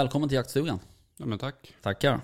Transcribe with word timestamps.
Välkommen 0.00 0.28
till 0.28 0.36
jaktstugan. 0.36 0.80
Ja 1.16 1.26
men 1.26 1.38
tack. 1.38 1.74
Tackar. 1.82 2.20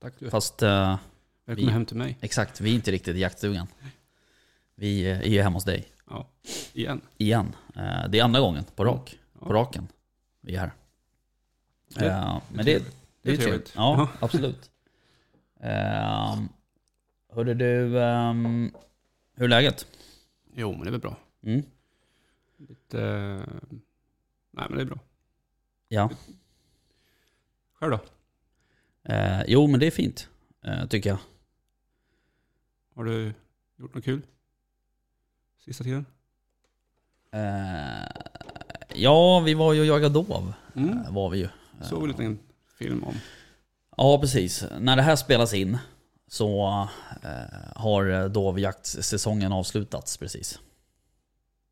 Tack 0.00 0.14
du. 0.18 0.30
Fast 0.30 0.62
eh, 0.62 0.98
Välkommen 1.44 1.66
vi- 1.66 1.72
hem 1.72 1.86
till 1.86 1.96
mig. 1.96 2.18
exakt, 2.20 2.60
vi 2.60 2.70
är 2.70 2.74
inte 2.74 2.90
riktigt 2.90 3.16
i 3.16 3.18
jaktstugan. 3.18 3.66
Vi 4.74 5.10
eh, 5.10 5.18
är 5.20 5.24
ju 5.24 5.42
hemma 5.42 5.56
hos 5.56 5.64
dig. 5.64 5.88
Ja. 6.10 6.28
Igen. 6.72 7.00
Igen. 7.18 7.54
Eh, 7.76 8.08
det 8.08 8.18
är 8.18 8.24
andra 8.24 8.40
gången 8.40 8.64
på 8.76 8.84
rak. 8.84 9.18
Ja. 9.40 9.46
På 9.46 9.52
raken. 9.52 9.88
Vi 10.40 10.54
är 10.54 10.60
här. 10.60 10.72
Det- 11.88 12.06
Eh, 12.06 12.40
men 12.52 12.64
det, 12.64 12.82
det 13.22 13.32
är 13.32 13.36
trevligt. 13.36 13.72
Ja, 13.76 14.08
absolut. 14.20 14.70
Uh, 15.64 16.42
hörde 17.32 17.54
du, 17.54 18.00
ehm, 18.02 18.72
hur 19.34 19.44
är 19.44 19.48
läget? 19.48 19.86
Jo 20.54 20.72
men 20.72 20.80
det 20.80 20.88
är 20.88 20.90
väl 20.92 21.00
bra. 21.00 21.16
Mm. 21.42 21.62
Lite... 22.56 22.98
Nej 24.50 24.66
men 24.68 24.74
det 24.76 24.80
är 24.82 24.86
bra. 24.86 24.98
Ja. 25.88 26.10
Själv 27.80 27.90
då? 27.92 28.00
Eh, 29.12 29.42
jo, 29.46 29.66
men 29.66 29.80
det 29.80 29.86
är 29.86 29.90
fint. 29.90 30.28
eh, 30.64 30.86
tycker 30.86 31.10
jag. 31.10 31.18
Har 32.94 33.04
du 33.04 33.34
gjort 33.76 33.94
något 33.94 34.04
kul? 34.04 34.22
Sista 35.64 35.84
tiden? 35.84 36.06
Eh, 37.32 38.06
ja, 38.94 39.40
vi 39.40 39.54
var 39.54 39.72
ju 39.72 39.80
och 39.80 39.86
jagade 39.86 40.14
dov. 40.14 40.52
Mm. 40.76 40.98
eh, 40.98 41.12
Var 41.12 41.30
vi 41.30 41.38
ju. 41.38 41.48
Såg 41.82 42.02
en 42.02 42.08
liten 42.08 42.38
film 42.78 43.04
om. 43.04 43.14
Ja, 43.96 44.18
precis. 44.20 44.64
När 44.80 44.96
det 44.96 45.02
här 45.02 45.16
spelas 45.16 45.54
in 45.54 45.78
så 46.26 46.68
eh, 47.22 47.76
har 47.76 48.28
dovjaktsäsongen 48.28 49.52
avslutats 49.52 50.16
precis. 50.16 50.58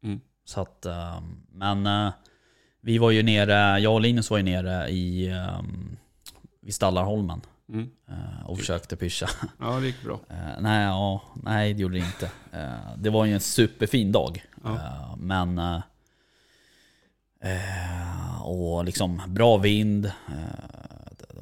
Mm. 0.03 0.21
Så 0.45 0.61
att, 0.61 0.87
eh, 0.87 1.21
men 1.53 2.13
vi 2.89 2.99
var 2.99 3.11
ju 3.11 3.23
nere, 3.23 3.79
jag 3.81 3.95
och 3.95 4.01
Linus 4.01 4.31
var 4.31 4.37
ju 4.37 4.43
nere 4.43 4.89
i, 4.91 5.35
vid 6.61 6.75
Stallarholmen 6.75 7.41
Mm. 7.69 7.91
eh, 8.09 8.47
och 8.47 8.59
försökte 8.59 8.97
pyscha. 8.97 9.29
Ja 9.61 9.81
det 9.81 9.87
gick 9.87 10.03
bra. 10.03 10.21
Eh, 10.31 10.61
nej, 10.61 10.85
ja, 10.85 11.23
nej, 11.43 11.75
det 11.75 11.83
gjorde 11.83 11.95
det 11.99 12.05
inte. 12.07 12.31
Eh, 12.53 12.97
det 12.97 13.11
var 13.11 13.25
ju 13.25 13.35
en 13.35 13.41
superfin 13.41 14.13
dag. 14.13 14.45
Ja. 14.65 15.17
Men... 15.19 15.61
Och 18.43 18.85
liksom 18.85 19.23
bra 19.27 19.57
vind. 19.57 20.13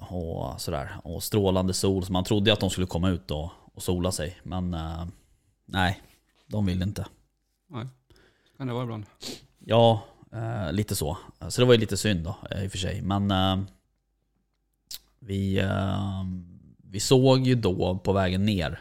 Och 0.09 0.61
sådär. 0.61 0.97
Och 1.05 1.23
strålande 1.23 1.75
sol. 1.75 2.05
Så 2.05 2.13
man 2.13 2.25
trodde 2.25 2.53
att 2.53 2.61
de 2.61 2.71
skulle 2.71 2.87
komma 2.87 3.09
ut 3.09 3.31
och, 3.31 3.51
och 3.75 3.83
sola 3.83 4.13
sig. 4.13 4.37
Men 4.43 4.77
nej, 5.67 6.03
de 6.47 6.67
ville 6.67 6.85
inte. 6.85 7.07
Nej. 7.71 7.87
Kan 8.59 8.67
det 8.67 8.73
vara 8.73 8.83
ibland. 8.85 9.07
Ja, 9.59 10.03
eh, 10.33 10.73
lite 10.73 10.97
så. 10.97 11.17
Så 11.49 11.61
det 11.61 11.67
var 11.67 11.75
ju 11.75 11.81
lite 11.81 11.97
synd 11.97 12.25
då 12.25 12.37
eh, 12.51 12.65
i 12.65 12.67
och 12.67 12.71
för 12.71 12.79
sig. 12.79 13.03
Men 13.03 13.31
eh, 13.31 13.59
vi, 15.19 15.59
eh, 15.59 16.25
vi 16.83 17.01
såg 17.01 17.47
ju 17.47 17.55
då 17.55 17.99
på 17.99 18.13
vägen 18.13 18.45
ner, 18.45 18.81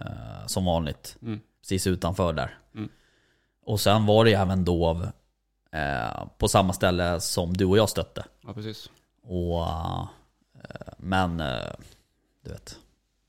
eh, 0.00 0.46
som 0.46 0.64
vanligt, 0.64 1.16
Mm. 1.22 1.40
precis 1.60 1.86
utanför 1.86 2.32
där. 2.32 2.58
Mm. 2.74 2.88
Och 3.64 3.80
sen 3.80 4.06
var 4.06 4.24
det 4.24 4.30
ju 4.30 4.36
även 4.36 4.64
dov 4.64 5.08
eh, 5.72 6.26
på 6.38 6.48
samma 6.48 6.72
ställe 6.72 7.20
som 7.20 7.56
du 7.56 7.64
och 7.64 7.78
jag 7.78 7.88
stötte. 7.88 8.24
Ja 8.46 8.52
precis. 8.52 8.90
Och, 9.22 9.66
men, 10.96 11.36
du 12.44 12.50
vet, 12.50 12.78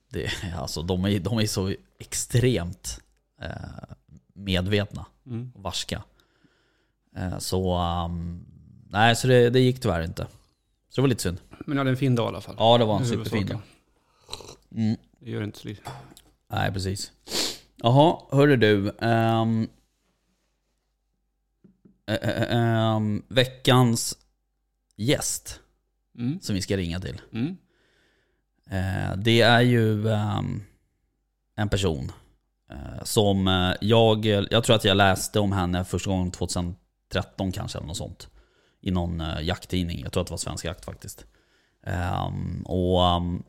det, 0.10 0.30
alltså, 0.58 0.82
de, 0.82 1.06
är, 1.06 1.20
de 1.20 1.38
är 1.40 1.48
så 1.48 1.74
extremt 2.00 3.00
medvetna 4.34 5.06
Mm. 5.26 5.52
och 5.56 5.64
varska. 5.64 6.04
Eh, 7.18 7.38
Så, 7.40 7.78
um, 8.06 8.46
nej 8.90 9.16
så 9.16 9.28
det, 9.28 9.50
det 9.50 9.60
gick 9.60 9.80
tyvärr 9.80 10.02
inte. 10.02 10.24
Så 10.90 10.96
det 10.96 11.02
var 11.02 11.08
lite 11.08 11.22
synd. 11.24 11.38
Men 11.66 11.78
jag 11.78 11.82
hade 11.82 11.90
en 11.90 11.98
fin 11.98 12.16
dag 12.16 12.26
i 12.26 12.28
alla 12.28 12.42
fall. 12.42 12.56
Ja 12.60 12.78
det 12.78 12.86
var 12.86 13.00
en 13.00 13.06
superfin 13.06 13.48
dag. 13.48 13.60
Mm. 14.76 14.98
Det 15.20 15.32
gör 15.32 15.44
inte 15.44 15.60
så 15.60 15.68
lite. 15.68 15.82
Nej 16.52 16.72
precis. 16.74 17.12
Jaha, 17.76 18.18
hörru 18.32 18.56
du. 18.58 18.88
eh, 18.90 19.42
eh, 22.08 22.56
ehm, 22.58 23.24
veckans 23.28 24.18
gäst 24.96 25.60
Mm. 26.18 26.40
som 26.42 26.56
vi 26.56 26.62
ska 26.62 26.78
ringa 26.78 27.00
till. 27.00 27.22
Mm. 27.34 27.58
Eh, 28.70 29.18
det 29.18 29.42
är 29.42 29.62
ju 29.62 30.10
ehm, 30.10 30.64
en 31.56 31.70
person 31.70 32.12
eh, 32.70 33.04
som 33.04 33.48
jag, 33.82 34.26
jag 34.26 34.64
tror 34.64 34.76
att 34.76 34.84
jag 34.86 34.98
läste 34.98 35.40
om 35.40 35.52
henne 35.52 35.86
första 35.86 36.10
gången 36.10 36.32
2013 37.14 37.52
kanske 37.52 37.78
eller 37.78 37.88
något 37.88 37.98
sånt. 37.98 38.30
I 38.82 38.92
någon 38.92 39.22
eh, 39.22 39.42
jakttidning, 39.42 40.02
jag 40.02 40.12
tror 40.12 40.22
att 40.22 40.28
det 40.28 40.32
var 40.32 40.38
Svensk 40.38 40.66
Jakt 40.66 40.86
faktiskt. 40.86 41.26
Ehm, 41.84 42.64
och 42.66 43.06
ehm, 43.06 43.44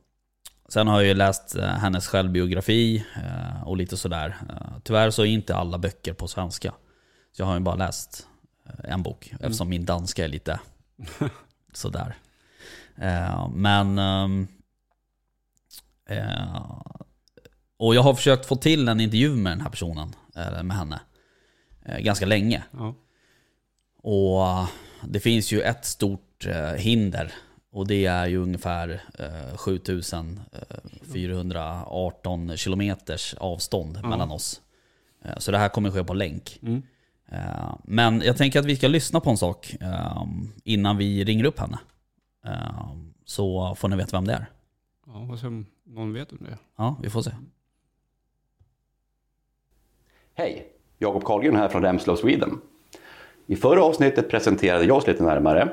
sen 0.68 0.88
har 0.88 1.00
jag 1.00 1.08
ju 1.08 1.14
läst 1.14 1.56
eh, 1.56 1.68
hennes 1.68 2.06
självbiografi 2.06 3.04
eh, 3.16 3.62
och 3.62 3.76
lite 3.76 3.96
sådär. 3.96 4.36
Eh, 4.48 4.78
tyvärr 4.84 5.10
så 5.10 5.22
är 5.22 5.26
inte 5.26 5.56
alla 5.56 5.78
böcker 5.78 6.12
på 6.12 6.28
svenska. 6.28 6.74
Så 7.32 7.42
jag 7.42 7.46
har 7.46 7.54
ju 7.54 7.60
bara 7.60 7.76
läst 7.76 8.26
en 8.84 9.02
bok 9.02 9.32
eftersom 9.40 9.68
min 9.68 9.84
danska 9.84 10.24
är 10.24 10.28
lite 10.28 10.60
sådär. 11.72 12.16
Men 13.52 13.98
Eh, 16.08 16.80
och 17.76 17.94
jag 17.94 18.02
har 18.02 18.14
försökt 18.14 18.46
få 18.46 18.56
till 18.56 18.88
en 18.88 19.00
intervju 19.00 19.36
med 19.36 19.52
den 19.52 19.60
här 19.60 19.70
personen, 19.70 20.14
eller 20.34 20.62
med 20.62 20.76
henne, 20.76 21.00
ganska 21.98 22.26
länge. 22.26 22.62
Ja. 22.70 22.94
Och 24.02 24.46
eh, 24.46 24.68
det 25.04 25.20
finns 25.20 25.52
ju 25.52 25.60
ett 25.60 25.84
stort 25.84 26.46
eh, 26.46 26.72
hinder. 26.72 27.32
Och 27.70 27.86
det 27.86 28.06
är 28.06 28.26
ju 28.26 28.36
ungefär 28.36 29.02
eh, 29.18 29.56
7418 29.56 32.56
kilometers 32.56 33.34
avstånd 33.34 33.98
Ja. 34.02 34.08
mellan 34.08 34.30
oss. 34.30 34.60
Eh, 35.24 35.38
så 35.38 35.50
det 35.52 35.58
här 35.58 35.68
kommer 35.68 35.90
ske 35.90 36.04
på 36.04 36.14
länk. 36.14 36.58
Mm. 36.62 36.82
Eh, 37.28 37.74
men 37.84 38.22
jag 38.24 38.36
tänker 38.36 38.60
att 38.60 38.66
vi 38.66 38.76
ska 38.76 38.88
lyssna 38.88 39.20
på 39.20 39.30
en 39.30 39.36
sak 39.36 39.76
eh, 39.80 40.24
innan 40.64 40.96
vi 40.96 41.24
ringer 41.24 41.44
upp 41.44 41.58
henne. 41.58 41.78
Eh, 42.46 42.90
så 43.24 43.74
får 43.74 43.88
ni 43.88 43.96
veta 43.96 44.16
vem 44.16 44.26
det 44.26 44.32
är. 44.32 44.46
Ja, 45.06 45.26
vad 45.28 45.38
som 45.38 45.66
någon 45.86 46.12
vet 46.12 46.32
om 46.32 46.38
det. 46.40 46.58
Ja, 46.76 46.96
vi 47.02 47.10
får 47.10 47.22
se. 47.22 47.30
Hej! 50.34 50.66
Jakob 50.98 51.24
Karlgren 51.24 51.56
här 51.56 51.68
från 51.68 51.82
Remslow 51.82 52.16
Sweden. 52.16 52.60
I 53.50 53.56
förra 53.56 53.84
avsnittet 53.84 54.28
presenterade 54.28 54.84
jag 54.84 54.96
oss 54.96 55.06
lite 55.06 55.22
närmare. 55.22 55.68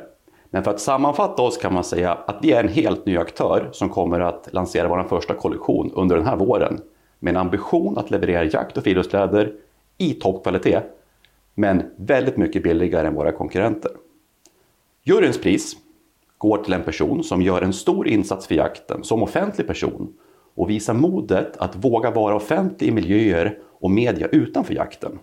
Men 0.49 0.63
för 0.63 0.71
att 0.71 0.79
sammanfatta 0.79 1.41
oss 1.41 1.57
kan 1.57 1.73
man 1.73 1.83
säga 1.83 2.13
att 2.13 2.37
vi 2.41 2.51
är 2.51 2.63
en 2.63 2.69
helt 2.69 3.05
ny 3.05 3.17
aktör 3.17 3.69
som 3.71 3.89
kommer 3.89 4.19
att 4.19 4.49
lansera 4.51 4.87
vår 4.87 5.03
första 5.03 5.33
kollektion 5.33 5.91
under 5.95 6.15
den 6.15 6.25
här 6.25 6.35
våren. 6.35 6.81
Med 7.19 7.31
en 7.31 7.37
ambition 7.37 7.97
att 7.97 8.11
leverera 8.11 8.43
jakt 8.43 8.77
och 8.77 8.83
friluftskläder 8.83 9.53
i 9.97 10.13
toppkvalitet. 10.13 10.83
Men 11.53 11.83
väldigt 11.95 12.37
mycket 12.37 12.63
billigare 12.63 13.07
än 13.07 13.15
våra 13.15 13.31
konkurrenter. 13.31 13.91
Juryns 15.03 15.41
pris 15.41 15.77
går 16.37 16.57
till 16.57 16.73
en 16.73 16.83
person 16.83 17.23
som 17.23 17.41
gör 17.41 17.61
en 17.61 17.73
stor 17.73 18.07
insats 18.07 18.47
för 18.47 18.55
jakten 18.55 19.03
som 19.03 19.23
offentlig 19.23 19.67
person 19.67 20.13
och 20.55 20.69
visar 20.69 20.93
modet 20.93 21.57
att 21.57 21.75
våga 21.75 22.11
vara 22.11 22.35
offentlig 22.35 22.87
i 22.87 22.91
miljöer 22.91 23.59
och 23.79 23.91
media 23.91 24.27
utanför 24.27 24.73
jakten. 24.73 25.19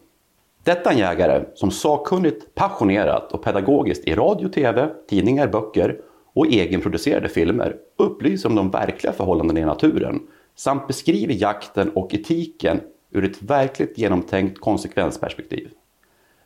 Detta 0.64 0.90
är 0.90 0.94
en 0.94 0.98
jägare 0.98 1.44
som 1.54 1.70
sakkunnigt, 1.70 2.54
passionerat 2.54 3.32
och 3.32 3.42
pedagogiskt 3.42 4.08
i 4.08 4.14
radio, 4.14 4.48
tv, 4.48 4.90
tidningar, 5.08 5.48
böcker 5.48 6.00
och 6.34 6.46
egenproducerade 6.46 7.28
filmer 7.28 7.76
upplyser 7.98 8.48
om 8.48 8.54
de 8.54 8.70
verkliga 8.70 9.12
förhållandena 9.12 9.60
i 9.60 9.64
naturen 9.64 10.20
samt 10.54 10.86
beskriver 10.86 11.34
jakten 11.34 11.90
och 11.90 12.14
etiken 12.14 12.80
ur 13.10 13.24
ett 13.24 13.42
verkligt 13.42 13.98
genomtänkt 13.98 14.60
konsekvensperspektiv. 14.60 15.70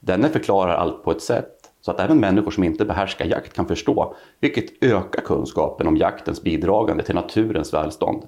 Denne 0.00 0.28
förklarar 0.28 0.74
allt 0.74 1.04
på 1.04 1.10
ett 1.10 1.22
sätt 1.22 1.52
så 1.80 1.90
att 1.90 2.00
även 2.00 2.20
människor 2.20 2.50
som 2.50 2.64
inte 2.64 2.84
behärskar 2.84 3.24
jakt 3.24 3.52
kan 3.52 3.66
förstå, 3.66 4.14
vilket 4.40 4.82
ökar 4.84 5.22
kunskapen 5.22 5.86
om 5.86 5.96
jaktens 5.96 6.42
bidragande 6.42 7.04
till 7.04 7.14
naturens 7.14 7.74
välstånd. 7.74 8.22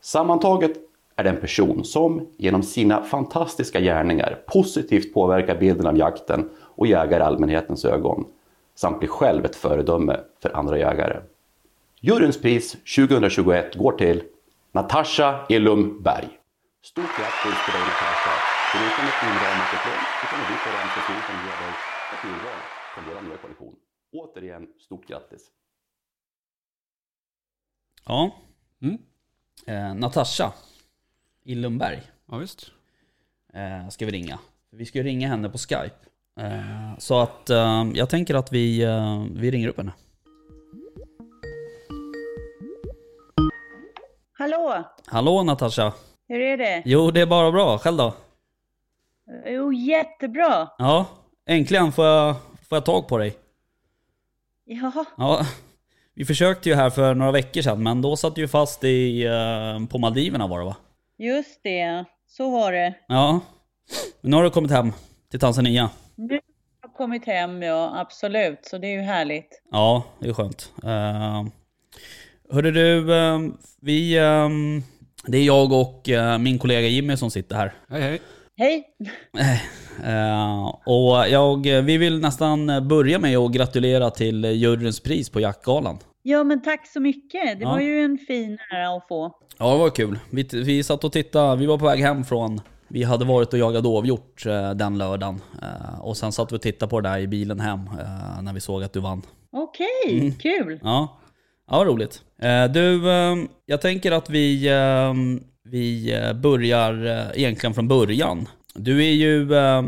Sammantaget 0.00 0.72
är 1.16 1.24
den 1.24 1.36
person 1.36 1.84
som 1.84 2.26
genom 2.36 2.62
sina 2.62 3.02
fantastiska 3.02 3.80
gärningar 3.80 4.42
positivt 4.46 5.14
påverkar 5.14 5.58
bilden 5.58 5.86
av 5.86 5.98
jakten 5.98 6.50
och 6.60 6.86
jägar 6.86 7.20
allmänhetens 7.20 7.84
ögon, 7.84 8.24
samt 8.74 8.98
blir 8.98 9.08
själv 9.08 9.44
ett 9.44 9.56
föredöme 9.56 10.20
för 10.42 10.56
andra 10.56 10.78
jägare. 10.78 11.20
Juryns 12.00 12.40
pris 12.40 12.72
2021 12.72 13.74
går 13.74 13.92
till 13.92 14.22
Natasha 14.72 15.46
Illum 15.48 16.02
Berg. 16.02 16.28
Stort 16.82 17.16
grattis 17.18 17.58
till 17.64 17.74
dig 17.74 17.82
Natasha! 17.82 18.34
Förutom 18.72 19.04
ett 19.10 19.22
inramat 19.28 19.70
diplom 19.72 20.00
så 20.20 20.26
kommer 20.30 20.46
vi 20.50 20.56
på 20.64 20.70
som 21.28 21.36
ger 21.44 21.58
dig 21.62 21.72
ett 22.12 22.24
urval 22.24 22.60
från 22.94 23.04
vår 23.14 23.28
nya 23.28 23.36
kollektion. 23.36 23.74
Återigen, 24.12 24.66
stort 24.78 25.06
grattis! 25.06 25.42
Ja. 28.06 28.30
Mm. 28.82 28.98
Eh, 29.66 29.94
Natasha 29.94 30.52
i 31.44 31.54
Lundberg 31.54 32.00
Ja 32.30 32.36
visst. 32.36 32.70
eh, 33.54 33.88
ska 33.88 34.06
vi 34.06 34.12
ringa. 34.12 34.38
Vi 34.70 34.86
ska 34.86 34.98
ju 34.98 35.04
ringa 35.04 35.28
henne 35.28 35.48
på 35.48 35.58
Skype. 35.58 35.90
Eh, 36.40 36.98
så 36.98 37.20
att 37.20 37.50
eh, 37.50 37.84
jag 37.94 38.10
tänker 38.10 38.34
att 38.34 38.52
vi, 38.52 38.82
eh, 38.82 39.24
vi 39.34 39.50
ringer 39.50 39.68
upp 39.68 39.76
henne. 39.76 39.92
Hallå, 44.38 44.84
Hallå 45.06 45.42
Natasha! 45.42 45.92
hur 46.28 46.40
är 46.40 46.56
det? 46.56 46.82
Jo, 46.84 47.10
det 47.10 47.20
är 47.20 47.26
bara 47.26 47.52
bra. 47.52 47.78
Själv 47.78 47.96
då? 47.96 48.14
Jo, 49.46 49.72
jättebra. 49.72 50.68
Ja, 50.78 51.06
äntligen 51.46 51.92
får 51.92 52.04
jag, 52.06 52.34
får 52.68 52.76
jag 52.76 52.84
tag 52.84 53.08
på 53.08 53.18
dig. 53.18 53.36
Ja, 54.64 55.04
Ja, 55.16 55.46
vi 56.14 56.24
försökte 56.24 56.68
ju 56.68 56.74
här 56.74 56.90
för 56.90 57.14
några 57.14 57.32
veckor 57.32 57.62
sedan, 57.62 57.82
men 57.82 58.02
då 58.02 58.16
satt 58.16 58.34
du 58.34 58.40
ju 58.40 58.48
fast 58.48 58.84
i, 58.84 59.24
eh, 59.24 59.86
på 59.90 59.98
Maldiverna 59.98 60.46
var 60.46 60.58
det 60.58 60.64
va? 60.64 60.76
Just 61.22 61.60
det. 61.62 62.04
Så 62.26 62.50
var 62.50 62.72
det. 62.72 62.94
Ja. 63.08 63.40
Men 64.20 64.30
nu 64.30 64.36
har 64.36 64.44
du 64.44 64.50
kommit 64.50 64.70
hem 64.70 64.92
till 65.30 65.40
Tanzania. 65.40 65.90
Nu 66.16 66.34
har 66.34 66.40
jag 66.82 66.94
kommit 66.94 67.26
hem, 67.26 67.62
ja 67.62 68.00
absolut. 68.00 68.58
Så 68.62 68.78
det 68.78 68.86
är 68.86 68.92
ju 68.92 69.00
härligt. 69.00 69.62
Ja, 69.70 70.04
det 70.18 70.28
är 70.28 70.32
skönt. 70.32 70.72
Uh, 70.84 71.44
hörru 72.50 72.70
du, 72.70 73.14
eh, 73.14 73.38
vi... 73.80 74.16
eh, 74.16 74.48
det 75.26 75.38
är 75.38 75.42
jag 75.44 75.72
och 75.72 76.08
eh, 76.08 76.38
min 76.38 76.58
kollega 76.58 76.88
Jimmy 76.88 77.16
som 77.16 77.30
sitter 77.30 77.56
här. 77.56 77.74
Hej 77.88 78.02
hej. 78.02 78.20
Hej! 78.58 79.62
Eh, 80.04 80.66
och 80.86 81.28
jag, 81.28 81.66
vi 81.82 81.96
vill 81.96 82.20
nästan 82.20 82.88
börja 82.88 83.18
med 83.18 83.36
att 83.36 83.52
gratulera 83.52 84.10
till 84.10 84.44
juryns 84.44 85.00
pris 85.00 85.30
på 85.30 85.40
Jaktgalan. 85.40 85.98
Ja, 86.22 86.44
men 86.44 86.62
tack 86.62 86.86
så 86.88 87.00
mycket. 87.00 87.58
Det 87.58 87.62
Ja. 87.64 87.70
var 87.70 87.80
ju 87.80 88.04
en 88.04 88.18
fin 88.18 88.58
ära 88.74 88.88
att 88.96 89.08
få. 89.08 89.32
Ja, 89.58 89.72
det 89.72 89.78
var 89.78 89.90
kul. 89.90 90.18
Vi, 90.30 90.42
vi 90.52 90.82
satt 90.82 91.04
och 91.04 91.12
tittade, 91.12 91.56
vi 91.56 91.66
var 91.66 91.78
på 91.78 91.84
väg 91.84 92.00
hem 92.00 92.24
från... 92.24 92.60
Vi 92.88 93.02
hade 93.02 93.24
varit 93.24 93.52
och 93.52 93.58
jagat 93.58 93.84
dovhjort 93.84 94.46
eh, 94.46 94.70
den 94.70 94.98
lördagen. 94.98 95.40
Eh, 95.62 96.00
och 96.00 96.16
sen 96.16 96.32
satt 96.32 96.52
vi 96.52 96.56
och 96.56 96.62
tittade 96.62 96.90
på 96.90 97.00
det 97.00 97.08
där 97.08 97.18
i 97.18 97.26
bilen 97.26 97.60
hem 97.60 97.78
eh, 97.86 98.42
när 98.42 98.52
vi 98.52 98.60
såg 98.60 98.82
att 98.82 98.92
du 98.92 99.00
vann. 99.00 99.22
Okej, 99.52 100.20
Mm. 100.20 100.32
kul. 100.34 100.80
Ja, 100.82 101.20
ja 101.70 101.78
vad 101.78 101.86
roligt. 101.86 102.22
Eh, 102.38 102.64
du, 102.64 103.10
eh, 103.10 103.36
jag 103.66 103.80
tänker 103.80 104.12
att 104.12 104.30
vi, 104.30 104.68
eh, 104.68 105.14
vi 105.64 106.14
eh, 106.14 106.32
börjar 106.32 107.06
eh, 107.06 107.38
egentligen 107.40 107.74
från 107.74 107.88
början. 107.88 108.48
Du 108.74 108.98
är 109.04 109.12
ju 109.12 109.54
eh, 109.54 109.82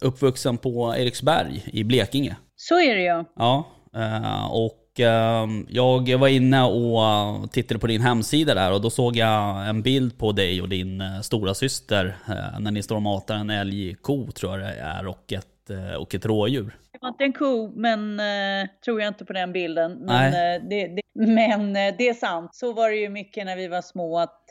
uppvuxen 0.00 0.56
på 0.58 0.94
Eriksberg 0.96 1.64
i 1.66 1.84
Blekinge. 1.84 2.36
Så 2.56 2.80
är 2.80 2.96
det. 2.96 3.24
Ja, 3.36 3.64
eh, 3.96 4.52
och 4.52 4.72
jag 4.98 6.18
var 6.18 6.28
inne 6.28 6.62
och 6.62 7.52
tittade 7.52 7.80
på 7.80 7.86
din 7.86 8.00
hemsida 8.00 8.54
där 8.54 8.72
och 8.72 8.80
då 8.80 8.90
såg 8.90 9.16
jag 9.16 9.68
en 9.68 9.82
bild 9.82 10.18
på 10.18 10.32
dig 10.32 10.62
och 10.62 10.68
din 10.68 11.00
eh, 11.00 11.20
stora 11.20 11.54
syster 11.54 12.16
eh, 12.28 12.60
när 12.60 12.70
ni 12.70 12.82
står 12.82 12.96
och 12.96 13.02
matar 13.02 13.34
en 13.34 13.50
älgko 13.50 14.30
tror 14.32 14.52
jag 14.52 14.60
det 14.60 14.80
är 14.80 15.06
och 15.06 15.32
ett, 15.32 15.70
eh, 15.70 15.94
och 15.94 16.14
ett 16.14 16.26
rådjur. 16.26 16.76
Det 16.92 16.98
var 17.02 17.08
inte 17.08 17.24
en 17.24 17.32
ko, 17.32 17.72
men 17.76 18.20
tror 18.84 19.00
jag 19.00 19.08
inte 19.08 19.24
på 19.24 19.32
den 19.32 19.52
bilden. 19.52 19.92
Men, 19.92 20.32
det, 20.68 20.88
det, 20.88 21.02
men 21.14 21.72
det 21.72 22.08
är 22.08 22.14
sant. 22.14 22.54
Så 22.54 22.72
var 22.72 22.90
det 22.90 22.96
ju 22.96 23.08
mycket 23.08 23.46
när 23.46 23.56
vi 23.56 23.68
var 23.68 23.82
små 23.82 24.18
att 24.18 24.44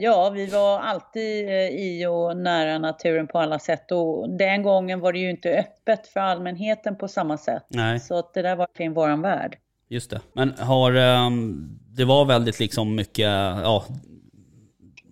ja, 0.00 0.30
vi 0.30 0.46
var 0.46 0.80
alltid 0.80 1.48
i 1.70 2.06
och 2.06 2.36
nära 2.36 2.78
naturen 2.78 3.26
på 3.26 3.38
alla 3.38 3.58
sätt. 3.58 3.92
Och 3.92 4.30
den 4.30 4.62
gången 4.62 5.00
var 5.00 5.12
det 5.12 5.18
ju 5.18 5.30
inte 5.30 5.58
öppet 5.58 6.06
för 6.06 6.20
allmänheten 6.20 6.96
på 6.96 7.08
samma 7.08 7.38
sätt. 7.38 7.66
Nej. 7.68 8.00
Så 8.00 8.18
att 8.18 8.34
det 8.34 8.42
där 8.42 8.56
var 8.56 8.66
verkligen 8.66 8.94
våran 8.94 9.22
värld. 9.22 9.58
Just 9.92 10.10
det. 10.10 10.20
Men 10.32 10.54
har, 10.58 10.92
ehm, 10.92 11.78
det 11.96 12.04
var 12.04 12.24
väldigt 12.24 12.60
liksom 12.60 12.94
mycket, 12.94 13.28
ja, 13.28 13.84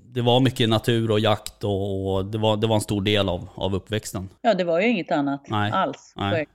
det 0.05 0.21
var 0.21 0.41
mycket 0.41 0.69
natur 0.69 1.11
och 1.11 1.21
jakt 1.21 1.65
och, 1.65 2.15
och 2.15 2.25
det, 2.25 2.38
var, 2.38 2.56
det 2.56 2.67
var 2.67 2.75
en 2.75 2.81
stor 2.81 3.03
del 3.03 3.29
av, 3.29 3.49
av 3.55 3.75
uppväxten. 3.75 4.29
Ja, 4.43 4.55
det 4.55 4.65
var 4.65 4.81
ju 4.81 4.88
inget 4.88 5.11
annat 5.12 5.47
Nej. 5.49 5.71
alls. 5.73 6.12
Nej. 6.17 6.47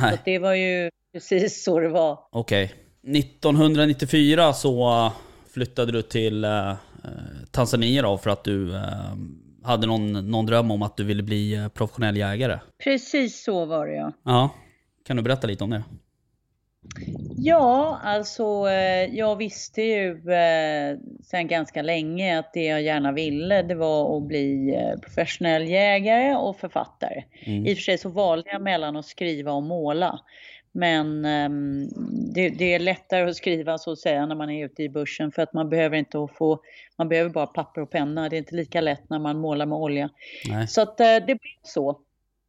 Så 0.00 0.18
det 0.24 0.38
var 0.38 0.54
ju 0.54 0.90
precis 1.12 1.64
så 1.64 1.80
det 1.80 1.88
var. 1.88 2.18
okej. 2.32 2.74
1994 3.06 4.52
så 4.52 5.12
flyttade 5.54 5.92
du 5.92 6.02
till 6.02 6.44
eh, 6.44 6.70
eh, 6.70 6.76
Tanzania 7.50 8.02
då 8.02 8.18
för 8.18 8.30
att 8.30 8.44
du 8.44 8.76
eh, 8.76 8.82
hade 9.62 9.86
någon, 9.86 10.30
någon 10.30 10.46
dröm 10.46 10.70
om 10.70 10.82
att 10.82 10.96
du 10.96 11.04
ville 11.04 11.22
bli 11.22 11.54
eh, 11.54 11.68
professionell 11.68 12.16
jägare. 12.16 12.58
Precis 12.84 13.44
så 13.44 13.64
var 13.64 13.86
det 13.86 13.94
ja. 13.94 14.12
Ja, 14.24 14.50
kan 15.06 15.16
du 15.16 15.22
berätta 15.22 15.46
lite 15.46 15.64
om 15.64 15.70
det? 15.70 15.82
Ja, 17.36 18.00
alltså 18.02 18.68
eh, 18.68 19.14
jag 19.14 19.36
visste 19.36 19.82
ju 19.82 20.10
eh, 20.32 20.98
sedan 21.22 21.46
ganska 21.46 21.82
länge 21.82 22.38
att 22.38 22.52
det 22.52 22.64
jag 22.64 22.82
gärna 22.82 23.12
ville 23.12 23.62
det 23.62 23.74
var 23.74 24.16
att 24.16 24.22
bli 24.22 24.74
eh, 24.74 25.00
professionell 25.00 25.68
jägare 25.68 26.34
och 26.34 26.56
författare. 26.56 27.24
Mm. 27.46 27.66
I 27.66 27.72
och 27.72 27.76
för 27.76 27.82
sig 27.82 27.98
så 27.98 28.08
valde 28.08 28.50
jag 28.50 28.62
mellan 28.62 28.96
att 28.96 29.06
skriva 29.06 29.52
och 29.52 29.62
måla. 29.62 30.20
Men 30.72 31.24
ehm, 31.24 31.88
det, 32.34 32.48
det 32.48 32.74
är 32.74 32.78
lättare 32.78 33.30
att 33.30 33.36
skriva 33.36 33.78
så 33.78 33.92
att 33.92 33.98
säga 33.98 34.26
när 34.26 34.34
man 34.34 34.50
är 34.50 34.64
ute 34.64 34.82
i 34.82 34.88
börsen 34.88 35.32
för 35.32 35.42
att 35.42 35.52
man 35.52 35.68
behöver 35.68 35.96
inte 35.96 36.28
få, 36.38 36.60
man 36.98 37.08
behöver 37.08 37.30
bara 37.30 37.46
papper 37.46 37.80
och 37.80 37.90
penna. 37.90 38.28
Det 38.28 38.36
är 38.36 38.38
inte 38.38 38.54
lika 38.54 38.80
lätt 38.80 39.10
när 39.10 39.18
man 39.18 39.38
målar 39.38 39.66
med 39.66 39.78
olja. 39.78 40.10
Nej. 40.48 40.68
Så 40.68 40.80
att 40.80 40.96
det 40.96 41.24
blev 41.24 41.38
så. 41.62 42.00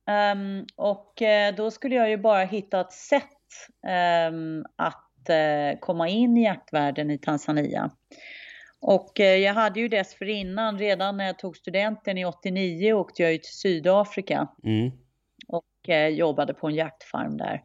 Ehm, 0.07 0.65
och 0.75 1.21
då 1.57 1.71
skulle 1.71 1.95
jag 1.95 2.09
ju 2.09 2.17
bara 2.17 2.43
hitta 2.43 2.81
ett 2.81 2.93
sätt 2.93 3.34
att 4.75 5.29
eh, 5.29 5.79
komma 5.79 6.09
in 6.09 6.37
i 6.37 6.43
jaktvärlden 6.43 7.11
i 7.11 7.17
Tanzania. 7.17 7.91
Och 8.79 9.19
eh, 9.19 9.35
jag 9.35 9.53
hade 9.53 9.79
ju 9.79 9.87
dessförinnan, 9.87 10.79
redan 10.79 11.17
när 11.17 11.25
jag 11.25 11.39
tog 11.39 11.57
studenten 11.57 12.17
i 12.17 12.25
89, 12.25 12.93
åkte 12.93 13.23
jag 13.23 13.31
ju 13.31 13.37
till 13.37 13.53
Sydafrika 13.53 14.47
Mm. 14.63 14.91
och 15.47 15.89
eh, 15.89 16.07
jobbade 16.07 16.53
på 16.53 16.67
en 16.67 16.75
jaktfarm 16.75 17.37
där. 17.37 17.63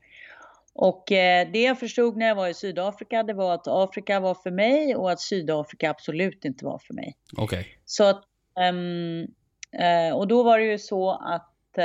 Och 0.74 1.04
det 1.52 1.62
jag 1.62 1.78
förstod 1.78 2.16
när 2.16 2.26
jag 2.26 2.34
var 2.34 2.48
i 2.48 2.54
Sydafrika, 2.54 3.22
det 3.22 3.32
var 3.32 3.54
att 3.54 3.68
Afrika 3.68 4.20
var 4.20 4.34
för 4.34 4.50
mig 4.50 4.96
och 4.96 5.10
att 5.10 5.20
Sydafrika 5.20 5.90
absolut 5.90 6.44
inte 6.44 6.64
var 6.64 6.78
för 6.78 6.94
mig. 6.94 7.16
Okej. 7.36 7.66
Så 7.84 8.04
att, 8.04 8.24
ehm, 8.60 9.26
eh, 9.72 10.16
och 10.16 10.28
då 10.28 10.42
var 10.42 10.58
det 10.58 10.64
ju 10.64 10.78
så 10.78 11.10
att 11.10 11.78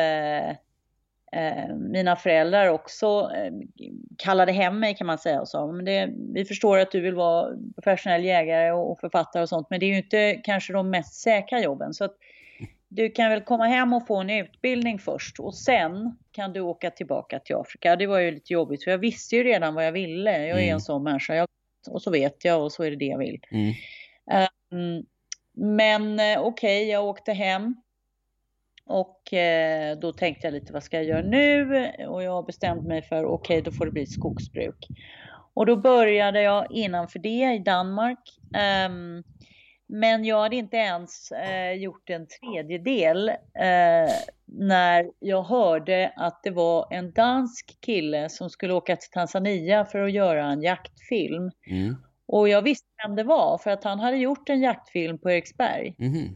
mina 1.75 2.15
föräldrar 2.15 2.67
också 2.67 3.31
eh, 3.35 3.51
kallade 4.17 4.51
hem 4.51 4.79
mig 4.79 4.95
kan 4.95 5.07
man 5.07 5.17
säga 5.17 5.41
och 5.41 5.47
sa, 5.47 5.67
men 5.71 5.85
det, 5.85 6.09
vi 6.33 6.45
förstår 6.45 6.77
att 6.77 6.91
du 6.91 7.01
vill 7.01 7.15
vara 7.15 7.55
professionell 7.75 8.23
jägare 8.23 8.71
och, 8.71 8.99
författare 8.99 9.43
och 9.43 9.49
sånt, 9.49 9.67
men 9.69 9.79
det 9.79 9.85
är 9.85 9.87
ju 9.87 9.97
inte 9.97 10.41
kanske 10.43 10.73
de 10.73 10.89
mest 10.89 11.13
säkra 11.13 11.59
jobben. 11.59 11.93
Så 11.93 12.03
att 12.03 12.15
du 12.87 13.09
kan 13.09 13.29
väl 13.29 13.41
komma 13.41 13.65
hem 13.65 13.93
och 13.93 14.07
få 14.07 14.15
en 14.15 14.29
utbildning 14.29 14.99
först 14.99 15.39
och 15.39 15.55
sen 15.55 16.17
kan 16.31 16.53
du 16.53 16.59
åka 16.61 16.91
tillbaka 16.91 17.39
till 17.39 17.55
Afrika. 17.55 17.95
Det 17.95 18.07
var 18.07 18.19
ju 18.19 18.31
lite 18.31 18.53
jobbigt 18.53 18.83
för 18.83 18.91
jag 18.91 18.97
visste 18.97 19.35
ju 19.35 19.43
redan 19.43 19.75
vad 19.75 19.85
jag 19.85 19.91
ville. 19.91 20.31
Jag 20.47 20.57
är 20.57 20.63
Mm. 20.63 20.73
en 20.73 20.81
sån 20.81 21.03
människa. 21.03 21.35
Jag, 21.35 21.47
och 21.89 22.01
så 22.01 22.11
vet 22.11 22.45
jag 22.45 22.63
och 22.63 22.71
så 22.71 22.83
är 22.83 22.89
det 22.91 22.97
det 22.97 23.05
jag 23.05 23.17
vill. 23.17 23.39
Mm. 23.51 23.73
Mm, 24.71 25.05
Men 25.53 26.19
eh, 26.19 26.41
okej, 26.41 26.89
jag 26.89 27.05
åkte 27.05 27.33
hem. 27.33 27.75
Och 28.85 29.33
eh, 29.33 29.97
då 29.97 30.11
tänkte 30.11 30.47
jag 30.47 30.53
lite, 30.53 30.73
vad 30.73 30.83
ska 30.83 30.97
jag 30.97 31.05
göra 31.05 31.21
nu? 31.21 31.91
Och 32.07 32.23
jag 32.23 32.45
bestämde 32.45 32.87
mig 32.87 33.01
för, 33.01 33.25
okej, 33.25 33.61
då 33.61 33.71
får 33.71 33.85
det 33.85 33.91
bli 33.91 34.05
skogsbruk. 34.05 34.91
Och 35.53 35.65
då 35.65 35.75
började 35.75 36.41
jag 36.41 36.71
innanför 36.71 37.19
det 37.19 37.53
i 37.53 37.59
Danmark. 37.59 38.19
Ehm, 38.53 39.23
men 39.87 40.25
jag 40.25 40.41
hade 40.41 40.55
inte 40.55 40.77
ens 40.77 41.31
eh, 41.31 41.71
gjort 41.71 42.09
en 42.09 42.27
tredjedel 42.27 43.29
eh, 43.29 44.13
när 44.45 45.11
jag 45.19 45.43
hörde 45.43 46.13
att 46.15 46.43
det 46.43 46.51
var 46.51 46.87
en 46.91 47.11
dansk 47.11 47.77
kille 47.81 48.29
som 48.29 48.49
skulle 48.49 48.73
åka 48.73 48.95
till 48.95 49.11
Tanzania 49.11 49.85
för 49.85 49.99
att 49.99 50.11
göra 50.11 50.45
en 50.45 50.61
jaktfilm. 50.61 51.51
Mm. 51.67 51.95
Och 52.27 52.49
jag 52.49 52.61
visste 52.61 52.87
vem 53.05 53.15
det 53.15 53.23
var 53.23 53.57
för 53.57 53.71
att 53.71 53.83
han 53.83 53.99
hade 53.99 54.17
gjort 54.17 54.49
en 54.49 54.61
jaktfilm 54.61 55.17
på 55.17 55.31
Eriksberg. 55.31 55.95
Mhm. 55.97 56.35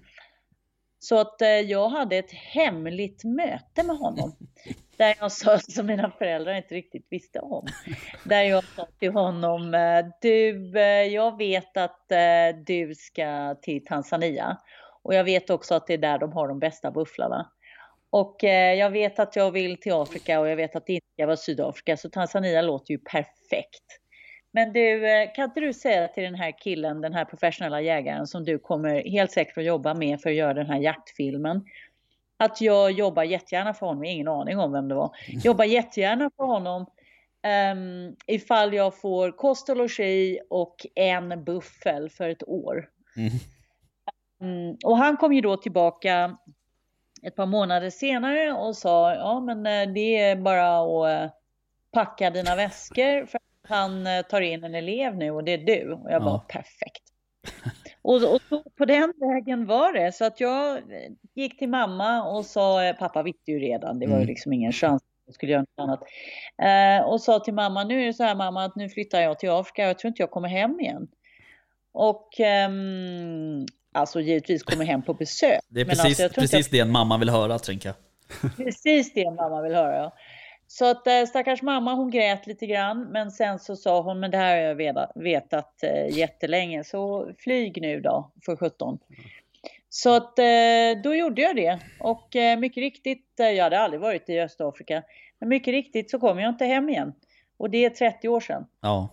Så 0.99 1.19
att 1.19 1.41
eh, 1.41 1.49
jag 1.49 1.89
hade 1.89 2.17
ett 2.17 2.31
hemligt 2.31 3.23
möte 3.23 3.83
med 3.83 3.97
honom. 3.97 4.35
Där 4.97 5.15
jag 5.19 5.31
sa, 5.31 5.59
som 5.59 5.85
mina 5.85 6.11
föräldrar 6.11 6.53
inte 6.53 6.75
riktigt 6.75 7.07
visste 7.09 7.39
om. 7.39 7.67
Där 8.23 8.43
jag 8.43 8.63
sa 8.63 8.87
till 8.99 9.11
honom, 9.11 9.73
eh, 9.73 10.05
du, 10.21 10.79
eh, 10.79 11.03
jag 11.03 11.37
vet 11.37 11.77
att 11.77 12.11
du 12.65 12.95
ska 12.95 13.55
till 13.61 13.85
Tanzania. 13.85 14.57
Och 15.03 15.13
jag 15.13 15.23
vet 15.23 15.49
också 15.49 15.75
att 15.75 15.87
det 15.87 15.93
är 15.93 15.97
där 15.97 16.17
de 16.17 16.33
har 16.33 16.47
de 16.47 16.59
bästa 16.59 16.91
bufflarna. 16.91 17.51
Och 18.09 18.35
jag 18.77 18.89
vet 18.89 19.19
att 19.19 19.35
jag 19.35 19.51
vill 19.51 19.77
till 19.77 19.93
Afrika 19.93 20.39
och 20.39 20.49
jag 20.49 20.55
vet 20.55 20.75
att 20.75 20.85
det 20.85 20.93
inte 20.93 21.07
ska 21.13 21.25
vara 21.25 21.37
Sydafrika. 21.37 21.97
Så 21.97 22.09
Tanzania 22.09 22.61
låter 22.61 22.91
ju 22.91 22.97
perfekt. 22.97 23.83
Men 24.51 24.73
du, 24.73 25.07
eh, 25.09 25.33
kan 25.35 25.45
inte 25.45 25.59
du 25.59 25.73
säga 25.73 26.07
till 26.07 26.23
den 26.23 26.35
här 26.35 26.59
killen, 26.59 27.01
den 27.01 27.13
här 27.13 27.25
professionella 27.25 27.81
jägaren 27.81 28.27
som 28.27 28.45
du 28.45 28.59
kommer 28.59 29.09
helt 29.09 29.31
säkert 29.31 29.57
att 29.57 29.63
jobba 29.63 29.93
med 29.93 30.21
för 30.21 30.29
att 30.29 30.35
göra 30.35 30.53
den 30.53 30.65
här 30.65 30.79
jaktfilmen. 30.79 31.65
Att 32.37 32.61
jag 32.61 32.91
jobbar 32.91 33.23
jättegärna 33.23 33.73
för 33.73 33.85
honom, 33.85 34.03
ingen 34.03 34.27
aning 34.27 34.59
om 34.59 34.71
vem 34.71 34.87
det 34.87 34.95
var. 34.95 35.11
Jobbar 35.27 35.65
jättegärna 35.65 36.31
för 36.37 36.43
honom 36.43 36.85
um, 37.73 38.15
ifall 38.27 38.73
jag 38.73 39.01
får 39.01 39.31
kost 39.31 39.69
och 39.69 39.77
logi 39.77 40.39
och 40.49 40.85
en 40.95 41.43
buffel 41.43 42.09
för 42.09 42.29
ett 42.29 42.47
år. 42.47 42.89
Mm. 43.17 43.31
Mm, 44.41 44.77
och 44.85 44.97
han 44.97 45.17
kom 45.17 45.33
ju 45.33 45.41
då 45.41 45.57
tillbaka 45.57 46.37
ett 47.23 47.35
par 47.35 47.45
månader 47.45 47.89
senare 47.89 48.53
och 48.53 48.77
sa 48.77 49.13
ja 49.13 49.39
men 49.39 49.65
eh, 49.65 49.93
det 49.93 50.17
är 50.17 50.35
bara 50.35 50.79
att 50.79 51.23
eh, 51.23 51.31
packa 51.91 52.29
dina 52.29 52.55
väskor 52.55 53.25
för 53.25 53.39
han 53.69 54.07
eh, 54.07 54.21
tar 54.21 54.41
in 54.41 54.63
en 54.63 54.75
elev 54.75 55.15
nu 55.15 55.31
och 55.31 55.43
det 55.43 55.51
är 55.53 55.57
du. 55.57 55.93
Och 55.93 56.11
jag 56.11 56.21
Ja. 56.21 56.25
bara 56.25 56.39
perfekt. 56.39 57.03
Och, 58.01 58.15
och 58.15 58.41
så 58.49 58.63
på 58.77 58.85
den 58.85 59.13
vägen 59.19 59.65
var 59.65 59.93
det. 59.93 60.11
Så 60.11 60.25
att 60.25 60.39
jag 60.39 60.81
gick 61.35 61.59
till 61.59 61.69
mamma 61.69 62.23
och 62.23 62.45
sa, 62.45 62.83
eh, 62.83 62.95
pappa 62.95 63.23
visste 63.23 63.51
ju 63.51 63.59
redan, 63.59 63.99
det 63.99 64.05
var 64.07 64.13
ju 64.13 64.21
Mm. 64.21 64.27
liksom 64.27 64.53
ingen 64.53 64.71
chans 64.71 65.01
att 65.01 65.07
jag 65.25 65.35
skulle 65.35 65.51
göra 65.51 65.61
något 65.61 65.69
annat. 65.89 65.99
Eh, 67.01 67.05
och 67.07 67.21
sa 67.21 67.39
till 67.39 67.53
mamma, 67.53 67.83
nu 67.83 68.01
är 68.01 68.05
det 68.05 68.13
så 68.13 68.23
här 68.23 68.35
mamma 68.35 68.65
att 68.65 68.75
nu 68.75 68.89
flyttar 68.89 69.21
jag 69.21 69.39
till 69.39 69.49
Afrika, 69.49 69.87
jag 69.87 69.99
tror 69.99 70.09
inte 70.09 70.21
jag 70.21 70.31
kommer 70.31 70.47
hem 70.49 70.79
igen. 70.79 71.07
Och 71.91 72.39
ehm, 72.39 73.65
alltså 73.93 74.21
givetvis 74.21 74.63
kommer 74.63 74.85
hem 74.85 75.01
på 75.01 75.13
besök. 75.13 75.59
Det 75.67 75.81
är 75.81 75.85
precis, 75.85 76.19
alltså, 76.19 76.41
precis 76.41 76.69
det 76.69 76.79
en 76.79 76.91
mamma 76.91 77.17
vill 77.17 77.29
höra, 77.29 77.59
tänker 77.59 77.89
jag. 77.89 77.95
Precis 78.57 79.13
det 79.13 79.31
mamma 79.31 79.61
vill 79.61 79.75
höra. 79.75 80.11
Så 80.71 80.85
att 80.85 81.07
eh, 81.07 81.25
stackars 81.27 81.61
mamma 81.61 81.93
hon 81.93 82.11
grät 82.11 82.47
lite 82.47 82.65
grann 82.65 83.01
men 83.11 83.31
sen 83.31 83.59
så 83.59 83.75
sa 83.75 84.01
hon 84.01 84.19
men 84.19 84.31
det 84.31 84.37
här 84.37 84.55
har 84.55 84.63
jag 84.63 84.75
vetat, 84.75 85.11
vetat 85.15 85.83
jättelänge 86.11 86.83
så 86.83 87.31
flyg 87.37 87.81
nu 87.81 88.01
då 88.01 88.31
för 88.45 88.55
17. 88.55 88.99
Så 89.89 90.15
att 90.15 90.39
eh, 90.39 90.45
då 91.03 91.15
gjorde 91.15 91.41
jag 91.41 91.55
det 91.55 91.79
och 91.99 92.35
mycket 92.59 92.81
riktigt, 92.81 93.25
jag 93.35 93.63
hade 93.63 93.79
aldrig 93.79 94.01
varit 94.01 94.29
i 94.29 94.39
Östafrika, 94.39 95.03
men 95.39 95.49
mycket 95.49 95.71
riktigt 95.71 96.11
så 96.11 96.19
kom 96.19 96.39
jag 96.39 96.49
inte 96.49 96.65
hem 96.65 96.89
igen. 96.89 97.13
Och 97.57 97.69
det 97.69 97.85
är 97.85 97.89
30 97.89 98.27
år 98.27 98.39
sedan. 98.39 98.65
Ja. 98.81 99.09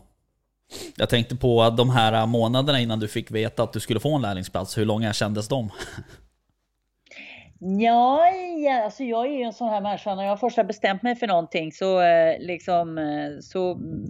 Jag 0.97 1.09
tänkte 1.09 1.37
på 1.37 1.71
de 1.71 1.91
här 1.91 2.27
månaderna 2.27 2.81
innan 2.81 3.01
du 3.01 3.09
fick 3.09 3.31
veta 3.31 3.63
att 3.63 3.73
du 3.73 3.81
skulle 3.81 4.01
få 4.01 4.15
en 4.15 4.23
lärlingsplats, 4.23 4.79
hur 4.79 4.85
långa 4.85 5.13
kändes 5.13 5.49
de? 5.49 5.71
Ja, 7.61 8.21
alltså 8.85 9.05
jag 9.05 9.27
är 9.27 9.31
ju 9.31 9.43
en 9.43 9.53
sån 9.53 9.69
här 9.69 9.81
människa, 9.81 10.15
när 10.15 10.25
jag 10.25 10.41
först 10.41 10.57
har 10.57 10.65
bestämt 10.65 11.03
mig 11.03 11.17
för 11.17 11.27
någonting 11.27 11.73
så 11.73 12.01
eh, 12.01 12.39
liksom, 12.39 12.99
eh, 12.99 13.39
så 13.41 13.73
mm, 13.73 14.05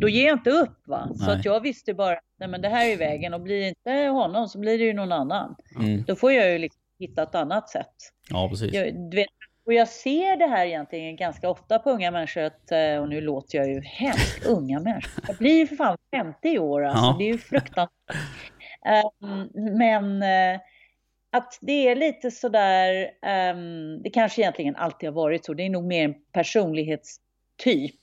då 0.00 0.08
ger 0.08 0.26
jag 0.26 0.34
inte 0.34 0.50
upp 0.50 0.82
va. 0.86 1.08
Så 1.14 1.26
Nej. 1.26 1.34
att 1.38 1.44
jag 1.44 1.60
visste 1.60 1.94
bara, 1.94 2.18
nej 2.38 2.48
men 2.48 2.60
det 2.62 2.68
här 2.68 2.86
är 2.86 2.96
vägen 2.96 3.34
och 3.34 3.40
blir 3.40 3.60
det 3.60 3.68
inte 3.68 4.08
honom 4.08 4.48
så 4.48 4.58
blir 4.58 4.78
det 4.78 4.84
ju 4.84 4.92
någon 4.92 5.12
annan. 5.12 5.56
Mm. 5.80 6.04
Då 6.06 6.16
får 6.16 6.32
jag 6.32 6.52
ju 6.52 6.58
liksom 6.58 6.80
hitta 6.98 7.22
ett 7.22 7.34
annat 7.34 7.68
sätt. 7.68 7.94
Ja, 8.30 8.48
precis. 8.48 8.74
Jag, 8.74 9.14
vet, 9.14 9.28
och 9.66 9.72
jag 9.72 9.88
ser 9.88 10.36
det 10.36 10.46
här 10.46 10.66
egentligen 10.66 11.16
ganska 11.16 11.50
ofta 11.50 11.78
på 11.78 11.90
unga 11.90 12.10
människor, 12.10 12.42
att, 12.42 12.72
eh, 12.72 12.96
och 13.00 13.08
nu 13.08 13.20
låter 13.20 13.58
jag 13.58 13.68
ju 13.68 13.80
hemskt 13.80 14.46
unga 14.46 14.80
människor. 14.80 15.24
Jag 15.26 15.36
blir 15.36 15.58
ju 15.58 15.66
för 15.66 15.76
fan 15.76 15.96
50 16.10 16.58
år 16.58 16.84
alltså, 16.84 17.04
Ja. 17.04 17.16
det 17.18 17.24
är 17.24 17.32
ju 17.32 17.38
fruktansvärt. 17.38 17.90
Ehm, 18.86 19.48
men 19.78 20.22
att 21.36 21.58
det 21.60 21.88
är 21.88 21.96
lite 21.96 22.30
sådär, 22.30 23.10
um, 23.54 24.02
det 24.02 24.10
kanske 24.10 24.40
egentligen 24.42 24.76
alltid 24.76 25.08
har 25.08 25.14
varit 25.14 25.44
så, 25.44 25.54
det 25.54 25.62
är 25.62 25.70
nog 25.70 25.84
mer 25.84 26.04
en 26.04 26.14
personlighetstyp. 26.32 28.00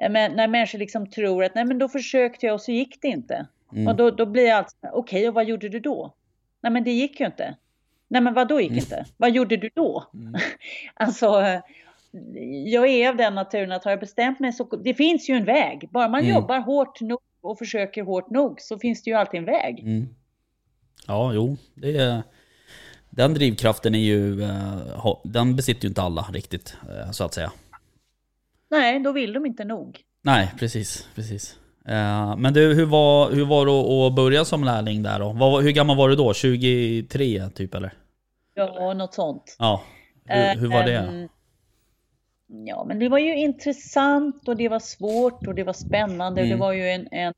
Eh, 0.00 0.10
Men 0.10 0.32
när 0.32 0.48
människor 0.48 0.78
liksom 0.78 1.10
tror 1.10 1.44
att 1.44 1.54
nej 1.54 1.64
men 1.64 1.78
då 1.78 1.88
försökte 1.88 2.46
jag 2.46 2.54
och 2.54 2.60
så 2.60 2.72
gick 2.72 3.02
det 3.02 3.08
inte. 3.08 3.46
Mm. 3.72 3.88
Och 3.88 3.96
då, 3.96 4.10
då 4.10 4.26
blir 4.26 4.46
jag 4.46 4.58
alltid 4.58 4.90
okej 4.92 5.28
och 5.28 5.34
vad 5.34 5.44
gjorde 5.44 5.68
du 5.68 5.80
då? 5.80 6.14
Nej 6.62 6.72
men 6.72 6.84
det 6.84 6.90
gick 6.92 7.20
ju 7.20 7.26
inte. 7.26 7.56
Nej 8.08 8.20
men 8.20 8.34
vad 8.34 8.48
då 8.48 8.60
gick 8.60 8.72
inte? 8.72 9.04
Vad 9.16 9.30
gjorde 9.30 9.56
du 9.56 9.70
då? 9.74 10.04
Mm. 10.14 10.34
alltså, 10.94 11.42
jag 12.66 12.88
är 12.88 13.08
av 13.08 13.16
den 13.16 13.34
naturen 13.34 13.72
att 13.72 13.84
har 13.84 13.90
jag 13.92 14.00
bestämt 14.00 14.40
mig 14.40 14.52
så 14.52 14.64
det 14.64 14.94
finns 14.94 15.30
ju 15.30 15.34
en 15.34 15.44
väg. 15.44 15.88
Bara 15.90 16.08
man 16.08 16.20
Mm. 16.20 16.34
jobbar 16.34 16.58
hårt 16.60 17.00
nog 17.00 17.20
och 17.40 17.58
försöker 17.58 18.02
hårt 18.02 18.30
nog 18.30 18.60
så 18.60 18.78
finns 18.78 19.02
det 19.02 19.10
ju 19.10 19.16
alltid 19.16 19.38
en 19.38 19.44
väg. 19.46 19.80
Mm. 19.80 20.08
Ja, 21.06 21.32
jo. 21.34 21.56
Det 21.74 21.96
är, 21.96 22.22
den 23.16 23.34
drivkraften 23.34 23.94
är 23.94 23.98
ju... 23.98 24.42
eh, 24.42 25.16
den 25.24 25.56
besitter 25.56 25.82
ju 25.82 25.88
inte 25.88 26.02
alla 26.02 26.22
riktigt, 26.32 26.76
eh, 26.88 27.10
så 27.10 27.24
att 27.24 27.34
säga. 27.34 27.52
Nej, 28.70 29.00
då 29.00 29.12
vill 29.12 29.32
de 29.32 29.46
inte 29.46 29.64
nog. 29.64 30.00
Nej, 30.22 30.52
precis. 30.58 31.08
precis. 31.14 31.56
Eh, 31.88 32.36
Men 32.36 32.52
du, 32.54 32.74
hur 32.74 32.86
var, 32.86 33.30
hur 33.30 33.44
var 33.44 33.66
det 33.66 34.06
att- 34.06 34.14
börja 34.16 34.44
som 34.44 34.64
lärling 34.64 35.02
där 35.02 35.18
då? 35.18 35.60
Hur 35.60 35.70
gammal 35.70 35.96
var 35.96 36.08
du 36.08 36.16
då? 36.16 36.34
23 36.34 37.48
typ 37.54 37.74
eller? 37.74 37.92
Ja, 38.54 38.94
något 38.94 39.14
sånt. 39.14 39.56
Ja. 39.58 39.82
Hur, 40.24 40.60
hur 40.60 40.68
var 40.68 40.82
det? 40.82 40.96
Ehm, 40.98 41.28
Ja, 42.66 42.84
men 42.88 42.98
det 42.98 43.08
var 43.08 43.18
ju 43.18 43.36
intressant 43.36 44.48
och 44.48 44.56
det 44.56 44.68
var 44.68 44.78
svårt 44.78 45.46
och 45.46 45.54
det 45.54 45.64
var 45.64 45.72
spännande. 45.72 46.40
och 46.40 46.46
Mm. 46.46 46.58
Det 46.58 46.60
var 46.64 46.72
ju 46.72 46.88
en, 46.88 47.08
en 47.10 47.32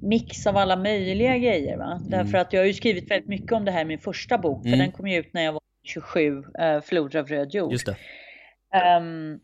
mix 0.00 0.46
av 0.46 0.56
alla 0.56 0.76
möjliga 0.76 1.38
grejer. 1.38 1.76
Va? 1.76 2.00
Därför 2.08 2.38
att 2.38 2.52
jag 2.52 2.60
har 2.60 2.66
ju 2.66 2.74
skrivit 2.74 3.10
väldigt 3.10 3.28
mycket 3.28 3.52
om 3.52 3.64
det 3.64 3.70
här 3.70 3.82
i 3.82 3.84
min 3.84 3.98
första 3.98 4.38
bok. 4.38 4.62
För 4.62 4.68
Mm. 4.68 4.78
den 4.78 4.92
kom 4.92 5.06
ju 5.08 5.18
ut 5.18 5.32
när 5.32 5.42
jag 5.44 5.52
var 5.52 5.62
27, 5.84 6.36
uh, 6.38 6.80
Floder 6.84 7.18
av 7.18 7.26
röd 7.26 7.54
jord. 7.54 7.72
Just 7.72 7.86
det. 7.86 7.96
Ehm, 8.78 9.40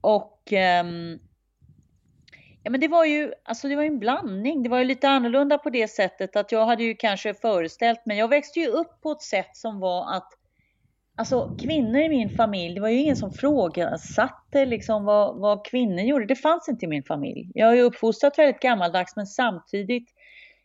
och 0.00 0.52
ehm, 0.52 1.18
ja, 2.62 2.70
men 2.70 2.80
det 2.80 2.88
var 2.88 3.04
ju 3.04 3.32
alltså 3.44 3.68
det 3.68 3.76
var 3.76 3.82
ju 3.82 3.88
en 3.88 3.98
blandning. 3.98 4.62
Det 4.62 4.68
var 4.68 4.78
ju 4.78 4.84
lite 4.84 5.08
annorlunda 5.08 5.58
på 5.58 5.70
det 5.70 5.88
sättet 5.88 6.36
att 6.36 6.52
jag 6.52 6.66
hade 6.66 6.84
ju 6.84 6.94
kanske 6.94 7.34
föreställt 7.34 8.06
mig. 8.06 8.18
Jag 8.18 8.28
växte 8.28 8.60
ju 8.60 8.66
upp 8.66 9.00
på 9.02 9.12
ett 9.12 9.22
sätt 9.22 9.56
som 9.56 9.80
var 9.80 10.16
att 10.16 10.28
Alltså 11.18 11.56
kvinnor 11.60 12.00
i 12.00 12.08
min 12.08 12.30
familj, 12.30 12.74
det 12.74 12.80
var 12.80 12.88
ju 12.88 12.98
ingen 12.98 13.16
som 13.16 13.32
frågasatte 13.32 14.66
liksom 14.66 15.04
vad, 15.04 15.40
vad 15.40 15.66
kvinnor 15.66 16.00
gjorde. 16.00 16.26
Det 16.26 16.36
fanns 16.36 16.68
inte 16.68 16.84
i 16.84 16.88
min 16.88 17.02
familj. 17.02 17.50
Jag 17.54 17.68
är 17.68 17.74
ju 17.74 17.82
uppfostrat 17.82 18.38
väldigt 18.38 18.60
gammaldags 18.60 19.16
men 19.16 19.26
samtidigt 19.26 20.08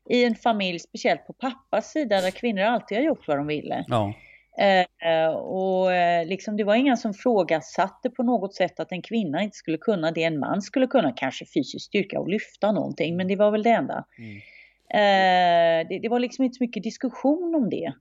i 0.10 0.26
en 0.26 0.36
familj, 0.36 0.80
speciellt 0.80 1.28
på 1.28 1.34
pappas 1.34 1.92
sida, 1.92 2.22
där 2.22 2.32
kvinnor 2.32 2.62
alltid 2.62 2.98
har 2.98 3.06
gjort 3.06 3.28
vad 3.28 3.38
de 3.38 3.48
ville. 3.48 3.86
Ja. 3.88 4.14
Eh, 4.58 5.34
och 5.34 5.94
eh, 5.94 6.28
liksom 6.28 6.58
det 6.58 6.64
var 6.64 6.76
ingen 6.76 6.98
som 6.98 7.14
frågasatte 7.14 8.10
på 8.10 8.24
något 8.24 8.56
sätt 8.56 8.80
att 8.80 8.92
en 8.92 9.02
kvinna 9.02 9.42
inte 9.42 9.58
skulle 9.58 9.78
kunna 9.78 10.12
det 10.12 10.24
en 10.24 10.40
man 10.40 10.62
skulle 10.62 10.88
kunna. 10.88 11.12
Kanske 11.12 11.46
fysisk 11.46 11.86
styrka 11.86 12.20
och 12.20 12.30
lyfta 12.30 12.72
någonting, 12.72 13.18
men 13.18 13.28
det 13.28 13.36
var 13.36 13.52
väl 13.52 13.64
det 13.64 13.70
enda. 13.70 14.06
Mm. 14.18 14.38
Eh, 14.94 15.88
det, 15.88 16.00
det 16.00 16.10
var 16.10 16.20
liksom 16.20 16.46
inte 16.46 16.58
så 16.58 16.64
mycket 16.64 16.84
diskussion 16.84 17.56
om 17.56 17.70
det. 17.70 17.94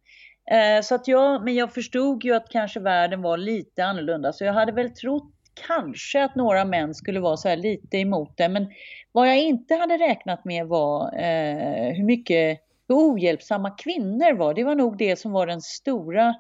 Eh, 0.51 0.83
så 0.83 0.95
att 0.95 1.09
jag, 1.09 1.45
men 1.45 1.55
jag 1.55 1.75
förstod 1.75 2.25
ju 2.25 2.35
att 2.35 2.49
kanske 2.49 2.81
världen 2.81 3.23
var 3.23 3.37
lite 3.37 3.85
annorlunda, 3.85 4.33
så 4.33 4.45
jag 4.45 4.53
hade 4.53 4.73
väl 4.73 4.91
trott 4.91 5.33
kanske 5.67 6.25
att 6.25 6.35
några 6.35 6.65
män 6.65 6.95
skulle 6.95 7.21
vara 7.21 7.37
så 7.37 7.49
här 7.49 7.57
lite 7.57 7.99
emot 7.99 8.37
det. 8.37 8.49
Men 8.49 8.67
vad 9.13 9.29
jag 9.29 9.39
inte 9.39 9.75
hade 9.75 9.99
räknat 9.99 10.45
med 10.45 10.67
var 10.67 11.15
eh, 11.15 11.95
hur 11.95 12.05
mycket 12.05 12.61
hur 12.89 12.97
ohjälpsamma 12.97 13.71
kvinnor 13.71 14.35
var. 14.35 14.55
Det 14.55 14.65
var 14.65 14.75
nog 14.75 14.99
det 14.99 15.17
som 15.17 15.33
var 15.33 15.47
den 15.47 15.61
stora 15.61 16.35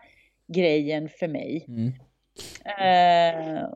grejen 0.54 1.08
för 1.08 1.28
mig. 1.28 1.66
Mm. 1.68 1.92
Eh, 2.64 3.68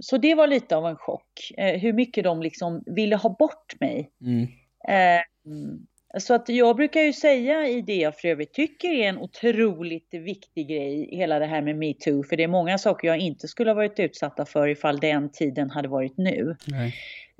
så 0.00 0.18
det 0.18 0.34
var 0.34 0.46
lite 0.46 0.76
av 0.76 0.86
en 0.86 0.96
chock. 0.96 1.52
Eh, 1.56 1.80
hur 1.80 1.92
mycket 1.92 2.24
de 2.24 2.42
liksom 2.42 2.82
ville 2.86 3.16
ha 3.16 3.36
bort 3.38 3.80
mig. 3.80 4.10
Mm. 4.20 4.46
Så 6.18 6.34
att 6.34 6.48
jag 6.48 6.76
brukar 6.76 7.00
ju 7.00 7.12
säga 7.12 7.68
i 7.68 7.82
det 7.82 7.96
jag 7.96 8.18
för 8.18 8.28
övrigt 8.28 8.52
tycker 8.52 8.88
är 8.88 9.08
en 9.08 9.18
otroligt 9.18 10.14
viktig 10.14 10.68
grej, 10.68 11.08
hela 11.16 11.38
det 11.38 11.46
här 11.46 11.62
med 11.62 11.76
metoo, 11.76 12.22
för 12.22 12.36
det 12.36 12.42
är 12.42 12.48
många 12.48 12.78
saker 12.78 13.08
jag 13.08 13.18
inte 13.18 13.48
skulle 13.48 13.70
ha 13.70 13.74
varit 13.74 13.98
utsatta 14.00 14.44
för 14.44 14.68
ifall 14.68 15.00
den 15.00 15.32
tiden 15.32 15.70
hade 15.70 15.88
varit 15.88 16.18
nu. 16.18 16.56
Nej. 16.66 16.94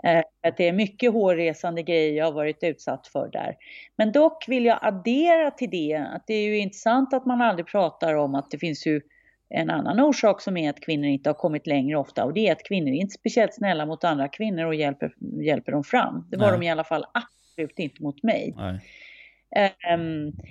Eh, 0.04 0.48
att 0.48 0.56
det 0.56 0.68
är 0.68 0.72
mycket 0.72 1.12
hårresande 1.12 1.82
grejer 1.82 2.12
jag 2.12 2.24
har 2.24 2.32
varit 2.32 2.62
utsatt 2.62 3.06
för 3.06 3.28
där. 3.28 3.56
Men 3.96 4.12
dock 4.12 4.48
vill 4.48 4.64
jag 4.64 4.78
addera 4.82 5.50
till 5.50 5.70
det 5.70 5.96
att 5.96 6.26
det 6.26 6.34
är 6.34 6.42
ju 6.42 6.58
intressant 6.58 7.14
att 7.14 7.26
man 7.26 7.40
aldrig 7.42 7.66
pratar 7.66 8.14
om 8.14 8.34
att 8.34 8.50
det 8.50 8.58
finns 8.58 8.86
ju 8.86 9.00
en 9.48 9.70
annan 9.70 10.00
orsak 10.00 10.40
som 10.40 10.56
är 10.56 10.70
att 10.70 10.80
kvinnor 10.80 11.06
inte 11.06 11.28
har 11.28 11.34
kommit 11.34 11.66
längre 11.66 11.96
ofta 11.96 12.24
och 12.24 12.34
det 12.34 12.48
är 12.48 12.52
att 12.52 12.64
kvinnor 12.64 12.88
är 12.88 13.00
inte 13.00 13.14
speciellt 13.14 13.54
snälla 13.54 13.86
mot 13.86 14.04
andra 14.04 14.28
kvinnor 14.28 14.66
och 14.66 14.74
hjälper, 14.74 15.12
hjälper 15.42 15.72
dem 15.72 15.84
fram. 15.84 16.26
Det 16.30 16.36
var 16.36 16.50
Nej. 16.50 16.60
de 16.60 16.66
i 16.66 16.70
alla 16.70 16.84
fall 16.84 17.04
absolut 17.14 17.39
inte 17.60 18.02
mot 18.02 18.22
mig. 18.22 18.54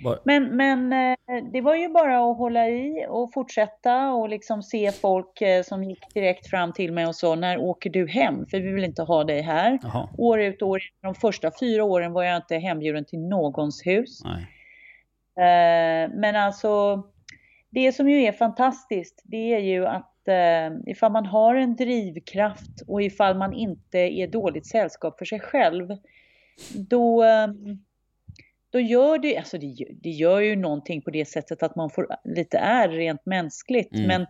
Var, 0.04 0.18
men, 0.24 0.56
men 0.56 0.92
eh, 0.92 1.44
det 1.52 1.60
var 1.60 1.74
ju 1.74 1.88
bara 1.88 2.30
att 2.30 2.36
hålla 2.36 2.68
i 2.68 3.06
och 3.08 3.32
fortsätta 3.32 4.12
och 4.12 4.28
liksom 4.28 4.62
se 4.62 4.92
folk 4.92 5.40
eh, 5.40 5.62
som 5.62 5.84
gick 5.84 6.14
direkt 6.14 6.46
fram 6.46 6.72
till 6.72 6.92
mig 6.92 7.06
och 7.06 7.16
sa 7.16 7.34
när 7.34 7.58
åker 7.58 7.90
du 7.90 8.08
hem? 8.08 8.46
För 8.46 8.60
vi 8.60 8.72
vill 8.72 8.84
inte 8.84 9.02
ha 9.02 9.24
dig 9.24 9.42
här. 9.42 9.78
jaha. 9.82 10.08
År 10.18 10.40
ut 10.40 10.62
och 10.62 10.68
år 10.68 10.78
in. 10.78 10.82
De 11.02 11.14
första 11.14 11.50
fyra 11.60 11.84
åren 11.84 12.12
var 12.12 12.24
jag 12.24 12.36
inte 12.36 12.56
hembjuden 12.56 13.04
till 13.04 13.18
någons 13.18 13.86
hus. 13.86 14.22
Eh, 14.24 16.10
men 16.14 16.36
alltså, 16.36 17.02
det 17.70 17.92
som 17.92 18.08
ju 18.08 18.22
är 18.22 18.32
fantastiskt, 18.32 19.22
det 19.24 19.54
är 19.54 19.58
ju 19.60 19.86
att 19.86 20.06
ifall 20.86 21.12
man 21.12 21.26
har 21.26 21.54
en 21.54 21.76
drivkraft 21.76 22.82
och 22.86 23.02
ifall 23.02 23.36
man 23.36 23.52
inte 23.52 23.98
är 23.98 24.26
dåligt 24.26 24.66
sällskap 24.66 25.18
för 25.18 25.24
sig 25.24 25.40
själv, 25.40 25.88
då, 26.74 27.24
eh, 27.24 27.48
då 28.70 28.80
gör 28.80 29.18
det, 29.18 29.36
alltså 29.36 29.58
det, 29.58 29.86
det 29.90 30.10
gör 30.10 30.40
ju 30.40 30.56
någonting 30.56 31.02
på 31.02 31.10
det 31.10 31.24
sättet 31.24 31.62
att 31.62 31.76
man 31.76 31.90
får 31.90 32.06
lite 32.24 32.58
är 32.58 32.88
rent 32.88 33.26
mänskligt. 33.26 33.94
Mm. 33.94 34.06
Men 34.06 34.26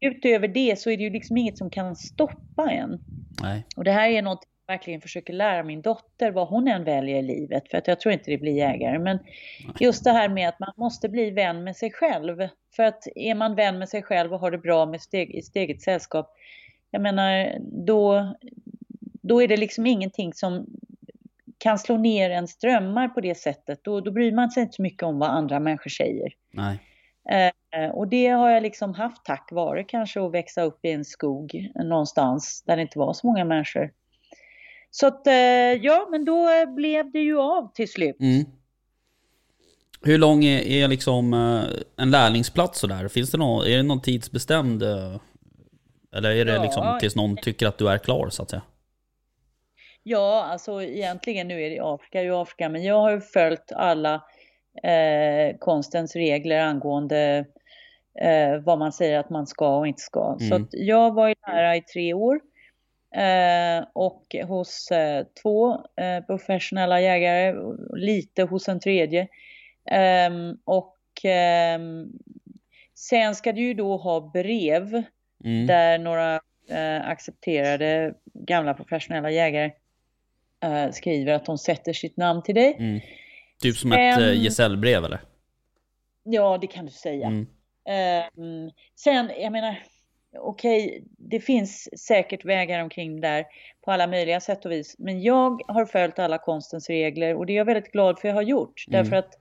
utöver 0.00 0.48
det 0.48 0.78
så 0.78 0.90
är 0.90 0.96
det 0.96 1.02
ju 1.02 1.10
liksom 1.10 1.36
inget 1.36 1.58
som 1.58 1.70
kan 1.70 1.96
stoppa 1.96 2.70
en. 2.70 3.00
Nej. 3.42 3.66
Och 3.76 3.84
det 3.84 3.92
här 3.92 4.08
är 4.08 4.22
något 4.22 4.48
verkligen 4.66 5.00
försöker 5.00 5.32
lära 5.32 5.62
min 5.62 5.82
dotter 5.82 6.30
vad 6.30 6.48
hon 6.48 6.68
än 6.68 6.84
väljer 6.84 7.18
i 7.18 7.22
livet. 7.22 7.70
För 7.70 7.78
att 7.78 7.88
jag 7.88 8.00
tror 8.00 8.12
inte 8.12 8.30
det 8.30 8.38
blir 8.38 8.52
jägare. 8.52 8.98
Men 8.98 9.18
just 9.80 10.04
det 10.04 10.10
här 10.10 10.28
med 10.28 10.48
att 10.48 10.60
man 10.60 10.72
måste 10.76 11.08
bli 11.08 11.30
vän 11.30 11.64
med 11.64 11.76
sig 11.76 11.90
själv. 11.92 12.48
För 12.76 12.82
att 12.82 13.06
är 13.14 13.34
man 13.34 13.54
vän 13.54 13.78
med 13.78 13.88
sig 13.88 14.02
själv 14.02 14.32
och 14.32 14.40
har 14.40 14.50
det 14.50 14.58
bra 14.58 14.86
med 14.86 15.00
steg, 15.00 15.34
i 15.34 15.42
sitt 15.42 15.56
eget 15.56 15.82
sällskap. 15.82 16.30
Jag 16.90 17.02
menar, 17.02 17.58
då, 17.60 18.34
då 19.00 19.42
är 19.42 19.48
det 19.48 19.56
liksom 19.56 19.86
ingenting 19.86 20.32
som 20.32 20.66
kan 21.58 21.78
slå 21.78 21.96
ner 21.96 22.30
en 22.30 22.48
strömmar 22.48 23.08
på 23.08 23.20
det 23.20 23.34
sättet. 23.34 23.80
Då, 23.84 24.00
då 24.00 24.10
bryr 24.10 24.32
man 24.32 24.50
sig 24.50 24.62
inte 24.62 24.74
så 24.74 24.82
mycket 24.82 25.02
om 25.02 25.18
vad 25.18 25.30
andra 25.30 25.60
människor 25.60 25.90
säger. 25.90 26.32
Nej. 26.52 26.78
Eh, 27.30 27.90
och 27.90 28.08
det 28.08 28.26
har 28.28 28.50
jag 28.50 28.62
liksom 28.62 28.94
haft 28.94 29.24
tack 29.24 29.48
vare 29.52 29.84
kanske 29.84 30.20
att 30.26 30.32
växa 30.34 30.62
upp 30.62 30.84
i 30.84 30.90
en 30.90 31.04
skog 31.04 31.70
någonstans 31.74 32.62
där 32.66 32.76
det 32.76 32.82
inte 32.82 32.98
var 32.98 33.12
så 33.12 33.26
många 33.26 33.44
människor. 33.44 33.90
Så 34.90 35.06
att 35.06 35.26
eh, 35.26 35.34
ja, 35.82 36.08
men 36.10 36.24
då 36.24 36.48
blev 36.66 37.10
det 37.12 37.18
ju 37.20 37.38
av 37.38 37.72
till 37.74 37.88
slut. 37.92 38.16
Mm. 38.20 38.44
Hur 40.02 40.18
lång 40.18 40.44
är, 40.44 40.60
är 40.60 40.88
liksom 40.88 41.34
eh, 41.34 41.62
en 42.02 42.10
lärlingsplats 42.10 42.78
sådär? 42.80 43.08
Finns 43.08 43.30
det 43.30 43.38
någon, 43.38 43.66
är 43.66 43.76
det 43.76 43.82
någon 43.82 44.00
tidsbestämd? 44.02 44.82
eh, 44.82 45.16
Eller 46.16 46.30
är 46.30 46.44
det 46.44 46.54
Ja. 46.54 46.62
liksom 46.62 46.98
tills 47.00 47.16
någon 47.16 47.36
tycker 47.36 47.66
att 47.66 47.78
du 47.78 47.88
är 47.88 47.98
klar 47.98 48.28
så 48.30 48.42
att 48.42 48.50
säga? 48.50 48.62
Ja, 50.06 50.44
alltså 50.44 50.82
egentligen 50.82 51.48
nu 51.48 51.62
är 51.62 51.70
det 51.70 51.80
Afrika, 51.80 52.22
ju 52.22 52.34
Afrika, 52.36 52.68
men 52.68 52.82
jag 52.84 53.00
har 53.00 53.10
ju 53.10 53.20
följt 53.20 53.72
alla 53.72 54.14
eh, 54.82 55.56
konstens 55.58 56.16
regler 56.16 56.60
angående 56.60 57.44
eh, 58.20 58.56
vad 58.64 58.78
man 58.78 58.92
säger 58.92 59.18
att 59.18 59.30
man 59.30 59.46
ska 59.46 59.76
och 59.78 59.86
inte 59.86 60.02
ska. 60.02 60.36
Så 60.38 60.54
Mm. 60.54 60.62
att 60.62 60.68
jag 60.72 61.14
var 61.14 61.28
ju 61.28 61.34
lära 61.46 61.76
i 61.76 61.80
tre 61.80 62.14
år 62.14 62.40
eh, 63.16 63.84
och 63.92 64.36
hos 64.48 64.90
eh, 64.90 65.26
två 65.42 65.72
eh, 65.96 66.24
professionella 66.26 67.00
jägare, 67.00 67.54
lite 67.96 68.42
hos 68.42 68.68
en 68.68 68.80
tredje. 68.80 69.28
Ehm, 69.90 70.56
och 70.64 70.98
ehm, 71.24 72.06
sen 72.94 73.34
ska 73.34 73.52
du 73.52 73.60
ju 73.60 73.74
då 73.74 73.96
ha 73.96 74.20
brev 74.20 75.02
Mm. 75.44 75.66
där 75.66 75.98
några 75.98 76.34
eh, 76.70 77.08
accepterade 77.08 78.14
gamla 78.34 78.74
professionella 78.74 79.30
jägare 79.30 79.70
eh, 80.64 80.90
skriver 80.90 81.32
att 81.32 81.44
de 81.46 81.58
sätter 81.58 81.92
sitt 81.92 82.16
namn 82.16 82.42
till 82.42 82.54
dig. 82.54 82.76
Mm. 82.78 83.00
Typ 83.62 83.76
som 83.76 83.92
ett 83.92 84.14
Sen- 84.14 84.28
eh, 84.28 84.42
gesällbrev 84.42 85.04
eller? 85.04 85.20
Ja, 86.22 86.58
det 86.60 86.66
kan 86.66 86.86
du 86.86 86.92
säga. 86.92 87.26
Mm. 87.26 87.46
Ehm, 87.88 88.70
sen, 88.94 89.30
jag 89.38 89.52
menar, 89.52 89.82
okej, 90.38 91.04
det 91.18 91.40
finns 91.40 91.88
säkert 92.06 92.44
vägar 92.44 92.82
omkring 92.82 93.20
det 93.20 93.28
där 93.28 93.44
på 93.84 93.92
alla 93.92 94.06
möjliga 94.06 94.40
sätt 94.40 94.64
och 94.64 94.72
vis. 94.72 94.94
Men 94.98 95.22
jag 95.22 95.62
har 95.68 95.86
följt 95.86 96.18
alla 96.18 96.38
konstens 96.38 96.88
regler 96.88 97.34
och 97.34 97.46
det 97.46 97.52
är 97.52 97.56
jag 97.56 97.64
väldigt 97.64 97.92
glad 97.92 98.18
för 98.18 98.28
att 98.28 98.32
jag 98.32 98.36
har 98.36 98.42
gjort. 98.42 98.84
Mm. 98.88 99.02
Därför 99.02 99.16
att 99.16 99.34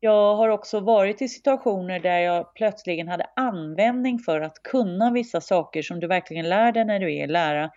jag 0.00 0.36
har 0.36 0.48
också 0.48 0.80
varit 0.80 1.22
i 1.22 1.28
situationer 1.28 2.00
där 2.00 2.18
jag 2.18 2.54
plötsligen 2.54 3.08
hade 3.08 3.26
användning 3.36 4.18
för 4.18 4.40
att 4.40 4.62
kunna 4.62 5.10
vissa 5.10 5.40
saker 5.40 5.82
som 5.82 6.00
du 6.00 6.06
verkligen 6.06 6.48
lär 6.48 6.72
dig 6.72 6.84
när 6.84 7.00
du 7.00 7.14
är 7.14 7.26
lära. 7.26 7.70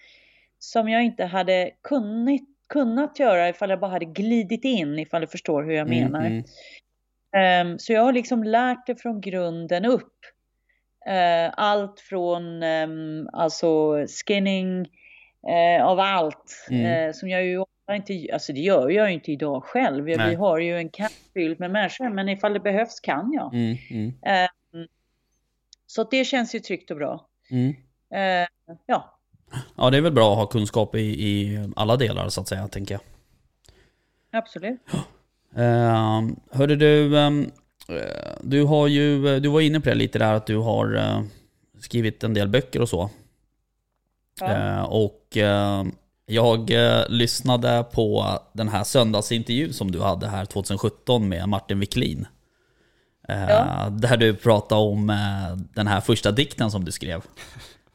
Som 0.60 0.90
jag 0.90 1.04
inte 1.04 1.26
hade 1.26 1.72
kunnat, 1.84 2.42
kunnat 2.70 3.20
göra 3.20 3.50
ifall 3.50 3.70
jag 3.70 3.80
bara 3.80 3.92
hade 3.92 4.06
glidit 4.06 4.66
in, 4.66 5.00
ifall 5.00 5.22
du 5.22 5.28
förstår 5.28 5.64
hur 5.64 5.72
jag 5.72 5.88
Mm, 5.88 6.00
menar. 6.12 6.26
mm. 6.26 6.44
Ehm, 7.38 7.80
så 7.80 7.94
jag 7.94 8.02
har 8.02 8.14
liksom 8.14 8.44
lärt 8.44 8.86
det 8.88 8.96
från 8.96 9.22
grunden 9.22 9.86
upp. 9.86 10.14
Eh, 11.08 11.54
allt 11.58 12.00
från 12.00 12.64
um, 12.64 13.30
alltså 13.34 13.96
skinning 14.28 14.88
eh, 15.48 15.86
av 15.86 16.00
allt 16.00 16.68
Mm. 16.72 16.86
eh, 17.08 17.14
som 17.14 17.30
jag 17.30 17.46
ju 17.46 17.64
inte, 17.92 18.34
alltså 18.34 18.54
det 18.54 18.60
gör 18.60 18.90
jag 18.90 19.08
ju 19.08 19.14
inte 19.14 19.32
idag 19.32 19.64
själv. 19.64 20.10
Jag, 20.10 20.30
vi 20.30 20.36
har 20.36 20.60
ju 20.60 20.78
en 20.78 20.90
kamp 20.90 21.12
fylld 21.34 21.60
med 21.60 21.72
människor 21.72 22.10
men 22.10 22.30
ifall 22.30 22.54
det 22.54 22.60
behövs 22.60 23.00
kan 23.00 23.32
jag. 23.34 23.54
Ehm, 24.26 24.88
så 25.88 26.04
det 26.04 26.26
känns 26.26 26.56
ju 26.56 26.60
tryggt 26.60 26.92
och 26.92 26.98
bra. 26.98 27.28
ja, 28.86 29.15
Ja, 29.76 29.90
det 29.90 29.98
är 29.98 30.02
väl 30.02 30.12
bra 30.12 30.32
att 30.32 30.38
ha 30.38 30.46
kunskap 30.46 30.96
i, 30.96 31.00
i 31.02 31.60
alla 31.76 31.96
delar 31.98 32.30
så 32.30 32.42
att 32.42 32.48
säga, 32.48 32.68
tänker 32.68 32.94
jag. 32.94 33.02
absolut. 34.40 34.80
Uh, 35.58 36.30
hörde 36.52 36.76
du, 36.76 37.18
eh, 37.18 37.32
du 38.42 38.64
har 38.64 38.88
ju, 38.88 39.40
du 39.40 39.50
var 39.50 39.62
inne 39.62 39.80
på 39.80 39.90
det 39.90 39.96
lite 39.96 40.20
där 40.20 40.34
att 40.34 40.46
du 40.48 40.58
har 40.58 40.96
eh, 40.96 41.22
skrivit 41.80 42.24
en 42.24 42.34
del 42.34 42.48
böcker 42.48 42.82
och 42.82 42.90
så. 42.90 43.10
Ja. 44.40 44.52
Eh, 44.52 44.84
och 44.84 45.38
eh, 45.38 45.84
jag 46.26 46.72
eh, 46.72 47.04
lyssnade 47.10 47.86
på 47.92 48.40
den 48.54 48.70
här 48.70 48.84
söndagsintervju 48.84 49.74
som 49.74 49.92
du 49.92 50.02
hade 50.02 50.28
här 50.28 50.46
2017 50.46 51.30
med 51.30 51.50
Martin 51.50 51.80
Wiklin. 51.80 52.28
Eh, 53.28 53.50
Ja. 53.50 53.90
Där 53.92 54.18
du 54.18 54.36
pratade 54.36 54.82
om 54.82 55.10
eh, 55.10 55.56
den 55.74 55.88
här 55.88 56.02
första 56.02 56.32
dikten 56.32 56.72
som 56.72 56.86
du 56.86 56.92
skrev. 56.92 57.22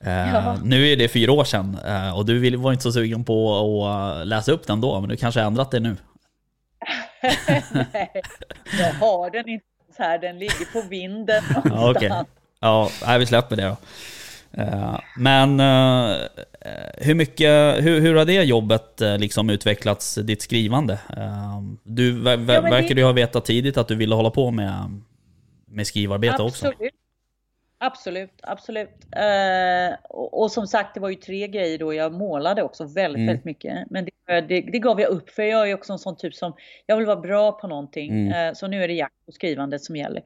Eh, 0.04 0.32
Ja. 0.34 0.56
Nu 0.64 0.88
är 0.88 0.96
det 0.96 1.08
fyra 1.08 1.32
år 1.32 1.44
sedan 1.44 1.78
eh, 1.86 2.16
och 2.18 2.26
du 2.26 2.56
var 2.56 2.72
inte 2.72 2.82
så 2.82 2.92
sugen 2.92 3.24
på 3.24 3.56
att 3.88 4.26
läsa 4.26 4.52
upp 4.52 4.66
den 4.66 4.80
då, 4.80 5.00
men 5.00 5.08
du 5.08 5.16
kanske 5.16 5.40
har 5.40 5.46
ändrat 5.46 5.70
det 5.70 5.80
nu. 5.80 5.96
Nej, 7.92 8.22
jag 8.78 8.94
har 8.94 9.30
den 9.30 9.48
inte 9.48 9.64
så 9.96 10.02
här, 10.02 10.18
den 10.18 10.38
ligger 10.38 10.72
på 10.72 10.88
vinden 10.88 11.42
någonstans. 11.64 12.28
Ja, 12.60 12.90
nej, 13.06 13.18
vi 13.18 13.26
släpper 13.26 13.56
det 13.56 13.62
då. 13.62 13.76
Eh, 14.62 15.00
Men 15.16 15.60
hur 16.98 17.14
mycket, 17.14 17.84
hur, 17.84 18.00
hur 18.00 18.14
har 18.14 18.24
det 18.24 18.32
jobbet 18.42 19.00
liksom 19.18 19.50
utvecklats, 19.50 20.14
ditt 20.14 20.42
skrivande? 20.42 20.98
Du 21.82 22.12
ver, 22.20 22.36
ver, 22.36 22.54
Ja, 22.54 22.60
men 22.62 22.70
det- 22.70 22.76
verkar 22.80 22.94
du 22.94 23.04
ha 23.04 23.12
vetat 23.12 23.44
tidigt 23.44 23.76
att 23.76 23.88
du 23.88 23.94
ville 23.94 24.14
hålla 24.14 24.30
på 24.30 24.50
med, 24.50 25.00
med 25.68 25.86
skrivarbete 25.86 26.42
också? 26.42 26.66
Absolut. 26.68 26.92
Absolut, 27.82 28.40
absolut. 28.42 28.90
Eh, 29.16 29.96
och, 30.08 30.40
och 30.42 30.52
som 30.52 30.66
sagt, 30.66 30.94
det 30.94 31.00
var 31.00 31.08
ju 31.08 31.14
tre 31.14 31.48
grejer 31.48 31.78
då. 31.78 31.94
Jag 31.94 32.12
målade 32.12 32.62
också 32.62 32.84
väldigt, 32.84 33.16
Mm. 33.16 33.26
väldigt 33.26 33.44
mycket. 33.44 33.90
Men 33.90 34.04
det, 34.04 34.40
det, 34.40 34.60
det 34.60 34.78
gav 34.78 35.00
jag 35.00 35.10
upp, 35.10 35.30
för 35.30 35.42
jag 35.42 35.70
är 35.70 35.74
också 35.74 35.92
en 35.92 35.98
sån 35.98 36.16
typ 36.16 36.34
som, 36.34 36.52
jag 36.86 36.96
vill 36.96 37.06
vara 37.06 37.20
bra 37.20 37.52
på 37.52 37.66
någonting. 37.66 38.10
Mm. 38.10 38.48
Eh, 38.48 38.54
så 38.54 38.66
nu 38.66 38.84
är 38.84 38.88
det 38.88 38.94
jakt 38.94 39.14
och 39.28 39.34
skrivandet 39.34 39.82
som 39.82 39.96
gäller. 39.96 40.22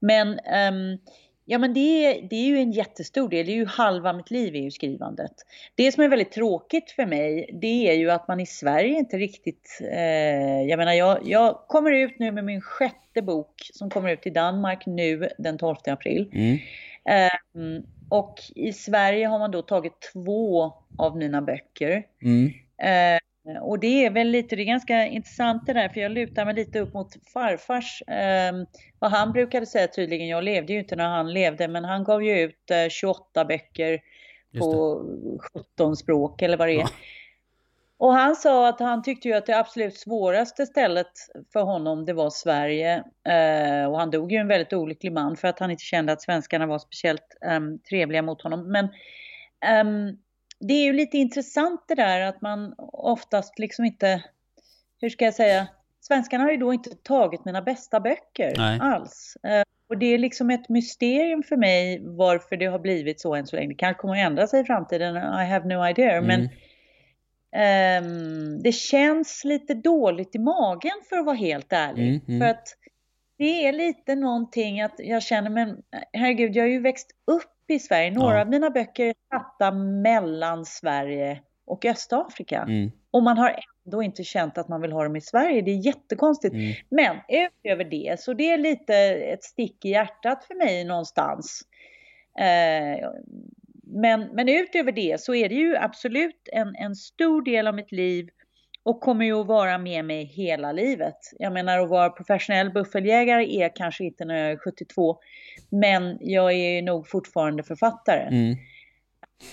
Men, 0.00 0.38
ehm, 0.38 0.98
ja 1.46 1.58
men 1.58 1.74
det, 1.74 1.80
är- 2.06 2.22
det 2.30 2.36
är 2.36 2.46
ju 2.46 2.58
en 2.58 2.72
jättestor 2.72 3.28
del, 3.28 3.46
det 3.46 3.52
är 3.52 3.56
ju 3.56 3.66
halva 3.66 4.12
mitt 4.12 4.30
liv 4.30 4.54
är 4.56 4.60
ju 4.60 4.70
skrivandet. 4.70 5.32
Det 5.74 5.92
som 5.92 6.02
är 6.04 6.08
väldigt 6.08 6.32
tråkigt 6.32 6.90
för 6.90 7.06
mig, 7.06 7.50
det 7.62 7.88
är 7.88 7.94
ju 7.94 8.10
att 8.10 8.28
man 8.28 8.40
i 8.40 8.46
Sverige 8.46 8.98
inte 8.98 9.16
riktigt, 9.16 9.78
eh, 9.92 10.62
jag 10.62 10.78
menar 10.78 10.92
jag, 10.92 11.18
jag 11.24 11.58
kommer 11.68 11.92
ut 11.92 12.18
nu 12.18 12.32
med 12.32 12.44
min 12.44 12.60
sjätte 12.60 13.22
bok 13.22 13.70
som 13.72 13.90
kommer 13.90 14.10
ut 14.12 14.26
i 14.26 14.30
Danmark 14.30 14.86
nu 14.86 15.28
den 15.38 15.58
12 15.58 15.76
april. 15.86 16.30
Mm. 16.32 16.58
Ehm, 17.08 17.82
och 18.10 18.34
i 18.54 18.72
Sverige 18.72 19.26
har 19.26 19.38
man 19.38 19.50
då 19.50 19.62
tagit 19.62 19.92
två 20.12 20.72
av 20.98 21.16
mina 21.16 21.42
böcker. 21.42 22.02
Mm. 22.22 22.46
Eh, 22.82 23.18
och 23.60 23.78
det 23.78 24.06
är 24.06 24.10
väl 24.10 24.28
lite, 24.28 24.56
det 24.56 24.62
är 24.62 24.66
ganska 24.66 25.06
intressant 25.06 25.66
det 25.66 25.72
där, 25.72 25.88
för 25.88 26.00
jag 26.00 26.12
lutar 26.12 26.44
mig 26.44 26.54
lite 26.54 26.80
upp 26.80 26.94
mot 26.94 27.16
farfars, 27.32 28.02
ehm, 28.06 28.66
vad 28.98 29.10
han 29.10 29.32
brukade 29.32 29.66
säga 29.66 29.88
tydligen, 29.88 30.28
jag 30.28 30.44
levde 30.44 30.72
ju 30.72 30.78
inte 30.78 30.96
när 30.96 31.08
han 31.08 31.32
levde, 31.32 31.68
men 31.68 31.84
han 31.84 32.04
gav 32.04 32.24
ju 32.24 32.40
ut 32.40 32.70
eh, 32.70 32.88
28 32.88 33.44
böcker 33.44 34.00
på 34.58 35.02
17 35.76 35.96
språk 35.96 36.42
eller 36.42 36.56
vad 36.56 36.68
det 36.68 36.74
är. 36.74 36.80
Ja. 36.80 36.88
Och 37.98 38.12
han 38.12 38.36
sa 38.36 38.68
att 38.68 38.80
han 38.80 39.02
tyckte 39.02 39.28
ju 39.28 39.34
att 39.34 39.46
det 39.46 39.58
absolut 39.58 39.96
svåraste 39.96 40.66
stället 40.66 41.12
för 41.52 41.60
honom 41.62 42.04
det 42.04 42.12
var 42.12 42.30
Sverige. 42.30 42.94
Eh, 43.28 43.90
och 43.90 43.98
han 43.98 44.10
dog 44.10 44.32
ju 44.32 44.38
en 44.38 44.48
väldigt 44.48 44.72
olycklig 44.72 45.12
man 45.12 45.36
för 45.36 45.48
att 45.48 45.58
han 45.58 45.70
inte 45.70 45.84
kände 45.84 46.12
att 46.12 46.22
svenskarna 46.22 46.66
var 46.66 46.78
speciellt 46.78 47.36
ehm, 47.40 47.78
trevliga 47.78 48.22
mot 48.22 48.42
honom. 48.42 48.72
Men 48.72 48.88
ehm, 49.60 50.16
det 50.60 50.74
är 50.74 50.84
ju 50.84 50.92
lite 50.92 51.18
intressant 51.18 51.84
det 51.88 51.94
där 51.94 52.20
att 52.20 52.40
man 52.40 52.74
oftast 52.92 53.58
liksom 53.58 53.84
inte, 53.84 54.24
hur 55.00 55.08
ska 55.08 55.24
jag 55.24 55.34
säga, 55.34 55.66
svenskarna 56.00 56.44
har 56.44 56.50
ju 56.50 56.56
då 56.56 56.72
inte 56.72 56.90
tagit 56.90 57.44
mina 57.44 57.62
bästa 57.62 58.00
böcker 58.00 58.54
Nej. 58.56 58.78
alls. 58.82 59.36
Eh, 59.42 59.62
och 59.88 59.98
det 59.98 60.06
är 60.06 60.18
liksom 60.18 60.50
ett 60.50 60.68
mysterium 60.68 61.42
för 61.42 61.56
mig 61.56 62.00
varför 62.02 62.56
det 62.56 62.66
har 62.66 62.78
blivit 62.78 63.20
så 63.20 63.34
än 63.34 63.46
så 63.46 63.56
länge. 63.56 63.68
Det 63.68 63.74
kanske 63.74 64.00
kommer 64.00 64.14
att 64.14 64.26
ändra 64.26 64.46
sig 64.46 64.60
i 64.60 64.64
framtiden, 64.64 65.16
I 65.16 65.46
have 65.46 65.64
no 65.64 65.88
idea. 65.88 66.20
Men 66.20 66.40
Mm. 66.40 66.50
Ehm, 67.56 68.62
det 68.62 68.72
känns 68.72 69.44
lite 69.44 69.74
dåligt 69.74 70.34
i 70.34 70.38
magen 70.38 71.00
för 71.08 71.16
att 71.16 71.26
vara 71.26 71.36
helt 71.36 71.72
ärlig. 71.72 72.08
Mm, 72.08 72.20
mm. 72.28 72.40
För 72.40 72.46
att 72.46 72.68
det 73.38 73.66
är 73.66 73.72
lite 73.72 74.14
någonting 74.14 74.80
att 74.80 74.94
jag 74.98 75.22
känner, 75.22 75.50
men 75.50 75.82
herregud, 76.12 76.56
jag 76.56 76.64
har 76.64 76.68
ju 76.68 76.80
växt 76.80 77.10
upp 77.26 77.55
i 77.74 77.78
Sverige. 77.78 78.10
Några 78.10 78.34
Ja. 78.34 78.40
av 78.40 78.48
mina 78.48 78.70
böcker 78.70 79.06
är 79.06 79.14
satta 79.30 79.70
mellan 80.02 80.64
Sverige 80.64 81.40
och 81.66 81.84
Östafrika. 81.84 82.62
Mm. 82.62 82.90
Och 83.10 83.22
man 83.22 83.38
har 83.38 83.60
ändå 83.86 84.02
inte 84.02 84.24
känt 84.24 84.58
att 84.58 84.68
man 84.68 84.80
vill 84.80 84.92
ha 84.92 85.04
dem 85.04 85.16
i 85.16 85.20
Sverige. 85.20 85.62
Det 85.62 85.70
är 85.70 85.86
jättekonstigt. 85.86 86.54
Mm. 86.54 86.74
Men 86.88 87.16
utöver 87.28 87.84
det, 87.84 88.20
så 88.20 88.34
det 88.34 88.50
är 88.50 88.58
lite 88.58 88.94
ett 89.32 89.44
stick 89.44 89.84
i 89.84 89.88
hjärtat 89.88 90.44
för 90.44 90.54
mig 90.54 90.84
någonstans. 90.84 91.62
Eh, 92.38 93.10
men, 93.82 94.20
men 94.32 94.48
utöver 94.48 94.92
det 94.92 95.20
så 95.20 95.34
är 95.34 95.48
det 95.48 95.54
ju 95.54 95.76
absolut 95.76 96.48
en, 96.52 96.74
en 96.76 96.94
stor 96.94 97.42
del 97.42 97.66
av 97.66 97.74
mitt 97.74 97.92
liv 97.92 98.28
och 98.86 99.00
kommer 99.00 99.24
ju 99.24 99.40
att 99.40 99.46
vara 99.46 99.78
med 99.78 100.04
mig 100.04 100.24
hela 100.24 100.72
livet. 100.72 101.16
Jag 101.38 101.52
menar 101.52 101.78
att 101.78 101.88
vara 101.88 102.10
professionell 102.10 102.70
buffeljägare 102.70 103.56
är 103.62 103.76
kanske 103.76 104.04
inte 104.04 104.24
när 104.24 104.36
jag 104.36 104.50
är 104.52 104.56
72, 104.56 105.18
men 105.70 106.18
jag 106.20 106.52
är 106.52 106.82
nog 106.82 107.08
fortfarande 107.08 107.62
författare. 107.62 108.22
Mm. 108.22 108.56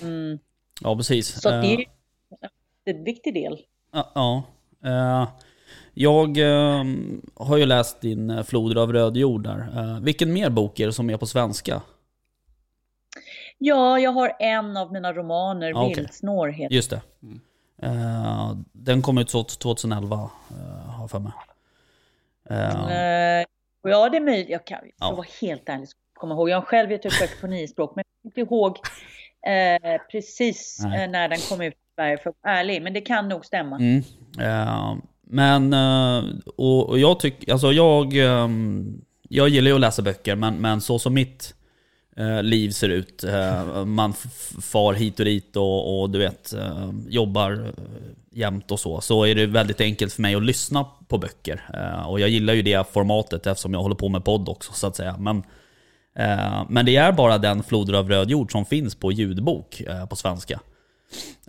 Mm, 0.02 0.39
Ja, 0.82 0.96
precis. 0.96 1.41
så 1.41 1.50
det 1.50 1.56
är 1.56 1.63
Eh, 1.74 1.80
ju 1.80 1.86
en 2.86 3.04
viktig 3.04 3.34
del. 3.34 3.60
Ja. 3.91 4.12
ja. 4.15 4.43
Eh, 4.86 5.30
jag 5.93 6.38
eh, 6.38 6.84
har 7.36 7.58
ju 7.58 7.65
läst 7.65 8.02
din 8.02 8.30
eh, 8.30 8.43
Floder 8.43 8.82
av 8.82 8.93
röd 8.93 9.17
jord 9.17 9.43
där. 9.43 10.00
Vilken 10.02 10.34
mer 10.34 10.50
bok 10.50 10.80
är 10.80 10.86
det 10.86 10.93
som 10.93 11.10
är 11.10 11.17
på 11.17 11.26
svenska? 11.26 11.82
Ja, 13.58 14.00
jag 14.00 14.12
har 14.12 14.36
en 14.39 14.78
av 14.78 14.91
mina 14.91 15.13
romaner, 15.13 15.69
Ja, 15.69 15.84
okej. 15.86 15.96
Vildsnår 15.96 16.48
heter 16.48 16.76
Just 16.76 16.89
det. 16.89 16.96
Eh, 16.96 17.30
den 18.72 19.02
kom 19.02 19.17
ut 19.17 19.30
så 19.30 19.43
2011, 19.43 20.15
uh, 20.15 20.89
har 20.89 21.04
jag 21.04 21.12
för 21.12 21.19
mig. 21.19 21.32
Eh, 22.50 23.39
Eh, 23.39 23.46
och 23.84 23.89
Ja, 23.89 24.10
det 24.10 24.17
är 24.17 24.22
möjligt. 24.22 24.50
Jag 24.50 24.65
kan, 24.67 24.80
Ja. 25.00 25.12
vara 25.12 25.28
helt 25.41 25.69
ärlig, 25.69 25.88
jag 26.15 26.19
ihåg. 26.36 26.50
Jag 26.50 26.58
har 26.58 26.62
själv 26.62 26.91
gett 26.91 27.06
ut 27.06 27.19
böcker 27.19 27.41
på 27.41 27.48
nio 27.48 27.67
språk, 27.67 27.96
men 27.96 28.04
jag 28.24 28.34
kommer 28.34 28.41
inte 28.41 28.54
ihåg 28.56 28.78
eh, 29.96 30.02
precis 30.12 30.80
Nej. 30.84 31.04
eh, 31.04 31.10
när 31.10 31.30
den 31.30 31.39
kom 31.50 31.62
ut 31.62 31.74
i 31.74 31.78
Sverige, 31.96 32.17
för 32.17 32.30
att 32.30 32.36
vara 32.41 32.58
ärlig. 32.58 32.82
Men 32.82 32.93
det 32.93 33.02
kan 33.02 33.30
nog 33.30 33.46
stämma. 33.46 33.76
Mm. 33.76 34.04
Eh, 34.39 34.96
men, 35.22 35.74
eh, 35.74 36.24
och, 36.56 36.89
och 36.89 37.00
jag 37.00 37.19
tycker, 37.19 37.52
alltså 37.52 37.72
jag, 37.72 38.13
ehm, 38.17 39.02
jag 39.30 39.50
gillar 39.50 39.69
ju 39.69 39.76
att 39.76 39.82
läsa 39.82 40.02
böcker, 40.02 40.36
men, 40.36 40.56
men 40.56 40.82
så 40.82 41.00
som 41.00 41.13
mitt 41.13 41.56
eh, 41.56 41.62
liv 42.43 42.69
ser 42.69 42.89
ut, 42.89 43.23
eh, 43.23 43.86
man 43.86 44.13
far 44.62 44.93
hit 44.93 45.19
och 45.19 45.26
dit 45.26 45.56
och, 45.56 46.02
och 46.02 46.10
du 46.10 46.19
vet, 46.19 46.54
eh, 46.54 46.89
jobbar 47.08 47.52
eh, 47.52 47.69
jämt 48.32 48.71
och 48.71 48.80
så, 48.80 49.02
så 49.02 49.23
är 49.26 49.36
det 49.36 49.45
väldigt 49.45 49.82
enkelt 49.82 50.13
för 50.13 50.21
mig 50.21 50.36
att 50.36 50.43
lyssna 50.43 50.86
på 51.08 51.17
böcker. 51.17 51.62
Eh, 51.73 52.10
och 52.10 52.19
jag 52.19 52.30
gillar 52.30 52.54
ju 52.54 52.62
det 52.62 52.88
formatet 52.93 53.47
eftersom 53.47 53.73
jag 53.73 53.82
håller 53.82 53.95
på 53.95 54.10
med 54.10 54.26
podd 54.26 54.49
också 54.49 54.73
så 54.73 54.88
att 54.88 54.95
säga. 54.95 55.17
Men, 55.19 55.38
eh, 56.15 56.65
men 56.69 56.86
det 56.86 56.95
är 56.95 57.12
bara 57.12 57.38
den 57.38 57.63
Floder 57.63 57.93
av 57.93 58.10
röd 58.10 58.30
jord 58.30 58.52
som 58.52 58.65
finns 58.65 58.95
på 58.95 59.12
ljudbok 59.12 59.82
eh, 59.82 60.06
på 60.06 60.15
svenska. 60.15 60.60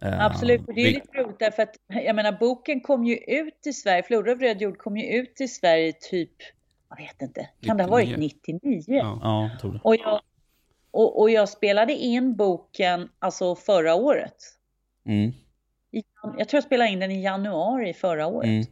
Eh, 0.03 0.25
Absolut, 0.27 0.61
och 0.69 0.75
det 0.75 0.81
är 0.81 0.85
vi- 0.85 0.93
lite 0.95 1.19
roligt 1.19 1.39
därför 1.39 1.63
att 1.63 1.75
jag 2.05 2.17
menar 2.17 2.33
boken 2.33 2.81
kom 2.81 3.05
ju 3.05 3.17
ut 3.17 3.67
i 3.67 3.73
Sverige, 3.73 4.03
Floder 4.03 4.33
av 4.33 4.39
röd 4.41 4.63
jord 4.63 4.79
kom 4.79 4.97
ju 4.97 5.07
ut 5.07 5.41
i 5.41 5.49
Sverige 5.49 5.93
typ, 6.11 6.31
jag 6.91 6.97
vet 6.97 7.23
inte, 7.23 7.49
kan 7.67 7.77
det 7.77 7.83
ha 7.83 7.91
varit 7.91 8.19
99? 8.19 8.61
99? 8.63 8.83
Ja. 8.87 9.19
Ja, 9.23 9.49
jag 9.53 9.61
tror 9.61 9.73
det. 9.73 9.81
Och, 9.83 9.97
jag, 9.97 10.21
och, 10.97 11.21
och 11.21 11.31
jag 11.31 11.49
spelade 11.49 11.93
in 11.93 12.37
boken 12.37 13.09
alltså 13.19 13.55
förra 13.55 13.95
året. 13.95 14.35
Mm, 15.07 15.33
jag 16.39 16.49
tror 16.49 16.57
jag 16.59 16.65
spelade 16.65 16.91
in 16.91 16.99
den 17.01 17.11
i 17.11 17.23
januari 17.23 17.93
förra 17.95 18.27
året. 18.27 18.49
mm, 18.49 18.65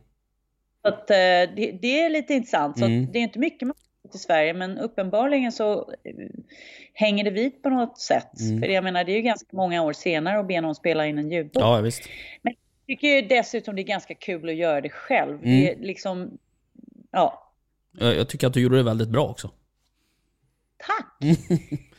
Så 0.82 0.88
att, 0.88 1.11
eh, 1.11 1.16
det, 1.56 1.78
det 1.82 2.00
är 2.02 2.11
lite 2.11 2.35
intressant. 2.35 2.78
Så 2.78 2.85
Mm. 2.85 3.12
det 3.12 3.18
är 3.18 3.22
inte 3.22 3.38
mycket 3.38 3.68
man 3.68 3.76
i 4.14 4.18
Sverige, 4.18 4.54
men 4.54 4.78
uppenbarligen 4.78 5.52
så 5.52 5.78
eh, 6.04 6.14
hänger 6.94 7.24
det 7.24 7.30
vid 7.30 7.62
på 7.62 7.70
något 7.70 7.98
sätt. 8.00 8.40
Mm. 8.40 8.61
För 8.61 8.68
jag 8.68 8.85
menar, 8.85 9.04
det 9.04 9.12
är 9.12 9.16
ju 9.16 9.22
ganska 9.22 9.48
många 9.56 9.82
år 9.82 9.92
senare 9.92 10.38
att 10.40 10.48
be 10.48 10.61
någon 10.61 10.74
spela 10.74 11.06
in 11.06 11.18
en 11.18 11.30
ljudbok. 11.30 11.62
ja 11.62 11.80
visst. 11.80 12.02
Jag 12.42 12.54
tycker 12.87 13.08
ju 13.08 13.22
dessutom 13.22 13.76
det 13.76 13.82
är 13.82 13.85
ganska 13.85 14.14
kul 14.14 14.48
att 14.48 14.54
göra 14.54 14.80
det 14.80 14.88
själv. 14.90 15.35
Mm. 15.42 15.61
Det 15.61 15.72
är 15.72 15.76
liksom, 15.78 16.38
ja, 17.11 17.52
Jag, 17.92 18.16
jag 18.16 18.28
tycker 18.28 18.46
att 18.46 18.54
du 18.54 18.61
gjorde 18.61 18.76
det 18.76 18.82
väldigt 18.82 19.08
bra 19.08 19.28
också. 19.28 19.50
tack! 20.76 21.20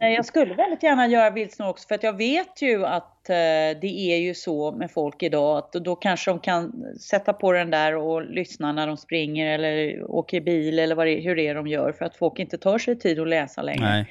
Eh, 0.00 0.08
jag 0.08 0.24
skulle 0.24 0.54
väldigt 0.54 0.82
gärna 0.82 1.06
göra 1.06 1.30
vildsnor 1.30 1.68
också, 1.68 1.88
för 1.88 1.94
att 1.94 2.02
jag 2.02 2.16
vet 2.16 2.62
ju 2.62 2.86
att 2.86 3.30
eh, 3.30 3.34
det 3.80 3.84
är 4.12 4.16
ju 4.16 4.34
så 4.34 4.72
med 4.72 4.90
folk 4.90 5.22
idag, 5.22 5.58
att 5.58 5.72
då 5.72 5.96
kanske 5.96 6.30
de 6.30 6.40
kan 6.40 6.84
sätta 7.00 7.32
på 7.32 7.52
den 7.52 7.70
där 7.70 7.96
och 7.96 8.22
lyssna 8.22 8.72
när 8.72 8.86
de 8.86 8.96
springer 8.96 9.46
eller 9.54 10.02
åker 10.10 10.40
bil 10.40 10.78
eller 10.78 10.94
vad 10.94 11.06
det, 11.06 11.20
hur 11.20 11.36
det 11.36 11.46
är 11.48 11.54
de 11.54 11.66
gör, 11.66 11.92
för 11.92 12.04
att 12.04 12.16
folk 12.16 12.38
inte 12.38 12.58
tar 12.58 12.78
sig 12.78 12.98
tid 12.98 13.20
att 13.20 13.28
läsa 13.28 13.62
längre. 13.62 13.84
Nej. 13.90 14.06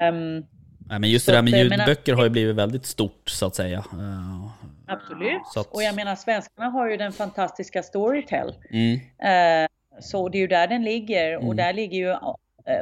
Ehm, 0.00 0.44
Nej, 0.88 0.98
men 0.98 1.10
just 1.10 1.26
det 1.26 1.32
där 1.32 1.42
med 1.42 1.52
menar- 1.52 1.86
ljudböcker 1.86 2.12
har 2.14 2.24
ju 2.24 2.30
blivit 2.30 2.56
väldigt 2.56 2.86
stort 2.86 3.28
så 3.30 3.46
att 3.46 3.54
säga. 3.54 3.78
Eh, 3.78 4.50
absolut. 4.86 5.42
Så 5.54 5.60
att- 5.60 5.66
Och 5.74 5.82
jag 5.82 5.94
menar, 5.94 6.16
svenskarna 6.16 6.68
har 6.68 6.90
ju 6.90 6.96
den 6.96 7.12
fantastiska 7.12 7.82
Storytel. 7.82 8.54
Mm, 8.70 8.94
Eh, 8.94 9.68
så 10.00 10.28
det 10.28 10.38
är 10.38 10.40
ju 10.40 10.46
där 10.46 10.66
den 10.66 10.84
ligger 10.84 11.36
och 11.36 11.42
Mm. 11.42 11.56
där 11.56 11.72
ligger 11.72 11.98
ju 11.98 12.10
eh, 12.10 12.34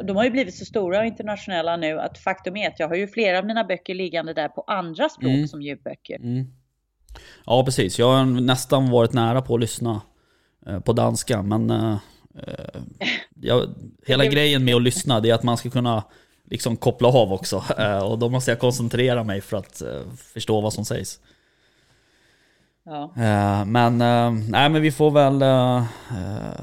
de 0.04 0.16
har 0.16 0.24
ju 0.24 0.30
blivit 0.30 0.54
så 0.54 0.64
stora 0.64 0.98
och 0.98 1.06
internationella 1.06 1.76
nu 1.76 2.00
att 2.00 2.18
faktum 2.18 2.56
är 2.56 2.68
att 2.68 2.80
jag 2.80 2.88
har 2.88 2.94
ju 2.96 3.06
flera 3.08 3.38
av 3.38 3.46
mina 3.46 3.64
böcker 3.64 3.94
liggande 3.94 4.32
där 4.34 4.48
på 4.48 4.64
andra 4.66 5.08
språk 5.08 5.30
Mm. 5.34 5.48
som 5.48 5.62
ljudböcker. 5.62 6.16
mm. 6.16 6.46
Ja, 7.46 7.64
precis. 7.64 7.98
Jag 7.98 8.12
har 8.12 8.24
nästan 8.24 8.90
varit 8.90 9.12
nära 9.12 9.42
på 9.42 9.54
att 9.54 9.60
lyssna 9.60 10.00
eh, 10.66 10.80
på 10.80 10.92
danska, 10.92 11.42
men 11.42 11.70
eh, 11.70 11.96
eh, 12.46 12.80
jag, 13.40 13.68
hela 14.06 14.24
grejen 14.26 14.64
med 14.64 14.74
att 14.74 14.82
lyssna 14.82 15.20
det 15.20 15.30
är 15.30 15.34
att 15.34 15.42
man 15.42 15.56
ska 15.56 15.70
kunna 15.70 16.04
liksom 16.50 16.76
koppla 16.76 17.08
av 17.08 17.32
också. 17.32 17.64
Eh, 17.78 17.98
och 18.10 18.18
då 18.18 18.28
måste 18.28 18.50
jag 18.50 18.58
koncentrera 18.60 19.24
mig 19.24 19.40
för 19.40 19.56
att 19.56 19.82
eh, 19.82 20.00
förstå 20.34 20.60
vad 20.60 20.72
som 20.72 20.84
sägs. 20.84 21.20
Ja. 22.84 23.12
Eh, 23.16 23.64
Men, 23.66 24.00
eh, 24.00 24.32
nej, 24.50 24.68
men 24.70 24.82
vi 24.82 24.92
får 24.92 25.10
väl 25.10 25.42
eh, 25.42 25.84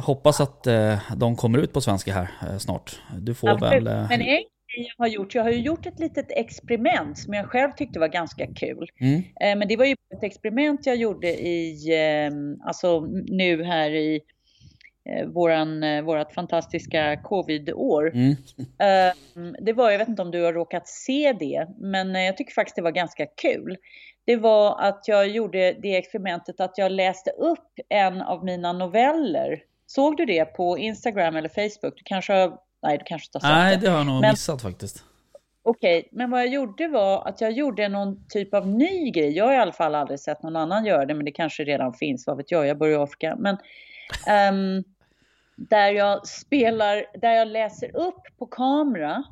hoppas 0.04 0.42
att 0.42 0.68
de 1.16 1.36
kommer 1.36 1.60
ut 1.60 1.74
på 1.74 1.82
svenska 1.82 2.14
här 2.14 2.58
snart. 2.60 3.02
Du 3.20 3.34
får 3.34 3.50
Absolut. 3.50 3.74
väl... 3.74 3.84
Men 3.84 4.12
en 4.12 4.26
grej 4.26 4.48
jag 4.98 5.04
har 5.06 5.08
gjort, 5.08 5.36
jag 5.36 5.44
har 5.44 5.50
ju 5.50 5.62
gjort 5.62 5.86
ett 5.86 6.00
litet 6.00 6.26
experiment 6.30 7.18
som 7.18 7.34
jag 7.34 7.46
själv 7.46 7.72
tyckte 7.72 8.00
var 8.00 8.08
ganska 8.08 8.48
kul. 8.48 8.90
Mm, 9.00 9.22
Men 9.60 9.68
det 9.68 9.78
var 9.78 9.86
ju 9.86 9.96
ett 10.18 10.24
experiment 10.24 10.86
jag 10.86 10.96
gjorde 10.96 11.28
i, 11.28 11.90
eh, 11.94 12.68
alltså 12.68 13.00
nu 13.28 13.64
här 13.64 13.92
i 13.92 14.22
våran, 15.34 16.06
vårat 16.06 16.34
fantastiska 16.34 17.18
covid-år. 17.24 18.12
mm, 18.14 18.32
Eh, 18.62 19.14
Det 19.62 19.74
var, 19.74 19.92
jag 19.92 20.00
vet 20.00 20.08
inte 20.08 20.22
om 20.22 20.32
du 20.32 20.44
har 20.44 20.54
råkat 20.54 20.88
se 20.88 21.34
det, 21.40 21.68
men 21.78 22.16
jag 22.16 22.38
tycker 22.38 22.54
faktiskt 22.54 22.76
det 22.76 22.82
var 22.82 22.92
ganska 22.92 23.26
kul. 23.26 23.78
Det 24.26 24.36
var 24.36 24.80
att 24.82 25.08
jag 25.08 25.28
gjorde 25.28 25.74
det 25.74 25.96
experimentet 25.98 26.60
att 26.60 26.78
jag 26.78 26.92
läste 26.92 27.32
upp 27.32 27.80
en 27.90 28.22
av 28.22 28.46
mina 28.46 28.74
noveller. 28.74 29.64
Såg 29.86 30.18
du 30.18 30.26
det 30.26 30.46
på 30.46 30.78
Instagram 30.78 31.36
eller 31.36 31.50
Facebook? 31.50 31.94
Du 31.98 32.04
kanske 32.06 32.34
har, 32.34 32.58
nej 32.84 32.98
du 32.98 33.04
kanske 33.06 33.28
inte 33.28 33.48
har 33.48 33.54
sett 33.54 33.58
nej, 33.58 33.78
det. 33.78 33.90
har 33.90 33.98
jag 33.98 34.06
nog 34.06 34.22
Men- 34.22 34.32
missat 34.32 34.62
faktiskt. 34.62 35.04
Okej, 35.64 36.10
men 36.12 36.32
vad 36.32 36.40
jag 36.40 36.48
gjorde 36.48 36.88
var 36.88 37.28
att 37.28 37.42
jag 37.42 37.52
gjorde 37.52 37.88
någon 37.90 38.28
typ 38.30 38.54
av 38.54 38.68
ny 38.68 39.12
grej. 39.12 39.30
Jag 39.38 39.46
har 39.46 39.54
i 39.54 39.58
alla 39.58 39.72
fall 39.72 39.96
aldrig 39.96 40.20
sett 40.20 40.44
någon 40.44 40.56
annan 40.56 40.86
göra 40.86 41.06
det, 41.06 41.14
men 41.14 41.26
det 41.26 41.32
kanske 41.32 41.64
redan 41.64 41.94
finns, 41.94 42.28
vad 42.28 42.38
vet 42.38 42.52
jag, 42.52 42.68
jag 42.68 42.78
bor 42.78 42.90
i 42.90 42.96
Afrika. 42.96 43.36
Men 43.40 43.58
ehm, 44.28 44.84
där 45.56 45.90
jag 45.92 46.28
spelar, 46.28 47.06
där 47.22 47.32
jag 47.34 47.48
läser 47.48 47.96
upp 47.96 48.22
på 48.40 48.46
kamera 48.46 49.24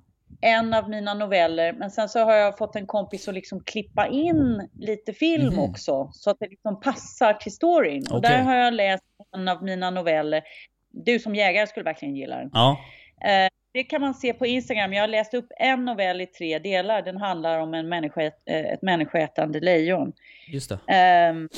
en 0.41 0.73
av 0.73 0.89
mina 0.89 1.13
noveller, 1.13 1.73
men 1.73 1.91
sen 1.91 2.09
så 2.09 2.19
har 2.19 2.33
jag 2.33 2.57
fått 2.57 2.75
en 2.75 2.85
kompis 2.87 3.27
att 3.27 3.33
liksom 3.33 3.63
klippa 3.63 4.07
in 4.07 4.69
lite 4.79 5.13
film 5.13 5.47
Mhm. 5.47 5.59
också, 5.59 6.09
så 6.13 6.29
att 6.29 6.37
det 6.39 6.47
liksom 6.49 6.79
passar 6.79 7.33
till 7.33 7.51
storyn. 7.51 8.03
Och 8.11 8.17
Okej. 8.17 8.29
där 8.31 8.41
har 8.43 8.55
jag 8.55 8.73
läst 8.73 9.03
en 9.35 9.47
av 9.47 9.63
mina 9.63 9.89
noveller. 9.89 10.43
Du 10.91 11.19
som 11.19 11.35
jägare 11.35 11.67
skulle 11.67 11.83
verkligen 11.83 12.15
gilla 12.15 12.35
den. 12.37 12.49
Ja, 12.53 12.77
Eh, 13.21 13.49
Det 13.71 13.83
kan 13.83 14.01
man 14.01 14.13
se 14.13 14.33
på 14.33 14.45
Instagram. 14.45 14.93
Jag 14.93 15.03
har 15.03 15.07
läst 15.07 15.33
upp 15.33 15.47
en 15.59 15.85
novell 15.85 16.21
i 16.21 16.25
tre 16.25 16.59
delar. 16.59 17.01
Den 17.01 17.17
handlar 17.17 17.59
om 17.59 17.73
en 17.73 17.89
människa, 17.89 18.21
eh, 18.21 18.31
ett 18.59 18.81
människoätande 18.81 19.59
lejon. 19.59 20.13
just 20.47 20.69
det. 20.69 20.79
Ehm, 20.93 21.49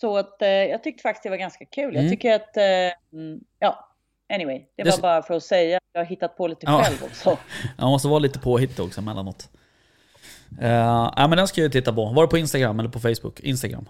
Så 0.00 0.16
att 0.16 0.42
eh, 0.42 0.48
jag 0.48 0.82
tyckte 0.82 1.02
faktiskt 1.02 1.22
det 1.22 1.30
var 1.30 1.36
ganska 1.36 1.64
kul. 1.64 1.90
Mm. 1.96 2.02
Jag 2.02 2.12
tycker 2.12 2.34
att, 2.34 2.56
eh, 2.56 2.62
mm, 3.18 3.40
ja, 3.58 3.88
anyway. 4.34 4.58
Det 4.76 4.82
Det- 4.82 4.90
var 4.90 4.98
bara 4.98 5.22
för 5.22 5.34
att 5.34 5.42
säga 5.42 5.76
att 5.76 5.82
jag 5.92 6.00
har 6.00 6.06
hittat 6.06 6.36
på 6.36 6.46
lite 6.46 6.66
Ja. 6.66 6.82
själv 6.84 6.96
också. 7.04 7.38
Jag 7.78 7.86
måste 7.86 8.08
vara 8.08 8.18
lite 8.18 8.38
påhittig 8.38 8.84
också 8.84 9.00
emellanåt. 9.00 9.48
Uh, 10.62 10.68
ja, 11.16 11.26
men 11.28 11.30
den 11.38 11.48
ska 11.48 11.60
jag 11.62 11.72
titta 11.72 11.92
på. 11.92 12.04
Var 12.06 12.22
det 12.22 12.28
på 12.28 12.38
Instagram 12.38 12.80
eller 12.80 12.88
på 12.90 13.00
Facebook? 13.00 13.40
Instagram. 13.40 13.88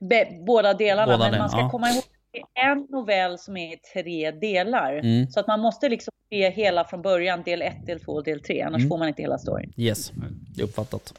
Be- 0.00 0.28
Båda 0.46 0.74
delarna. 0.74 1.06
Båda 1.06 1.18
men 1.18 1.30
den, 1.32 1.40
man 1.40 1.50
ska 1.50 1.58
ja. 1.60 1.70
komma 1.70 1.90
ihåg 1.90 2.02
det 2.32 2.60
är 2.60 2.72
en 2.72 2.86
novell 2.90 3.38
som 3.38 3.56
är 3.56 3.72
i 3.74 3.76
tre 3.94 4.30
delar. 4.30 4.92
Mm. 4.92 5.26
Så 5.30 5.40
att 5.40 5.46
man 5.46 5.60
måste 5.60 5.88
liksom 5.88 6.12
se 6.30 6.50
hela 6.50 6.84
från 6.84 7.02
början. 7.02 7.42
Del 7.42 7.62
1, 7.62 7.86
del 7.86 8.00
2, 8.00 8.20
del 8.20 8.40
3. 8.40 8.62
Annars 8.62 8.78
Mm. 8.78 8.88
får 8.88 8.98
man 8.98 9.08
inte 9.08 9.22
hela 9.22 9.38
storyn. 9.38 9.72
Yes, 9.76 10.12
det 10.56 10.62
är 10.62 10.64
uppfattat. 10.64 11.14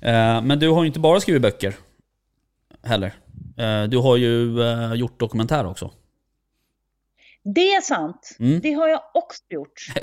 Eh, 0.00 0.42
men 0.42 0.58
du 0.58 0.68
har 0.70 0.82
ju 0.82 0.86
inte 0.86 1.00
bara 1.00 1.20
skrivit 1.20 1.42
böcker. 1.42 1.74
Heller. 2.82 3.12
Eh, 3.58 3.82
du 3.84 3.98
har 3.98 4.16
ju 4.16 4.62
eh, 4.62 4.94
gjort 4.94 5.20
dokumentär 5.20 5.66
också. 5.66 5.90
Det 7.44 7.74
är 7.74 7.80
sant. 7.80 8.36
Mm. 8.40 8.60
Det 8.60 8.72
har 8.72 8.88
jag 8.88 9.00
också 9.14 9.42
gjort. 9.50 9.86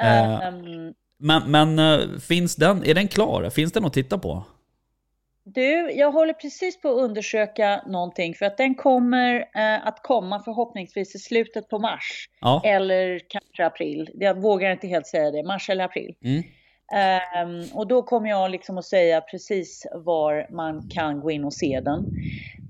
Eh, 0.00 0.46
Ehm, 0.46 0.94
Men, 1.18 1.50
men 1.50 1.78
eh, 1.78 2.18
finns 2.18 2.56
den, 2.56 2.84
är 2.86 2.94
den 2.94 3.08
klar? 3.08 3.50
Finns 3.50 3.72
den 3.72 3.84
att 3.84 3.92
titta 3.92 4.18
på? 4.18 4.44
Du, 5.44 5.90
jag 5.92 6.12
håller 6.12 6.32
precis 6.32 6.80
på 6.80 6.88
att 6.88 6.96
undersöka 7.02 7.82
någonting 7.86 8.34
för 8.34 8.46
att 8.46 8.56
den 8.56 8.74
kommer 8.74 9.34
eh, 9.54 9.86
att 9.86 10.02
komma 10.02 10.42
förhoppningsvis 10.42 11.14
i 11.14 11.18
slutet 11.18 11.68
på 11.68 11.78
mars 11.78 12.28
Ja. 12.40 12.62
eller 12.64 13.20
kanske 13.28 13.66
april. 13.66 14.10
Jag 14.14 14.40
vågar 14.40 14.70
inte 14.72 14.86
helt 14.86 15.06
säga 15.06 15.30
det, 15.30 15.42
mars 15.42 15.70
eller 15.70 15.84
april. 15.84 16.14
Mm. 16.24 16.42
Um, 17.46 17.64
och 17.72 17.86
då 17.86 18.02
kommer 18.02 18.28
jag 18.28 18.50
liksom 18.50 18.78
att 18.78 18.84
säga 18.84 19.20
precis 19.20 19.86
var 19.94 20.46
man 20.50 20.88
kan 20.88 21.20
gå 21.20 21.30
in 21.30 21.44
och 21.44 21.54
se 21.54 21.80
den. 21.84 22.04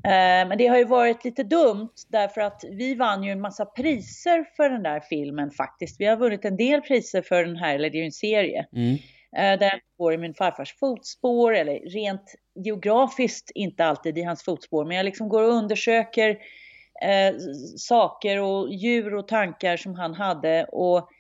Uh, 0.07 0.49
men 0.49 0.59
det 0.59 0.67
har 0.67 0.79
ju 0.79 0.85
varit 0.85 1.25
lite 1.25 1.43
dumt 1.43 1.93
därför 2.09 2.41
att 2.41 2.65
vi 2.71 2.95
vann 2.95 3.25
ju 3.25 3.31
en 3.31 3.41
massa 3.41 3.65
priser 3.65 4.45
för 4.57 4.71
den 4.71 4.83
där 4.83 5.01
filmen 5.01 5.51
faktiskt. 5.51 6.01
Vi 6.01 6.07
har 6.07 6.17
vunnit 6.17 6.45
en 6.45 6.57
del 6.57 6.81
priser 6.81 7.23
för 7.23 7.45
den 7.45 7.57
här, 7.57 7.75
eller 7.75 7.91
det 7.91 7.97
är 7.97 8.01
ju 8.01 8.07
en 8.07 8.13
serie. 8.13 8.67
Mm. 8.73 8.93
Uh, 8.93 9.59
där 9.59 9.63
jag 9.63 9.81
går 9.99 10.15
i 10.15 10.19
min 10.19 10.35
farfars 10.35 10.79
fotspår, 10.79 11.55
eller 11.55 11.81
rent 11.81 12.35
geografiskt 12.55 13.51
inte 13.55 13.85
alltid 13.85 14.19
i 14.19 14.23
hans 14.23 14.43
fotspår, 14.43 14.85
men 14.85 14.97
jag 14.97 15.05
liksom 15.05 15.29
går 15.29 15.43
och 15.43 15.53
undersöker 15.53 16.31
uh, 16.31 17.39
saker 17.77 18.41
och 18.41 18.73
djur 18.73 19.15
och 19.15 19.29
tankar 19.29 19.77
som 19.77 19.95
han 19.95 20.15
hade. 20.15 20.65
och 20.65 21.11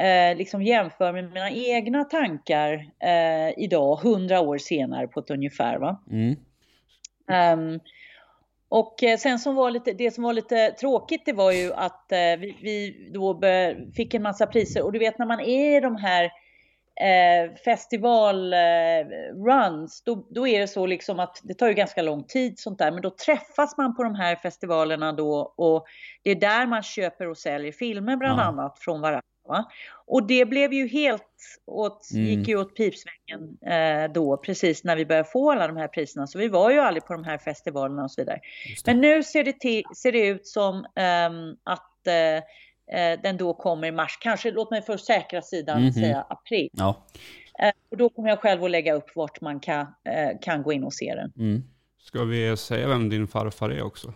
eh, 0.00 0.36
liksom 0.36 0.62
jämför 0.62 1.12
med 1.12 1.24
mina 1.24 1.50
egna 1.50 2.04
tankar 2.04 2.72
eh, 2.98 3.64
idag, 3.64 3.96
hundra 3.96 4.40
år 4.40 4.58
senare 4.58 5.08
på 5.08 5.20
ett 5.20 5.30
ungefär. 5.30 5.78
Va? 5.78 6.02
Mm. 6.10 6.36
Um, 7.32 7.80
och 8.70 9.02
eh, 9.02 9.18
sen 9.18 9.38
som 9.38 9.54
var 9.54 9.70
lite, 9.70 9.92
det 9.92 10.10
som 10.10 10.24
var 10.24 10.32
lite 10.32 10.70
tråkigt 10.70 11.22
det 11.26 11.32
var 11.32 11.52
ju 11.52 11.72
att 11.72 12.12
eh, 12.12 12.18
vi, 12.18 12.56
vi, 12.62 13.10
då 13.14 13.40
fick 13.96 14.14
en 14.14 14.22
massa 14.22 14.46
priser 14.46 14.82
och 14.82 14.92
du 14.92 14.98
vet 14.98 15.18
när 15.18 15.26
man 15.26 15.40
är 15.40 15.76
i 15.76 15.80
de 15.80 15.96
här 15.96 16.24
eh, 17.00 17.54
festivalruns, 17.64 20.02
då, 20.04 20.26
då 20.30 20.48
är 20.48 20.60
det 20.60 20.68
så 20.68 20.86
liksom 20.86 21.20
att 21.20 21.40
det 21.42 21.54
tar 21.54 21.68
ju 21.68 21.74
ganska 21.74 22.02
lång 22.02 22.24
tid 22.24 22.58
sånt 22.58 22.78
där, 22.78 22.92
men 22.92 23.02
då 23.02 23.10
träffas 23.10 23.76
man 23.76 23.96
på 23.96 24.02
de 24.02 24.14
här 24.14 24.36
festivalerna 24.36 25.12
då 25.12 25.54
och 25.56 25.84
det 26.22 26.30
är 26.30 26.34
där 26.34 26.66
man 26.66 26.82
köper 26.82 27.28
och 27.28 27.38
säljer 27.38 27.72
filmer 27.72 28.16
bland 28.16 28.40
Ja. 28.40 28.44
annat 28.44 28.78
från 28.78 29.00
varandra. 29.00 29.22
Va? 29.50 29.64
Och 30.06 30.26
det 30.26 30.44
blev 30.44 30.72
ju 30.72 30.88
helt 30.88 31.22
åt, 31.66 32.08
Mm. 32.14 32.24
gick 32.26 32.48
ju 32.48 32.56
åt 32.56 32.76
pipsvängen 32.76 33.58
eh, 33.66 34.12
då, 34.12 34.36
precis 34.36 34.84
när 34.84 34.96
vi 34.96 35.06
började 35.06 35.28
få 35.28 35.50
alla 35.50 35.66
de 35.66 35.76
här 35.76 35.88
priserna. 35.88 36.26
Så 36.26 36.38
vi 36.38 36.48
var 36.48 36.70
ju 36.70 36.78
aldrig 36.78 37.04
på 37.06 37.12
de 37.12 37.24
här 37.24 37.38
festivalerna 37.38 38.04
och 38.04 38.10
så 38.10 38.20
vidare. 38.20 38.40
Men 38.86 39.00
nu 39.00 39.22
ser 39.22 39.44
det, 39.44 39.60
till, 39.60 39.82
ser 39.96 40.12
det 40.12 40.26
ut 40.26 40.46
som 40.46 40.86
ehm, 40.96 41.56
att 41.62 42.06
eh, 42.06 42.96
eh, 43.00 43.20
den 43.22 43.36
då 43.36 43.54
kommer 43.54 43.88
i 43.88 43.92
mars. 43.92 44.18
Kanske, 44.20 44.50
låt 44.50 44.70
mig 44.70 44.82
för 44.82 44.96
säkra 44.96 45.42
sidan 45.42 45.82
Mhm. 45.82 45.92
säga 45.92 46.26
april. 46.28 46.68
Ja. 46.72 47.04
Eh, 47.58 47.72
och 47.90 47.96
då 47.96 48.08
kommer 48.08 48.28
jag 48.28 48.38
själv 48.40 48.64
att 48.64 48.70
lägga 48.70 48.94
upp 48.94 49.16
vart 49.16 49.40
man 49.40 49.60
kan, 49.60 49.86
eh, 50.04 50.30
kan 50.42 50.62
gå 50.62 50.72
in 50.72 50.84
och 50.84 50.92
se 50.94 51.14
den. 51.14 51.32
Mm. 51.38 51.62
Ska 51.98 52.24
vi 52.24 52.56
säga 52.56 52.88
vem 52.88 53.08
din 53.08 53.28
farfar 53.28 53.70
är 53.70 53.82
också? 53.82 54.12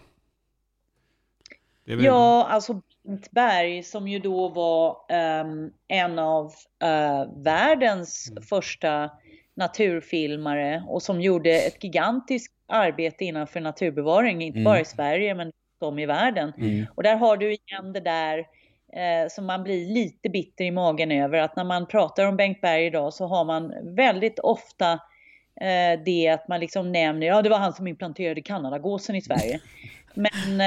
Det 1.84 1.92
är 1.92 1.96
väl- 1.96 2.04
Ja, 2.04 2.46
alltså 2.50 2.80
Bengt 3.04 3.30
Berg 3.30 3.82
som 3.82 4.08
ju 4.08 4.18
då 4.18 4.48
var 4.48 4.96
ehm, 5.08 5.70
en 5.88 6.18
av 6.18 6.52
eh, 6.82 7.24
världens 7.36 8.32
första 8.48 9.10
naturfilmare 9.56 10.84
och 10.88 11.02
som 11.02 11.20
gjorde 11.20 11.50
ett 11.50 11.84
gigantiskt 11.84 12.54
arbete 12.68 13.24
innanför 13.24 13.60
naturbevaring, 13.60 14.42
inte 14.42 14.58
Mm. 14.58 14.64
bara 14.64 14.80
i 14.80 14.84
Sverige 14.84 15.34
men 15.34 15.52
om 15.80 15.98
i 15.98 16.06
världen. 16.06 16.52
Mm. 16.58 16.86
Och 16.94 17.02
där 17.02 17.16
har 17.16 17.36
du 17.36 17.46
igen 17.52 17.92
det 17.92 18.00
där 18.00 18.38
eh, 18.92 19.28
som 19.30 19.46
man 19.46 19.62
blir 19.62 19.86
lite 19.86 20.28
bitter 20.28 20.64
i 20.64 20.70
magen 20.70 21.12
över 21.12 21.38
att 21.38 21.56
när 21.56 21.64
man 21.64 21.86
pratar 21.86 22.26
om 22.26 22.36
Bengt 22.36 22.60
Berg 22.60 22.86
idag 22.86 23.14
så 23.14 23.26
har 23.26 23.44
man 23.44 23.74
väldigt 23.96 24.38
ofta 24.38 24.92
eh, 25.60 26.00
det 26.04 26.28
att 26.28 26.48
man 26.48 26.60
liksom 26.60 26.92
nämner, 26.92 27.26
ja 27.26 27.42
det 27.42 27.48
var 27.48 27.58
han 27.58 27.72
som 27.72 27.86
implanterade 27.86 28.42
kanadagåsen 28.42 29.16
i 29.16 29.22
Sverige. 29.22 29.60
Men 30.14 30.61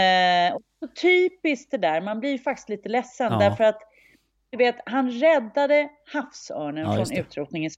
eh, 0.53 0.57
typiskt 1.01 1.71
det 1.71 1.77
där, 1.77 2.01
man 2.01 2.19
blir 2.19 2.37
faktiskt 2.37 2.69
lite 2.69 2.89
ledsen 2.89 3.31
Ja. 3.31 3.39
därför 3.39 3.63
att 3.63 3.79
du 4.49 4.57
vet, 4.57 4.75
han 4.85 5.11
räddade 5.11 5.89
havsörnen 6.13 6.85
Ja, 6.85 6.93
från 7.05 7.17
utrotningen. 7.17 7.71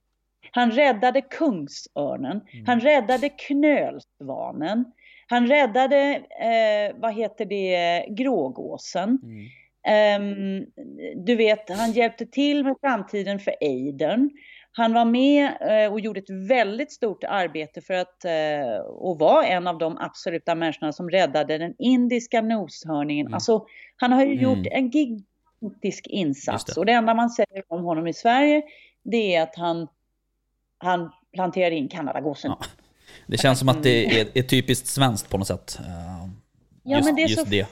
Han 0.52 0.72
räddade 0.72 1.22
kungsörnen, 1.22 2.42
Mm. 2.54 2.66
han 2.68 2.80
räddade 2.80 3.30
knölsvanen, 3.30 4.86
han 5.28 5.48
räddade, 5.48 5.98
eh, 6.42 6.96
vad 7.00 7.14
heter 7.14 7.46
det, 7.46 8.06
grågåsen. 8.10 9.20
Mm. 9.24 9.46
Ehm, 9.88 10.66
du 11.26 11.36
vet, 11.36 11.70
han 11.70 11.92
hjälpte 11.92 12.26
till 12.26 12.64
med 12.64 12.76
framtiden 12.82 13.40
för 13.40 13.56
ejdern. 13.62 14.30
Han 14.72 14.94
var 14.94 15.06
med 15.06 15.58
eh, 15.86 15.92
och 15.94 16.00
gjorde 16.00 16.20
ett 16.20 16.30
väldigt 16.50 16.92
stort 16.92 17.24
arbete 17.24 17.82
för 17.82 17.94
att, 17.94 18.26
eh, 18.26 18.78
och 18.86 19.20
var 19.20 19.44
en 19.44 19.68
av 19.68 19.78
de 19.78 19.98
absoluta 19.98 20.56
människorna 20.56 20.94
som 20.94 21.10
räddade 21.10 21.58
den 21.58 21.74
indiska 21.80 22.42
noshörningen. 22.42 23.26
Mm. 23.26 23.34
Alltså, 23.34 23.66
han 23.96 24.12
har 24.12 24.26
ju 24.26 24.32
Mm. 24.32 24.44
gjort 24.44 24.68
en 24.72 24.90
gigantisk 24.90 26.08
insats. 26.08 26.66
det. 26.66 26.80
Och 26.80 26.86
det 26.86 26.92
enda 26.92 27.14
man 27.14 27.30
säger 27.30 27.64
om 27.68 27.84
honom 27.84 28.08
i 28.08 28.14
Sverige, 28.14 28.62
det 29.04 29.36
är 29.36 29.44
att 29.44 29.56
han, 29.56 29.88
han 30.78 31.12
planterade 31.34 31.76
in 31.76 31.88
kanadagåsen. 31.88 32.52
Ja. 32.60 32.66
Det 33.28 33.38
känns 33.38 33.60
som 33.60 33.70
att 33.70 33.84
det 33.84 34.20
är, 34.22 34.28
är 34.38 34.44
typiskt 34.44 34.88
svenskt 34.88 35.30
på 35.30 35.38
något 35.38 35.48
sätt. 35.48 35.80
Eh, 35.80 35.86
Ja, 36.84 36.96
just- 36.96 37.06
men 37.06 37.16
det 37.16 37.24
är 37.24 37.28
så 37.28 37.46
fruktansvärt 37.46 37.70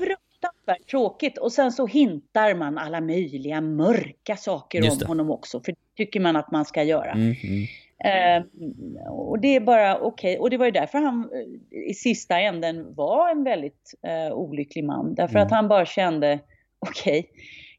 tråkigt. 0.75 1.38
Och 1.38 1.51
sen 1.51 1.71
så 1.71 1.88
hintar 1.88 2.56
man 2.56 2.77
alla 2.77 3.01
möjliga 3.01 3.62
mörka 3.62 4.36
saker 4.38 4.91
om 4.91 5.08
honom 5.08 5.32
också. 5.32 5.62
För 5.62 5.71
det 5.71 6.03
tycker 6.03 6.19
man 6.19 6.36
att 6.36 6.51
man 6.51 6.65
ska 6.65 6.84
göra. 6.84 7.12
Mm, 7.12 7.36
mm. 7.43 7.67
Eh, 8.03 8.43
och 9.10 9.39
det 9.39 9.56
är 9.56 9.60
bara 9.60 9.99
okej. 9.99 10.39
Och 10.39 10.49
det 10.49 10.58
var 10.58 10.65
ju 10.65 10.71
därför 10.71 10.97
han 10.97 11.30
eh, 11.34 11.89
i 11.89 11.93
sista 11.93 12.39
änden 12.39 12.95
var 12.95 13.30
en 13.32 13.43
väldigt 13.43 13.93
eh, 14.08 14.34
olycklig 14.34 14.84
man. 14.84 15.15
Därför 15.15 15.36
Mm. 15.36 15.45
att 15.45 15.51
han 15.51 15.67
bara 15.67 15.86
kände, 15.86 16.39
okej, 16.80 17.30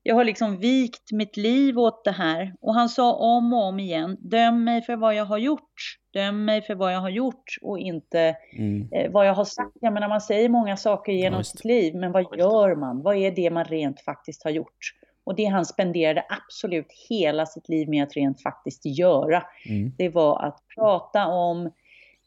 jag 0.02 0.14
har 0.14 0.24
liksom 0.24 0.56
vikt 0.56 1.12
mitt 1.12 1.36
liv 1.36 1.78
åt 1.78 2.04
det 2.04 2.10
här. 2.12 2.54
Och 2.60 2.74
han 2.74 2.88
sa 2.88 3.14
om 3.14 3.52
och 3.52 3.62
om 3.64 3.80
igen, 3.80 4.16
döm 4.20 4.64
mig 4.64 4.82
för 4.82 4.96
vad 4.96 5.14
jag 5.14 5.24
har 5.24 5.38
gjort. 5.38 5.74
Döm 6.12 6.44
mig 6.44 6.62
för 6.62 6.74
vad 6.74 6.94
jag 6.94 7.00
har 7.00 7.08
gjort 7.08 7.56
och 7.62 7.78
inte 7.78 8.36
Mm. 8.58 8.88
eh, 8.92 9.10
vad 9.10 9.26
jag 9.26 9.34
har 9.34 9.44
sagt. 9.44 9.76
Jag 9.80 9.92
menar 9.92 10.08
man 10.08 10.20
säger 10.20 10.48
många 10.48 10.76
saker 10.76 11.12
genom 11.12 11.38
visst. 11.38 11.50
sitt 11.50 11.64
liv, 11.64 11.94
men 11.94 12.12
vad 12.12 12.36
gör 12.38 12.74
man? 12.74 13.02
Vad 13.02 13.16
är 13.16 13.30
det 13.30 13.50
man 13.50 13.64
rent 13.64 14.00
faktiskt 14.00 14.44
har 14.44 14.50
gjort? 14.50 14.78
Och 15.24 15.34
det 15.34 15.44
han 15.44 15.64
spenderade 15.64 16.24
absolut 16.28 16.86
hela 17.10 17.46
sitt 17.46 17.68
liv 17.68 17.88
med 17.88 18.02
att 18.04 18.16
rent 18.16 18.42
faktiskt 18.42 18.86
göra, 18.86 19.42
Mm. 19.68 19.92
det 19.98 20.08
var 20.08 20.42
att 20.42 20.58
prata 20.78 21.26
om, 21.26 21.66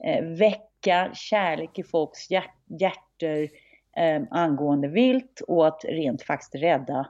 eh, 0.04 0.24
väcka 0.26 1.10
kärlek 1.14 1.80
i 1.80 1.84
folks 1.84 2.32
hjärt- 2.32 2.80
hjärter 2.80 3.50
eh, 3.98 4.22
angående 4.32 4.88
vilt 4.88 5.42
och 5.48 5.68
att 5.68 5.86
rent 5.88 6.22
faktiskt 6.24 6.56
rädda 6.56 7.08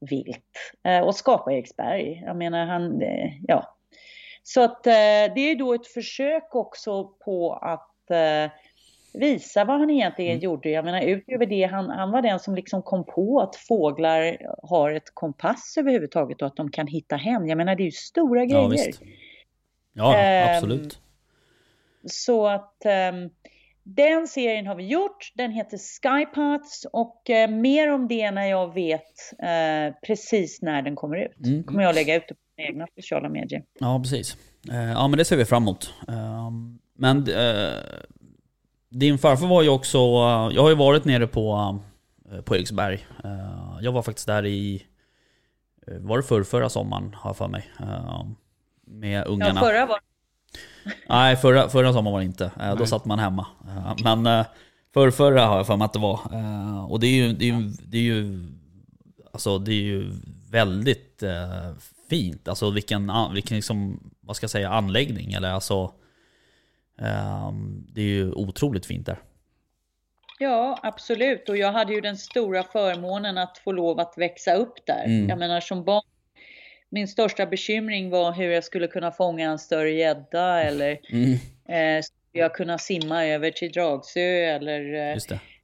vilt. 0.00 0.74
Eh, 0.84 1.00
och 1.00 1.14
skapa 1.14 1.52
Eriksberg. 1.52 2.22
Jag 2.26 2.36
menar 2.36 2.66
han, 2.66 3.02
eh, 3.02 3.30
ja. 3.48 3.76
Så 4.42 4.60
att 4.64 4.86
eh, 4.86 4.92
det 5.34 5.40
är 5.50 5.58
då 5.58 5.74
ett 5.74 5.86
försök 5.86 6.54
också 6.54 7.04
på 7.04 7.52
att 7.52 7.86
visa 9.12 9.64
vad 9.64 9.78
han 9.78 9.90
egentligen 9.90 10.30
Mm. 10.32 10.44
gjorde. 10.44 10.70
Jag 10.70 10.84
menar 10.84 11.02
utöver 11.02 11.46
det, 11.46 11.62
han, 11.64 11.90
han 11.90 12.10
var 12.10 12.22
den 12.22 12.38
som 12.38 12.54
liksom 12.54 12.82
kom 12.82 13.04
på 13.04 13.40
att 13.40 13.56
fåglar 13.56 14.36
har 14.62 14.92
ett 14.92 15.14
kompass 15.14 15.76
överhuvudtaget 15.78 16.42
och 16.42 16.46
att 16.46 16.56
de 16.56 16.70
kan 16.70 16.86
hitta 16.86 17.16
hem. 17.16 17.46
Jag 17.46 17.56
menar 17.58 17.76
det 17.76 17.82
är 17.82 17.84
ju 17.84 17.90
stora 17.90 18.44
grejer. 18.44 18.62
Ja, 18.62 18.68
visst. 18.68 19.02
Ja, 19.92 20.16
Ehm, 20.16 20.56
absolut. 20.56 21.00
Så 22.06 22.46
att 22.46 22.84
ehm, 22.84 23.30
den 23.82 24.28
serien 24.28 24.66
har 24.66 24.74
vi 24.74 24.86
gjort. 24.86 25.32
Den 25.34 25.50
heter 25.52 25.78
Skypaths 25.78 26.86
och 26.92 27.30
eh, 27.30 27.50
mer 27.50 27.92
om 27.92 28.08
det 28.08 28.30
när 28.30 28.44
jag 28.46 28.74
vet 28.74 29.02
eh, 29.42 29.94
precis 30.06 30.62
när 30.62 30.82
den 30.82 30.96
kommer 30.96 31.16
ut. 31.16 31.46
Mm. 31.46 31.64
kommer 31.64 31.82
jag 31.82 31.94
lägga 31.94 32.14
ut 32.16 32.22
det 32.28 32.34
på 32.34 32.40
mina 32.56 32.68
egna 32.68 32.86
sociala 32.96 33.28
medier. 33.28 33.62
Ja, 33.80 34.00
precis. 34.02 34.36
Eh, 34.70 34.90
Ja, 34.92 35.08
men 35.08 35.18
det 35.18 35.24
ser 35.24 35.36
vi 35.36 35.44
fram 35.44 35.62
emot. 35.62 35.94
Eh, 36.08 36.50
Men 36.94 37.16
eh, 37.28 37.80
din 38.90 39.18
farfar 39.18 39.46
var 39.46 39.62
ju 39.62 39.68
också... 39.68 39.98
eh, 39.98 40.54
Jag 40.54 40.62
har 40.62 40.68
ju 40.68 40.74
varit 40.76 41.04
nere 41.04 41.26
på, 41.26 41.78
eh, 42.32 42.40
på 42.40 42.56
Eriksberg. 42.56 43.06
Jag 43.80 43.92
var 43.92 44.02
faktiskt 44.02 44.26
där 44.26 44.46
i... 44.46 44.82
Var 45.86 46.16
det 46.16 46.22
förr, 46.22 46.42
förra 46.42 46.68
sommaren, 46.68 47.14
har 47.14 47.30
jag 47.30 47.36
för 47.36 47.48
mig. 47.48 47.70
Eh, 47.80 48.24
Med 48.86 49.20
Ja, 49.20 49.24
ungarna. 49.24 49.60
förra 49.60 49.86
var 49.86 49.98
Nej, 51.08 51.36
förra, 51.36 51.68
förra 51.68 51.92
sommaren 51.92 52.12
var 52.12 52.20
det 52.20 52.26
inte. 52.26 52.44
Eh, 52.44 52.70
Då 52.70 52.74
Nej. 52.74 52.86
satt 52.86 53.04
man 53.04 53.18
hemma. 53.18 53.46
Eh, 53.68 53.94
Men 54.04 54.26
eh, 54.26 54.46
för 54.94 55.10
förra 55.10 55.46
har 55.46 55.56
jag 55.56 55.66
för 55.66 55.76
mig 55.76 55.84
att 55.84 55.92
det 55.92 55.98
var. 55.98 56.20
Och 56.90 57.00
det 57.00 57.06
är 57.06 57.14
ju... 57.26 57.32
Det 57.32 57.44
är 57.44 57.52
ju, 57.52 57.68
det 57.84 57.98
är 57.98 58.02
ju 58.02 58.46
Alltså 59.32 59.58
det 59.58 59.72
är 59.72 59.82
ju 59.82 60.10
väldigt 60.50 61.22
fint. 62.10 62.48
Alltså 62.48 62.70
vilken, 62.70 63.12
vilken 63.34 63.56
liksom, 63.56 64.10
vad 64.20 64.36
ska 64.36 64.44
jag 64.44 64.50
säga, 64.50 64.70
anläggning. 64.70 65.32
Eller 65.32 65.50
alltså, 65.50 65.92
ehm, 66.98 67.86
det 67.88 68.00
är 68.00 68.04
ju 68.06 68.32
otroligt 68.32 68.86
fint 68.86 69.06
där. 69.06 69.18
Ja, 70.38 70.78
absolut. 70.82 71.48
Och 71.48 71.56
jag 71.56 71.72
hade 71.72 71.92
ju 71.92 72.00
den 72.00 72.16
stora 72.16 72.62
förmånen 72.62 73.38
att 73.38 73.58
få 73.58 73.72
lov 73.72 74.00
att 74.00 74.14
växa 74.16 74.54
upp 74.54 74.86
där. 74.86 75.04
Mm. 75.04 75.28
Jag 75.28 75.38
menar 75.38 75.60
som 75.60 75.84
barn, 75.84 76.02
min 76.92 77.08
största 77.08 77.46
bekymring 77.46 78.10
var 78.10 78.32
hur 78.32 78.50
jag 78.50 78.64
skulle 78.64 78.86
kunna 78.86 79.12
fånga 79.12 79.50
en 79.50 79.58
större 79.58 79.90
gädda 79.90 80.62
eller 80.62 80.98
Mm, 81.12 81.32
eh, 81.98 82.02
skulle 82.02 82.42
jag 82.42 82.54
kunna 82.54 82.78
simma 82.78 83.26
över 83.26 83.50
till 83.50 83.72
Dragsö 83.72 84.20
eller 84.20 85.10
eh, 85.10 85.16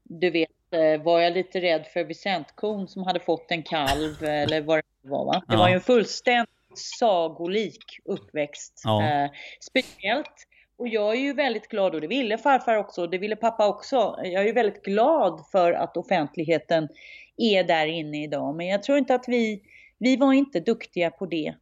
du 0.02 0.30
vet, 0.30 0.48
eh, 0.70 1.02
var 1.02 1.20
jag 1.20 1.32
lite 1.32 1.60
rädd 1.60 1.86
för 1.86 2.04
Vicentkon 2.04 2.88
som 2.88 3.02
hade 3.02 3.20
fått 3.20 3.46
en 3.50 3.62
kalv 3.62 4.24
eller 4.24 4.60
vad 4.60 4.78
det 4.78 5.08
var 5.08 5.24
va? 5.24 5.42
Det 5.48 5.54
Ja. 5.54 5.58
var 5.58 5.68
ju 5.68 5.74
en 5.74 5.80
fullständigt 5.80 6.50
sagolik 6.74 7.84
uppväxt. 8.04 8.80
Ja. 8.84 9.02
Eh, 9.24 9.30
speciellt, 9.60 10.46
och 10.78 10.88
jag 10.88 11.14
är 11.14 11.20
ju 11.20 11.32
väldigt 11.32 11.68
glad, 11.68 11.94
och 11.94 12.00
det 12.00 12.06
ville 12.06 12.38
farfar 12.38 12.76
också, 12.76 13.00
och 13.02 13.10
det 13.10 13.18
ville 13.18 13.36
pappa 13.36 13.68
också. 13.68 14.18
Jag 14.24 14.42
är 14.42 14.46
ju 14.46 14.52
väldigt 14.52 14.82
glad 14.84 15.44
för 15.52 15.72
att 15.72 15.96
offentligheten 15.96 16.88
är 17.36 17.64
där 17.64 17.86
inne 17.86 18.22
idag. 18.24 18.54
Men 18.54 18.66
jag 18.66 18.82
tror 18.82 18.98
inte 18.98 19.14
att 19.14 19.24
vi, 19.28 19.62
vi 19.98 20.16
var 20.16 20.32
inte 20.32 20.60
duktiga 20.60 21.10
på 21.10 21.26
det. 21.26 21.54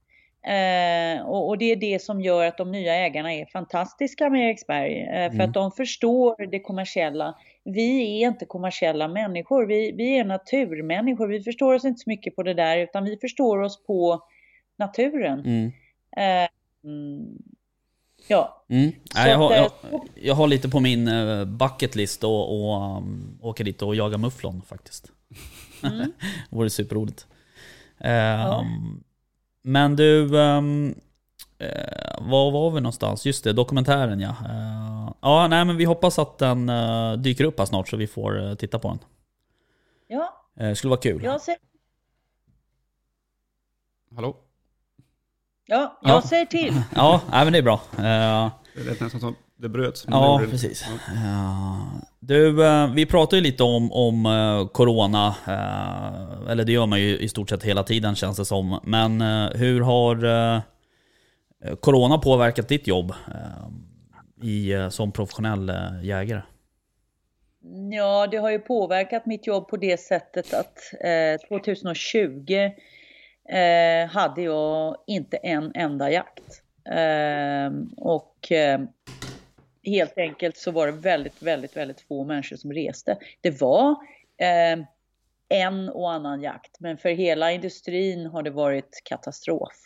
Eh, 0.46 1.26
och, 1.26 1.48
och, 1.48 1.58
det 1.58 1.72
är 1.72 1.76
det 1.76 2.02
som 2.02 2.20
gör 2.20 2.46
att 2.46 2.58
de 2.58 2.72
nya 2.72 2.94
ägarna 2.94 3.32
är 3.34 3.46
fantastiska 3.46 4.30
med 4.30 4.48
Eriksberg. 4.48 5.00
Eh, 5.00 5.30
för 5.30 5.34
Mm. 5.34 5.40
att 5.40 5.54
de 5.54 5.70
förstår 5.72 6.46
det 6.46 6.60
kommersiella. 6.60 7.34
Vi 7.64 8.22
är 8.22 8.28
inte 8.28 8.44
kommersiella 8.46 9.08
människor, 9.08 9.66
vi, 9.66 9.92
vi 9.92 10.18
är 10.18 10.24
naturmänniskor. 10.24 11.28
Vi 11.28 11.42
förstår 11.42 11.74
oss 11.74 11.84
inte 11.84 12.00
så 12.00 12.10
mycket 12.10 12.36
på 12.36 12.42
det 12.42 12.54
där, 12.54 12.78
utan 12.78 13.04
vi 13.04 13.16
förstår 13.16 13.58
oss 13.58 13.82
på 13.86 14.24
naturen. 14.76 15.40
Mm. 15.40 15.72
Eh, 16.16 16.48
mm, 16.84 17.38
ja, 18.28 18.64
Mm. 18.68 18.92
Jag, 19.14 19.38
har, 19.38 19.52
jag, 19.52 19.66
att, 19.66 19.84
eh, 19.84 20.00
jag 20.14 20.34
har 20.34 20.46
lite 20.46 20.68
på 20.68 20.80
min 20.80 21.08
uh, 21.08 21.44
bucketlist 21.44 22.24
och, 22.24 22.70
och 22.70 22.96
um, 22.98 23.38
åka 23.42 23.64
dit 23.64 23.82
och 23.82 23.96
jaga 23.96 24.18
mufflon 24.18 24.62
faktiskt. 24.62 25.12
Mm. 25.82 25.98
det 25.98 26.10
vore 26.56 26.70
superroligt. 26.70 27.26
Um, 27.98 29.04
Men 29.62 29.96
du, 29.96 30.36
um, 30.38 30.88
uh, 31.62 32.28
var 32.30 32.50
var 32.50 32.70
vi 32.70 32.80
någonstans? 32.80 33.26
Just 33.26 33.44
det, 33.44 33.52
dokumentären 33.52 34.20
ja. 34.20 34.28
Uh, 34.28 35.12
ja, 35.20 35.48
nej 35.48 35.64
men 35.64 35.76
vi 35.76 35.84
hoppas 35.84 36.18
att 36.18 36.38
den 36.38 36.68
uh, 36.68 37.12
dyker 37.18 37.44
upp 37.44 37.58
här 37.58 37.66
snart 37.66 37.88
så 37.88 37.96
vi 37.96 38.06
får 38.06 38.54
titta 38.54 38.78
på 38.78 38.88
den. 38.88 38.98
ja, 40.08 40.44
Det 40.54 40.76
skulle 40.76 40.88
vara 40.90 41.00
kul. 41.00 41.24
jag 41.24 41.40
säger, 41.40 41.58
Hallå? 44.14 44.36
ja, 45.66 45.98
jag 46.02 46.10
Ja. 46.16 46.22
säger 46.22 46.46
till. 46.46 46.74
Ja, 46.94 47.20
nej, 47.30 47.44
men 47.44 47.52
det 47.52 47.58
är 47.58 47.62
bra. 47.62 47.80
Det 47.96 48.84
lät 48.84 49.00
nästan 49.00 49.20
som 49.20 49.36
det 49.56 49.68
bröts. 49.68 50.06
Ja, 50.08 50.40
det 50.42 50.50
precis. 50.50 50.86
Ja. 50.88 51.12
Ja. 51.24 51.76
Du, 52.20 52.66
eh, 52.66 52.92
vi 52.94 53.06
pratar 53.06 53.36
ju 53.36 53.42
lite 53.42 53.62
om, 53.62 53.92
om 53.92 54.26
eh, 54.26 54.68
Corona, 54.68 55.34
eh, 55.46 56.50
eller 56.50 56.64
det 56.64 56.72
gör 56.72 56.86
man 56.86 57.00
ju 57.00 57.18
i 57.18 57.28
stort 57.28 57.50
sett 57.50 57.62
hela 57.62 57.82
tiden 57.82 58.14
känns 58.14 58.36
det 58.36 58.44
som. 58.44 58.80
Men 58.82 59.20
eh, 59.20 59.50
hur 59.50 59.80
har 59.80 60.24
eh, 60.24 60.60
Corona 61.80 62.18
påverkat 62.18 62.68
ditt 62.68 62.86
jobb 62.86 63.10
eh, 63.10 64.46
i, 64.48 64.72
eh, 64.72 64.88
som 64.88 65.12
professionell 65.12 65.68
eh, 65.68 65.76
jägare? 66.02 66.42
Ja, 67.92 68.26
det 68.26 68.36
har 68.36 68.50
ju 68.50 68.58
påverkat 68.58 69.26
mitt 69.26 69.46
jobb 69.46 69.68
på 69.68 69.76
det 69.76 70.00
sättet 70.00 70.54
att 70.54 70.78
eh, 71.00 71.48
2020 71.48 72.70
eh, 73.48 74.08
hade 74.10 74.42
jag 74.42 74.96
inte 75.06 75.36
en 75.36 75.72
enda 75.74 76.10
jakt. 76.10 76.62
Eh, 76.90 77.72
och 77.96 78.52
eh, 78.52 78.80
helt 79.84 80.18
enkelt 80.18 80.56
så 80.56 80.70
var 80.70 80.86
det 80.86 80.92
väldigt, 80.92 81.42
väldigt, 81.42 81.76
väldigt 81.76 82.00
få 82.00 82.24
människor 82.24 82.56
som 82.56 82.72
reste. 82.72 83.18
Det 83.40 83.60
var 83.60 83.90
eh, 84.36 84.84
en 85.48 85.88
och 85.88 86.12
annan 86.12 86.42
jakt, 86.42 86.80
men 86.80 86.98
för 86.98 87.08
hela 87.08 87.52
industrin 87.52 88.26
har 88.26 88.42
det 88.42 88.50
varit 88.50 89.02
katastrof. 89.04 89.76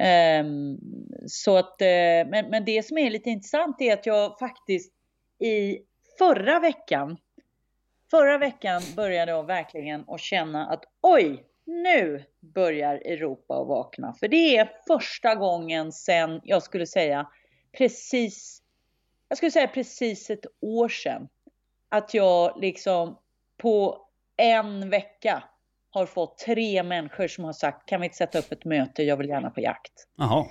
Ehm, 0.00 0.78
så 1.26 1.56
att, 1.56 1.82
eh, 1.82 1.86
men, 2.28 2.50
men 2.50 2.64
det 2.64 2.86
som 2.86 2.98
är 2.98 3.10
lite 3.10 3.30
intressant 3.30 3.80
är 3.80 3.92
att 3.92 4.06
jag 4.06 4.38
faktiskt 4.38 4.92
i 5.38 5.78
förra 6.18 6.60
veckan, 6.60 7.16
förra 8.10 8.38
veckan 8.38 8.82
började 8.96 9.32
jag 9.32 9.46
verkligen 9.46 10.04
att 10.08 10.20
känna 10.20 10.66
att 10.66 10.84
oj, 11.00 11.44
nu 11.66 12.24
börjar 12.40 12.94
Europa 12.94 13.60
att 13.60 13.68
vakna. 13.68 14.14
För 14.20 14.28
det 14.28 14.56
är 14.56 14.70
första 14.86 15.34
gången 15.34 15.92
sedan, 15.92 16.40
jag 16.44 16.62
skulle 16.62 16.86
säga 16.86 17.28
precis, 17.78 18.62
jag 19.28 19.36
skulle 19.38 19.50
säga 19.50 19.68
precis 19.68 20.30
ett 20.30 20.46
år 20.60 20.88
sedan, 20.88 21.28
att 21.88 22.14
jag 22.14 22.60
liksom 22.60 23.18
på 23.56 24.06
en 24.36 24.90
vecka 24.90 25.42
har 25.90 26.06
fått 26.06 26.38
tre 26.38 26.82
människor 26.82 27.28
som 27.28 27.44
har 27.44 27.52
sagt 27.52 27.88
kan 27.88 28.00
vi 28.00 28.04
inte 28.04 28.16
sätta 28.16 28.38
upp 28.38 28.52
ett 28.52 28.64
möte, 28.64 29.02
jag 29.02 29.16
vill 29.16 29.28
gärna 29.28 29.50
på 29.50 29.60
jakt. 29.60 29.92
Jaha. 30.16 30.46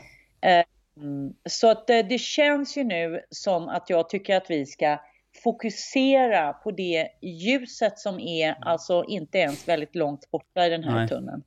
Mm, 0.98 1.34
Så 1.50 1.72
att 1.72 1.90
eh, 1.90 2.00
det 2.10 2.18
känns 2.18 2.78
ju 2.78 2.84
nu 2.84 3.22
som 3.30 3.70
att 3.70 3.90
jag 3.90 4.10
tycker 4.10 4.36
att 4.36 4.50
vi 4.50 4.66
ska 4.66 4.98
fokusera 5.44 6.54
på 6.54 6.72
det 6.72 7.08
ljuset 7.22 8.00
som 8.00 8.20
är 8.20 8.56
alltså 8.62 9.04
inte 9.08 9.38
ens 9.38 9.68
väldigt 9.68 9.96
långt 9.96 10.32
borta 10.32 10.66
i 10.66 10.70
den 10.70 10.84
här 10.84 10.96
Nej. 10.96 11.08
tunneln. 11.08 11.44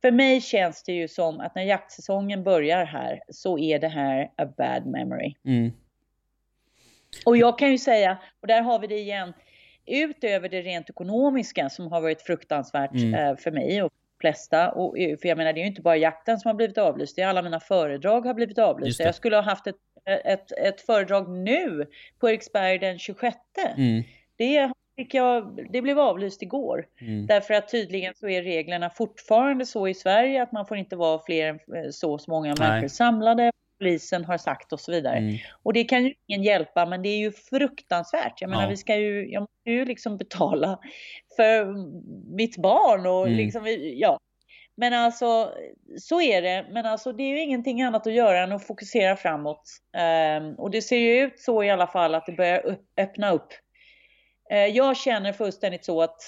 För 0.00 0.10
mig 0.10 0.40
känns 0.40 0.82
det 0.82 0.92
ju 0.92 1.08
som 1.08 1.40
att 1.40 1.54
när 1.54 1.62
jaktsäsongen 1.62 2.44
börjar 2.44 2.84
här 2.84 3.20
så 3.28 3.58
är 3.58 3.78
det 3.78 3.88
här 3.88 4.30
a 4.36 4.46
bad 4.56 4.86
memory. 4.86 5.34
Mm. 5.44 5.72
Och 7.26 7.36
jag 7.36 7.58
kan 7.58 7.70
ju 7.70 7.78
säga, 7.78 8.18
och 8.40 8.46
där 8.46 8.62
har 8.62 8.78
vi 8.78 8.86
det 8.86 8.98
igen, 8.98 9.32
utöver 9.86 10.48
det 10.48 10.62
rent 10.62 10.90
ekonomiska 10.90 11.68
som 11.68 11.92
har 11.92 12.00
varit 12.00 12.22
fruktansvärt 12.22 12.92
Mm. 12.94 13.14
eh, 13.14 13.36
för 13.36 13.50
mig 13.50 13.82
och 13.82 13.92
flesta, 14.20 14.70
och, 14.72 14.98
eh, 14.98 15.18
för 15.18 15.28
jag 15.28 15.38
menar 15.38 15.52
det 15.52 15.60
är 15.60 15.62
ju 15.62 15.68
inte 15.68 15.82
bara 15.82 15.96
jakten 15.96 16.38
som 16.38 16.48
har 16.48 16.54
blivit 16.54 16.78
avlyst, 16.78 17.16
det 17.16 17.22
är 17.22 17.26
alla 17.28 17.42
mina 17.42 17.60
föredrag 17.60 18.26
har 18.26 18.34
blivit 18.34 18.58
avlysta. 18.58 19.02
Jag 19.02 19.14
skulle 19.14 19.36
ha 19.36 19.42
haft 19.42 19.66
ett, 19.66 19.76
ett, 20.24 20.52
ett 20.52 20.80
föredrag 20.80 21.28
nu 21.30 21.86
på 22.20 22.28
Eriksberg 22.30 22.78
den 22.78 22.98
26. 22.98 23.36
Mm. 23.76 24.02
Det, 24.36 24.72
jag, 25.12 25.66
det 25.70 25.82
blev 25.82 25.98
avlyst 25.98 26.42
igår. 26.42 26.86
Mm. 27.00 27.26
Därför 27.26 27.54
att 27.54 27.68
tydligen 27.68 28.14
så 28.14 28.28
är 28.28 28.42
reglerna 28.42 28.90
fortfarande 28.90 29.66
så 29.66 29.88
i 29.88 29.94
Sverige 29.94 30.42
att 30.42 30.52
man 30.52 30.66
får 30.66 30.76
inte 30.76 30.96
vara 30.96 31.18
fler 31.26 31.46
än 31.48 31.84
eh, 31.84 31.90
så 31.90 32.18
så 32.18 32.30
många 32.30 32.54
Nej. 32.58 32.68
människor 32.68 32.88
samlade. 32.88 33.52
Polisen 33.78 34.24
har 34.24 34.38
sagt 34.38 34.72
och 34.72 34.80
så 34.80 34.92
vidare. 34.92 35.16
Mm. 35.16 35.36
Och 35.62 35.72
det 35.72 35.84
kan 35.84 36.04
ju 36.04 36.14
ingen 36.26 36.42
hjälpa, 36.42 36.86
men 36.86 37.02
det 37.02 37.08
är 37.08 37.18
ju 37.18 37.32
fruktansvärt. 37.32 38.40
Jag 38.40 38.50
menar, 38.50 38.62
Ja. 38.62 38.68
vi 38.68 38.76
ska 38.76 38.96
ju, 38.96 39.28
jag 39.32 39.40
måste 39.40 39.70
ju 39.70 39.84
liksom 39.84 40.16
betala 40.16 40.78
för 41.36 41.66
mitt 42.36 42.56
barn 42.56 43.06
och 43.06 43.26
Mm. 43.26 43.36
liksom, 43.38 43.62
ja. 43.94 44.18
Men 44.78 44.92
alltså, 44.94 45.52
så 45.98 46.20
är 46.20 46.42
det. 46.42 46.66
Men 46.70 46.86
alltså, 46.86 47.12
det 47.12 47.22
är 47.22 47.28
ju 47.28 47.40
ingenting 47.42 47.82
annat 47.82 48.06
att 48.06 48.12
göra 48.12 48.42
än 48.42 48.52
att 48.52 48.66
fokusera 48.66 49.16
framåt. 49.16 49.62
Ehm, 49.96 50.54
och 50.54 50.70
det 50.70 50.82
ser 50.82 50.96
ju 50.98 51.20
ut 51.20 51.40
så 51.40 51.62
i 51.64 51.70
alla 51.70 51.86
fall 51.86 52.14
att 52.14 52.26
det 52.26 52.32
börjar 52.32 52.76
öppna 52.96 53.30
upp. 53.32 53.48
Eh, 54.50 54.66
jag 54.66 54.96
känner 54.96 55.32
fullständigt 55.32 55.84
så 55.84 56.02
att 56.02 56.20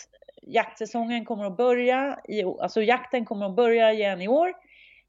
jaktsäsongen 0.42 1.24
kommer 1.24 1.44
att 1.44 1.56
börja, 1.56 2.18
i, 2.28 2.42
alltså 2.42 2.82
jakten 2.82 3.24
kommer 3.24 3.46
att 3.46 3.56
börja 3.56 3.92
igen 3.92 4.22
i 4.22 4.28
år. 4.28 4.52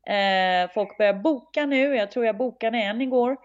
Eh, 0.09 0.69
folk 0.73 0.97
börjar 0.97 1.13
boka 1.13 1.65
nu, 1.65 1.95
jag 1.95 2.11
tror 2.11 2.25
jag 2.25 2.37
bokade 2.37 2.77
en 2.77 3.01
igår. 3.01 3.37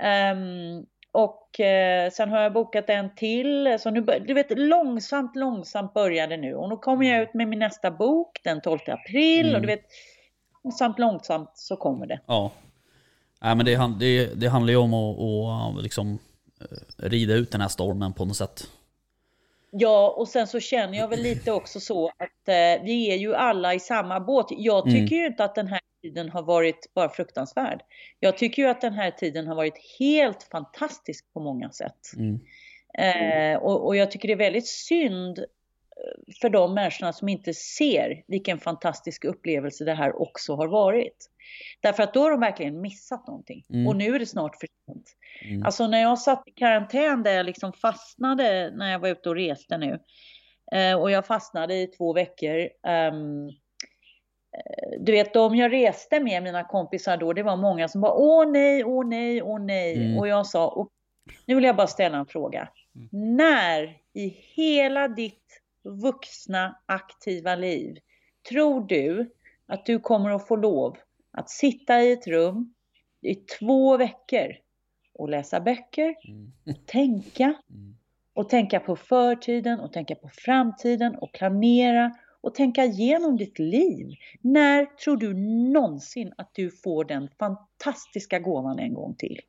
Ehm, 0.00 0.86
och 1.12 1.60
eh, 1.60 2.10
sen 2.10 2.30
har 2.30 2.40
jag 2.40 2.52
bokat 2.52 2.90
en 2.90 3.14
till. 3.14 3.76
Så 3.80 3.90
nu, 3.90 4.00
du 4.00 4.34
vet, 4.34 4.58
långsamt, 4.58 5.36
långsamt 5.36 5.94
börjar 5.94 6.26
det 6.28 6.36
nu. 6.36 6.54
Och 6.54 6.68
nu 6.68 6.76
kommer 6.76 7.06
jag 7.06 7.22
ut 7.22 7.34
med 7.34 7.48
min 7.48 7.58
nästa 7.58 7.90
bok 7.90 8.40
den 8.44 8.60
12 8.60 8.78
april. 8.86 9.44
Mm. 9.46 9.54
Och 9.54 9.60
du 9.60 9.66
vet, 9.66 9.84
långsamt, 10.64 10.98
långsamt 10.98 11.50
så 11.54 11.76
kommer 11.76 12.06
det. 12.06 12.20
Ja. 12.26 12.50
Nej, 13.40 13.54
men 13.54 13.66
det, 13.66 13.90
det, 13.98 14.40
det 14.40 14.48
handlar 14.48 14.70
ju 14.70 14.76
om 14.78 14.94
att, 14.94 15.18
att 15.76 15.82
liksom 15.82 16.18
eh, 16.60 17.08
rida 17.08 17.34
ut 17.34 17.52
den 17.52 17.60
här 17.60 17.68
stormen 17.68 18.12
på 18.12 18.24
något 18.24 18.36
sätt. 18.36 18.62
Ja, 19.70 20.14
och 20.16 20.28
sen 20.28 20.46
så 20.46 20.60
känner 20.60 20.98
jag 20.98 21.08
väl 21.08 21.20
lite 21.22 21.52
också 21.52 21.80
så 21.80 22.06
att 22.06 22.48
eh, 22.48 22.84
vi 22.84 23.12
är 23.12 23.16
ju 23.16 23.34
alla 23.34 23.74
i 23.74 23.80
samma 23.80 24.20
båt. 24.20 24.46
Jag 24.50 24.88
Mm. 24.88 25.00
tycker 25.00 25.16
ju 25.16 25.26
inte 25.26 25.44
att 25.44 25.54
den 25.54 25.66
här 25.66 25.80
tiden 26.06 26.30
har 26.30 26.42
varit 26.42 26.94
bara 26.94 27.08
fruktansvärd. 27.08 27.82
Jag 28.20 28.38
tycker 28.38 28.62
ju 28.62 28.68
att 28.68 28.80
den 28.80 28.92
här 28.92 29.10
tiden 29.10 29.46
har 29.46 29.54
varit 29.54 29.96
helt 29.98 30.42
fantastisk 30.42 31.32
på 31.32 31.40
många 31.40 31.70
sätt. 31.70 32.12
Mm. 32.16 32.40
Eh, 32.98 33.58
och, 33.58 33.86
och 33.86 33.96
jag 33.96 34.10
tycker 34.10 34.28
det 34.28 34.34
är 34.34 34.38
väldigt 34.38 34.66
synd 34.66 35.38
eh, 35.38 36.34
för 36.40 36.48
de 36.48 36.74
människorna 36.74 37.12
som 37.12 37.28
inte 37.28 37.54
ser 37.54 38.24
vilken 38.26 38.58
fantastisk 38.58 39.24
upplevelse 39.24 39.84
det 39.84 39.94
här 39.94 40.22
också 40.22 40.54
har 40.54 40.68
varit. 40.68 41.30
Därför 41.80 42.02
att 42.02 42.14
då 42.14 42.20
har 42.20 42.30
de 42.30 42.40
verkligen 42.40 42.80
missat 42.80 43.26
någonting. 43.26 43.64
Mm. 43.70 43.86
Och 43.86 43.96
nu 43.96 44.14
är 44.14 44.18
det 44.18 44.26
snart 44.26 44.56
för 44.56 44.68
sent. 44.86 45.16
Mm. 45.44 45.62
Alltså 45.62 45.86
när 45.86 46.02
jag 46.02 46.18
satt 46.18 46.42
i 46.46 46.50
karantän 46.50 47.22
där 47.22 47.32
jag 47.32 47.46
liksom 47.46 47.72
fastnade 47.72 48.70
när 48.70 48.92
jag 48.92 48.98
var 48.98 49.08
ute 49.08 49.28
och 49.28 49.36
reste 49.36 49.78
nu. 49.78 49.98
Eh, 50.72 51.00
och 51.00 51.10
jag 51.10 51.26
fastnade 51.26 51.74
i 51.74 51.86
två 51.86 52.12
veckor. 52.12 52.58
eh, 52.86 53.12
du 54.98 55.12
vet 55.12 55.32
de 55.34 55.56
jag 55.56 55.72
reste 55.72 56.20
med, 56.20 56.42
mina 56.42 56.64
kompisar 56.64 57.16
då, 57.16 57.32
det 57.32 57.42
var 57.42 57.56
många 57.56 57.88
som 57.88 58.00
bara 58.00 58.12
åh 58.14 58.50
nej, 58.50 58.84
åh 58.84 59.06
nej, 59.06 59.42
åh 59.42 59.60
nej. 59.60 59.96
Mm. 59.96 60.18
Och 60.18 60.28
jag 60.28 60.46
sa, 60.46 60.68
och 60.68 60.88
nu 61.46 61.54
vill 61.54 61.64
jag 61.64 61.76
bara 61.76 61.86
ställa 61.86 62.18
en 62.18 62.26
fråga. 62.26 62.68
När 63.10 63.96
i 64.12 64.28
hela 64.54 65.08
ditt 65.08 65.62
vuxna 65.84 66.80
aktiva 66.86 67.54
liv 67.56 67.98
tror 68.48 68.86
du 68.86 69.30
att 69.66 69.86
du 69.86 69.98
kommer 70.00 70.30
att 70.30 70.48
få 70.48 70.56
lov 70.56 70.96
att 71.32 71.50
sitta 71.50 72.02
i 72.02 72.12
ett 72.12 72.26
rum 72.26 72.74
i 73.22 73.34
två 73.34 73.96
veckor 73.96 74.56
och 75.14 75.28
läsa 75.28 75.60
böcker, 75.60 76.14
Mm. 76.28 76.52
och 76.66 76.86
tänka 76.86 77.44
Mm. 77.70 77.96
och 78.34 78.48
tänka 78.48 78.80
på 78.80 78.96
förtiden 78.96 79.80
och 79.80 79.92
tänka 79.92 80.14
på 80.14 80.28
framtiden 80.32 81.16
och 81.16 81.32
planera 81.32 82.12
och 82.46 82.54
tänka 82.54 82.84
igenom 82.84 83.36
ditt 83.36 83.58
liv. 83.58 84.14
När 84.40 84.84
tror 84.84 85.16
du 85.16 85.34
någonsin 85.72 86.32
att 86.36 86.50
du 86.54 86.70
får 86.70 87.04
den 87.04 87.28
fantastiska 87.38 88.38
gåvan 88.38 88.78
en 88.78 88.94
gång 88.94 89.14
till? 89.14 89.40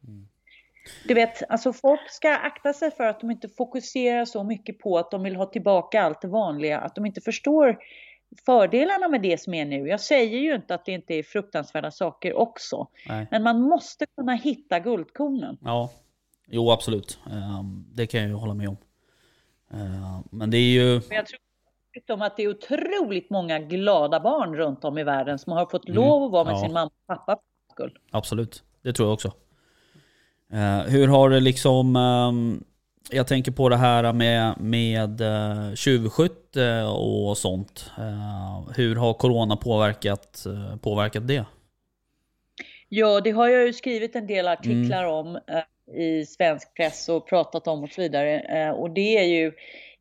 Du 1.08 1.14
vet, 1.14 1.50
alltså 1.50 1.74
folk 1.74 2.12
ska 2.12 2.36
akta 2.36 2.74
sig 2.74 2.92
för 2.92 3.04
att 3.04 3.20
de 3.20 3.32
inte 3.32 3.50
fokuserar 3.50 4.26
så 4.26 4.44
mycket 4.44 4.80
på 4.80 4.98
att 4.98 5.12
de 5.12 5.24
vill 5.24 5.36
ha 5.36 5.46
tillbaka 5.46 6.02
allt 6.02 6.22
det 6.22 6.28
vanliga, 6.28 6.80
att 6.80 6.96
de 6.96 7.06
inte 7.06 7.22
förstår 7.22 7.78
fördelarna 8.46 9.08
med 9.08 9.22
det 9.22 9.42
som 9.42 9.54
är 9.54 9.66
nu. 9.66 9.88
Jag 9.88 10.02
säger 10.02 10.38
ju 10.38 10.56
inte 10.56 10.76
att 10.76 10.86
det 10.86 10.92
inte 10.92 11.14
är 11.14 11.24
fruktansvärda 11.24 11.92
saker 11.92 12.34
också. 12.34 12.88
Nej. 13.10 13.28
Men 13.32 13.44
man 13.44 13.62
måste 13.62 14.06
kunna 14.06 14.34
hitta 14.34 14.80
guldkornen. 14.80 15.58
Ja, 15.62 15.92
jo 16.48 16.72
absolut. 16.72 17.20
Ehm, 17.32 17.86
Det 17.94 18.08
kan 18.08 18.20
jag 18.20 18.30
ju 18.30 18.36
hålla 18.36 18.54
med 18.54 18.70
om. 18.70 18.78
Ehm, 19.72 20.24
Men 20.32 20.52
det 20.52 20.58
är 20.58 20.72
ju... 20.72 20.94
Men 20.94 21.16
jag 21.16 21.26
tror 21.26 21.40
dessutom 21.98 22.22
att 22.22 22.38
det 22.38 22.44
är 22.44 22.50
otroligt 22.50 23.30
många 23.30 23.60
glada 23.60 24.20
barn 24.20 24.56
runt 24.56 24.84
om 24.84 24.98
i 24.98 25.04
världen 25.04 25.40
som 25.40 25.54
har 25.54 25.66
fått 25.66 25.90
Mm. 25.90 25.96
lov 25.96 26.24
att 26.24 26.32
vara 26.32 26.44
med 26.44 26.54
Ja. 26.54 26.60
sin 26.62 26.74
mamma 26.74 26.86
och 26.86 27.08
pappa 27.08 27.38
skull. 27.72 27.98
Absolut, 28.12 28.64
det 28.82 28.94
tror 28.94 29.08
jag 29.08 29.14
också. 29.14 29.32
Eh, 30.54 30.80
hur 30.80 31.08
har 31.08 31.30
det 31.30 31.40
liksom... 31.40 31.96
ehm, 31.96 32.64
jag 33.12 33.28
tänker 33.28 33.52
på 33.52 33.70
det 33.70 33.76
här 33.78 34.14
med, 34.14 34.54
med 34.60 35.22
uh, 35.22 35.76
tjuvskytte 35.76 36.84
och 36.84 37.38
sånt. 37.38 37.92
Eh, 37.98 38.70
hur 38.76 38.96
har 38.96 39.14
corona 39.14 39.56
påverkat, 39.56 40.46
påverkat 40.82 41.28
det? 41.28 41.46
Ja, 42.90 43.22
det 43.22 43.32
har 43.32 43.48
jag 43.48 43.66
ju 43.66 43.74
skrivit 43.74 44.16
en 44.16 44.28
del 44.28 44.48
artiklar 44.48 45.04
om 45.06 45.36
eh, 45.36 45.96
i 46.02 46.26
svensk 46.26 46.74
press 46.76 47.10
och 47.10 47.28
pratat 47.30 47.68
om 47.68 47.84
och 47.84 47.90
så 47.90 48.02
vidare. 48.02 48.72
Och 48.72 48.92
det 48.92 49.18
är 49.18 49.24
ju 49.24 49.52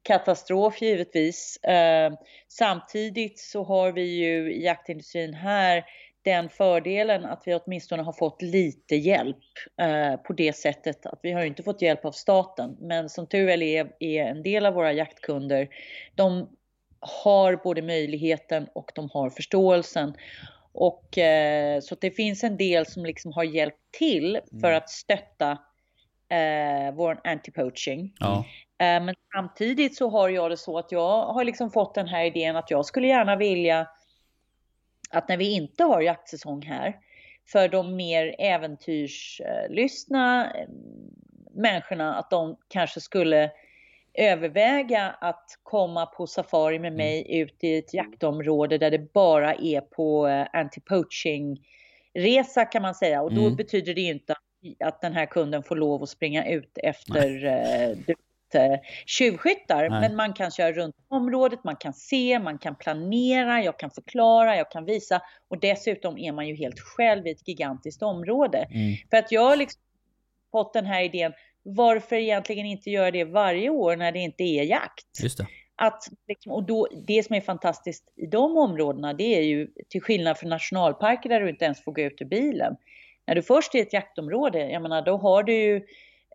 katastrof 0.07 0.83
givetvis. 0.83 1.57
Eh, 1.57 2.13
samtidigt 2.49 3.39
så 3.39 3.65
har 3.65 3.93
vi 3.93 4.03
ju 4.03 4.55
i 4.55 4.65
jaktindustrin 4.65 5.35
här 5.35 5.85
den 6.23 6.49
fördelen 6.49 7.25
att 7.25 7.43
vi 7.47 7.55
åtminstone 7.55 8.03
har 8.03 8.13
fått 8.13 8.43
lite 8.43 8.97
hjälp 8.97 9.37
eh, 9.81 10.17
på 10.17 10.33
det 10.33 10.53
sättet 10.53 11.07
att 11.07 11.19
vi 11.23 11.33
har 11.33 11.45
inte 11.45 11.63
fått 11.63 11.83
hjälp 11.83 12.05
av 12.05 12.13
staten. 12.13 12.77
Men 12.81 13.09
som 13.09 13.27
tur 13.27 13.47
väl 13.47 13.63
är, 13.63 13.93
är 14.01 14.25
en 14.25 14.43
del 14.43 14.67
av 14.67 14.75
våra 14.75 14.93
jaktkunder, 14.93 15.69
de 16.15 16.49
har 17.01 17.57
både 17.57 17.83
möjligheten 17.83 18.69
och 18.73 18.93
de 18.95 19.11
har 19.13 19.31
förståelsen. 19.31 20.15
Och 20.73 21.19
eh, 21.19 21.81
så 21.81 21.95
det 22.01 22.11
finns 22.11 22.45
en 22.45 22.57
del 22.57 22.87
som 22.87 23.05
liksom 23.05 23.33
har 23.33 23.45
hjälpt 23.45 23.79
till 23.99 24.41
för 24.61 24.73
att 24.73 24.91
stötta 24.91 25.59
eh, 26.29 26.95
vår 26.95 27.21
anti-poaching. 27.25 28.13
Ja, 28.19 28.45
Eh, 28.79 29.03
men 29.05 29.15
samtidigt 29.35 29.97
så 29.97 30.09
har 30.11 30.29
jag 30.29 30.51
det 30.51 30.57
så 30.57 30.79
att 30.79 30.93
jag 30.93 31.27
har 31.27 31.45
liksom 31.45 31.71
fått 31.71 31.95
den 31.95 32.09
här 32.09 32.25
idén 32.25 32.57
att 32.57 32.71
jag 32.71 32.87
skulle 32.87 33.07
gärna 33.07 33.37
vilja 33.37 33.89
att 35.11 35.29
när 35.29 35.37
vi 35.37 35.53
inte 35.53 35.85
har 35.85 36.01
jaktsäsong 36.01 36.63
här, 36.63 36.97
för 37.47 37.69
de 37.69 37.97
mer 37.97 38.35
äventyrslystna 38.39 40.53
eh, 40.55 40.69
människorna, 41.55 42.15
att 42.15 42.31
de 42.31 42.57
kanske 42.69 43.01
skulle 43.01 43.51
överväga 44.15 45.17
att 45.21 45.59
komma 45.63 46.07
på 46.07 46.27
safari 46.27 46.79
med 46.79 46.93
mig 46.93 47.39
ut 47.41 47.65
i 47.65 47.77
ett 47.79 47.95
jaktområde 47.95 48.79
där 48.79 48.91
det 48.91 49.13
bara 49.13 49.55
är 49.55 49.81
på 49.81 50.29
eh, 50.29 50.47
anti-poaching 50.53 51.57
resa 52.15 52.65
kan 52.65 52.83
man 52.83 52.95
säga. 52.95 53.23
Och 53.23 53.35
då 53.35 53.41
Mm. 53.41 53.57
betyder 53.57 53.95
det 53.95 54.01
ju 54.01 54.13
inte 54.13 54.33
att, 54.33 54.39
att 54.81 55.01
den 55.01 55.13
här 55.13 55.27
kunden 55.27 55.63
får 55.63 55.77
lov 55.77 56.03
att 56.03 56.09
springa 56.09 56.47
ut 56.49 56.79
efter 56.83 57.45
eh, 57.45 58.15
eh, 58.55 58.81
tjuvskyttar. 59.07 59.89
Nej. 59.89 60.01
Men 60.01 60.17
man 60.17 60.33
kan 60.33 60.51
köra 60.51 60.73
runt 60.73 60.97
området, 61.09 61.65
man 61.65 61.77
kan 61.77 61.93
se, 61.93 62.39
man 62.39 62.59
kan 62.59 62.75
planera, 62.75 63.63
jag 63.63 63.79
kan 63.79 63.91
förklara, 63.91 64.57
jag 64.57 64.71
kan 64.71 64.85
visa. 64.85 65.23
Och 65.49 65.61
dessutom 65.61 66.19
är 66.19 66.33
man 66.33 66.49
ju 66.49 66.55
helt 66.55 66.81
själv 66.81 67.27
i 67.27 67.31
ett 67.31 67.49
gigantiskt 67.49 68.03
område. 68.03 68.59
mm, 68.59 68.97
För 69.11 69.17
att 69.17 69.33
jag 69.33 69.43
har 69.43 69.57
liksom 69.57 69.81
fått 70.53 70.73
den 70.73 70.87
här 70.87 71.03
idén, 71.03 71.33
varför 71.63 72.17
egentligen 72.17 72.67
inte 72.67 72.91
göra 72.91 73.11
det 73.11 73.25
varje 73.25 73.71
år 73.71 73.97
när 73.97 74.13
det 74.13 74.19
inte 74.19 74.43
är 74.43 74.65
jakt? 74.65 75.07
just 75.23 75.39
det. 75.39 75.47
Att, 75.79 76.09
liksom, 76.29 76.53
och 76.53 76.63
då, 76.63 76.89
det 77.07 77.27
som 77.27 77.37
är 77.37 77.41
fantastiskt 77.41 78.13
i 78.17 78.27
de 78.27 78.57
områdena, 78.57 79.15
det 79.15 79.39
är 79.39 79.43
ju 79.43 79.69
till 79.89 80.03
skillnad 80.03 80.39
från 80.39 80.51
nationalparker 80.51 81.29
där 81.29 81.41
du 81.41 81.51
inte 81.51 81.65
ens 81.65 81.85
får 81.85 81.93
gå 81.93 82.03
ut 82.03 82.21
ur 82.21 82.27
bilen. 82.27 82.77
När 83.27 83.35
du 83.35 83.43
först 83.43 83.75
är 83.75 83.79
i 83.79 83.83
ett 83.83 83.93
jaktområde, 83.93 84.71
jag 84.71 84.83
menar 84.83 85.03
då 85.03 85.17
har 85.17 85.43
du 85.43 85.53
ju 85.55 85.77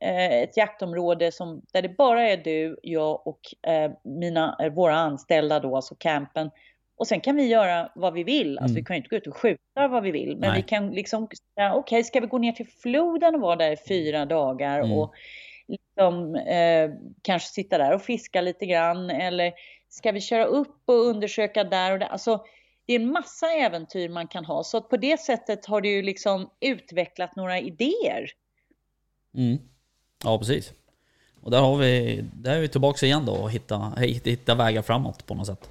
eh, 0.01 0.33
ett 0.41 0.57
jaktområde 0.57 1.31
som, 1.31 1.61
där 1.73 1.81
det 1.81 1.89
bara 1.89 2.29
är 2.29 2.37
du, 2.37 2.79
jag 2.83 3.27
och 3.27 3.39
eh, 3.71 3.91
mina, 4.03 4.57
eh, 4.59 4.69
våra 4.73 4.95
anställda 4.95 5.59
då, 5.59 5.75
alltså 5.75 5.95
campen. 5.99 6.51
Och 6.97 7.07
sen 7.07 7.21
kan 7.21 7.35
vi 7.35 7.47
göra 7.47 7.91
vad 7.95 8.13
vi 8.13 8.23
vill. 8.23 8.57
Alltså 8.57 8.73
Mm. 8.73 8.75
vi 8.75 8.83
kan 8.85 8.95
ju 8.95 8.97
inte 8.97 9.09
gå 9.09 9.15
ut 9.15 9.27
och 9.27 9.37
skjuta 9.37 9.87
vad 9.87 10.03
vi 10.03 10.11
vill. 10.11 10.37
Men 10.37 10.49
Nej. 10.49 10.61
vi 10.61 10.67
kan 10.67 10.91
liksom, 10.91 11.27
säga, 11.55 11.73
okej 11.75 12.03
ska 12.03 12.19
vi 12.19 12.27
gå 12.27 12.37
ner 12.37 12.51
till 12.51 12.67
floden 12.67 13.35
och 13.35 13.41
vara 13.41 13.55
där 13.55 13.71
i 13.71 13.77
fyra 13.87 14.25
dagar 14.25 14.79
Mm. 14.79 14.91
och 14.91 15.13
liksom, 15.67 16.35
eh, 16.35 16.91
kanske 17.21 17.49
sitta 17.49 17.77
där 17.77 17.93
och 17.93 18.01
fiska 18.01 18.41
lite 18.41 18.65
grann. 18.65 19.09
Eller 19.09 19.53
ska 19.89 20.11
vi 20.11 20.21
köra 20.21 20.45
upp 20.45 20.81
och 20.85 20.95
undersöka 21.05 21.63
där 21.63 21.91
och 21.91 21.99
där. 21.99 22.07
Alltså 22.07 22.43
det 22.91 22.95
är 22.95 22.99
en 22.99 23.11
massa 23.11 23.51
äventyr 23.51 24.09
man 24.09 24.27
kan 24.27 24.45
ha. 24.45 24.63
Så 24.63 24.77
att 24.77 24.89
på 24.89 24.97
det 24.97 25.19
sättet 25.19 25.65
har 25.65 25.81
du 25.81 25.89
ju 25.89 26.01
liksom 26.01 26.49
utvecklat 26.59 27.35
några 27.35 27.59
idéer. 27.59 28.31
Mm. 29.35 29.57
Ja, 30.23 30.37
precis. 30.37 30.73
Och 31.41 31.51
där, 31.51 31.59
har 31.59 31.77
vi, 31.77 32.23
där 32.33 32.55
är 32.55 32.59
vi 32.61 32.67
tillbaka 32.67 33.05
igen 33.05 33.25
då 33.25 33.33
och 33.33 33.51
hitta, 33.51 33.93
hitta 34.23 34.55
vägar 34.55 34.81
framåt 34.81 35.25
på 35.25 35.35
något 35.35 35.47
sätt. 35.47 35.69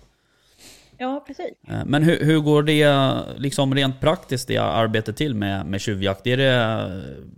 Ja, 1.02 1.24
precis. 1.26 1.52
Eh, 1.68 1.84
Men 1.86 2.02
hur, 2.02 2.24
hur 2.24 2.38
går 2.40 2.62
det 2.62 3.14
liksom 3.36 3.74
rent 3.74 4.00
praktiskt 4.00 4.48
det 4.48 4.56
arbetet 4.58 5.16
till 5.16 5.34
med, 5.34 5.66
med 5.66 5.80
tjuvjakt? 5.80 6.26
Är 6.26 6.36
det, 6.36 6.44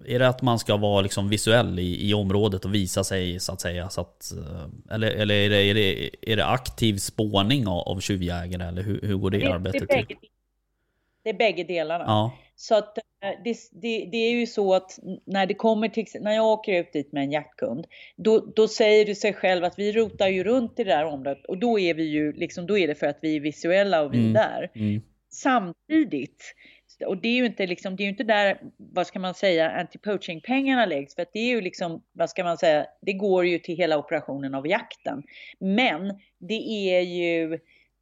är 0.07 0.19
det 0.19 0.29
att 0.29 0.43
man 0.43 0.59
ska 0.59 0.77
vara 0.77 1.01
liksom 1.01 1.29
visuell 1.29 1.79
i, 1.79 2.09
i 2.11 2.15
området 2.15 2.65
och 2.65 2.75
visa 2.75 3.05
sig 3.05 3.41
så 3.41 3.53
att 3.53 3.61
säga? 3.61 3.89
Så 3.89 4.01
att, 4.01 4.33
eh, 4.33 4.95
eller 4.95 5.11
eller 5.11 5.35
är, 5.35 5.51
det, 5.51 5.57
är, 5.63 5.75
det, 5.75 6.11
är 6.33 6.37
det 6.37 6.47
aktiv 6.47 6.97
spårning 6.97 7.67
av, 7.69 7.79
av 7.89 8.01
tjuvjägare? 8.01 8.69
Eller 8.69 8.83
hur, 8.83 9.01
hur 9.03 9.15
går 9.17 9.31
det, 9.31 9.39
Det, 9.39 9.45
det, 9.45 9.55
arbetet 9.55 9.83
är 9.83 9.87
till? 10.05 10.17
det 11.23 11.31
är 11.31 11.35
bägge 11.35 11.65
delarna. 11.65 12.05
Ja, 12.07 12.33
Så 12.57 12.75
att 12.75 12.99
eh, 12.99 13.03
det, 13.45 13.57
det, 13.73 14.09
det 14.13 14.17
är 14.17 14.31
ju 14.31 14.47
så 14.47 14.75
att 14.75 14.99
när 15.25 15.47
det 15.47 15.55
kommer 15.55 15.89
till, 15.89 16.07
när 16.21 16.33
jag 16.33 16.47
åker 16.47 16.81
ut 16.81 16.93
dit 16.93 17.13
med 17.13 17.23
en 17.23 17.33
jaktkund, 17.33 17.87
då, 18.17 18.39
då 18.57 18.69
säger 18.69 19.07
det 19.07 19.15
sig 19.15 19.33
själv 19.33 19.65
att 19.65 19.79
vi 19.79 19.93
rotar 19.93 20.29
ju 20.29 20.45
runt 20.45 20.79
i 20.81 20.85
det 20.85 20.91
där 20.91 21.05
området 21.05 21.47
och 21.47 21.59
då 21.59 21.79
är 21.79 21.95
vi 21.95 22.03
ju 22.05 22.33
liksom, 22.33 22.67
då 22.67 22.79
är 22.79 22.87
det 22.89 22.95
för 22.95 23.07
att 23.07 23.19
vi 23.23 23.37
är 23.37 23.41
visuella 23.41 24.03
och 24.03 24.15
vi 24.15 24.19
är 24.19 24.21
Mm. 24.23 24.33
där. 24.33 24.71
mm, 24.75 25.03
Samtidigt, 25.31 26.55
och 27.07 27.17
det 27.17 27.29
är 27.29 27.33
ju 27.37 27.47
inte 27.47 27.67
liksom, 27.67 27.97
det 27.97 28.03
är 28.03 28.05
ju 28.05 28.11
inte 28.11 28.25
där, 28.25 28.61
vad 28.77 29.07
ska 29.07 29.19
man 29.19 29.35
säga, 29.35 29.71
anti-poaching 29.71 30.41
pengarna 30.41 30.87
läggs, 30.87 31.15
för 31.15 31.23
att 31.23 31.33
det 31.33 31.39
är 31.39 31.49
ju 31.49 31.61
liksom, 31.61 32.03
vad 32.13 32.31
ska 32.31 32.45
man 32.45 32.59
säga, 32.59 32.87
det 33.01 33.13
går 33.13 33.47
ju 33.47 33.59
till 33.59 33.77
hela 33.77 33.99
operationen 33.99 34.55
av 34.55 34.67
jakten. 34.67 35.23
Men 35.59 36.19
det 36.39 36.91
är 36.95 37.01
ju 37.01 37.53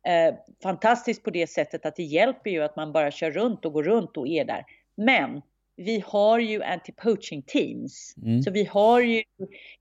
eh, 0.06 0.34
fantastiskt 0.62 1.22
på 1.24 1.30
det 1.30 1.46
sättet 1.46 1.86
att 1.86 1.96
det 1.96 2.02
hjälper 2.02 2.50
ju 2.50 2.62
att 2.62 2.76
man 2.76 2.92
bara 2.92 3.10
kör 3.10 3.30
runt 3.30 3.64
och 3.64 3.72
går 3.72 3.82
runt 3.82 4.16
och 4.16 4.28
är 4.28 4.44
där. 4.44 4.64
Men 5.04 5.42
vi 5.76 6.04
har 6.06 6.38
ju 6.38 6.62
anti-poaching 6.62 7.42
teams. 7.46 8.14
Mm. 8.22 8.42
Så 8.42 8.50
vi 8.50 8.64
har 8.64 9.00
ju 9.00 9.22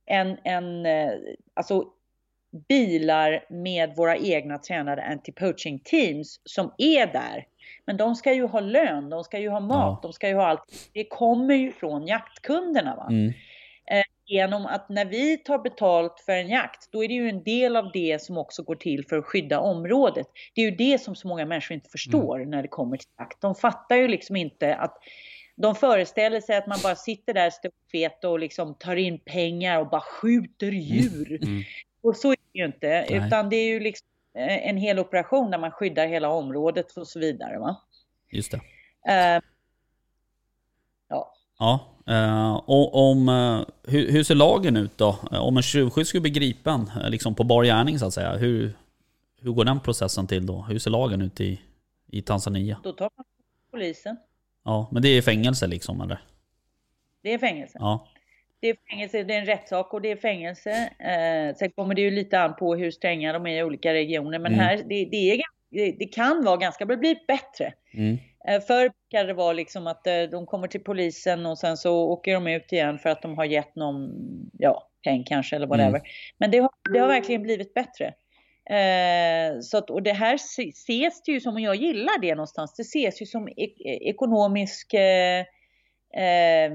en, 0.05 0.37
en 0.43 0.85
eh, 0.85 1.11
alltså 1.53 1.85
bilar 2.67 3.45
med 3.49 3.95
våra 3.95 4.17
egna 4.17 4.57
tränade 4.57 5.01
anti-poaching 5.01 5.79
teams 5.83 6.39
som 6.43 6.73
är 6.77 7.07
där. 7.07 7.45
Men 7.85 7.97
de 7.97 8.15
ska 8.15 8.33
ju 8.33 8.47
ha 8.47 8.59
lön, 8.59 9.09
de 9.09 9.23
ska 9.23 9.39
ju 9.39 9.49
ha 9.49 9.59
mat, 9.59 9.69
Ja. 9.71 9.99
de 10.01 10.13
ska 10.13 10.27
ju 10.27 10.35
ha 10.35 10.47
allt. 10.47 10.89
Det 10.93 11.03
kommer 11.03 11.55
ju 11.55 11.71
från 11.71 12.07
jaktkunderna. 12.07 12.95
Va? 12.95 13.07
mm, 13.09 13.33
Genom 14.31 14.65
att 14.65 14.89
när 14.89 15.05
vi 15.05 15.37
tar 15.37 15.59
betalt 15.59 16.19
för 16.25 16.33
en 16.33 16.49
jakt, 16.49 16.91
då 16.91 17.03
är 17.03 17.07
det 17.07 17.13
ju 17.13 17.29
en 17.29 17.43
del 17.43 17.75
av 17.75 17.91
det 17.91 18.21
som 18.21 18.37
också 18.37 18.63
går 18.63 18.75
till 18.75 19.05
för 19.07 19.17
att 19.17 19.25
skydda 19.25 19.59
området. 19.59 20.27
Det 20.55 20.61
är 20.61 20.65
ju 20.65 20.75
det 20.75 21.01
som 21.01 21.15
så 21.15 21.27
många 21.27 21.45
människor 21.45 21.75
inte 21.75 21.89
förstår 21.89 22.39
när 22.39 22.61
det 22.61 22.67
kommer 22.67 22.97
till 22.97 23.09
jakt. 23.17 23.41
De 23.41 23.55
fattar 23.55 23.95
ju 23.95 24.07
liksom 24.07 24.35
inte 24.35 24.75
att 24.75 24.97
de 25.55 25.75
föreställer 25.75 26.41
sig 26.41 26.57
att 26.57 26.67
man 26.67 26.79
bara 26.83 26.95
sitter 26.95 27.33
där 27.33 27.49
stort 27.49 28.23
och 28.23 28.39
liksom 28.39 28.75
tar 28.75 28.95
in 28.95 29.19
pengar 29.19 29.79
och 29.79 29.89
bara 29.89 30.01
skjuter 30.01 30.71
djur. 30.71 31.39
mm. 31.43 31.63
Och 32.01 32.15
så 32.15 32.31
är 32.31 32.37
det 32.51 32.59
ju 32.59 32.65
inte, 32.65 32.87
Nej. 32.87 33.27
utan 33.27 33.49
det 33.49 33.55
är 33.55 33.67
ju 33.67 33.79
liksom 33.79 34.07
eh, 34.35 34.69
en 34.69 34.77
hel 34.77 34.99
operation 34.99 35.51
där 35.51 35.57
man 35.57 35.71
skyddar 35.71 36.07
hela 36.07 36.29
området 36.29 36.97
och 36.97 37.07
så 37.07 37.19
vidare. 37.19 37.59
Va? 37.59 37.81
just 38.31 38.51
det. 38.51 38.61
Eh, 39.13 39.41
ja. 41.07 41.33
Ja, 41.59 41.98
eh, 42.09 42.53
och 42.65 43.09
om, 43.11 43.29
eh, 43.29 43.91
hur, 43.91 44.11
hur 44.11 44.23
ser 44.23 44.35
lagen 44.35 44.77
ut 44.77 44.97
då? 44.97 45.15
Eh, 45.31 45.39
Om 45.39 45.57
en 45.57 45.63
tjuvskytt 45.63 46.07
skulle 46.07 46.21
bli 46.21 46.31
gripen 46.31 46.91
liksom 47.09 47.35
på 47.35 47.43
bar 47.43 47.63
gärning 47.63 47.99
så 47.99 48.05
att 48.05 48.13
säga, 48.13 48.31
hur, 48.37 48.73
hur 49.41 49.51
går 49.51 49.65
den 49.65 49.79
processen 49.79 50.27
till 50.27 50.45
då? 50.45 50.61
Hur 50.69 50.79
ser 50.79 50.91
lagen 50.91 51.21
ut 51.21 51.41
i, 51.41 51.61
i 52.11 52.21
Tanzania? 52.21 52.77
Då 52.83 52.91
tar 52.91 53.09
man 53.17 53.25
polisen. 53.71 54.17
Ja, 54.65 54.89
men 54.91 55.01
det 55.01 55.09
är 55.09 55.21
fängelse 55.21 55.67
liksom 55.67 56.01
eller? 56.01 56.19
Det 57.23 57.33
är 57.33 57.37
fängelse. 57.37 57.77
Ja, 57.81 58.07
Det 58.61 58.69
är 58.69 58.75
fängelse, 58.89 59.23
det 59.23 59.33
är 59.35 59.39
en 59.39 59.45
rättssak 59.45 59.93
och 59.93 60.01
det 60.01 60.11
är 60.11 60.15
fängelse. 60.15 60.71
Eh, 60.99 61.55
sen 61.55 61.71
kommer 61.71 61.95
det 61.95 62.01
ju 62.01 62.11
lite 62.11 62.39
an 62.39 62.55
på 62.59 62.75
hur 62.75 62.91
stränga 62.91 63.33
de 63.33 63.45
är 63.47 63.59
i 63.59 63.63
olika 63.63 63.93
regioner. 63.93 64.39
Men 64.39 64.53
Mm. 64.53 64.65
här, 64.65 64.77
det, 64.77 65.05
det 65.05 65.31
är 65.31 65.41
det, 65.71 65.91
det 65.99 66.05
kan 66.05 66.43
vara 66.45 66.57
ganska 66.57 66.85
det 66.85 66.97
blir 66.97 67.17
bättre. 67.27 67.73
Mm. 67.93 68.17
Eh, 68.47 68.61
Förr 68.61 68.89
brukade 68.89 69.27
det 69.27 69.33
vara 69.33 69.53
liksom 69.53 69.87
att 69.87 70.07
eh, 70.07 70.21
de 70.31 70.45
kommer 70.45 70.67
till 70.67 70.83
polisen 70.83 71.45
och 71.45 71.57
sen 71.57 71.77
så 71.77 71.99
åker 72.09 72.33
de 72.33 72.47
ut 72.47 72.71
igen 72.73 72.99
för 72.99 73.09
att 73.09 73.21
de 73.21 73.37
har 73.37 73.45
gett 73.45 73.75
någon, 73.75 74.11
ja, 74.57 74.89
peng 75.03 75.23
kanske 75.23 75.55
eller 75.55 75.67
whatever. 75.67 75.89
Mm. 75.89 76.01
Men 76.37 76.51
det 76.51 76.57
har, 76.57 76.69
det 76.93 76.99
har 76.99 77.07
verkligen 77.07 77.41
blivit 77.43 77.73
bättre. 77.73 78.05
Eh, 78.69 79.59
så 79.61 79.77
att, 79.77 79.89
och 79.89 80.03
det 80.03 80.13
här 80.13 80.37
se- 80.37 80.69
ses 80.69 81.23
det 81.23 81.31
ju 81.31 81.39
som, 81.39 81.53
och 81.53 81.61
jag 81.61 81.75
gillar 81.75 82.21
det 82.21 82.35
någonstans, 82.35 82.75
det 82.75 82.81
ses 82.81 83.21
ju 83.21 83.25
som 83.25 83.47
ek- 83.47 83.81
ekonomisk, 84.01 84.93
eh, 84.93 85.39
eh, 86.23 86.71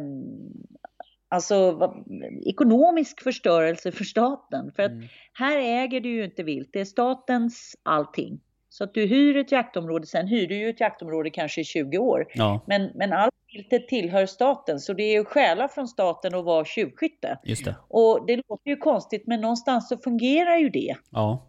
alltså 1.29 1.73
vad- 1.73 2.05
ekonomisk 2.47 3.23
förstörelse 3.23 3.93
för 3.93 4.05
staten. 4.05 4.73
För 4.77 4.83
att 4.83 4.91
Mm. 4.91 5.07
här 5.33 5.59
äger 5.59 6.01
du 6.01 6.09
ju 6.09 6.25
inte 6.25 6.43
vilt, 6.43 6.69
det 6.73 6.81
är 6.81 6.85
statens 6.85 7.77
allting. 7.83 8.41
Så 8.75 8.85
att 8.85 8.95
du 8.95 9.07
hyr 9.07 9.37
ett 9.37 9.53
jaktområde, 9.53 10.07
sen 10.07 10.27
hyr 10.27 10.47
du 10.49 10.57
ju 10.57 10.69
ett 10.69 10.81
jaktområde 10.81 11.31
kanske 11.31 11.61
i 11.61 11.65
20 11.65 11.99
år. 11.99 12.27
Ja, 12.35 12.61
Men, 12.67 12.91
men 12.95 13.13
allt 13.13 13.35
viltet 13.53 13.89
tillhör 13.89 14.27
staten, 14.27 14.81
så 14.81 14.93
det 14.93 15.03
är 15.03 15.13
ju 15.13 15.25
stjäla 15.25 15.69
från 15.69 15.89
staten 15.89 16.35
att 16.35 16.45
vara 16.45 16.65
tjuvskytte. 16.65 17.39
just 17.45 17.65
det. 17.65 17.75
Och 17.89 18.27
det 18.27 18.37
låter 18.37 18.71
ju 18.71 18.77
konstigt, 18.77 19.27
men 19.27 19.41
någonstans 19.41 19.89
så 19.89 19.99
fungerar 19.99 20.57
ju 20.57 20.69
det. 20.69 20.97
Ja. 21.11 21.47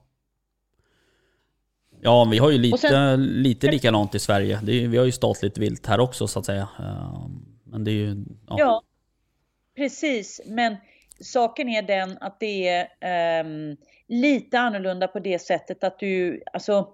Ja, 2.02 2.28
vi 2.32 2.38
har 2.38 2.52
ju 2.52 2.58
lite, 2.58 2.74
Och 2.74 2.80
sen- 2.80 3.26
lite 3.26 3.72
likadant 3.72 4.16
i 4.16 4.20
Sverige. 4.20 4.56
Är, 4.58 4.88
vi 4.88 4.98
har 4.98 5.06
ju 5.06 5.12
statligt 5.12 5.58
vilt 5.58 5.86
här 5.86 6.00
också 6.00 6.28
så 6.28 6.40
att 6.40 6.46
säga. 6.46 6.68
Eh, 6.80 7.28
Men 7.64 7.84
det 7.84 7.92
är 7.92 7.96
ju... 7.96 8.26
Ja. 8.48 8.56
Ja, 8.60 8.82
precis. 9.76 10.42
Men 10.46 10.76
saken 11.20 11.70
är 11.70 11.82
den 11.82 12.18
att 12.22 12.40
det 12.40 12.68
är 12.68 12.88
ehm, 13.00 13.78
lite 14.08 14.60
annorlunda 14.60 15.08
på 15.08 15.20
det 15.20 15.40
sättet 15.40 15.84
att 15.84 16.00
du, 16.00 16.44
alltså, 16.54 16.88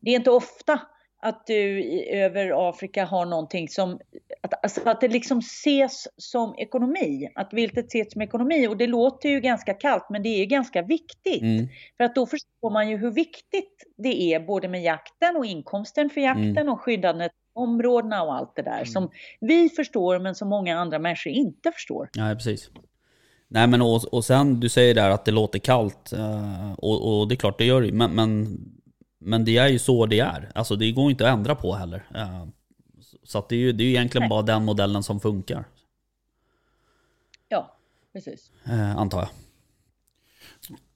det 0.00 0.10
är 0.10 0.16
inte 0.16 0.30
ofta 0.30 0.80
att 1.22 1.46
du 1.46 1.80
i, 1.80 2.10
över 2.10 2.68
Afrika 2.68 3.04
har 3.04 3.26
någonting 3.26 3.68
som, 3.68 4.00
att, 4.42 4.64
alltså 4.64 4.80
att 4.88 5.00
det 5.00 5.08
liksom 5.08 5.38
ses 5.38 6.08
som 6.16 6.54
ekonomi, 6.58 7.28
att 7.34 7.52
viltet 7.52 7.86
ses 7.86 8.12
som 8.12 8.22
ekonomi 8.22 8.66
och 8.66 8.76
det 8.76 8.86
låter 8.86 9.28
ju 9.28 9.40
ganska 9.40 9.74
kallt 9.74 10.06
men 10.10 10.22
det 10.22 10.28
är 10.28 10.46
ganska 10.46 10.82
viktigt. 10.82 11.42
Mm. 11.42 11.68
För 11.96 12.04
att 12.04 12.14
då 12.14 12.26
förstår 12.26 12.70
man 12.70 12.90
ju 12.90 12.96
hur 12.96 13.10
viktigt 13.10 13.84
det 13.96 14.22
är 14.34 14.40
både 14.40 14.68
med 14.68 14.82
jakten 14.82 15.36
och 15.36 15.46
inkomsten 15.46 16.10
för 16.10 16.20
jakten 16.20 16.58
Mm. 16.58 16.68
och 16.68 16.80
skyddandet 16.80 17.32
områdena 17.52 18.22
och 18.22 18.34
allt 18.34 18.56
det 18.56 18.62
där 18.62 18.84
som 18.84 19.10
vi 19.40 19.68
förstår 19.68 20.18
men 20.18 20.34
som 20.34 20.48
många 20.48 20.78
andra 20.78 20.98
människor 20.98 21.32
inte 21.32 21.72
förstår. 21.72 22.08
Nej, 22.16 22.34
precis. 22.34 22.70
Nej 23.48 23.66
men 23.66 23.82
och, 23.82 24.04
och 24.12 24.24
sen, 24.24 24.60
du 24.60 24.68
säger 24.68 24.94
där 24.94 25.10
att 25.10 25.24
det 25.24 25.30
låter 25.30 25.58
kallt. 25.58 26.12
eh, 26.12 26.72
Och, 26.78 27.20
och 27.20 27.28
det 27.28 27.34
är 27.34 27.36
klart 27.36 27.58
det 27.58 27.64
gör 27.64 27.80
det 27.80 27.86
ju, 27.86 27.92
men, 27.92 28.10
men, 28.10 28.58
men 29.20 29.44
det 29.44 29.56
är 29.58 29.68
ju 29.68 29.78
så 29.78 30.06
det 30.06 30.20
är. 30.20 30.50
Alltså 30.54 30.76
det 30.76 30.92
går 30.92 31.10
inte 31.10 31.28
att 31.30 31.38
ändra 31.38 31.54
på 31.54 31.74
heller. 31.74 32.02
Eh, 32.14 32.44
Så 33.22 33.46
det 33.48 33.54
är 33.54 33.58
ju 33.58 33.72
det 33.72 33.82
är 33.82 33.86
ju 33.86 33.90
egentligen 33.90 34.22
Nej. 34.22 34.28
bara 34.28 34.42
den 34.42 34.64
modellen 34.64 35.02
som 35.02 35.20
funkar. 35.20 35.64
Ja, 37.48 37.76
precis. 38.12 38.50
eh, 38.64 38.96
Antar 38.96 39.18
jag. 39.18 39.28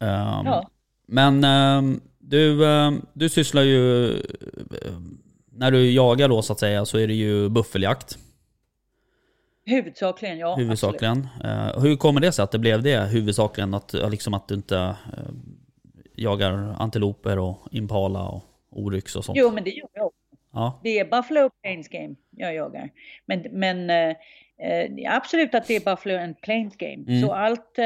Ehm, 0.09 0.47
Ja. 0.47 0.71
Men 1.07 1.45
ehm, 1.45 2.01
du, 2.19 2.67
ehm, 2.69 3.07
du 3.13 3.29
sysslar 3.29 3.63
ju... 3.63 4.11
eh, 4.17 4.99
När 5.57 5.71
du 5.71 5.91
jagar 5.91 6.29
då 6.29 6.43
så 6.43 6.53
att 6.53 6.61
säga 6.61 6.85
så 6.85 6.99
är 6.99 7.07
det 7.07 7.15
ju 7.15 7.49
buffeljakt 7.49 8.19
Huvudsakligen, 9.67 10.39
ja. 10.39 10.55
Huvudsakligen. 10.57 11.29
Eh, 11.45 11.81
hur 11.81 11.97
kommer 11.97 12.21
det 12.21 12.33
sig 12.33 12.43
att 12.43 12.51
det 12.51 12.59
blev 12.59 12.83
det 12.83 13.01
huvudsakligen? 13.01 13.75
Att, 13.75 13.93
liksom 13.93 14.35
att 14.35 14.49
du 14.49 14.55
inte 14.55 14.97
jagar 16.17 16.77
antiloper 16.79 17.39
och 17.39 17.59
impala 17.71 18.29
och 18.29 18.43
oryx 18.71 19.17
och 19.17 19.25
sånt? 19.25 19.39
Jo, 19.39 19.51
men 19.51 19.65
det 19.65 19.71
gör 19.71 19.89
jag 19.93 20.07
också. 20.07 20.19
Ja, 20.53 20.81
Det 20.83 20.99
är 20.99 21.05
Buffalo 21.05 21.51
Plains 21.63 21.89
Game 21.89 22.15
jag 22.31 22.55
jagar. 22.55 22.91
Men, 23.27 23.45
men 23.51 23.91
eh, 23.91 24.17
eh, 24.71 25.17
absolut 25.17 25.55
att 25.55 25.67
det 25.67 25.77
är 25.77 25.81
Buffalo 25.81 26.19
and 26.19 26.41
Plains 26.41 26.77
Game. 26.77 27.05
Mm. 27.09 27.21
Så 27.23 27.33
allt, 27.33 27.79
eh, 27.79 27.85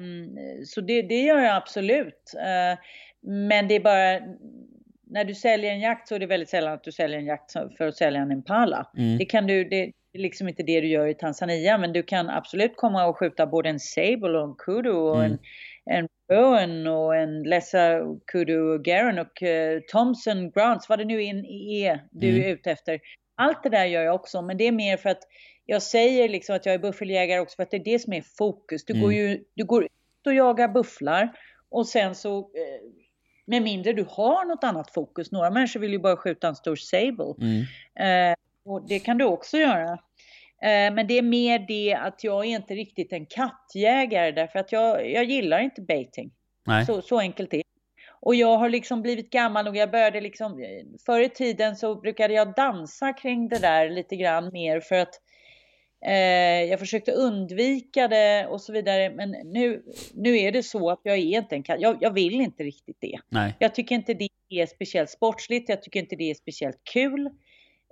mm, 0.00 0.36
så 0.66 0.80
det, 0.80 1.02
det 1.02 1.22
gör 1.22 1.38
jag 1.38 1.56
absolut. 1.56 2.34
Eh, 2.36 2.78
men 3.22 3.68
det 3.68 3.74
är 3.74 3.80
bara, 3.80 4.20
när 5.06 5.24
du 5.24 5.34
säljer 5.34 5.72
en 5.72 5.80
jakt 5.80 6.08
så 6.08 6.14
är 6.14 6.18
det 6.18 6.26
väldigt 6.26 6.48
sällan 6.48 6.72
att 6.72 6.84
du 6.84 6.92
säljer 6.92 7.18
en 7.18 7.24
jakt 7.26 7.52
för 7.52 7.86
att 7.86 7.96
sälja 7.96 8.20
en 8.20 8.32
impala. 8.32 8.90
mm. 8.96 9.18
Det 9.18 9.24
kan 9.24 9.46
du, 9.46 9.64
det 9.64 9.76
är 9.82 9.92
liksom 10.18 10.48
inte 10.48 10.62
det 10.62 10.80
du 10.80 10.86
gör 10.88 11.06
i 11.06 11.14
Tanzania, 11.14 11.78
men 11.78 11.92
du 11.92 12.02
kan 12.02 12.30
absolut 12.30 12.76
komma 12.76 13.06
och 13.06 13.18
skjuta 13.18 13.46
både 13.46 13.68
en 13.68 13.80
sable 13.80 14.38
och 14.38 14.44
en 14.48 14.54
kudu 14.54 14.90
och 14.90 15.16
Mm. 15.16 15.32
en, 15.32 15.38
en 15.86 16.08
bowen 16.28 16.86
och 16.86 17.16
en 17.16 17.42
lessa 17.42 18.00
kudu 18.26 18.78
garon 18.78 19.18
och 19.18 19.42
eh, 19.42 19.80
Thompson 19.92 20.50
Grants, 20.50 20.88
vad 20.88 20.98
det 20.98 21.04
nu 21.04 21.24
är 21.24 21.34
du 22.10 22.28
Mm. 22.28 22.42
är 22.42 22.48
ute 22.48 22.70
efter. 22.70 23.00
Allt 23.36 23.62
det 23.62 23.68
där 23.68 23.84
gör 23.84 24.02
jag 24.02 24.14
också, 24.14 24.42
men 24.42 24.56
det 24.56 24.64
är 24.66 24.72
mer 24.72 24.96
för 24.96 25.08
att 25.10 25.22
jag 25.66 25.82
säger 25.82 26.28
liksom 26.28 26.56
att 26.56 26.66
jag 26.66 26.74
är 26.74 26.78
buffeljägare 26.78 27.40
också 27.40 27.56
för 27.56 27.62
att 27.62 27.70
det 27.70 27.76
är 27.76 27.84
det 27.84 27.98
som 27.98 28.12
är 28.12 28.22
fokus. 28.38 28.84
Du 28.84 28.92
Mm. 28.92 29.02
går 29.02 29.12
ju 29.12 29.44
du 29.54 29.64
går 29.64 29.84
ut 29.84 29.90
och 30.26 30.34
jagar 30.34 30.68
bufflar 30.68 31.32
och 31.68 31.86
sen 31.86 32.14
så 32.14 32.38
eh, 32.38 32.44
med 33.46 33.62
mindre 33.62 33.92
du 33.92 34.06
har 34.08 34.44
något 34.44 34.64
annat 34.64 34.90
fokus. 34.94 35.32
Några 35.32 35.50
människor 35.50 35.80
vill 35.80 35.92
ju 35.92 35.98
bara 35.98 36.16
skjuta 36.16 36.48
en 36.48 36.56
stor 36.56 36.76
sable. 36.76 37.34
Mm. 37.40 38.30
Eh, 38.30 38.36
och 38.64 38.88
det 38.88 38.98
kan 38.98 39.18
du 39.18 39.24
också 39.24 39.56
göra. 39.58 39.98
Eh, 40.62 40.94
men 40.94 41.06
det 41.06 41.18
är 41.18 41.22
mer 41.22 41.58
det 41.58 41.94
att 41.94 42.24
jag 42.24 42.44
är 42.44 42.48
inte 42.48 42.74
riktigt 42.74 43.12
en 43.12 43.26
kattjägare 43.26 44.32
därför 44.32 44.58
att 44.58 44.72
jag, 44.72 45.10
jag 45.10 45.24
gillar 45.24 45.60
inte 45.60 45.82
baiting. 45.82 46.30
Nej. 46.66 46.86
Så, 46.86 47.02
så 47.02 47.18
enkelt 47.18 47.52
är 47.54 47.58
det. 47.58 47.64
Och 48.22 48.34
jag 48.34 48.56
har 48.58 48.68
liksom 48.68 49.02
blivit 49.02 49.30
gammal 49.30 49.68
och 49.68 49.76
jag 49.76 49.90
började 49.90 50.20
liksom, 50.20 50.64
förr 51.06 51.20
i 51.20 51.28
tiden 51.28 51.76
så 51.76 51.94
brukade 51.94 52.34
jag 52.34 52.54
dansa 52.54 53.12
kring 53.12 53.48
det 53.48 53.58
där 53.58 53.90
lite 53.90 54.16
grann 54.16 54.50
mer 54.52 54.80
för 54.80 54.96
att 54.96 55.14
eh, 56.06 56.64
jag 56.70 56.78
försökte 56.78 57.12
undvika 57.12 58.08
det 58.08 58.46
och 58.46 58.60
så 58.60 58.72
vidare. 58.72 59.10
Men 59.10 59.30
nu, 59.30 59.82
nu 60.14 60.38
är 60.38 60.52
det 60.52 60.62
så 60.62 60.90
att 60.90 61.00
jag 61.02 61.16
är 61.16 61.38
inte 61.38 61.54
en 61.54 61.62
katt, 61.62 61.80
jag, 61.80 61.98
jag 62.00 62.14
vill 62.14 62.40
inte 62.40 62.62
riktigt 62.62 62.96
det. 63.00 63.18
Nej. 63.28 63.54
Jag 63.58 63.74
tycker 63.74 63.94
inte 63.94 64.14
det 64.14 64.28
är 64.48 64.66
speciellt 64.66 65.10
sportsligt, 65.10 65.68
jag 65.68 65.82
tycker 65.82 66.00
inte 66.00 66.16
det 66.16 66.30
är 66.30 66.34
speciellt 66.34 66.80
kul. 66.92 67.30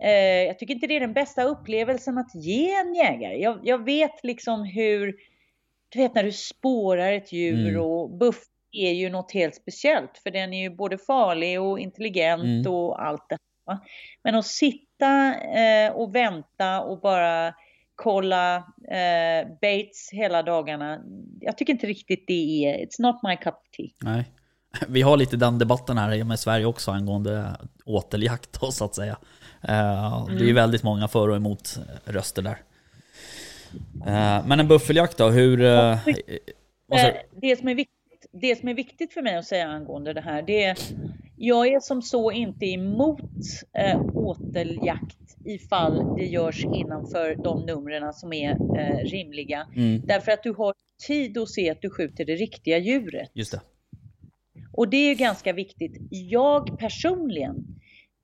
Eh, 0.02 0.10
jag 0.46 0.58
tycker 0.58 0.74
inte 0.74 0.86
det 0.86 0.96
är 0.96 1.00
den 1.00 1.12
bästa 1.12 1.42
upplevelsen 1.44 2.18
att 2.18 2.34
ge 2.34 2.74
en 2.74 2.94
jägare. 2.94 3.36
Jag, 3.42 3.58
jag 3.62 3.84
vet 3.84 4.24
liksom 4.24 4.64
hur, 4.64 5.16
du 5.88 5.98
vet 5.98 6.14
när 6.14 6.22
du 6.24 6.32
spårar 6.32 7.12
ett 7.12 7.32
djur 7.32 7.68
Mm. 7.68 7.80
och 7.82 8.10
buff 8.10 8.42
är 8.72 8.92
ju 8.92 9.10
något 9.10 9.32
helt 9.32 9.54
speciellt 9.54 10.18
för 10.22 10.30
den 10.30 10.52
är 10.52 10.62
ju 10.62 10.70
både 10.70 10.98
farlig 10.98 11.60
och 11.60 11.78
intelligent 11.80 12.42
Mm. 12.44 12.72
och 12.74 13.02
allt 13.06 13.28
det. 13.28 13.38
va. 13.66 13.80
Men 14.22 14.34
att 14.34 14.46
sitta 14.46 15.34
eh, 15.34 15.92
och 15.92 16.14
vänta 16.14 16.80
och 16.80 17.00
bara 17.00 17.54
kolla 17.94 18.56
eh, 18.90 19.48
baits 19.60 20.08
hela 20.12 20.42
dagarna. 20.42 21.00
Jag 21.40 21.58
tycker 21.58 21.72
inte 21.72 21.86
riktigt 21.86 22.24
det 22.26 22.64
är, 22.64 22.86
it's 22.86 22.96
not 23.02 23.16
my 23.22 23.36
cup 23.36 23.54
of 23.54 23.70
tea. 23.76 23.86
Nej. 24.02 24.24
Vi 24.88 25.02
har 25.02 25.16
lite 25.16 25.36
den 25.36 25.58
debatten 25.58 25.98
här 25.98 26.24
med 26.24 26.40
Sverige 26.40 26.64
också 26.66 26.90
angående 26.90 27.56
åteljakt 27.84 28.60
då, 28.60 28.70
så 28.72 28.84
att 28.84 28.94
säga. 28.94 29.18
Eh, 29.62 30.26
Det 30.26 30.44
är 30.44 30.46
ju 30.46 30.52
väldigt 30.52 30.82
många 30.82 31.08
för 31.08 31.28
och 31.28 31.36
emot 31.36 31.78
röster 32.04 32.42
där. 32.42 32.58
Eh, 34.06 34.46
Men 34.46 34.60
en 34.60 34.68
buffeljakt 34.68 35.18
då, 35.18 35.28
hur... 35.28 35.62
eh, 35.62 35.98
det, 37.40 37.58
som 37.58 37.68
är 37.68 37.74
viktigt, 37.74 38.26
det 38.32 38.56
som 38.58 38.68
är 38.68 38.74
viktigt 38.74 39.12
för 39.12 39.22
mig 39.22 39.36
att 39.36 39.46
säga 39.46 39.66
angående 39.68 40.12
det 40.12 40.20
här, 40.20 40.42
det 40.42 40.64
är 40.64 40.78
jag 41.36 41.68
är 41.68 41.80
som 41.80 42.02
så 42.02 42.30
inte 42.32 42.66
emot 42.66 43.20
eh, 43.78 44.00
åteljakt 44.14 45.16
ifall 45.44 46.16
det 46.16 46.24
görs 46.26 46.64
innanför 46.64 47.34
de 47.44 47.66
numren 47.66 48.12
som 48.12 48.32
är 48.32 48.50
eh, 48.80 48.96
rimliga. 49.04 49.66
Mm, 49.76 50.02
Därför 50.06 50.32
att 50.32 50.42
du 50.42 50.52
har 50.52 50.74
tid 51.06 51.38
att 51.38 51.48
se 51.48 51.70
att 51.70 51.82
du 51.82 51.90
skjuter 51.90 52.24
det 52.24 52.34
riktiga 52.34 52.78
djuret. 52.78 53.30
just 53.34 53.52
det. 53.52 53.60
Och 54.72 54.88
det 54.88 54.96
är 54.96 55.14
ganska 55.14 55.52
viktigt. 55.52 55.96
Jag 56.10 56.78
personligen 56.78 57.56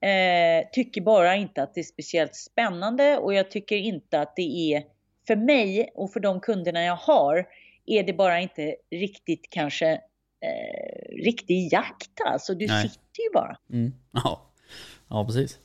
eh, 0.08 0.68
tycker 0.72 1.00
bara 1.00 1.36
inte 1.36 1.62
att 1.62 1.74
det 1.74 1.80
är 1.80 1.84
speciellt 1.84 2.34
spännande 2.36 3.18
och 3.18 3.34
jag 3.34 3.50
tycker 3.50 3.76
inte 3.76 4.20
att 4.20 4.36
det 4.36 4.74
är 4.74 4.82
för 5.26 5.36
mig 5.36 5.90
och 5.94 6.12
för 6.12 6.20
de 6.20 6.40
kunderna 6.40 6.82
jag 6.82 6.96
har 6.96 7.46
är 7.86 8.02
det 8.02 8.12
bara 8.12 8.40
inte 8.40 8.76
riktigt 8.90 9.46
kanske 9.50 9.92
eh, 10.40 11.16
riktig 11.24 11.72
jakt 11.72 12.20
alltså. 12.26 12.54
Du 12.54 12.66
Nej. 12.66 12.82
sitter 12.82 13.22
ju 13.22 13.32
bara. 13.34 13.56
Mm. 13.72 13.92
Ja. 14.12 14.40
ja, 15.08 15.24
precis. 15.24 15.58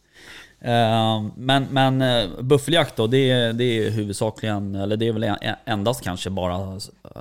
Eh, 0.61 1.23
Men, 1.37 1.63
men 1.71 2.01
eh, 2.01 2.41
buffeljakt 2.41 2.95
då, 2.95 3.07
det 3.07 3.31
är, 3.31 3.53
det 3.53 3.63
är 3.63 3.89
huvudsakligen, 3.89 4.75
eller 4.75 4.97
det 4.97 5.07
är 5.07 5.13
väl 5.13 5.23
en- 5.23 5.55
endast 5.65 6.03
kanske 6.03 6.29
bara 6.29 6.79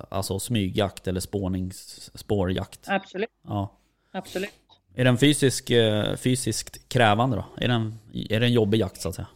alltså 0.09 0.39
smygjakt 0.39 1.09
eller 1.09 1.21
spårnings, 1.21 2.11
spårjakt. 2.19 2.81
Absolut, 2.89 3.31
Ja. 3.49 3.73
absolut. 4.13 4.51
Är 4.99 5.05
den 5.05 5.19
fysisk, 5.19 5.71
eh, 5.71 6.17
fysiskt 6.17 6.89
krävande 6.89 7.37
då? 7.37 7.65
Är 7.65 7.69
den, 7.69 7.95
är 8.31 8.41
det 8.41 8.47
en 8.47 8.53
jobbig 8.53 8.79
jakt 8.79 9.01
så 9.01 9.09
att 9.09 9.15
säga? 9.15 9.29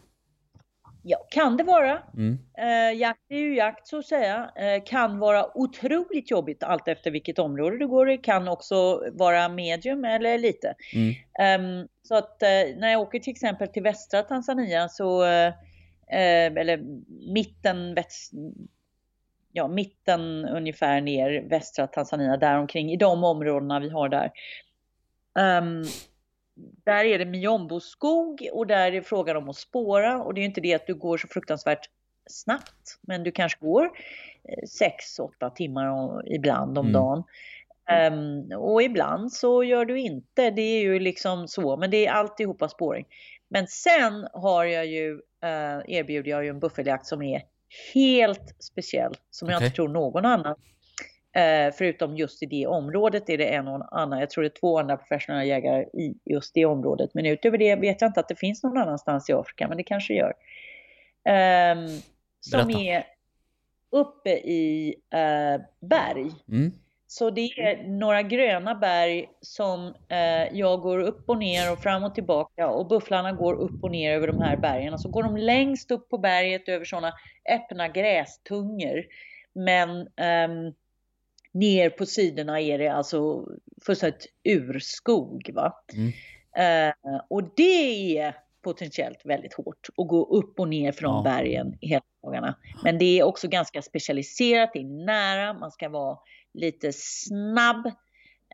Ja, 1.02 1.26
kan 1.30 1.56
det 1.56 1.64
vara. 1.64 1.98
Mm. 2.14 2.38
Eh, 2.58 3.00
jakt 3.00 3.20
är 3.28 3.38
ju 3.38 3.56
jakt 3.56 3.86
så 3.86 3.98
att 3.98 4.06
säga. 4.06 4.50
Eh, 4.56 4.84
kan 4.84 5.18
vara 5.18 5.58
otroligt 5.58 6.30
jobbigt 6.30 6.62
allt 6.62 6.88
efter 6.88 7.10
vilket 7.10 7.38
område 7.38 7.78
du 7.78 7.88
går 7.88 8.10
i. 8.10 8.18
Kan 8.18 8.48
också 8.48 9.04
vara 9.12 9.48
medium 9.48 10.04
eller 10.04 10.38
lite. 10.38 10.74
Mm. 10.94 11.14
Ehm, 11.40 11.88
så 12.02 12.14
att 12.14 12.42
eh, 12.42 12.48
när 12.76 12.92
jag 12.92 13.00
åker 13.00 13.18
till 13.18 13.30
exempel 13.30 13.68
till 13.68 13.82
västra 13.82 14.22
Tanzania 14.22 14.88
så, 14.88 15.24
eh, 15.24 15.46
eh, 16.08 16.52
eller 16.56 16.80
mitten, 17.32 17.94
väst, 17.94 18.32
ja, 19.52 19.68
mitten 19.68 20.44
ungefär 20.44 21.00
ner 21.00 21.48
västra 21.48 21.86
Tanzania, 21.86 22.36
däromkring 22.36 22.92
i 22.92 22.96
de 22.96 23.24
områdena 23.24 23.80
vi 23.80 23.90
har 23.90 24.08
där. 24.08 24.30
Ehm, 25.38 25.82
där 26.84 27.04
är 27.04 27.18
det 27.18 27.24
Miombo-skog 27.24 28.48
och 28.52 28.66
där 28.66 28.86
är 28.86 28.90
det 28.92 29.02
frågan 29.02 29.36
om 29.36 29.48
att 29.48 29.56
spåra 29.56 30.22
och 30.22 30.34
det 30.34 30.40
är 30.40 30.44
inte 30.44 30.60
det 30.60 30.74
att 30.74 30.86
du 30.86 30.94
går 30.94 31.18
så 31.18 31.28
fruktansvärt 31.28 31.88
snabbt, 32.26 32.98
men 33.00 33.22
du 33.24 33.32
kanske 33.32 33.58
går 33.60 33.90
6-8 34.68 35.50
timmar 35.50 35.86
och- 35.86 36.22
ibland 36.26 36.78
om 36.78 36.86
Mm. 36.86 36.92
dagen. 36.92 37.22
Ehm, 37.88 38.52
och 38.58 38.82
ibland 38.82 39.32
så 39.32 39.64
gör 39.64 39.84
du 39.84 40.00
inte, 40.00 40.50
det 40.50 40.62
är 40.62 40.80
ju 40.80 40.98
liksom 40.98 41.48
så, 41.48 41.76
men 41.76 41.90
det 41.90 42.06
är 42.06 42.12
alltihopa 42.12 42.68
spåring. 42.68 43.06
Men 43.48 43.66
sen 43.66 44.28
har 44.32 44.64
jag 44.64 44.86
ju, 44.86 45.12
eh, 45.42 45.80
erbjuder 45.96 46.30
jag 46.30 46.44
ju 46.44 46.50
en 46.50 46.60
buffeljakt 46.60 47.06
som 47.06 47.22
är 47.22 47.42
helt 47.94 48.54
speciell, 48.62 49.14
som 49.30 49.48
jag 49.48 49.56
Okej. 49.56 49.66
inte 49.66 49.76
tror 49.76 49.88
någon 49.88 50.24
annan 50.24 50.56
Eh, 51.34 51.74
förutom 51.74 52.16
just 52.16 52.42
i 52.42 52.46
det 52.46 52.66
området 52.66 53.28
är 53.28 53.38
det 53.38 53.54
en 53.54 53.68
och 53.68 54.00
annan, 54.00 54.20
jag 54.20 54.30
tror 54.30 54.42
det 54.42 54.48
är 54.48 54.60
två 54.60 54.78
andra 54.78 54.96
professionella 54.96 55.44
jägare 55.44 55.82
i 55.82 56.14
just 56.24 56.54
det 56.54 56.64
området. 56.64 57.10
Men 57.14 57.26
utöver 57.26 57.58
det 57.58 57.76
vet 57.76 58.00
jag 58.00 58.08
inte 58.08 58.20
att 58.20 58.28
det 58.28 58.36
finns 58.36 58.62
någon 58.62 58.78
annanstans 58.78 59.30
i 59.30 59.32
Afrika, 59.32 59.68
men 59.68 59.76
det 59.76 59.82
kanske 59.82 60.14
gör. 60.14 60.34
Ehm, 61.24 61.86
som 62.40 62.66
Berätta. 62.66 62.80
är 62.80 63.04
uppe 63.90 64.30
i 64.30 64.94
eh, 65.10 65.62
berg. 65.80 66.30
Mm. 66.48 66.72
Så 67.06 67.30
det 67.30 67.40
är 67.40 67.88
några 67.88 68.22
gröna 68.22 68.74
berg 68.74 69.28
som 69.40 69.94
eh, 70.08 70.58
jag 70.58 70.80
går 70.80 70.98
upp 70.98 71.28
och 71.28 71.38
ner 71.38 71.72
och 71.72 71.78
fram 71.78 72.04
och 72.04 72.14
tillbaka 72.14 72.68
och 72.68 72.86
bufflarna 72.86 73.32
går 73.32 73.54
upp 73.54 73.84
och 73.84 73.90
ner 73.90 74.12
över 74.12 74.26
de 74.26 74.40
här 74.40 74.56
bergen. 74.56 74.94
Och 74.94 75.00
så 75.00 75.08
går 75.08 75.22
de 75.22 75.36
längst 75.36 75.90
upp 75.90 76.08
på 76.08 76.18
berget 76.18 76.68
över 76.68 76.84
sådana 76.84 77.12
öppna 77.50 77.88
grästungor. 77.88 79.04
Men 79.52 80.08
ehm, 80.16 80.72
ner 81.52 81.90
på 81.90 82.06
sidorna 82.06 82.60
är 82.60 82.78
det 82.78 82.88
alltså 82.88 83.46
fullständigt 83.86 84.26
urskog. 84.44 85.50
Va? 85.54 85.84
Mm. 85.94 86.12
Eh, 86.56 87.20
och 87.28 87.42
det 87.56 88.18
är 88.18 88.36
potentiellt 88.62 89.20
väldigt 89.24 89.54
hårt 89.54 89.88
att 89.96 90.08
gå 90.08 90.24
upp 90.24 90.60
och 90.60 90.68
ner 90.68 90.92
från 90.92 91.16
Ja. 91.16 91.22
bergen 91.22 91.76
hela 91.80 92.02
dagarna. 92.22 92.58
Men 92.84 92.98
det 92.98 93.18
är 93.18 93.22
också 93.22 93.48
ganska 93.48 93.82
specialiserat, 93.82 94.70
det 94.72 94.78
är 94.78 95.04
nära, 95.06 95.52
man 95.52 95.70
ska 95.70 95.88
vara 95.88 96.18
lite 96.54 96.92
snabb. 96.92 97.86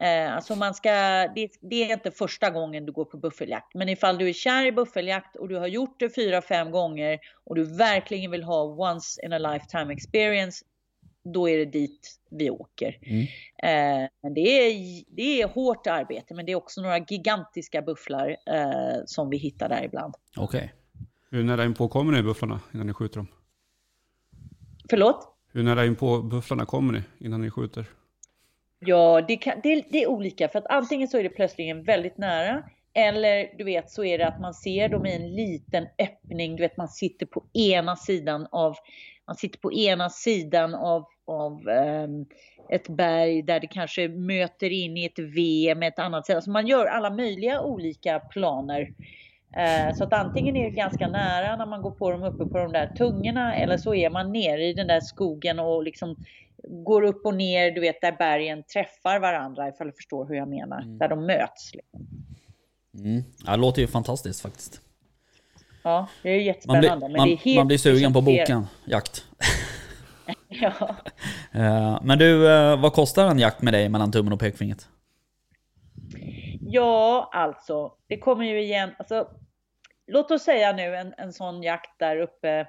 Eh, 0.01 0.35
alltså 0.35 0.57
man 0.57 0.75
ska, 0.75 0.91
det, 1.35 1.49
det 1.61 1.85
är 1.91 1.93
inte 1.93 2.11
första 2.11 2.51
gången 2.51 2.87
du 2.87 2.93
går 2.93 3.05
på 3.05 3.17
buffeljakt, 3.17 3.75
men 3.75 3.89
ifall 3.89 4.19
du 4.19 4.29
är 4.29 4.33
kär 4.33 4.67
i 4.67 4.73
buffeljakt 4.73 5.37
och 5.37 5.49
du 5.49 5.57
har 5.57 5.67
gjort 5.67 6.01
det 6.01 6.15
fyra, 6.15 6.43
fem 6.43 6.71
gånger 6.71 7.19
och 7.45 7.55
du 7.55 7.77
verkligen 7.77 8.31
vill 8.31 8.43
ha 8.43 8.63
once 8.63 9.27
in 9.27 9.33
a 9.33 9.39
lifetime 9.39 9.93
experience, 9.93 10.65
då 11.33 11.49
är 11.49 11.59
det 11.59 11.65
dit 11.65 12.21
vi 12.31 12.51
åker. 12.51 12.99
Mm. 13.03 13.23
Eh, 13.63 14.09
men 14.23 14.35
det 14.35 14.41
är, 14.41 15.05
det 15.17 15.43
är 15.43 15.49
hårt 15.49 15.87
arbete, 15.87 16.35
men 16.35 16.47
det 16.47 16.53
är 16.53 16.57
också 16.57 16.81
några 16.81 16.99
gigantiska 16.99 17.83
bufflar 17.83 18.37
eh, 18.47 19.03
som 19.07 19.31
vi 19.31 19.37
hittar 19.37 19.69
där 19.69 19.85
ibland. 19.85 20.15
Okej. 20.37 20.75
Hur 21.31 21.45
nära 21.45 21.65
inpå 21.65 21.89
kommer 21.89 22.13
ni 22.13 22.23
bufflarna 22.23 22.61
innan 22.75 22.87
ni 22.87 22.93
skjuter 22.93 23.17
dem? 23.17 23.27
Förlåt? 24.91 25.35
Hur 25.53 25.63
nära 25.63 25.87
inpå 25.87 26.23
bufflarna 26.23 26.65
kommer 26.65 26.93
ni 26.93 27.03
innan 27.19 27.41
ni 27.41 27.51
skjuter? 27.51 27.87
Ja, 28.79 29.25
det, 29.29 29.37
kan, 29.37 29.61
det, 29.63 29.85
det 29.91 30.03
är 30.03 30.07
olika 30.07 30.49
för 30.49 30.59
att 30.59 30.67
antingen 30.67 31.09
så 31.09 31.19
är 31.19 31.23
det 31.23 31.29
plötsligen 31.29 31.83
väldigt 31.83 32.19
nära 32.19 32.63
eller 32.95 33.59
du 33.59 33.65
vet 33.65 33.91
så 33.91 34.05
är 34.05 34.19
det 34.19 34.27
att 34.27 34.41
man 34.41 34.55
ser 34.55 34.89
dem 34.89 35.07
i 35.07 35.17
en 35.17 35.35
liten 35.35 35.87
öppning. 35.99 36.57
Du 36.57 36.63
vet 36.63 36.77
man 36.77 36.89
sitter 36.89 37.27
på 37.27 37.45
ena 37.53 37.97
sidan 37.97 38.47
av 38.51 38.77
man 39.27 39.37
sitter 39.37 39.59
på 39.59 39.73
ena 39.73 40.11
sidan 40.11 40.75
av, 40.75 41.05
av 41.29 41.69
ehm, 41.69 42.27
ett 42.69 42.89
berg 42.89 43.43
där 43.43 43.61
det 43.61 43.67
kanske 43.67 44.09
möter 44.09 44.73
in 44.73 44.97
i 44.97 45.05
ett 45.05 45.19
V 45.19 45.75
med 45.75 45.89
ett 45.89 45.99
annat 45.99 46.27
sätt. 46.27 46.37
Alltså 46.37 46.51
man 46.51 46.67
gör 46.67 46.87
alla 46.87 47.11
möjliga 47.11 47.61
olika 47.61 48.21
planer. 48.21 48.93
Eh, 49.57 49.95
så 49.95 50.05
att 50.05 50.13
antingen 50.13 50.57
är 50.57 50.65
det 50.65 50.71
ganska 50.71 51.09
nära 51.09 51.57
när 51.57 51.67
man 51.67 51.83
går 51.83 51.91
på 51.91 52.11
dem 52.11 52.23
uppe 52.23 52.45
på 52.45 52.59
de 52.59 52.73
där 52.73 52.87
tungorna 52.97 53.55
eller 53.55 53.77
så 53.77 53.95
är 53.95 54.11
man 54.11 54.33
nere 54.33 54.65
i 54.65 54.73
den 54.73 54.87
där 54.87 55.01
skogen 55.01 55.59
och 55.59 55.83
liksom 55.83 56.17
går 56.69 57.03
upp 57.03 57.27
och 57.27 57.35
ner, 57.35 57.71
du 57.71 57.81
vet 57.81 58.01
där 58.01 58.13
bergen 58.13 58.63
träffar 58.63 59.21
varandra 59.21 59.69
ifall 59.69 59.87
du 59.87 59.93
förstår 59.93 60.27
hur 60.27 60.35
jag 60.35 60.49
menar. 60.49 60.83
Där 60.99 61.09
de 61.09 61.27
möts. 61.27 61.75
Liksom. 61.75 62.01
Mm. 62.95 63.23
Ja, 63.47 63.51
det 63.51 63.57
låter 63.57 63.83
ju 63.83 63.89
fantastiskt 63.89 64.41
faktiskt. 64.41 64.81
Ja, 65.83 66.09
det 66.23 66.31
är 66.31 66.37
Man 66.37 66.45
jättespännande. 66.45 66.97
blir, 66.97 67.09
men 67.09 67.13
man, 67.13 67.29
det 67.29 67.35
är 67.35 67.37
helt 67.37 67.57
man 67.57 67.67
blir 67.67 67.79
sugen 67.79 68.13
på 68.13 68.21
boken, 68.21 68.67
jakt. 68.85 69.25
Ja. 70.63 70.97
Eh, 71.53 72.01
Men 72.03 72.19
du, 72.19 72.53
eh, 72.53 72.81
vad 72.81 72.93
kostar 72.93 73.27
en 73.27 73.39
jakt 73.39 73.63
med 73.63 73.73
dig 73.73 73.89
mellan 73.89 74.13
tummen 74.13 74.33
och 74.33 74.41
pekfingret? 74.41 74.89
ja, 76.71 77.31
alltså, 77.33 77.93
det 78.07 78.19
kommer 78.19 78.45
ju 78.45 78.63
igen. 78.63 78.91
Alltså, 78.99 79.29
låt 80.07 80.31
oss 80.31 80.43
säga 80.43 80.73
nu 80.73 80.97
en, 80.97 81.15
en 81.19 81.33
sån 81.33 81.63
jakt 81.63 81.99
där 81.99 82.17
uppe. 82.17 82.69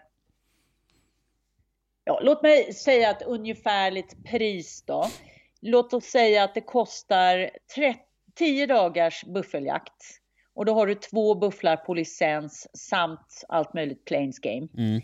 Ja, 2.03 2.19
låt 2.23 2.41
mig 2.41 2.73
säga 2.73 3.09
ett 3.09 3.21
ungefärligt 3.21 4.25
pris 4.25 4.83
då. 4.85 5.05
Låt 5.61 5.93
oss 5.93 6.05
säga 6.05 6.43
att 6.43 6.53
det 6.53 6.61
kostar 6.61 7.49
30, 7.75 7.99
10 8.35 8.65
dagars 8.65 9.23
buffeljakt. 9.25 10.03
Och 10.53 10.65
då 10.65 10.73
har 10.73 10.87
du 10.87 10.95
två 10.95 11.35
bufflar 11.35 11.75
på 11.75 11.93
licens 11.93 12.67
samt 12.73 13.43
allt 13.47 13.73
möjligt 13.73 14.05
plains 14.05 14.39
game. 14.39 14.67
Mm. 14.77 15.01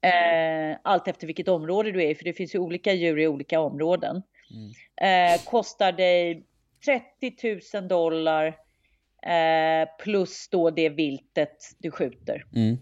Eh, 0.00 0.78
allt 0.82 1.08
efter 1.08 1.26
vilket 1.26 1.48
område 1.48 1.92
du 1.92 2.04
är 2.04 2.14
för 2.14 2.24
det 2.24 2.32
finns 2.32 2.54
ju 2.54 2.58
olika 2.58 2.92
djur 2.92 3.18
i 3.18 3.28
olika 3.28 3.60
områden. 3.60 4.22
Eh, 5.00 5.44
kostar 5.44 5.92
dig 5.92 6.46
30 6.84 7.80
000 7.80 7.88
dollar 7.88 8.46
eh, 9.22 9.88
plus 9.98 10.48
då 10.48 10.70
det 10.70 10.88
viltet 10.88 11.56
du 11.78 11.90
skjuter. 11.90 12.44
Mm. 12.54 12.76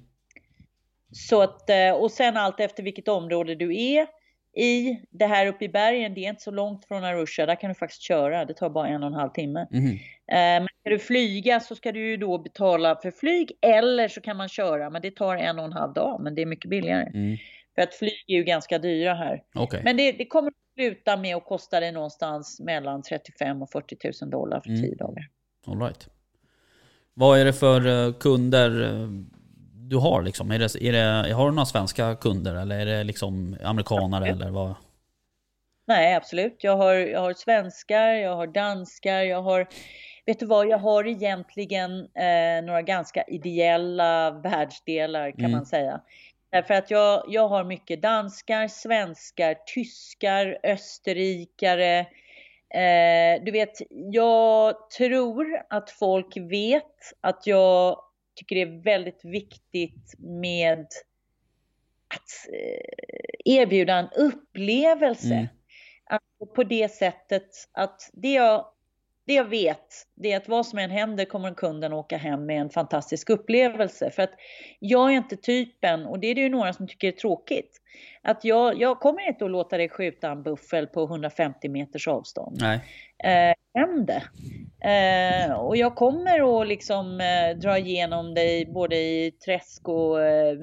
Så 1.12 1.43
att, 1.43 1.71
eh, 1.71 1.91
och 1.91 2.11
sen 2.11 2.37
allt 2.37 2.61
efter 2.61 2.83
vilket 2.83 3.09
område 3.09 3.55
du 3.55 3.77
är 3.77 4.07
i. 4.57 5.01
Det 5.11 5.27
här 5.27 5.47
uppe 5.47 5.64
i 5.64 5.69
bergen, 5.69 6.14
det 6.14 6.25
är 6.25 6.31
inte 6.31 6.43
så 6.43 6.51
långt 6.51 6.85
från 6.85 7.05
Arusha. 7.05 7.47
Där 7.47 7.55
kan 7.55 7.69
du 7.69 7.75
faktiskt 7.75 8.03
köra. 8.03 8.45
Det 8.45 8.55
tar 8.55 8.71
bara 8.71 8.89
en 8.89 9.03
och 9.03 9.07
en 9.07 9.14
halv 9.14 9.31
timme. 9.31 9.67
Mhm. 9.71 9.91
Eh, 10.33 10.61
Men 10.61 10.69
ska 10.87 10.91
du 10.91 10.99
flyga 10.99 11.61
så 11.61 11.74
ska 11.74 11.93
du 11.93 12.11
ju 12.11 12.16
då 12.16 12.39
betala 12.39 12.97
för 12.97 13.11
flyg 13.11 13.53
eller 13.61 14.09
så 14.09 14.20
kan 14.20 14.37
man 14.37 14.49
köra. 14.49 14.91
Men 14.91 15.03
det 15.03 15.11
tar 15.11 15.37
en 15.37 15.59
och 15.59 15.64
en 15.64 15.72
halv 15.72 15.93
dag. 15.93 16.20
Men 16.20 16.34
det 16.34 16.43
är 16.43 16.47
mycket 16.47 16.70
billigare. 16.70 17.11
Mm. 17.14 17.37
För 17.74 17.82
att 17.82 17.95
flyg 17.95 18.24
är 18.26 18.34
ju 18.34 18.45
ganska 18.45 18.78
dyra 18.78 19.14
här. 19.14 19.43
Okej. 19.55 19.80
Men 19.84 19.97
det, 19.97 20.12
det 20.12 20.26
kommer 20.26 20.49
att 20.49 20.74
sluta 20.74 21.16
med 21.16 21.37
att 21.37 21.45
kosta 21.45 21.80
dig 21.80 21.93
någonstans 21.93 22.61
mellan 22.61 23.03
35 23.03 23.62
och 23.62 23.70
40 23.70 23.97
000 24.22 24.30
dollar 24.30 24.61
för 24.61 24.68
Mm. 24.68 24.82
10 24.82 24.95
dagar. 24.95 25.28
All 25.66 25.80
right. 25.80 26.09
Vad 27.14 27.39
är 27.39 27.45
det 27.45 27.53
för 27.53 28.07
eh, 28.07 28.12
kunder 28.12 28.82
eh, 28.82 29.09
du 29.74 29.97
har 29.97 30.22
liksom? 30.22 30.51
Är 30.51 30.59
det, 30.59 30.74
är 30.82 30.93
det, 30.93 31.32
har 31.32 31.47
du 31.47 31.55
några 31.55 31.66
svenska 31.66 32.14
kunder 32.14 32.55
eller 32.55 32.78
är 32.78 32.87
det 32.87 33.05
liksom 33.05 33.57
amerikanare 33.62 34.28
eller 34.28 34.51
vad? 34.51 34.74
Nej, 35.87 36.14
absolut. 36.14 36.57
Jag 36.61 36.76
har, 36.76 36.95
jag 36.95 37.20
har 37.20 37.32
svenskar, 37.32 38.09
jag 38.09 38.37
har 38.37 38.47
danskar, 38.47 39.22
jag 39.22 39.43
har... 39.43 39.68
Vet 40.27 40.39
du 40.41 40.47
vad, 40.47 40.66
jag 40.68 40.79
har 40.79 41.07
egentligen 41.07 42.01
eh, 42.01 42.64
några 42.64 42.83
ganska 42.83 43.22
ideella 43.22 44.31
världsdelar 44.31 45.31
kan 45.31 45.41
Mm. 45.41 45.51
man 45.51 45.66
säga. 45.66 46.01
Därför 46.51 46.74
att 46.74 46.91
jag, 46.91 47.24
jag 47.29 47.49
har 47.49 47.64
mycket 47.64 48.03
danskar, 48.03 48.68
svenskar, 48.68 49.57
tyskar, 49.74 50.59
österrikare. 50.62 51.99
Eh, 52.74 53.45
du 53.45 53.51
vet, 53.51 53.79
jag 54.12 54.91
tror 54.91 55.62
att 55.70 55.91
folk 55.91 56.37
vet 56.37 57.12
att 57.20 57.47
jag 57.47 57.99
tycker 58.35 58.57
det 58.57 58.62
är 58.62 58.83
väldigt 58.83 59.24
viktigt 59.24 60.14
med 60.18 60.87
att 62.14 62.53
eh, 62.53 63.35
erbjuda 63.45 63.95
en 63.95 64.09
upplevelse. 64.16 65.35
Mm. 65.35 65.47
Att 66.05 66.55
på 66.55 66.64
det 66.64 66.89
sättet 66.93 67.49
att 67.72 68.11
det 68.12 68.33
jag, 68.33 68.64
det 69.27 69.35
jag 69.35 69.45
vet, 69.45 69.87
det 70.14 70.33
är 70.33 70.37
att 70.37 70.49
vad 70.49 70.66
som 70.66 70.79
än 70.79 70.91
händer 70.91 71.24
kommer 71.24 71.55
kunden 71.55 71.93
åka 71.93 72.16
hem 72.16 72.47
med 72.47 72.61
en 72.61 72.70
fantastisk 72.70 73.31
upplevelse. 73.31 74.11
För 74.11 74.22
att 74.22 74.33
jag 74.79 75.12
är 75.12 75.16
inte 75.16 75.37
typen, 75.37 76.07
och 76.07 76.18
det 76.18 76.27
är 76.27 76.35
det 76.35 76.41
ju 76.41 76.49
några 76.49 76.72
som 76.72 76.89
tycker 76.89 77.09
är 77.09 77.12
tråkigt, 77.12 77.81
att 78.22 78.45
jag, 78.45 78.81
jag 78.81 79.01
kommer 79.01 79.29
inte 79.29 79.45
att 79.45 79.51
låta 79.51 79.77
dig 79.77 79.89
skjuta 79.89 80.31
en 80.31 80.43
buffel 80.43 80.87
på 80.87 81.05
150 81.05 81.68
meters 81.68 82.09
avstånd. 82.09 82.59
Nej. 82.61 82.81
Eh, 83.24 83.55
händer. 83.81 84.22
Eh, 84.81 85.53
och 85.53 85.77
jag 85.77 85.95
kommer 85.95 86.61
att 86.61 86.68
liksom 86.68 87.20
eh, 87.20 87.59
dra 87.59 87.79
igenom 87.79 88.35
dig 88.35 88.66
både 88.66 88.97
i 88.97 89.31
träsk 89.31 89.89
och 89.89 90.22
eh, 90.22 90.57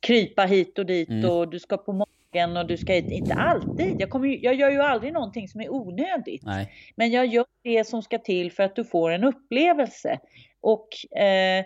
krypa 0.00 0.42
hit 0.42 0.78
och 0.78 0.86
dit 0.86 1.08
Mm. 1.08 1.30
och 1.30 1.48
du 1.48 1.58
ska 1.58 1.76
på 1.76 1.92
magen 2.34 2.56
och 2.56 2.66
du 2.66 2.76
ska 2.76 2.94
inte 2.94 3.34
alltid. 3.34 4.00
Jag, 4.00 4.10
kommer, 4.10 4.28
ju- 4.28 4.38
jag 4.42 4.54
gör 4.54 4.70
ju 4.70 4.80
aldrig 4.82 5.12
någonting 5.12 5.48
som 5.48 5.60
är 5.60 5.72
onödigt. 5.72 6.42
Nej. 6.44 6.72
Men 6.96 7.10
jag 7.10 7.26
gör 7.26 7.46
det 7.64 7.84
som 7.86 8.02
ska 8.02 8.18
till 8.18 8.52
för 8.52 8.62
att 8.62 8.76
du 8.76 8.84
får 8.84 9.10
en 9.10 9.24
upplevelse. 9.24 10.18
Och 10.60 11.16
eh, 11.20 11.64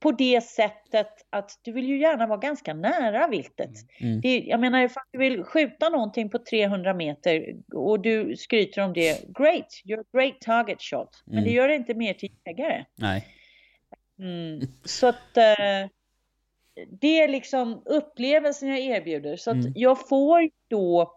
på 0.00 0.12
det 0.12 0.40
sättet 0.44 1.08
att 1.30 1.50
du 1.62 1.72
vill 1.72 1.88
ju 1.88 2.00
gärna 2.00 2.26
vara 2.26 2.38
ganska 2.38 2.74
nära 2.74 3.28
viltet. 3.28 3.70
Mm. 4.00 4.20
Det, 4.20 4.38
jag 4.38 4.60
menar 4.60 4.82
ifall 4.84 5.02
du 5.12 5.18
vill 5.18 5.44
skjuta 5.44 5.88
någonting 5.88 6.30
på 6.30 6.38
300 6.38 6.94
meter 6.94 7.54
och 7.74 8.00
du 8.00 8.36
skryter 8.36 8.82
om 8.82 8.92
det. 8.92 9.38
Great, 9.38 9.66
you're 9.84 10.00
a 10.00 10.04
great 10.12 10.40
target 10.40 10.82
shot. 10.82 11.22
Men 11.26 11.34
Mm. 11.34 11.44
det 11.44 11.50
gör 11.50 11.68
det 11.68 11.74
inte 11.74 11.94
mer 11.94 12.14
till 12.14 12.30
jägare. 12.44 12.84
Nej. 12.96 13.24
Mm. 14.18 14.60
Så 14.84 15.06
att 15.06 15.36
eh, 15.36 15.88
det 17.00 17.20
är 17.20 17.28
liksom 17.28 17.82
upplevelsen 17.84 18.68
jag 18.68 18.78
erbjuder. 18.78 19.36
Så 19.36 19.50
att 19.50 19.56
Mm. 19.56 19.72
jag 19.74 20.08
får 20.08 20.50
då 20.68 21.14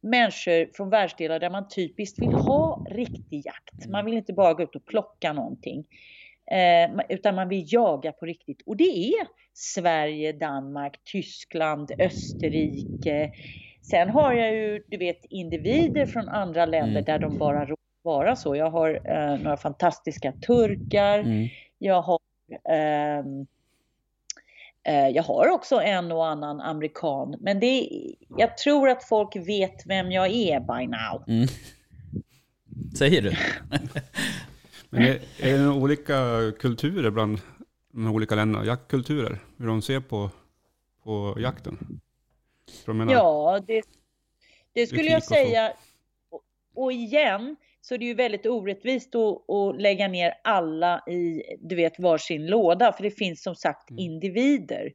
människor 0.00 0.76
från 0.76 0.90
världsdelar 0.90 1.38
där 1.38 1.50
man 1.50 1.68
typiskt 1.68 2.18
vill 2.18 2.32
ha 2.32 2.84
riktig 2.90 3.46
jakt. 3.46 3.86
Man 3.88 4.04
vill 4.04 4.14
inte 4.14 4.32
bara 4.32 4.54
gå 4.54 4.62
ut 4.62 4.76
och 4.76 4.84
plocka 4.86 5.32
någonting. 5.32 5.84
Eh, 6.50 7.00
utan 7.08 7.34
man 7.34 7.48
vill 7.48 7.64
jaga 7.72 8.12
på 8.12 8.26
riktigt. 8.26 8.62
Och 8.66 8.76
det 8.76 8.84
är 9.14 9.26
Sverige, 9.54 10.32
Danmark, 10.32 11.00
Tyskland, 11.04 11.92
Österrike. 11.98 13.30
Sen 13.82 14.08
har 14.10 14.32
jag 14.32 14.54
ju, 14.54 14.82
du 14.88 14.96
vet, 14.96 15.24
individer 15.30 16.06
från 16.06 16.28
andra 16.28 16.66
länder 16.66 16.90
Mm. 17.00 17.04
där 17.04 17.18
de 17.18 17.38
bara 17.38 17.60
råkar 17.64 17.76
vara 18.02 18.36
så. 18.36 18.56
Jag 18.56 18.70
har 18.70 19.00
eh, 19.04 19.38
några 19.42 19.56
fantastiska 19.56 20.32
turkar. 20.32 21.18
Mm. 21.18 21.48
Jag 21.78 22.02
har, 22.02 22.18
eh, 22.50 23.24
jag 25.14 25.22
har 25.22 25.48
också 25.48 25.80
en 25.80 26.12
och 26.12 26.26
annan 26.26 26.60
amerikan. 26.60 27.36
Men 27.40 27.60
det, 27.60 27.88
jag 28.36 28.58
tror 28.58 28.88
att 28.88 29.04
folk 29.04 29.36
vet 29.36 29.86
vem 29.86 30.12
jag 30.12 30.30
är 30.30 30.60
by 30.60 30.86
now. 30.86 31.24
Mm. 31.28 31.48
Säger 32.98 33.22
du? 33.22 33.30
Men 34.90 35.02
är, 35.02 35.20
är 35.38 35.58
det 35.58 35.68
olika 35.68 36.16
kulturer 36.58 37.10
bland 37.10 37.40
de 37.92 38.06
olika 38.06 38.34
länderna? 38.34 38.64
Jaktkulturer? 38.64 39.38
Hur 39.58 39.66
de 39.66 39.82
ser 39.82 40.00
på, 40.00 40.30
på 41.04 41.36
jakten? 41.40 42.00
Menar, 42.86 43.12
Ja, 43.12 43.60
det, 43.66 43.82
det 44.72 44.86
skulle 44.86 45.02
Etik 45.02 45.12
jag 45.12 45.24
säga. 45.24 45.72
Och, 46.30 46.42
och 46.74 46.92
igen 46.92 47.56
så 47.80 47.94
är 47.94 47.98
det 47.98 48.04
ju 48.04 48.14
väldigt 48.14 48.46
orättvist 48.46 49.14
att, 49.14 49.50
att 49.50 49.80
lägga 49.80 50.08
ner 50.08 50.34
alla 50.44 51.02
i, 51.08 51.42
du 51.60 51.76
vet, 51.76 51.98
varsin 51.98 52.46
låda. 52.46 52.92
För 52.92 53.02
det 53.02 53.10
finns 53.10 53.42
som 53.42 53.54
sagt 53.54 53.90
Mm. 53.90 53.98
individer. 53.98 54.92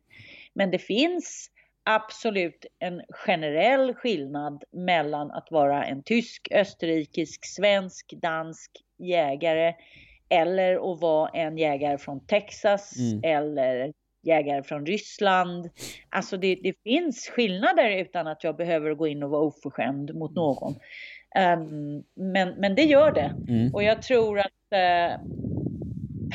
Men 0.53 0.71
det 0.71 0.79
finns 0.79 1.49
absolut 1.83 2.65
en 2.79 3.01
generell 3.09 3.93
skillnad 3.93 4.63
mellan 4.71 5.31
att 5.31 5.47
vara 5.51 5.85
en 5.85 6.03
tysk, 6.03 6.47
österrikisk, 6.51 7.45
svensk, 7.45 8.13
dansk 8.21 8.71
jägare 8.99 9.73
eller 10.29 10.93
att 10.93 11.01
vara 11.01 11.29
en 11.29 11.57
jägare 11.57 11.97
från 11.97 12.25
Texas 12.27 12.93
Mm. 12.99 13.21
eller 13.23 13.93
jägare 14.23 14.63
från 14.63 14.85
Ryssland. 14.85 15.69
Alltså 16.09 16.37
det, 16.37 16.55
det 16.63 16.73
finns 16.83 17.29
skillnader 17.29 17.89
utan 17.89 18.27
att 18.27 18.43
jag 18.43 18.55
behöver 18.55 18.93
gå 18.93 19.07
in 19.07 19.23
och 19.23 19.29
vara 19.29 19.41
oförskämd 19.41 20.15
mot 20.15 20.35
någon. 20.35 20.75
Ehm, 21.35 22.03
men, 22.13 22.49
men 22.49 22.75
det 22.75 22.83
gör 22.83 23.11
det. 23.11 23.35
Mm. 23.47 23.73
Och 23.73 23.83
jag 23.83 24.01
tror 24.01 24.39
att 24.39 24.71
eh, 24.71 25.19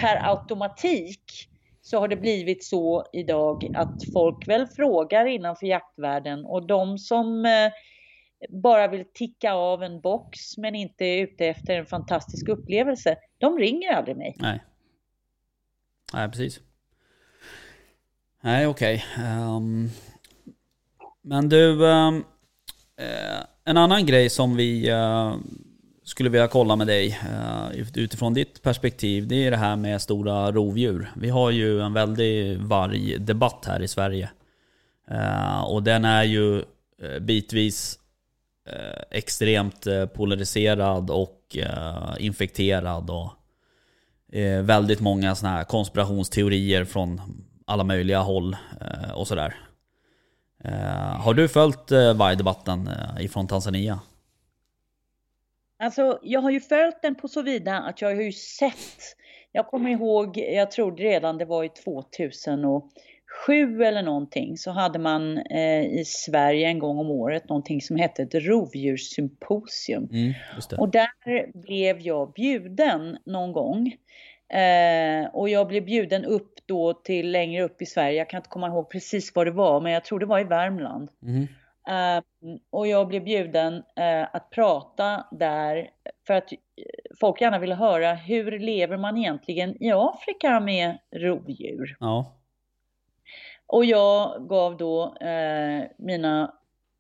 per 0.01 0.31
automatik 0.31 1.49
så 1.83 1.99
har 1.99 2.09
det 2.09 2.17
blivit 2.17 2.65
så 2.65 3.07
idag 3.13 3.71
att 3.75 4.03
folk 4.13 4.49
väl 4.49 4.67
frågar 4.67 5.27
innanför 5.27 5.67
jaktvärlden 5.67 6.45
och 6.45 6.67
de 6.67 6.99
som 6.99 7.45
eh, 7.45 7.73
bara 8.49 8.89
vill 8.89 9.05
ticka 9.15 9.53
av 9.53 9.83
en 9.83 10.01
box 10.01 10.59
men 10.59 10.75
inte 10.75 11.05
är 11.05 11.23
ute 11.23 11.47
efter 11.47 11.79
en 11.79 11.87
fantastisk 11.87 12.49
upplevelse, 12.49 13.17
de 13.39 13.59
ringer 13.59 13.93
aldrig 13.93 14.17
mig. 14.17 14.37
Nej. 14.39 14.65
Nej, 16.13 16.29
precis. 16.29 16.61
Nej, 18.41 18.67
okej. 18.67 19.05
Ehm, 19.19 19.89
men 21.23 21.49
du, 21.49 21.91
ehm, 21.91 22.25
eh, 22.97 23.45
en 23.65 23.77
annan 23.77 24.07
grej 24.07 24.31
som 24.31 24.57
vi 24.57 24.89
eh, 24.89 25.35
skulle 26.05 26.31
vilja 26.31 26.49
kolla 26.49 26.77
med 26.77 26.87
dig 26.87 27.19
eh, 27.33 27.81
utifrån 27.95 28.35
ditt 28.35 28.63
perspektiv, 28.63 29.29
det 29.29 29.47
är 29.47 29.51
det 29.51 29.57
här 29.57 29.77
med 29.77 30.03
stora 30.03 30.53
rovdjur. 30.53 31.11
Vi 31.17 31.29
har 31.29 31.51
ju 31.51 31.81
en 31.81 31.93
väldig 31.93 32.59
vargdebatt 32.59 33.65
här 33.67 33.83
i 33.83 33.89
Sverige. 33.89 34.31
Eh, 35.11 35.61
och 35.61 35.83
den 35.83 36.05
är 36.05 36.25
ju 36.25 36.65
bitvis 37.21 37.97
extremt 39.11 39.87
polariserad 40.15 41.11
och 41.11 41.57
infekterad 42.19 43.11
och 43.11 43.31
väldigt 44.63 45.01
många 45.01 45.35
såna 45.35 45.53
här 45.53 45.65
konspirationsteorier 45.65 46.85
från 46.85 47.21
alla 47.67 47.85
möjliga 47.85 48.21
håll 48.21 48.57
och 49.15 49.29
sådär. 49.29 49.70
Eh, 50.65 51.21
har 51.21 51.35
du 51.35 51.49
följt 51.49 51.91
eh, 51.91 52.15
vargdebatten 52.15 52.89
eh, 52.89 53.25
ifrån 53.25 53.47
Tanzania? 53.47 54.01
Alltså, 55.79 56.19
jag 56.23 56.41
har 56.41 56.51
ju 56.51 56.61
följt 56.61 57.03
den 57.03 57.15
på 57.15 57.29
så 57.29 57.43
vida 57.43 57.79
att 57.79 58.03
jag 58.03 58.09
har 58.09 58.23
ju 58.23 58.33
sett, 58.33 59.17
jag 59.53 59.67
kommer 59.67 59.91
ihåg, 59.91 60.37
jag 60.37 60.71
tror 60.71 60.97
redan 60.97 61.39
det 61.39 61.45
var 61.45 61.65
i 61.65 61.69
2007 61.69 63.85
eller 63.85 64.03
någonting, 64.03 64.57
så 64.57 64.71
hade 64.71 64.99
man 64.99 65.39
eh, 65.39 65.85
i 65.85 66.05
Sverige 66.07 66.69
en 66.69 66.79
gång 66.79 66.99
om 66.99 67.11
året 67.11 67.49
någonting 67.49 67.81
som 67.81 67.97
hette 67.97 68.23
ett 68.23 68.35
rovdjurssymposium. 68.35 70.09
Mm. 70.13 70.33
Och 70.79 70.89
där 70.89 71.61
blev 71.61 72.01
jag 72.01 72.33
bjuden 72.33 73.19
någon 73.25 73.53
gång. 73.53 73.97
Eh, 74.51 75.27
och 75.33 75.49
jag 75.49 75.67
blev 75.67 75.85
bjuden 75.85 76.25
upp 76.25 76.55
då 76.67 76.95
till 76.95 77.31
längre 77.31 77.63
upp 77.63 77.83
i 77.83 77.87
Sverige. 77.87 78.19
Jag 78.19 78.31
kan 78.31 78.39
inte 78.39 78.49
komma 78.49 78.67
ihåg 78.67 78.91
precis 78.91 79.35
vad 79.35 79.47
det 79.47 79.51
var, 79.51 79.81
men 79.81 79.93
jag 79.93 80.05
tror 80.05 80.21
det 80.21 80.27
var 80.27 80.41
i 80.41 80.45
Värmland. 80.45 81.11
Mhm. 81.21 81.49
Eh, 81.89 82.23
och 82.71 82.87
jag 82.87 83.09
blev 83.09 83.25
bjuden 83.25 83.83
eh, 83.97 84.29
att 84.33 84.51
prata 84.51 85.27
där 85.31 85.91
för 86.27 86.35
att 86.35 86.53
eh, 86.53 86.59
folk 87.21 87.41
gärna 87.41 87.59
ville 87.59 87.75
höra 87.75 88.15
hur 88.15 88.59
lever 88.59 88.97
man 88.97 89.17
egentligen 89.17 89.83
i 89.83 89.93
Afrika 89.93 90.61
med 90.61 90.99
rovdjur? 91.17 91.97
Ja. 92.01 92.37
Och 93.67 93.85
jag 93.85 94.49
gav 94.49 94.77
då 94.77 95.17
eh, 95.17 95.85
mina 95.99 96.55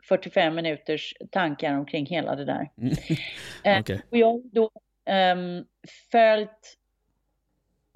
45 0.08 0.54
minuters 0.54 1.14
tankar 1.30 1.78
omkring 1.78 2.06
hela 2.06 2.36
det 2.36 2.44
där. 2.44 2.70
Mm. 2.78 2.94
Eh, 3.64 3.80
Okej. 3.80 4.02
Och 4.10 4.16
jag 4.16 4.26
har 4.26 4.42
då 4.52 4.70
ehm, 5.04 5.64
följt 6.12 6.79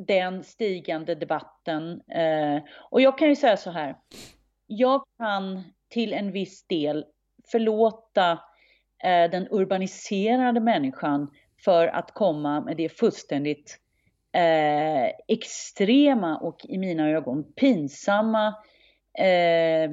den 0.07 0.45
stigande 0.45 1.15
debatten. 1.15 2.01
Eh, 2.09 2.63
och 2.91 3.01
jag 3.01 3.19
kan 3.19 3.29
ju 3.29 3.37
säga 3.37 3.57
så 3.57 3.71
här. 3.71 3.97
Jag 4.67 5.03
kan 5.19 5.63
till 5.89 6.13
en 6.13 6.33
viss 6.33 6.67
del 6.67 7.05
förlåta 7.51 8.33
eh, 9.05 9.31
den 9.31 9.49
urbaniserade 9.51 10.61
människan 10.61 11.31
för 11.65 11.87
att 11.87 12.11
komma 12.15 12.61
med 12.61 12.77
det 12.77 12.89
fullständigt 12.89 13.79
eh, 14.33 15.05
extrema 15.29 16.39
och 16.39 16.61
i 16.65 16.79
mina 16.79 17.11
ögon 17.11 17.53
pinsamma 17.53 18.49
eh, 19.19 19.91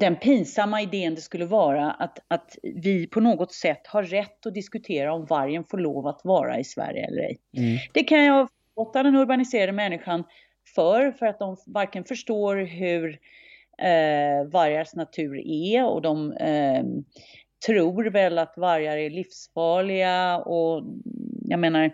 den 0.00 0.16
pinsamma 0.16 0.82
idén 0.82 1.14
det 1.14 1.20
skulle 1.20 1.44
vara 1.44 1.90
att, 1.90 2.18
att 2.28 2.58
vi 2.62 3.06
på 3.06 3.20
något 3.20 3.52
sätt 3.52 3.86
har 3.86 4.02
rätt 4.02 4.46
att 4.46 4.54
diskutera 4.54 5.14
om 5.14 5.26
vargen 5.26 5.64
får 5.64 5.78
lov 5.78 6.06
att 6.06 6.20
vara 6.24 6.58
i 6.58 6.64
Sverige 6.64 7.06
eller 7.06 7.22
ej. 7.22 7.38
Mm. 7.56 7.78
Det 7.92 8.04
kan 8.04 8.24
jag 8.24 8.48
förlåta 8.74 9.02
den 9.02 9.16
urbaniserade 9.16 9.72
människan 9.72 10.24
för, 10.74 11.12
för 11.12 11.26
att 11.26 11.38
de 11.38 11.56
varken 11.66 12.04
förstår 12.04 12.56
hur 12.56 13.18
eh, 13.78 14.50
vargars 14.52 14.94
natur 14.94 15.46
är 15.46 15.84
och 15.86 16.02
de 16.02 16.32
eh, 16.32 16.84
tror 17.66 18.10
väl 18.10 18.38
att 18.38 18.54
vargar 18.56 18.96
är 18.96 19.10
livsfarliga 19.10 20.38
och 20.38 20.84
jag 21.44 21.60
menar 21.60 21.90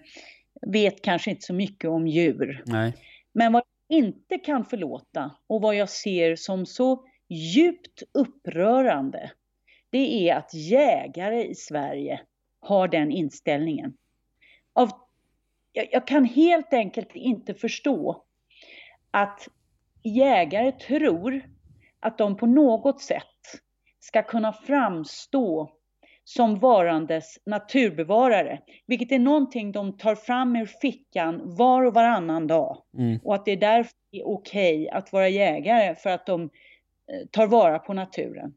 vet 0.67 1.03
kanske 1.03 1.31
inte 1.31 1.47
så 1.47 1.55
mycket 1.55 1.91
om 1.91 2.07
djur. 2.07 2.63
Nej. 2.67 2.95
Men 3.33 3.53
vad 3.53 3.63
jag 3.89 3.99
inte 3.99 4.39
kan 4.39 4.65
förlåta 4.65 5.31
och 5.47 5.63
vad 5.63 5.75
jag 5.75 5.89
ser 5.89 6.37
som 6.37 6.67
så 6.67 7.05
djupt 7.29 8.03
upprörande, 8.15 9.31
det 9.91 10.29
är 10.29 10.37
att 10.37 10.55
jägare 10.55 11.45
i 11.45 11.55
Sverige 11.55 12.21
har 12.61 12.89
den 12.89 13.13
inställningen. 13.13 13.97
Av, 14.73 14.91
jag, 15.73 15.89
jag 15.93 16.07
kan 16.07 16.25
helt 16.25 16.73
enkelt 16.73 17.17
inte 17.17 17.55
förstå 17.55 18.23
att 19.11 19.49
jägare 20.03 20.73
tror 20.73 21.43
att 22.01 22.19
de 22.19 22.37
på 22.37 22.47
något 22.47 23.01
sätt 23.01 23.23
ska 24.01 24.23
kunna 24.23 24.53
framstå 24.53 25.71
som 26.25 26.59
varandes 26.59 27.39
naturbevarare, 27.47 28.61
vilket 28.87 29.13
är 29.13 29.19
någonting 29.19 29.73
de 29.73 29.97
tar 29.97 30.15
fram 30.15 30.57
ur 30.57 30.67
fickan 30.67 31.41
var 31.57 31.85
och 31.85 31.95
varannan 31.95 32.47
dag. 32.47 32.83
Mm. 32.99 33.21
Och 33.25 33.35
att 33.35 33.45
det 33.45 33.53
är 33.53 33.57
därför 33.57 33.93
det 34.11 34.19
är 34.19 34.29
okej 34.29 34.83
okay 34.83 34.89
att 34.89 35.13
vara 35.13 35.29
jägare 35.29 35.95
för 35.95 36.11
att 36.11 36.27
de 36.27 36.51
tar 37.31 37.47
vara 37.47 37.79
på 37.79 37.93
naturen. 37.93 38.55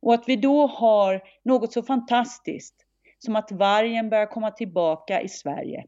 Och 0.00 0.14
att 0.14 0.24
vi 0.26 0.36
då 0.36 0.66
har 0.66 1.22
något 1.42 1.72
så 1.72 1.82
fantastiskt 1.82 2.74
som 3.18 3.36
att 3.36 3.52
vargen 3.52 4.10
börjar 4.10 4.26
komma 4.26 4.50
tillbaka 4.50 5.20
i 5.20 5.28
Sverige. 5.28 5.84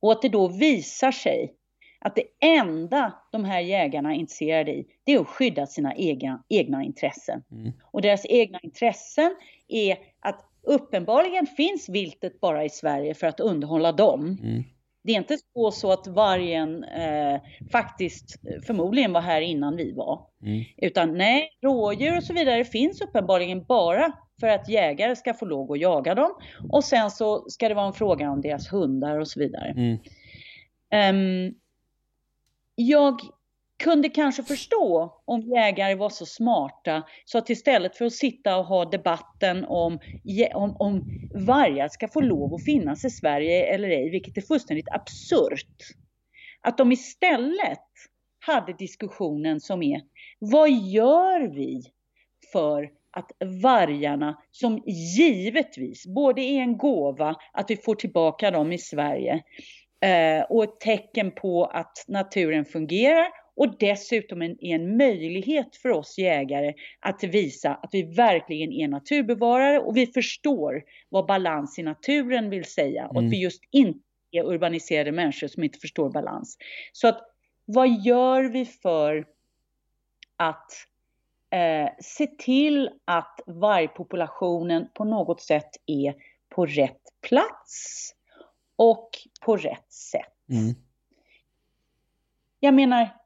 Och 0.00 0.12
att 0.12 0.22
det 0.22 0.28
då 0.28 0.48
visar 0.48 1.10
sig 1.10 1.54
att 1.98 2.14
det 2.16 2.24
enda 2.40 3.12
de 3.32 3.44
här 3.44 3.60
jägarna 3.60 4.14
är 4.14 4.18
intresserade 4.18 4.70
i, 4.70 4.86
det 5.04 5.12
är 5.12 5.20
att 5.20 5.28
skydda 5.28 5.66
sina 5.66 5.94
egna, 5.94 6.42
egna 6.48 6.84
intressen. 6.84 7.42
Mm. 7.50 7.72
Och 7.84 8.02
deras 8.02 8.26
egna 8.26 8.58
intressen 8.62 9.36
är 9.68 9.98
att 10.20 10.50
uppenbarligen 10.62 11.46
finns 11.46 11.88
viltet 11.88 12.40
bara 12.40 12.64
i 12.64 12.68
Sverige 12.68 13.14
för 13.14 13.26
att 13.26 13.40
underhålla 13.40 13.92
dem. 13.92 14.38
Mm. 14.42 14.64
Det 15.02 15.12
är 15.12 15.16
inte 15.16 15.38
så, 15.54 15.70
så 15.70 15.92
att 15.92 16.06
vargen 16.06 16.84
eh, 16.84 17.40
faktiskt 17.72 18.40
förmodligen 18.66 19.12
var 19.12 19.20
här 19.20 19.40
innan 19.40 19.76
vi 19.76 19.92
var. 19.92 20.26
Mm. 20.42 20.64
Utan 20.76 21.18
nej, 21.18 21.50
rådjur 21.62 22.16
och 22.16 22.24
så 22.24 22.32
vidare 22.32 22.64
finns 22.64 23.00
uppenbarligen 23.00 23.64
bara 23.64 24.12
för 24.40 24.46
att 24.46 24.68
jägare 24.68 25.16
ska 25.16 25.34
få 25.34 25.44
lov 25.44 25.72
att 25.72 25.80
jaga 25.80 26.14
dem. 26.14 26.30
Och 26.72 26.84
sen 26.84 27.10
så 27.10 27.44
ska 27.48 27.68
det 27.68 27.74
vara 27.74 27.86
en 27.86 27.92
fråga 27.92 28.30
om 28.30 28.40
deras 28.40 28.72
hundar 28.72 29.18
och 29.18 29.28
så 29.28 29.40
vidare. 29.40 29.74
Mm. 29.76 29.98
Um, 31.48 31.54
jag 32.74 33.20
kunde 33.80 34.08
kanske 34.08 34.42
förstå 34.42 35.14
om 35.24 35.40
jägare 35.40 35.94
var 35.94 36.08
så 36.08 36.26
smarta 36.26 37.02
så 37.24 37.38
att 37.38 37.50
istället 37.50 37.96
för 37.96 38.04
att 38.04 38.12
sitta 38.12 38.56
och 38.56 38.64
ha 38.64 38.84
debatten 38.84 39.64
om, 39.64 39.98
om, 40.54 40.76
om 40.78 41.04
vargar 41.46 41.88
ska 41.88 42.08
få 42.08 42.20
lov 42.20 42.54
att 42.54 42.64
finnas 42.64 43.04
i 43.04 43.10
Sverige 43.10 43.74
eller 43.74 43.88
ej, 43.88 44.10
vilket 44.10 44.36
är 44.36 44.42
fullständigt 44.42 44.88
absurt. 44.90 45.76
Att 46.60 46.78
de 46.78 46.92
istället 46.92 47.88
hade 48.46 48.72
diskussionen 48.72 49.60
som 49.60 49.82
är, 49.82 50.00
vad 50.38 50.70
gör 50.70 51.54
vi 51.54 51.82
för 52.52 52.90
att 53.12 53.30
vargarna, 53.62 54.38
som 54.50 54.82
givetvis 55.16 56.06
både 56.06 56.42
är 56.42 56.60
en 56.60 56.78
gåva 56.78 57.34
att 57.52 57.70
vi 57.70 57.76
får 57.76 57.94
tillbaka 57.94 58.50
dem 58.50 58.72
i 58.72 58.78
Sverige 58.78 59.42
eh, 60.04 60.42
och 60.48 60.64
ett 60.64 60.80
tecken 60.80 61.30
på 61.30 61.64
att 61.64 62.04
naturen 62.08 62.64
fungerar 62.64 63.39
och 63.60 63.76
dessutom 63.78 64.42
en, 64.42 64.56
en 64.60 64.96
möjlighet 64.96 65.76
för 65.76 65.88
oss 65.88 66.18
jägare 66.18 66.74
att 67.00 67.24
visa 67.24 67.74
att 67.74 67.90
vi 67.92 68.02
verkligen 68.02 68.72
är 68.72 68.88
naturbevarare 68.88 69.78
och 69.78 69.96
vi 69.96 70.06
förstår 70.06 70.82
vad 71.08 71.26
balans 71.26 71.78
i 71.78 71.82
naturen 71.82 72.50
vill 72.50 72.64
säga 72.64 73.06
och 73.06 73.16
mm. 73.16 73.26
att 73.26 73.32
vi 73.32 73.42
just 73.42 73.62
inte 73.70 74.00
är 74.30 74.44
urbaniserade 74.44 75.12
människor 75.12 75.48
som 75.48 75.64
inte 75.64 75.78
förstår 75.78 76.10
balans. 76.10 76.58
Så 76.92 77.08
att 77.08 77.20
vad 77.64 77.88
gör 77.88 78.42
vi 78.42 78.64
för 78.64 79.26
att 80.36 80.72
eh, 81.50 81.88
se 82.00 82.26
till 82.26 82.90
att 83.04 83.40
vargpopulationen 83.46 84.88
på 84.94 85.04
något 85.04 85.40
sätt 85.40 85.70
är 85.86 86.14
på 86.48 86.66
rätt 86.66 87.02
plats 87.28 88.10
och 88.76 89.10
på 89.40 89.56
rätt 89.56 89.92
sätt? 89.92 90.50
Mm. 90.50 90.74
Jag 92.60 92.74
menar, 92.74 93.19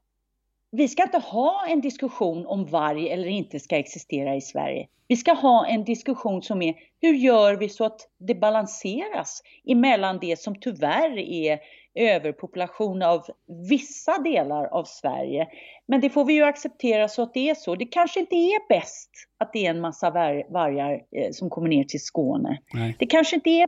vi 0.75 0.87
ska 0.87 1.03
inte 1.03 1.17
ha 1.17 1.67
en 1.67 1.81
diskussion 1.81 2.45
om 2.45 2.65
varg 2.65 3.09
eller 3.09 3.27
inte 3.27 3.59
ska 3.59 3.77
existera 3.77 4.35
i 4.35 4.41
Sverige. 4.41 4.87
Vi 5.07 5.15
ska 5.15 5.33
ha 5.33 5.67
en 5.67 5.83
diskussion 5.83 6.41
som 6.41 6.61
är 6.61 6.75
hur 7.01 7.13
gör 7.13 7.55
vi 7.55 7.69
så 7.69 7.85
att 7.85 8.01
det 8.19 8.35
balanseras 8.35 9.41
emellan 9.67 10.19
det 10.21 10.39
som 10.39 10.55
tyvärr 10.55 11.17
är 11.17 11.59
överpopulation 11.95 13.01
av 13.01 13.25
vissa 13.69 14.17
delar 14.17 14.65
av 14.65 14.83
Sverige. 14.83 15.47
Men 15.87 16.01
det 16.01 16.09
får 16.09 16.25
vi 16.25 16.33
ju 16.33 16.43
acceptera 16.43 17.07
så 17.07 17.21
att 17.21 17.33
det 17.33 17.49
är 17.49 17.55
så. 17.55 17.75
Det 17.75 17.85
kanske 17.85 18.19
inte 18.19 18.35
är 18.35 18.67
bäst 18.69 19.09
att 19.37 19.53
det 19.53 19.65
är 19.65 19.69
en 19.69 19.81
massa 19.81 20.11
vargar 20.49 20.93
eh, 20.93 21.31
som 21.31 21.49
kommer 21.49 21.69
ner 21.69 21.83
till 21.83 22.03
Skåne. 22.03 22.59
Nej. 22.73 22.95
Det 22.99 23.05
kanske 23.05 23.35
inte 23.35 23.49
är 23.49 23.67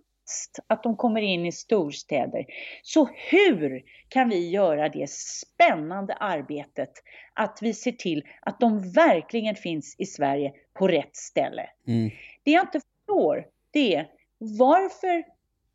att 0.68 0.84
de 0.84 0.98
kommer 0.98 1.22
in 1.22 1.46
i 1.46 1.52
storstäder. 1.52 2.46
Så 2.84 3.10
hur 3.32 3.84
kan 4.10 4.30
vi 4.30 4.50
göra 4.50 4.90
det 4.90 5.10
spännande 5.10 6.14
arbetet 6.14 6.92
att 7.34 7.60
vi 7.62 7.74
ser 7.74 7.92
till 7.92 8.24
att 8.42 8.60
de 8.60 8.92
verkligen 8.92 9.56
finns 9.56 9.96
i 9.98 10.06
Sverige 10.06 10.54
på 10.74 10.88
rätt 10.88 11.16
ställe? 11.16 11.70
Mm. 11.88 12.10
Det 12.44 12.52
jag 12.52 12.64
inte 12.64 12.80
förstår, 12.80 13.46
det 13.72 13.96
är 13.96 14.08
varför 14.38 15.24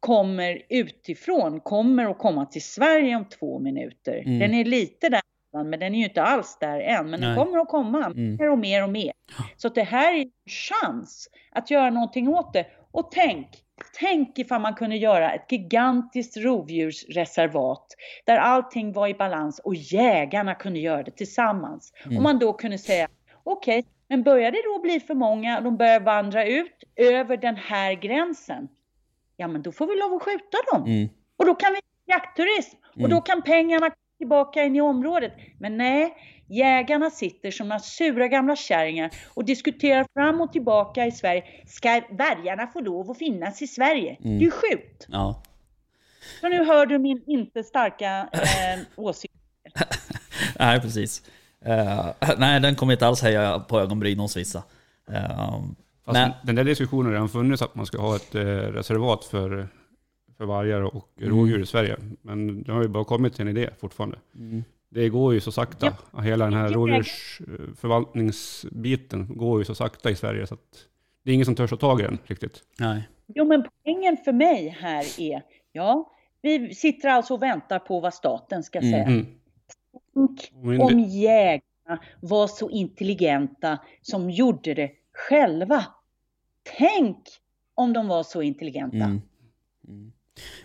kommer 0.00 0.62
utifrån 0.68 1.60
kommer 1.60 2.10
att 2.10 2.18
komma 2.18 2.46
till 2.46 2.64
Sverige 2.64 3.16
om 3.16 3.24
två 3.24 3.58
minuter. 3.58 4.22
Mm. 4.26 4.38
Den 4.38 4.54
är 4.54 4.64
lite 4.64 5.08
där 5.08 5.20
men 5.52 5.80
den 5.80 5.94
är 5.94 5.98
ju 5.98 6.04
inte 6.04 6.22
alls 6.22 6.58
där 6.60 6.80
än. 6.80 7.10
Men 7.10 7.20
Nej. 7.20 7.28
den 7.28 7.38
kommer 7.38 7.58
att 7.58 7.68
komma 7.68 8.06
mm. 8.06 8.36
mer 8.36 8.50
och 8.50 8.58
mer 8.58 8.82
och 8.82 8.90
mer. 8.90 9.12
Så 9.56 9.68
det 9.68 9.82
här 9.82 10.14
är 10.14 10.18
en 10.18 10.30
chans 10.46 11.28
att 11.50 11.70
göra 11.70 11.90
någonting 11.90 12.28
åt 12.28 12.52
det. 12.52 12.66
Och 12.92 13.08
tänk, 13.12 13.48
tänk 13.98 14.38
ifall 14.38 14.60
man 14.60 14.74
kunde 14.74 14.96
göra 14.96 15.32
ett 15.32 15.52
gigantiskt 15.52 16.36
rovdjursreservat 16.36 17.86
där 18.24 18.36
allting 18.36 18.92
var 18.92 19.08
i 19.08 19.14
balans 19.14 19.58
och 19.58 19.74
jägarna 19.74 20.54
kunde 20.54 20.78
göra 20.78 21.02
det 21.02 21.10
tillsammans. 21.10 21.92
Mm. 22.04 22.16
Och 22.16 22.22
man 22.22 22.38
då 22.38 22.52
kunde 22.52 22.78
säga, 22.78 23.08
okej, 23.44 23.78
okay, 23.78 23.90
men 24.10 24.22
börjar 24.22 24.50
det 24.50 24.62
då 24.64 24.78
bli 24.78 25.00
för 25.00 25.14
många, 25.14 25.60
de 25.60 25.76
börjar 25.76 26.00
vandra 26.00 26.46
ut 26.46 26.84
över 26.96 27.36
den 27.36 27.56
här 27.56 27.92
gränsen, 27.94 28.68
ja 29.36 29.48
men 29.48 29.62
då 29.62 29.72
får 29.72 29.86
vi 29.86 29.96
lov 29.96 30.14
att 30.14 30.22
skjuta 30.22 30.58
dem. 30.72 30.84
Mm. 30.84 31.08
Och 31.36 31.46
då 31.46 31.54
kan 31.54 31.72
vi 31.72 31.80
jaktturism 32.06 32.76
och 32.94 33.08
då 33.08 33.16
mm. 33.16 33.22
kan 33.22 33.42
pengarna 33.42 33.90
komma 33.90 34.16
tillbaka 34.18 34.62
in 34.62 34.76
i 34.76 34.80
området. 34.80 35.32
Men 35.58 35.76
nej, 35.76 36.14
jägarna 36.48 37.10
sitter 37.10 37.50
som 37.50 37.68
några 37.68 37.80
sura 37.80 38.28
gamla 38.28 38.56
kärringar 38.56 39.10
och 39.34 39.44
diskuterar 39.44 40.06
fram 40.14 40.40
och 40.40 40.52
tillbaka 40.52 41.06
i 41.06 41.12
Sverige. 41.12 41.44
Ska 41.66 42.02
vargarna 42.10 42.66
få 42.66 42.80
lov 42.80 43.10
att 43.10 43.18
finnas 43.18 43.62
i 43.62 43.66
Sverige? 43.66 44.16
Mm. 44.24 44.38
Det 44.38 44.44
är 44.44 44.46
ju 44.46 44.50
sjukt. 44.50 45.06
Ja. 45.08 45.42
Så 46.40 46.48
nu 46.48 46.64
hör 46.64 46.86
du 46.86 46.98
min 46.98 47.22
inte 47.26 47.64
starka 47.64 48.28
eh, 48.32 48.80
åsikt. 48.96 49.34
nej, 50.58 50.80
precis. 50.80 51.22
Uh, 51.66 52.10
nej, 52.38 52.60
den 52.60 52.74
kommer 52.74 52.92
inte 52.92 53.06
alls 53.06 53.22
höja 53.22 53.58
på 53.58 53.80
ögonbryn 53.80 54.18
hos 54.18 54.36
vissa. 54.36 54.62
Uh, 55.10 55.60
men... 56.04 56.30
Den 56.42 56.56
där 56.56 56.64
diskussionen 56.64 57.06
har 57.06 57.12
redan 57.12 57.28
funnits 57.28 57.62
att 57.62 57.74
man 57.74 57.86
ska 57.86 58.00
ha 58.00 58.16
ett 58.16 58.34
uh, 58.34 58.40
reservat 58.46 59.24
för, 59.24 59.68
för 60.36 60.44
vargar 60.44 60.80
och 60.80 61.08
mm. 61.20 61.30
rådjur 61.30 61.62
i 61.62 61.66
Sverige. 61.66 61.96
Men 62.22 62.62
det 62.62 62.72
har 62.72 62.82
ju 62.82 62.88
bara 62.88 63.04
kommit 63.04 63.34
till 63.34 63.42
en 63.42 63.56
idé 63.56 63.70
fortfarande. 63.80 64.18
Mm. 64.34 64.64
Det 64.88 65.08
går 65.08 65.34
ju 65.34 65.40
så 65.40 65.52
sakta. 65.52 65.96
Ja. 66.12 66.20
Hela 66.20 66.44
den 66.44 66.54
här 66.54 66.68
rådjursförvaltningsbiten 66.68 69.36
går 69.36 69.58
ju 69.58 69.64
så 69.64 69.74
sakta 69.74 70.10
i 70.10 70.14
Sverige. 70.14 70.46
Så 70.46 70.54
att 70.54 70.60
det 71.24 71.30
är 71.30 71.34
ingen 71.34 71.46
som 71.46 71.54
törs 71.54 71.70
ta 71.70 71.76
tag 71.76 72.00
i 72.00 72.02
den 72.02 72.18
riktigt. 72.24 72.62
Nej. 72.78 73.08
Jo, 73.26 73.44
men 73.44 73.64
poängen 73.84 74.16
för 74.16 74.32
mig 74.32 74.76
här 74.80 75.20
är, 75.20 75.42
ja, 75.72 76.12
vi 76.42 76.74
sitter 76.74 77.08
alltså 77.08 77.34
och 77.34 77.42
väntar 77.42 77.78
på 77.78 78.00
vad 78.00 78.14
staten 78.14 78.62
ska 78.62 78.80
säga. 78.80 79.04
Mm. 79.04 79.26
Tänk 80.14 80.52
om 80.82 80.98
jägarna 81.00 82.02
var 82.20 82.46
så 82.46 82.70
intelligenta 82.70 83.78
som 84.02 84.30
gjorde 84.30 84.74
det 84.74 84.90
själva. 85.12 85.84
Tänk 86.78 87.16
om 87.74 87.92
de 87.92 88.08
var 88.08 88.22
så 88.22 88.42
intelligenta. 88.42 88.96
Mm. 88.96 89.22
Mm. 89.88 90.12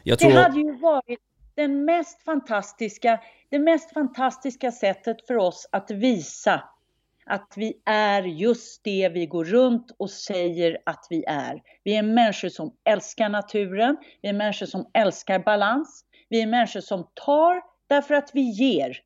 Tror... 0.03 0.29
Det 0.29 0.41
hade 0.41 0.59
ju 0.59 0.71
varit 0.71 1.19
den 1.55 1.85
mest 1.85 2.21
fantastiska, 2.21 3.19
det 3.49 3.59
mest 3.59 3.93
fantastiska 3.93 4.71
sättet 4.71 5.27
för 5.27 5.37
oss 5.37 5.69
att 5.71 5.91
visa 5.91 6.63
att 7.25 7.53
vi 7.55 7.81
är 7.85 8.23
just 8.23 8.83
det 8.83 9.09
vi 9.09 9.25
går 9.25 9.45
runt 9.45 9.91
och 9.97 10.09
säger 10.11 10.77
att 10.85 11.07
vi 11.09 11.23
är. 11.27 11.61
Vi 11.83 11.95
är 11.95 12.03
människor 12.03 12.49
som 12.49 12.75
älskar 12.83 13.29
naturen, 13.29 13.97
vi 14.21 14.29
är 14.29 14.33
människor 14.33 14.65
som 14.65 14.89
älskar 14.93 15.39
balans, 15.39 16.05
Vi 16.29 16.41
är 16.41 16.47
människor 16.47 16.81
som 16.81 17.07
tar 17.13 17.61
därför 17.87 18.13
att 18.13 18.31
vi 18.33 18.41
ger. 18.41 19.01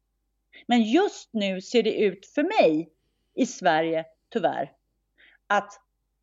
Men 0.67 0.81
just 0.81 1.29
nu 1.33 1.61
ser 1.61 1.83
det 1.83 1.93
ut 1.93 2.25
för 2.25 2.43
mig 2.43 2.89
i 3.35 3.45
Sverige, 3.45 4.05
tyvärr, 4.33 4.71
att 5.47 5.73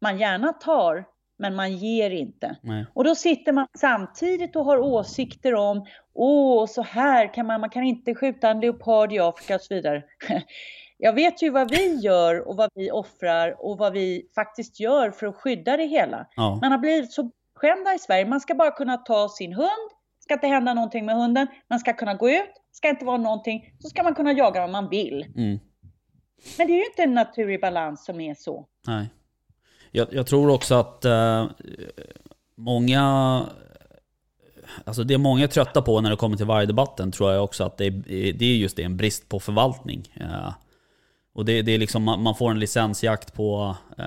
man 0.01 0.19
gärna 0.19 0.53
tar, 0.53 1.05
men 1.37 1.55
man 1.55 1.77
ger 1.77 2.11
inte. 2.11 2.57
Nej. 2.63 2.87
Och 2.95 3.05
då 3.05 3.15
sitter 3.15 3.53
man 3.53 3.67
samtidigt 3.79 4.57
och 4.57 4.65
har 4.65 4.79
åsikter 4.79 5.55
om, 5.55 5.87
åh, 6.15 6.67
så 6.67 6.83
här 6.83 7.35
kan 7.35 7.47
man, 7.47 7.61
man 7.61 7.71
kan 7.71 7.85
inte 7.85 8.15
skjuta 8.15 8.51
en 8.51 8.61
leopard 8.61 9.13
i 9.13 9.19
Afrika 9.19 9.55
och 9.55 9.61
så 9.61 9.75
vidare. 9.75 10.03
Jag 10.99 11.13
vet 11.13 11.43
ju 11.43 11.51
vad 11.51 11.71
vi 11.71 11.95
gör 11.95 12.49
och 12.49 12.57
vad 12.57 12.71
vi 12.75 12.91
offrar 12.91 13.67
och 13.67 13.79
vad 13.79 13.93
vi 13.93 14.29
faktiskt 14.35 14.81
gör 14.81 15.11
för 15.11 15.27
att 15.27 15.37
skydda 15.37 15.77
det 15.77 15.87
hela. 15.87 16.27
Ja. 16.37 16.59
Man 16.63 16.73
har 16.73 16.79
blivit 16.79 17.13
så 17.13 17.31
skämda 17.55 17.95
i 17.95 17.99
Sverige. 17.99 18.27
Man 18.27 18.41
ska 18.41 18.55
bara 18.55 18.71
kunna 18.71 18.97
ta 18.97 19.29
sin 19.29 19.53
hund, 19.53 19.91
ska 20.21 20.35
inte 20.35 20.47
hända 20.47 20.75
någonting 20.75 21.07
med 21.07 21.15
hunden, 21.15 21.47
man 21.69 21.79
ska 21.79 21.93
kunna 21.93 22.15
gå 22.15 22.31
ut, 22.31 22.53
ska 22.77 22.89
inte 22.89 23.05
vara 23.05 23.17
någonting, 23.17 23.73
så 23.79 23.89
ska 23.89 24.03
man 24.03 24.15
kunna 24.15 24.33
jaga 24.33 24.65
om 24.65 24.73
man 24.73 24.89
vill. 24.89 25.27
Mm. 25.37 25.59
Men 26.59 26.67
det 26.67 26.73
är 26.73 26.77
ju 26.77 26.85
inte 26.85 27.03
en 27.03 27.15
naturlig 27.15 27.61
balans 27.61 28.05
som 28.05 28.21
är 28.21 28.35
så. 28.35 28.67
Nej. 28.87 29.09
Jag, 29.91 30.09
jag 30.11 30.27
tror 30.27 30.51
också 30.51 30.75
att 30.75 31.05
eh, 31.05 31.47
många... 32.57 33.47
Alltså 34.85 35.05
det 35.05 35.19
många 35.19 35.45
är 35.45 35.49
trötta 35.49 35.83
på 35.83 36.01
när 36.01 36.11
det 36.11 36.17
kommer 36.17 36.37
till 36.37 36.47
vargdebatten 36.47 37.13
tror 37.13 37.33
jag 37.33 37.45
också 37.45 37.65
att 37.65 37.77
det 37.77 37.87
är, 37.87 37.91
det 38.33 38.45
är 38.45 38.57
just 38.57 38.77
det, 38.77 38.83
en 38.83 38.97
brist 38.97 39.29
på 39.29 39.41
förvaltning. 39.41 40.13
Eh, 40.15 40.53
och 41.35 41.45
det, 41.45 41.63
det 41.63 41.73
är 41.73 41.79
liksom, 41.79 42.03
man 42.03 42.23
man 42.23 42.35
får 42.35 42.51
en 42.51 42.61
licensjakt 42.61 43.35
på, 43.35 43.77
eh, 43.99 44.05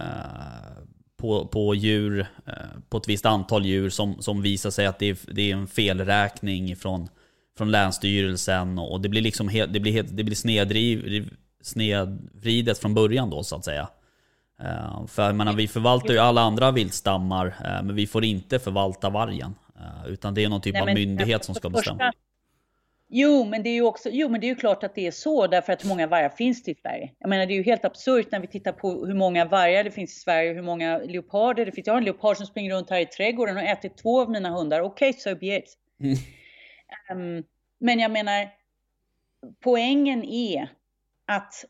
på, 1.18 1.48
på 1.48 1.76
djur, 1.76 2.28
eh, 2.46 2.54
på 2.90 2.98
ett 2.98 3.08
visst 3.08 3.26
antal 3.26 3.66
djur 3.66 3.90
som, 3.90 4.22
som 4.22 4.42
visar 4.42 4.70
sig 4.70 4.86
att 4.86 5.00
det 5.00 5.10
är, 5.10 5.18
det 5.34 5.52
är 5.52 5.56
en 5.56 5.68
felräkning 5.68 6.76
från, 6.76 7.10
från 7.60 7.72
Länsstyrelsen 7.72 8.80
och 8.80 9.02
det 9.02 9.10
blir 9.10 9.22
liksom 9.22 9.50
helt, 9.50 9.74
det 9.74 9.80
blir, 9.80 9.92
helt, 9.92 10.18
det 10.18 10.24
blir 10.24 10.36
snedriv, 10.36 11.30
snedvridet 11.62 12.78
från 12.78 12.94
början 12.94 13.30
då 13.30 13.44
så 13.44 13.56
att 13.56 13.66
säga. 13.66 13.90
Eh, 14.62 15.06
för 15.08 15.24
jag 15.26 15.36
menar, 15.36 15.54
vi 15.54 15.68
förvaltar 15.68 16.14
ju 16.14 16.20
alla 16.20 16.42
andra 16.42 16.72
viltstammar, 16.72 17.48
eh, 17.48 17.84
men 17.84 17.96
vi 17.96 18.08
får 18.08 18.26
inte 18.26 18.60
förvalta 18.60 19.10
vargen. 19.10 19.56
Eh, 19.76 20.12
utan 20.12 20.34
det 20.34 20.44
är 20.44 20.50
någon 20.50 20.62
typ 20.62 20.74
Nej, 20.74 20.82
av 20.82 20.88
myndighet 20.94 21.46
som 21.46 21.56
ska 21.56 21.70
första- 21.70 21.92
bestämma. 21.94 22.14
Jo, 23.12 23.46
men 23.46 23.64
det 23.64 23.70
är 23.70 23.74
ju 23.74 23.82
också, 23.82 24.10
jo, 24.12 24.30
men 24.30 24.42
det 24.42 24.48
är 24.48 24.50
ju 24.50 24.56
klart 24.56 24.84
att 24.84 24.96
det 24.96 25.08
är 25.08 25.12
så 25.12 25.48
därför 25.48 25.74
att 25.74 25.84
hur 25.84 25.90
många 25.90 26.08
vargar 26.08 26.30
finns 26.30 26.64
det 26.64 26.72
i 26.72 26.76
Sverige? 26.76 27.12
Jag 27.20 27.30
menar, 27.30 27.46
det 27.46 27.54
är 27.54 27.56
ju 27.56 27.64
helt 27.64 27.86
absurt 27.86 28.32
när 28.32 28.40
vi 28.40 28.48
tittar 28.48 28.72
på 28.72 29.06
hur 29.06 29.14
många 29.14 29.46
vargar 29.46 29.84
det 29.84 29.92
finns 29.92 30.18
i 30.18 30.20
Sverige, 30.20 30.54
hur 30.54 30.62
många 30.62 30.98
leoparder 30.98 31.66
det 31.66 31.72
finns. 31.72 31.88
Jag 31.88 31.94
har 31.94 31.98
en 31.98 32.04
leopard 32.06 32.38
som 32.38 32.46
springer 32.46 32.76
runt 32.76 32.90
här 32.90 33.00
i 33.00 33.06
trädgården 33.06 33.58
och 33.58 33.64
ätit 33.64 33.98
två 33.98 34.22
av 34.22 34.30
mina 34.30 34.50
hundar. 34.50 34.82
Okej, 34.82 35.14
so 35.14 35.36
be 35.36 35.58
it. 35.58 35.78
Mm. 37.10 37.38
Ehm, 37.38 37.44
men 37.80 38.00
jag 38.00 38.12
menar, 38.12 38.50
poängen 39.64 40.24
är 40.24 40.70
att 41.28 41.66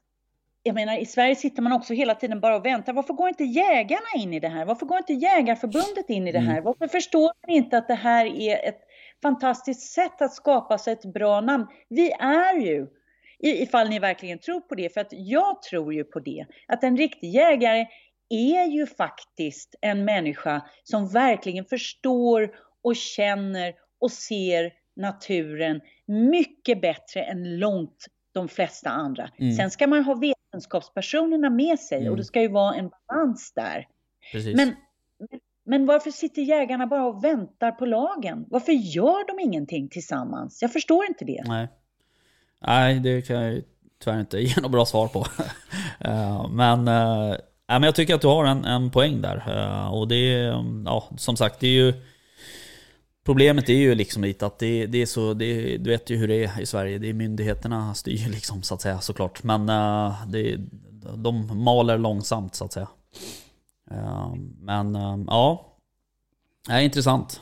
jag 0.63 0.75
menar, 0.75 0.97
i 0.97 1.05
Sverige 1.05 1.35
sitter 1.35 1.61
man 1.61 1.71
också 1.71 1.93
hela 1.93 2.15
tiden 2.15 2.39
bara 2.39 2.55
och 2.55 2.65
väntar. 2.65 2.93
Varför 2.93 3.13
går 3.13 3.29
inte 3.29 3.43
jägarna 3.43 4.07
in 4.15 4.33
i 4.33 4.39
det 4.39 4.47
här? 4.47 4.65
Varför 4.65 4.85
går 4.85 4.97
inte 4.97 5.13
Jägarförbundet 5.13 6.09
in 6.09 6.27
i 6.27 6.31
det 6.31 6.39
här? 6.39 6.61
Varför 6.61 6.87
förstår 6.87 7.31
man 7.47 7.55
inte 7.55 7.77
att 7.77 7.87
det 7.87 7.95
här 7.95 8.25
är 8.25 8.69
ett 8.69 8.81
fantastiskt 9.21 9.93
sätt 9.93 10.21
att 10.21 10.33
skapa 10.33 10.77
sig 10.77 10.93
ett 10.93 11.13
bra 11.13 11.41
namn? 11.41 11.67
Vi 11.89 12.11
är 12.11 12.57
ju, 12.57 12.87
ifall 13.39 13.89
ni 13.89 13.99
verkligen 13.99 14.39
tror 14.39 14.59
på 14.61 14.75
det, 14.75 14.93
för 14.93 15.01
att 15.01 15.07
jag 15.11 15.61
tror 15.61 15.93
ju 15.93 16.03
på 16.03 16.19
det, 16.19 16.45
att 16.67 16.83
en 16.83 16.97
riktig 16.97 17.29
jägare 17.29 17.87
är 18.29 18.65
ju 18.65 18.87
faktiskt 18.87 19.75
en 19.81 20.05
människa 20.05 20.61
som 20.83 21.07
verkligen 21.07 21.65
förstår 21.65 22.51
och 22.83 22.95
känner 22.95 23.73
och 23.99 24.11
ser 24.11 24.71
naturen 24.99 25.81
mycket 26.05 26.81
bättre 26.81 27.23
än 27.23 27.59
långt 27.59 28.05
de 28.31 28.47
flesta 28.47 28.89
andra. 28.89 29.29
Mm. 29.37 29.53
Sen 29.55 29.71
ska 29.71 29.87
man 29.87 30.03
ha 30.03 30.15
vetenskapspersonerna 30.15 31.49
med 31.49 31.79
sig 31.79 31.97
Mm. 31.97 32.11
och 32.11 32.17
det 32.17 32.23
ska 32.23 32.41
ju 32.41 32.47
vara 32.47 32.75
en 32.75 32.89
balans 33.07 33.51
där. 33.55 33.87
Precis. 34.31 34.55
Men, 34.55 34.75
men 35.65 35.85
varför 35.85 36.11
sitter 36.11 36.41
jägarna 36.41 36.87
bara 36.87 37.05
och 37.05 37.23
väntar 37.23 37.71
på 37.71 37.85
lagen? 37.85 38.45
Varför 38.49 38.71
gör 38.71 39.27
de 39.27 39.39
ingenting 39.43 39.89
tillsammans? 39.89 40.61
Jag 40.61 40.73
förstår 40.73 41.05
inte 41.05 41.25
det. 41.25 41.43
Nej. 41.45 41.67
Nej, 42.65 42.99
det 42.99 43.21
kan 43.21 43.35
jag 43.35 43.63
tyvärr 44.03 44.19
inte 44.19 44.37
ge 44.39 44.61
något 44.61 44.71
bra 44.71 44.85
svar 44.85 45.07
på. 45.07 45.25
Eh, 46.01 46.49
men, 46.49 46.87
eh, 46.87 47.35
men 47.67 47.83
jag 47.83 47.95
tycker 47.95 48.15
att 48.15 48.21
du 48.21 48.27
har 48.27 48.45
en, 48.45 48.65
en 48.65 48.91
poäng 48.91 49.21
där. 49.21 49.43
Eh, 49.47 49.93
och 49.93 50.07
det 50.07 50.15
är, 50.15 50.63
ja, 50.85 51.09
som 51.17 51.37
sagt, 51.37 51.59
det 51.59 51.67
är 51.67 51.71
ju... 51.71 51.93
Problemet 53.29 53.69
är 53.69 53.73
ju 53.73 53.95
liksom 53.95 54.23
lite 54.23 54.45
att 54.45 54.59
det, 54.59 54.85
det 54.85 55.01
är 55.01 55.05
så, 55.05 55.33
det, 55.33 55.77
du 55.77 55.89
vet 55.89 56.09
ju 56.09 56.17
hur 56.17 56.27
det 56.27 56.43
är 56.43 56.61
i 56.61 56.65
Sverige. 56.65 56.97
Det 56.97 57.09
är 57.09 57.13
myndigheterna 57.13 57.93
styr 57.93 58.29
liksom 58.29 58.63
så 58.63 58.73
att 58.75 58.81
säga 58.81 58.99
såklart. 58.99 59.43
Men 59.43 59.69
eh, 59.69 60.27
det, 60.27 60.57
de 61.15 61.63
maler 61.63 61.97
långsamt 61.97 62.55
så 62.55 62.65
att 62.65 62.73
säga. 62.73 62.87
Eh, 63.91 64.33
men 64.59 64.95
eh, 64.95 65.17
ja, 65.27 65.75
det 66.67 66.73
är 66.73 66.79
intressant. 66.81 67.41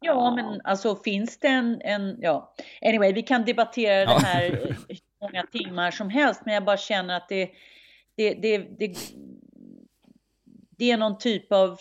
Ja, 0.00 0.34
men 0.34 0.60
alltså 0.64 0.96
finns 0.96 1.38
det 1.38 1.48
en, 1.48 1.80
en 1.80 2.16
ja. 2.20 2.54
Anyway, 2.82 3.12
vi 3.12 3.22
kan 3.22 3.44
debattera 3.44 4.02
Ja. 4.02 4.18
det 4.18 4.26
här 4.26 4.50
hur 4.88 4.98
många 5.20 5.46
timmar 5.52 5.90
som 5.90 6.10
helst, 6.10 6.42
men 6.44 6.54
jag 6.54 6.64
bara 6.64 6.76
känner 6.76 7.16
att 7.16 7.28
det, 7.28 7.50
det, 8.16 8.34
det, 8.34 8.58
det, 8.78 8.96
det 10.70 10.90
är 10.90 10.96
någon 10.96 11.18
typ 11.18 11.52
av, 11.52 11.78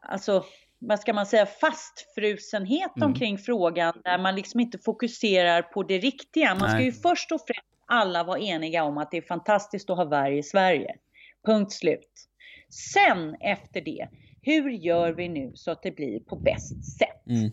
alltså 0.00 0.44
vad 0.80 1.00
ska 1.00 1.12
man 1.12 1.26
säga, 1.26 1.46
fastfrusenhet 1.46 2.96
Mm. 2.96 3.06
omkring 3.08 3.38
frågan 3.38 4.00
där 4.04 4.18
man 4.18 4.34
liksom 4.34 4.60
inte 4.60 4.78
fokuserar 4.78 5.62
på 5.62 5.82
det 5.82 5.98
riktiga. 5.98 6.48
Man 6.54 6.68
ska 6.68 6.76
Nej. 6.76 6.84
ju 6.84 6.92
först 6.92 7.32
och 7.32 7.40
främst 7.46 7.70
alla 7.86 8.24
vara 8.24 8.38
eniga 8.38 8.84
om 8.84 8.98
att 8.98 9.10
det 9.10 9.16
är 9.16 9.22
fantastiskt 9.22 9.90
att 9.90 9.96
ha 9.96 10.04
varg 10.04 10.38
i 10.38 10.42
Sverige. 10.42 10.94
Punkt 11.46 11.72
slut. 11.72 12.26
Sen 12.92 13.34
efter 13.40 13.80
det, 13.80 14.08
hur 14.42 14.70
gör 14.70 15.12
vi 15.12 15.28
nu 15.28 15.52
så 15.54 15.70
att 15.70 15.82
det 15.82 15.90
blir 15.90 16.20
på 16.20 16.36
bäst 16.36 16.98
sätt? 16.98 17.26
mm. 17.28 17.50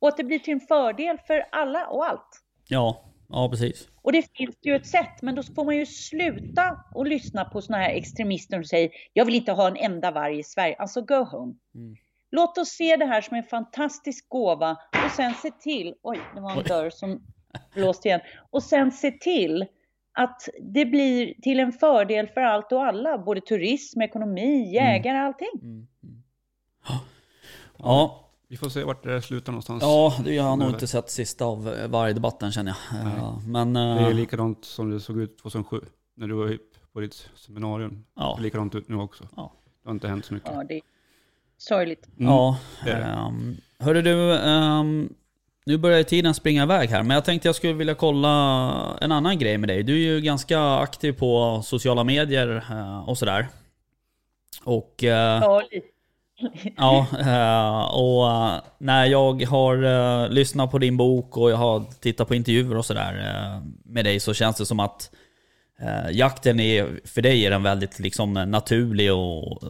Och 0.00 0.08
att 0.08 0.16
det 0.16 0.24
blir 0.24 0.38
till 0.38 0.52
en 0.52 0.60
fördel 0.60 1.18
för 1.26 1.44
alla 1.52 1.86
och 1.86 2.06
allt. 2.06 2.42
Ja, 2.68 3.04
ja 3.28 3.48
precis. 3.50 3.88
Och 4.02 4.12
det 4.12 4.36
finns 4.36 4.56
ju 4.62 4.76
ett 4.76 4.86
sätt, 4.86 5.22
men 5.22 5.34
då 5.34 5.42
får 5.42 5.64
man 5.64 5.76
ju 5.76 5.86
sluta 5.86 6.84
och 6.94 7.06
lyssna 7.06 7.44
på 7.44 7.62
såna 7.62 7.78
här 7.78 7.90
extremister 7.90 8.56
som 8.56 8.64
säger 8.64 8.90
jag 9.12 9.24
vill 9.24 9.34
inte 9.34 9.52
ha 9.52 9.68
en 9.68 9.76
enda 9.76 10.10
varg 10.10 10.38
i 10.38 10.42
Sverige. 10.42 10.76
Alltså 10.78 11.02
go 11.02 11.24
home. 11.24 11.54
Mm. 11.74 11.96
Låt 12.30 12.58
oss 12.58 12.68
se 12.68 12.96
det 12.96 13.06
här 13.06 13.20
som 13.20 13.36
en 13.36 13.44
fantastisk 13.44 14.28
gåva 14.28 14.76
och 15.04 15.10
sen 15.10 15.34
se 15.34 15.50
till, 15.50 15.94
oj 16.02 16.18
det 16.34 16.40
var 16.40 16.50
en 16.50 16.58
Oj. 16.58 16.64
dörr 16.68 16.90
som 16.90 17.22
blåste 17.74 18.08
igen. 18.08 18.20
Och 18.50 18.62
sen 18.62 18.92
se 18.92 19.10
till 19.10 19.66
att 20.12 20.48
det 20.60 20.84
blir 20.84 21.34
till 21.42 21.60
en 21.60 21.72
fördel 21.72 22.28
för 22.28 22.40
allt 22.40 22.72
och 22.72 22.84
alla, 22.86 23.18
både 23.18 23.40
turism, 23.40 24.00
ekonomi, 24.02 24.74
jägare, 24.74 25.18
allting. 25.18 25.48
Mm. 25.62 25.86
Mm. 26.02 26.22
Ja, 27.78 28.27
Vi 28.50 28.56
får 28.56 28.68
se 28.68 28.84
vart 28.84 29.02
det 29.02 29.22
slutar 29.22 29.52
någonstans. 29.52 29.82
ja, 29.82 30.14
det 30.24 30.34
jag 30.34 30.42
har 30.42 30.56
nog 30.56 30.68
inte 30.68 30.86
sett 30.86 31.10
sista 31.10 31.44
av 31.44 31.68
eh, 31.68 31.88
vargdebatten 31.88 32.52
känner 32.52 32.76
jag. 32.92 33.06
Eh, 33.06 33.38
Men... 33.46 33.72
Det 33.74 33.80
eh, 33.80 34.06
är 34.06 34.14
likadant 34.14 34.64
som 34.64 34.90
det 34.90 35.00
såg 35.00 35.20
ut 35.20 35.38
2007 35.38 35.80
när 36.16 36.26
du 36.28 36.34
var 36.34 36.58
på 36.92 37.00
ditt 37.00 37.28
seminarium. 37.34 38.04
Ja. 38.16 38.30
Det 38.30 38.36
ser 38.36 38.42
likadant 38.42 38.74
ut 38.74 38.88
nu 38.88 38.96
också. 38.96 39.28
Ja. 39.36 39.52
Det 39.82 39.88
har 39.88 39.94
inte 39.94 40.08
hänt 40.08 40.24
så 40.24 40.34
mycket. 40.34 40.50
Ja, 40.54 40.64
det 40.64 40.74
är 40.74 40.82
sorgligt. 41.58 42.08
Mm. 42.18 42.32
Ja. 42.32 42.58
det 42.84 42.90
är 42.90 43.00
det. 43.00 43.26
Um, 43.26 43.56
hörru 43.78 44.02
du, 44.02 44.36
ehm, 44.36 45.14
nu 45.66 45.78
börjar 45.78 46.02
tiden 46.02 46.34
springa 46.34 46.62
iväg 46.62 46.88
här, 46.88 47.02
men 47.02 47.14
jag 47.14 47.24
tänkte 47.24 47.48
jag 47.48 47.54
skulle 47.56 47.72
vilja 47.72 47.94
kolla 47.94 48.28
en 49.00 49.12
annan 49.12 49.38
grej 49.38 49.58
med 49.58 49.68
dig. 49.68 49.82
Du 49.82 49.92
är 49.92 50.14
ju 50.14 50.20
ganska 50.20 50.60
aktiv 50.60 51.12
på 51.12 51.62
sociala 51.64 52.04
medier 52.04 52.64
eh, 52.70 53.08
och 53.08 53.18
sådär. 53.18 53.48
Och... 54.64 54.94
Ja, 55.02 55.62
lite. 55.70 55.97
Ja, 56.76 57.06
eh, 57.20 57.94
och 57.94 58.62
när 58.78 59.06
jag 59.06 59.42
har 59.42 59.82
eh, 59.82 60.30
lyssnat 60.30 60.70
på 60.70 60.78
din 60.78 60.96
bok 60.96 61.36
och 61.36 61.50
jag 61.50 61.56
har 61.56 61.84
tittat 62.00 62.28
på 62.28 62.34
intervjuer 62.34 62.76
och 62.76 62.84
sådär 62.84 63.34
eh, 63.34 63.62
med 63.84 64.04
dig 64.04 64.20
så 64.20 64.34
känns 64.34 64.56
det 64.56 64.66
som 64.66 64.80
att 64.80 65.10
jakten 66.10 66.60
är, 66.60 67.00
för 67.04 67.22
dig 67.22 67.46
är 67.46 67.50
den 67.50 67.62
väldigt 67.62 67.98
liksom 67.98 68.32
naturlig 68.32 69.12
och 69.12 69.62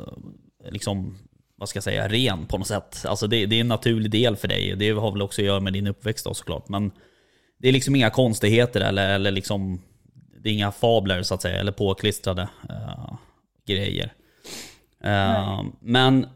liksom, 0.71 1.19
vad 1.57 1.69
ska 1.69 1.77
jag 1.77 1.85
säga, 1.85 2.09
ren 2.09 2.47
på 2.47 2.59
något 2.59 2.67
sätt. 2.67 3.05
Alltså 3.09 3.27
det, 3.27 3.47
det 3.47 3.57
är 3.57 3.61
en 3.61 3.69
naturlig 3.69 4.11
del 4.11 4.37
för 4.37 4.49
dig. 4.49 4.75
Det 4.77 4.91
har 4.91 5.13
väl 5.13 5.23
också 5.23 5.41
att 5.43 5.47
göra 5.47 5.61
med 5.61 5.73
din 5.73 5.87
uppväxt 5.87 6.25
då 6.25 6.35
såklart. 6.35 6.69
Men 6.69 6.91
det 7.59 7.69
är 7.69 7.73
liksom 7.73 7.97
inga 7.97 8.11
konstigheter 8.11 8.81
eller, 8.81 9.15
eller 9.15 9.31
liksom, 9.31 9.83
det 10.43 10.49
är 10.49 10.53
inga 10.53 10.73
fabler 10.73 11.23
så 11.23 11.35
att 11.35 11.43
säga, 11.43 11.61
eller 11.61 11.73
påklistrade 11.73 12.49
eh, 12.69 13.15
grejer. 13.67 14.13
Eh, 15.05 15.63
men 15.81 16.27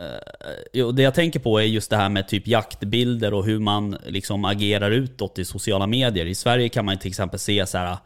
Eh, 0.00 0.88
det 0.88 1.02
jag 1.02 1.14
tänker 1.14 1.40
på 1.40 1.58
är 1.58 1.64
just 1.64 1.90
det 1.90 1.96
här 1.96 2.08
med 2.08 2.28
typ 2.28 2.46
jaktbilder 2.46 3.34
och 3.34 3.44
hur 3.44 3.58
man 3.58 3.96
liksom 4.06 4.44
agerar 4.44 4.90
utåt 4.90 5.38
i 5.38 5.44
sociala 5.44 5.86
medier. 5.86 6.26
I 6.26 6.34
Sverige 6.34 6.68
kan 6.68 6.84
man 6.84 6.94
ju 6.94 6.98
till 6.98 7.08
exempel 7.08 7.38
se 7.38 7.66
så 7.66 7.78
här, 7.78 7.96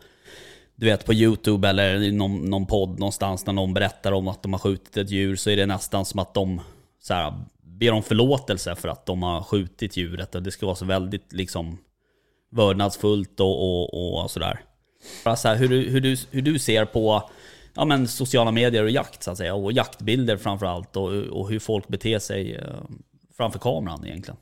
du 0.75 0.87
vet 0.87 1.07
på 1.07 1.15
YouTube 1.15 1.69
eller 1.69 2.03
i 2.03 2.13
någon, 2.13 2.51
någon 2.51 2.67
podd 2.67 2.99
någonstans 2.99 3.47
när 3.47 3.53
någon 3.53 3.75
berättar 3.75 4.13
om 4.13 4.29
att 4.29 4.43
de 4.43 4.53
har 4.53 4.61
skjutit 4.61 4.97
ett 4.97 5.11
djur 5.11 5.37
så 5.37 5.51
är 5.51 5.57
det 5.57 5.67
nästan 5.67 6.05
som 6.05 6.21
att 6.21 6.35
de 6.35 6.61
så 7.01 7.15
här, 7.15 7.35
ber 7.63 7.93
om 7.93 8.03
förlåtelse 8.03 8.75
för 8.75 8.89
att 8.89 9.07
de 9.07 9.23
har 9.23 9.43
skjutit 9.43 9.97
djuret 9.97 10.35
och 10.35 10.43
det 10.43 10.51
ska 10.51 10.67
vara 10.67 10.77
så 10.77 10.85
väldigt 10.85 11.33
liksom 11.33 11.79
vördnadsfullt 12.51 13.41
och, 13.41 13.63
och, 13.63 14.23
och 14.23 14.31
sådär. 14.31 14.61
Så 15.37 15.49
här, 15.49 15.57
hur, 15.57 15.91
hur, 15.91 16.01
du, 16.01 16.17
hur 16.31 16.43
du 16.43 16.59
ser 16.59 16.85
på 16.85 17.31
ja, 17.75 17.85
men 17.85 18.09
sociala 18.09 18.51
medier 18.51 18.85
och 18.85 18.91
jakt 18.91 19.23
så 19.23 19.31
att 19.31 19.39
säga, 19.39 19.55
och 19.55 19.73
jaktbilder 19.73 20.37
framförallt 20.37 20.97
och, 20.97 21.09
och 21.13 21.51
hur 21.51 21.59
folk 21.59 21.89
beter 21.89 22.19
sig 22.19 22.55
eh, 22.57 22.63
framför 23.37 23.59
kameran 23.59 24.07
egentligen. 24.07 24.39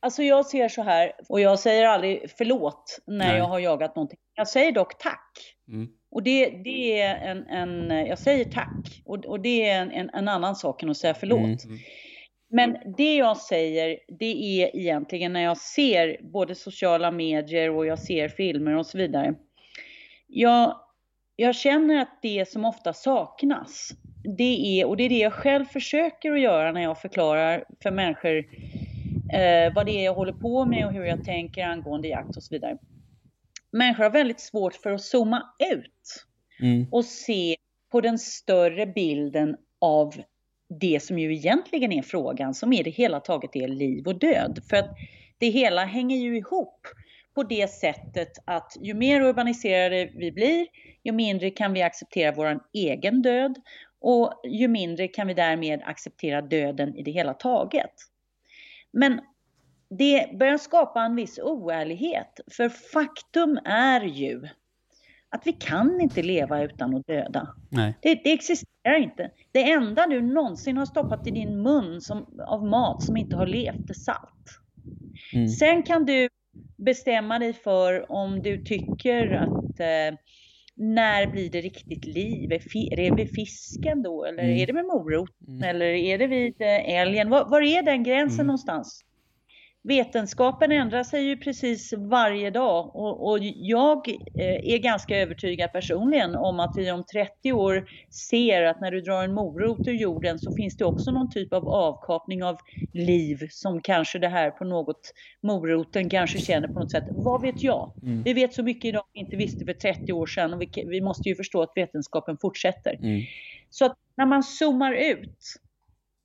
Alltså 0.00 0.22
jag 0.22 0.46
ser 0.46 0.68
så 0.68 0.82
här, 0.82 1.12
och 1.28 1.40
jag 1.40 1.58
säger 1.58 1.84
aldrig 1.84 2.30
förlåt 2.38 2.98
när 3.06 3.28
Nej. 3.28 3.38
jag 3.38 3.44
har 3.44 3.58
jagat 3.58 3.96
någonting. 3.96 4.18
Jag 4.34 4.48
säger 4.48 4.72
dock 4.72 4.98
tack. 4.98 5.32
Mm. 5.68 5.88
Och 6.10 6.22
det, 6.22 6.50
det 6.64 7.00
är 7.00 7.14
en, 7.14 7.46
en, 7.46 8.06
jag 8.06 8.18
säger 8.18 8.44
tack. 8.44 9.02
Och, 9.04 9.26
och 9.26 9.40
det 9.40 9.68
är 9.68 9.82
en, 9.82 9.90
en, 9.90 10.10
en 10.10 10.28
annan 10.28 10.56
sak 10.56 10.82
än 10.82 10.90
att 10.90 10.96
säga 10.96 11.14
förlåt. 11.14 11.64
Mm. 11.64 11.78
Men 12.50 12.76
det 12.96 13.16
jag 13.16 13.36
säger, 13.36 13.98
det 14.18 14.62
är 14.62 14.76
egentligen 14.76 15.32
när 15.32 15.42
jag 15.42 15.56
ser 15.56 16.16
både 16.32 16.54
sociala 16.54 17.10
medier 17.10 17.70
och 17.70 17.86
jag 17.86 17.98
ser 17.98 18.28
filmer 18.28 18.76
och 18.76 18.86
så 18.86 18.98
vidare. 18.98 19.34
Jag, 20.26 20.80
jag 21.42 21.54
känner 21.54 22.02
att 22.02 22.18
det 22.22 22.48
som 22.48 22.64
ofta 22.64 22.92
saknas, 22.92 23.90
det 24.38 24.80
är, 24.80 24.86
och 24.86 24.96
det 24.96 25.02
är 25.02 25.08
det 25.08 25.18
jag 25.18 25.32
själv 25.32 25.64
försöker 25.64 26.32
att 26.32 26.40
göra 26.40 26.72
när 26.72 26.82
jag 26.82 27.00
förklarar 27.00 27.64
för 27.82 27.90
människor 27.90 28.36
eh, 29.32 29.74
vad 29.74 29.86
det 29.86 29.92
är 29.92 30.04
jag 30.04 30.14
håller 30.14 30.32
på 30.32 30.64
med 30.64 30.86
och 30.86 30.92
hur 30.92 31.04
jag 31.04 31.24
tänker 31.24 31.64
angående 31.64 32.08
jakt 32.08 32.36
och 32.36 32.42
så 32.42 32.54
vidare. 32.54 32.78
Människor 33.72 34.04
har 34.04 34.10
väldigt 34.10 34.40
svårt 34.40 34.74
för 34.74 34.92
att 34.92 35.02
zooma 35.02 35.42
ut 35.72 36.26
Mm. 36.60 36.86
och 36.90 37.04
se 37.04 37.56
på 37.92 38.00
den 38.00 38.18
större 38.18 38.86
bilden 38.86 39.56
av 39.80 40.14
det 40.80 41.02
som 41.02 41.18
ju 41.18 41.34
egentligen 41.34 41.92
är 41.92 42.02
frågan, 42.02 42.54
som 42.54 42.72
i 42.72 42.82
det 42.82 42.90
hela 42.90 43.20
taget 43.20 43.56
är 43.56 43.68
liv 43.68 44.06
och 44.06 44.18
död. 44.18 44.60
För 44.70 44.76
att 44.76 44.90
det 45.38 45.48
hela 45.50 45.84
hänger 45.84 46.16
ju 46.16 46.36
ihop 46.36 46.86
på 47.34 47.42
det 47.42 47.70
sättet 47.70 48.32
att 48.44 48.76
ju 48.80 48.94
mer 48.94 49.20
urbaniserade 49.20 50.10
vi 50.14 50.32
blir, 50.32 50.66
ju 51.04 51.12
mindre 51.12 51.50
kan 51.50 51.72
vi 51.72 51.82
acceptera 51.82 52.32
vår 52.32 52.60
egen 52.72 53.22
död 53.22 53.54
och 54.00 54.40
ju 54.44 54.68
mindre 54.68 55.08
kan 55.08 55.26
vi 55.26 55.34
därmed 55.34 55.82
acceptera 55.84 56.42
döden 56.42 56.96
i 56.96 57.02
det 57.02 57.10
hela 57.10 57.34
taget. 57.34 57.92
Men 58.92 59.20
det 59.98 60.38
börjar 60.38 60.58
skapa 60.58 61.02
en 61.02 61.16
viss 61.16 61.38
oärlighet, 61.38 62.40
för 62.50 62.68
faktum 62.68 63.58
är 63.64 64.00
ju 64.00 64.48
att 65.28 65.46
vi 65.46 65.52
kan 65.52 66.00
inte 66.00 66.22
leva 66.22 66.62
utan 66.62 66.94
att 66.94 67.06
döda. 67.06 67.54
Nej. 67.68 67.94
Det, 68.02 68.14
det 68.14 68.32
existerar 68.32 68.98
inte. 69.02 69.30
Det 69.52 69.70
enda 69.70 70.06
du 70.06 70.22
någonsin 70.22 70.76
har 70.76 70.86
stoppat 70.86 71.26
i 71.26 71.30
din 71.30 71.62
mun 71.62 72.00
som, 72.00 72.40
av 72.46 72.66
mat 72.66 73.02
som 73.02 73.16
inte 73.16 73.36
har 73.36 73.46
levt 73.46 73.90
är 73.90 73.94
salt. 73.94 74.60
Mm. 75.34 75.48
Sen 75.48 75.82
kan 75.82 76.04
du 76.04 76.28
bestämma 76.84 77.38
dig 77.38 77.52
för 77.52 78.12
om 78.12 78.42
du 78.42 78.58
tycker 78.58 79.30
att 79.32 79.80
eh, 79.80 80.18
när 80.76 81.26
blir 81.26 81.50
det 81.50 81.60
riktigt 81.60 82.06
liv? 82.06 82.52
Är, 82.52 82.96
det 82.96 83.10
vid 83.10 83.30
fisken 83.34 84.02
då? 84.02 84.24
Eller 84.24 84.42
Mm. 84.42 84.56
är 84.58 84.66
det 84.66 84.72
med 84.72 84.84
morot? 84.84 85.30
Mm. 85.48 85.62
Eller 85.62 85.86
är 85.86 86.18
det 86.18 86.26
vid 86.26 86.60
eh, 86.62 86.94
älgen? 87.00 87.30
Var, 87.30 87.44
var 87.50 87.62
är 87.62 87.82
den 87.82 88.02
gränsen 88.04 88.40
Mm. 88.40 88.46
någonstans? 88.46 89.04
Vetenskapen 89.84 90.72
ändrar 90.72 91.04
sig 91.04 91.24
ju 91.24 91.36
precis 91.36 91.92
varje 91.92 92.50
dag 92.50 92.96
och, 92.96 93.30
och 93.30 93.38
jag 93.42 94.08
eh, 94.08 94.74
är 94.74 94.78
ganska 94.78 95.16
övertygad 95.16 95.72
personligen 95.72 96.34
om 96.34 96.60
att 96.60 96.74
vi 96.76 96.92
om 96.92 97.04
30 97.04 97.52
år 97.52 97.84
ser 98.10 98.62
att 98.62 98.80
när 98.80 98.90
du 98.90 99.00
drar 99.00 99.24
en 99.24 99.34
morot 99.34 99.88
ur 99.88 99.92
jorden 99.92 100.38
så 100.38 100.52
finns 100.52 100.76
det 100.76 100.84
också 100.84 101.10
någon 101.10 101.30
typ 101.30 101.52
av 101.52 101.68
avkapning 101.68 102.44
av 102.44 102.56
liv 102.92 103.46
som 103.50 103.80
kanske 103.80 104.18
det 104.18 104.28
här 104.28 104.50
på 104.50 104.64
något, 104.64 105.12
moroten 105.42 106.10
kanske 106.10 106.38
känner 106.38 106.68
på 106.68 106.78
något 106.78 106.90
sätt. 106.90 107.04
Vad 107.12 107.42
vet 107.42 107.62
jag? 107.62 107.90
Mm. 108.02 108.22
Vi 108.22 108.32
vet 108.32 108.54
så 108.54 108.62
mycket 108.62 108.84
idag 108.84 109.04
vi 109.12 109.20
inte 109.20 109.36
visste 109.36 109.64
för 109.64 109.72
30 109.72 110.12
år 110.12 110.26
sedan 110.26 110.54
och 110.54 110.62
vi, 110.62 110.70
vi 110.86 111.00
måste 111.00 111.28
ju 111.28 111.34
förstå 111.34 111.62
att 111.62 111.72
vetenskapen 111.76 112.38
fortsätter. 112.40 112.98
Mm. 113.02 113.22
Så 113.70 113.84
att 113.84 113.96
när 114.16 114.26
man 114.26 114.42
zoomar 114.42 114.92
ut 114.92 115.54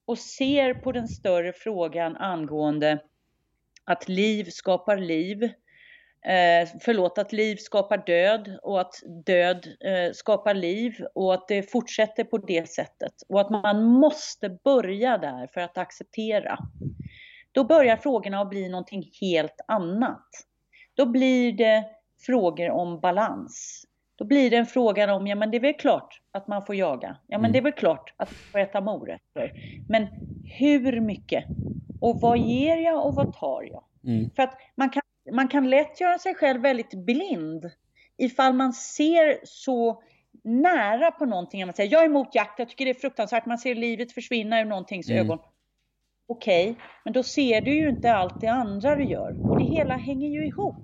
och 0.05 0.17
ser 0.17 0.73
på 0.73 0.91
den 0.91 1.07
större 1.07 1.53
frågan 1.53 2.15
angående 2.15 2.99
att 3.87 4.09
liv 4.09 4.43
skapar 4.49 4.97
liv, 4.97 5.43
eh, 5.43 6.69
förlåt, 6.81 7.17
att 7.17 7.33
liv 7.33 7.55
skapar 7.55 7.97
död 7.97 8.59
och 8.63 8.81
att 8.81 8.93
död 9.25 9.67
eh, 9.85 10.11
skapar 10.13 10.53
liv 10.53 11.05
och 11.15 11.33
att 11.33 11.47
det 11.47 11.71
fortsätter 11.71 12.23
på 12.23 12.37
det 12.37 12.69
sättet 12.69 13.13
och 13.29 13.41
att 13.41 13.49
man 13.49 13.83
måste 13.83 14.49
börja 14.49 15.17
där 15.17 15.47
för 15.53 15.61
att 15.61 15.77
acceptera. 15.77 16.57
Då 17.51 17.63
börjar 17.63 17.97
frågorna 17.97 18.41
att 18.41 18.49
bli 18.49 18.69
någonting 18.69 19.09
helt 19.21 19.61
annat. 19.67 20.27
Då 20.93 21.05
blir 21.05 21.51
det 21.51 21.85
frågor 22.25 22.69
om 22.69 22.99
balans. 22.99 23.83
Då 24.15 24.25
blir 24.25 24.49
det 24.49 24.57
en 24.57 24.65
fråga 24.65 25.13
om, 25.13 25.27
ja 25.27 25.35
men 25.35 25.51
det 25.51 25.57
är 25.57 25.61
väl 25.61 25.73
klart 25.73 26.21
att 26.31 26.47
man 26.47 26.65
får 26.65 26.75
jaga. 26.75 27.17
Ja 27.27 27.37
men 27.37 27.45
Mm. 27.45 27.51
det 27.51 27.57
är 27.59 27.63
väl 27.63 27.71
klart 27.71 28.13
att 28.17 28.29
man 28.29 28.37
får 28.51 28.59
äta 28.59 28.81
morötter. 28.81 29.51
Men 29.89 30.07
hur 30.59 31.01
mycket? 31.01 31.45
Och 31.99 32.21
vad 32.21 32.37
ger 32.37 32.77
jag 32.77 33.05
och 33.05 33.15
vad 33.15 33.33
tar 33.33 33.63
jag? 33.71 33.83
Mm. 34.07 34.29
För 34.35 34.43
att 34.43 34.57
man 34.77 34.89
kan, 34.89 35.01
man 35.31 35.47
kan 35.47 35.69
lätt 35.69 36.01
göra 36.01 36.17
sig 36.19 36.35
själv 36.35 36.61
väldigt 36.61 36.93
blind 37.05 37.71
ifall 38.17 38.53
man 38.53 38.73
ser 38.73 39.39
så 39.43 40.03
nära 40.43 41.11
på 41.11 41.25
någonting. 41.25 41.65
Man 41.65 41.73
säger, 41.73 41.91
jag 41.93 42.01
är 42.01 42.05
emot 42.05 42.35
jakt, 42.35 42.59
jag 42.59 42.69
tycker 42.69 42.85
det 42.85 42.91
är 42.91 42.99
fruktansvärt, 43.01 43.45
man 43.45 43.57
ser 43.57 43.75
livet 43.75 44.11
försvinna 44.11 44.61
ur 44.61 44.65
någontings 44.65 45.09
Mm. 45.09 45.25
ögon. 45.25 45.39
Okej, 46.27 46.75
men 47.03 47.13
då 47.13 47.23
ser 47.23 47.61
du 47.61 47.73
ju 47.75 47.89
inte 47.89 48.13
allt 48.13 48.39
det 48.41 48.47
andra 48.47 48.95
du 48.95 49.03
gör. 49.05 49.35
Och 49.47 49.57
det 49.57 49.63
hela 49.63 49.97
hänger 49.97 50.29
ju 50.29 50.47
ihop. 50.47 50.83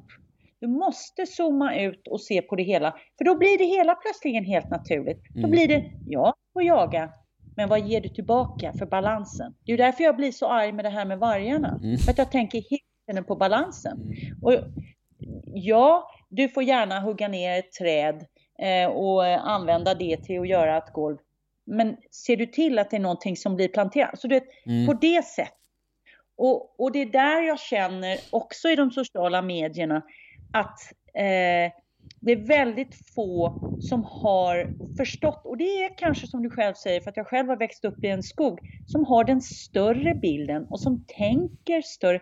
Du 0.59 0.68
måste 0.68 1.26
zooma 1.26 1.76
ut 1.76 2.07
och 2.07 2.22
se 2.22 2.41
på 2.41 2.55
det 2.55 2.64
hela. 2.64 2.91
För 3.18 3.26
då 3.26 3.38
blir 3.38 3.57
det 3.57 3.66
hela 3.66 3.95
plötsligen 3.95 4.45
helt 4.45 4.72
naturligt. 4.72 5.22
Då 5.34 5.39
Mm. 5.39 5.51
blir 5.51 5.68
det, 5.68 5.84
ja, 6.03 6.34
får 6.53 6.64
jaga. 6.64 7.09
Men 7.56 7.70
vad 7.70 7.80
ger 7.88 8.01
du 8.01 8.10
tillbaka 8.10 8.74
för 8.74 8.86
balansen? 8.86 9.54
Det 9.66 9.72
är 9.72 9.74
ju 9.74 9.84
därför 9.84 10.04
jag 10.04 10.16
blir 10.16 10.32
så 10.32 10.47
arg 10.47 10.72
med 10.72 10.86
det 10.86 10.89
här 10.89 11.06
med 11.06 11.20
vargarna. 11.20 11.80
Mm. 11.84 11.97
För 11.97 12.12
att 12.12 12.18
jag 12.18 12.32
tänker 12.32 12.58
hela 12.70 12.82
tiden 13.08 13.24
på 13.24 13.36
balansen. 13.36 14.01
Mm. 14.01 14.38
Och 14.41 14.54
ja, 15.54 16.12
du 16.30 16.49
får 16.49 16.64
gärna 16.64 16.99
hugga 16.99 17.28
ner 17.28 17.60
ett 17.60 17.72
träd 17.72 18.26
eh, 18.60 18.89
och 18.89 19.26
använda 19.26 19.93
det 19.93 20.18
till 20.18 20.39
att 20.39 20.47
göra 20.47 20.78
ett 20.78 20.93
golv. 20.93 21.18
Men 21.66 21.97
ser 22.12 22.38
du 22.38 22.45
till 22.45 22.80
att 22.80 22.89
det 22.89 22.97
är 22.97 23.01
någonting 23.01 23.38
som 23.38 23.56
blir 23.56 23.68
planterat? 23.68 24.20
Så 24.20 24.28
du 24.28 24.36
vet, 24.36 24.47
Mm. 24.66 24.86
på 24.88 24.93
det 24.93 25.25
sättet. 25.25 25.54
Och, 26.38 26.80
och 26.80 26.92
det 26.92 27.00
är 27.00 27.05
där 27.05 27.42
jag 27.42 27.59
känner 27.59 28.17
också 28.30 28.70
i 28.70 28.75
de 28.75 28.92
sociala 28.92 29.42
medierna 29.42 30.01
att 30.54 30.80
eh, 31.13 31.71
det 32.20 32.32
är 32.32 32.47
väldigt 32.47 32.96
få 33.16 33.59
som 33.78 34.04
har 34.04 34.67
förstått, 34.97 35.42
och 35.46 35.58
det 35.58 35.84
är 35.84 35.97
kanske 35.97 36.28
som 36.28 36.43
du 36.43 36.50
själv 36.50 36.74
säger, 36.74 37.01
för 37.01 37.09
att 37.09 37.17
jag 37.17 37.28
själv 37.28 37.50
har 37.50 37.58
växt 37.58 37.86
upp 37.86 38.04
i 38.04 38.08
en 38.08 38.24
skog, 38.24 38.59
som 38.86 39.05
har 39.05 39.24
den 39.24 39.42
större 39.42 40.13
bilden 40.16 40.67
och 40.70 40.80
som 40.80 41.05
tänker 41.08 41.82
större, 41.82 42.20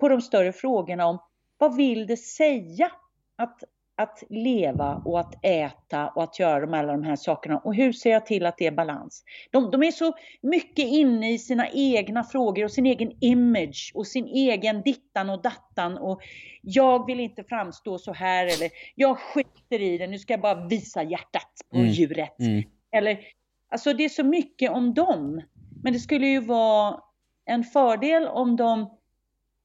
på 0.00 0.08
de 0.08 0.20
större 0.20 0.52
frågorna 0.52 1.06
om 1.06 1.18
vad 1.58 1.76
vill 1.76 2.06
det 2.06 2.16
säga 2.16 2.92
att, 3.36 3.62
att 3.96 4.22
leva 4.30 5.02
och 5.04 5.20
att 5.20 5.44
äta 5.44 6.08
och 6.08 6.22
att 6.22 6.38
göra 6.38 6.60
de, 6.60 6.74
alla 6.74 6.92
de 6.92 7.02
här 7.02 7.16
sakerna 7.16 7.58
och 7.58 7.74
hur 7.74 7.92
ser 7.92 8.10
jag 8.10 8.26
till 8.26 8.46
att 8.46 8.58
det 8.58 8.66
är 8.66 8.70
balans? 8.70 9.24
De, 9.50 9.70
de 9.70 9.82
är 9.82 9.90
så 9.90 10.12
mycket 10.42 10.84
inne 10.84 11.32
i 11.32 11.38
sina 11.38 11.68
egna 11.68 12.24
frågor 12.24 12.64
och 12.64 12.70
sin 12.70 12.86
egen 12.86 13.12
image 13.20 13.92
och 13.94 14.06
sin 14.06 14.26
egen 14.26 14.82
dittan 14.82 15.30
och 15.30 15.42
dattan 15.42 15.98
och 15.98 16.20
jag 16.62 17.06
vill 17.06 17.20
inte 17.20 17.44
framstå 17.44 17.98
så 17.98 18.12
här 18.12 18.44
eller 18.44 18.70
jag 18.94 19.18
skiter 19.18 19.82
i 19.82 19.98
det, 19.98 20.06
nu 20.06 20.18
ska 20.18 20.32
jag 20.32 20.40
bara 20.40 20.66
visa 20.66 21.02
hjärtat 21.02 21.50
på 21.70 21.76
Mm. 21.76 21.90
djuret. 21.90 22.40
Mm. 22.40 22.62
Eller, 22.96 23.18
alltså 23.70 23.92
det 23.92 24.04
är 24.04 24.08
så 24.08 24.24
mycket 24.24 24.70
om 24.70 24.94
dem. 24.94 25.42
Men 25.82 25.92
det 25.92 25.98
skulle 25.98 26.26
ju 26.26 26.40
vara 26.40 27.00
en 27.44 27.64
fördel 27.64 28.26
om 28.28 28.56
de 28.56 28.98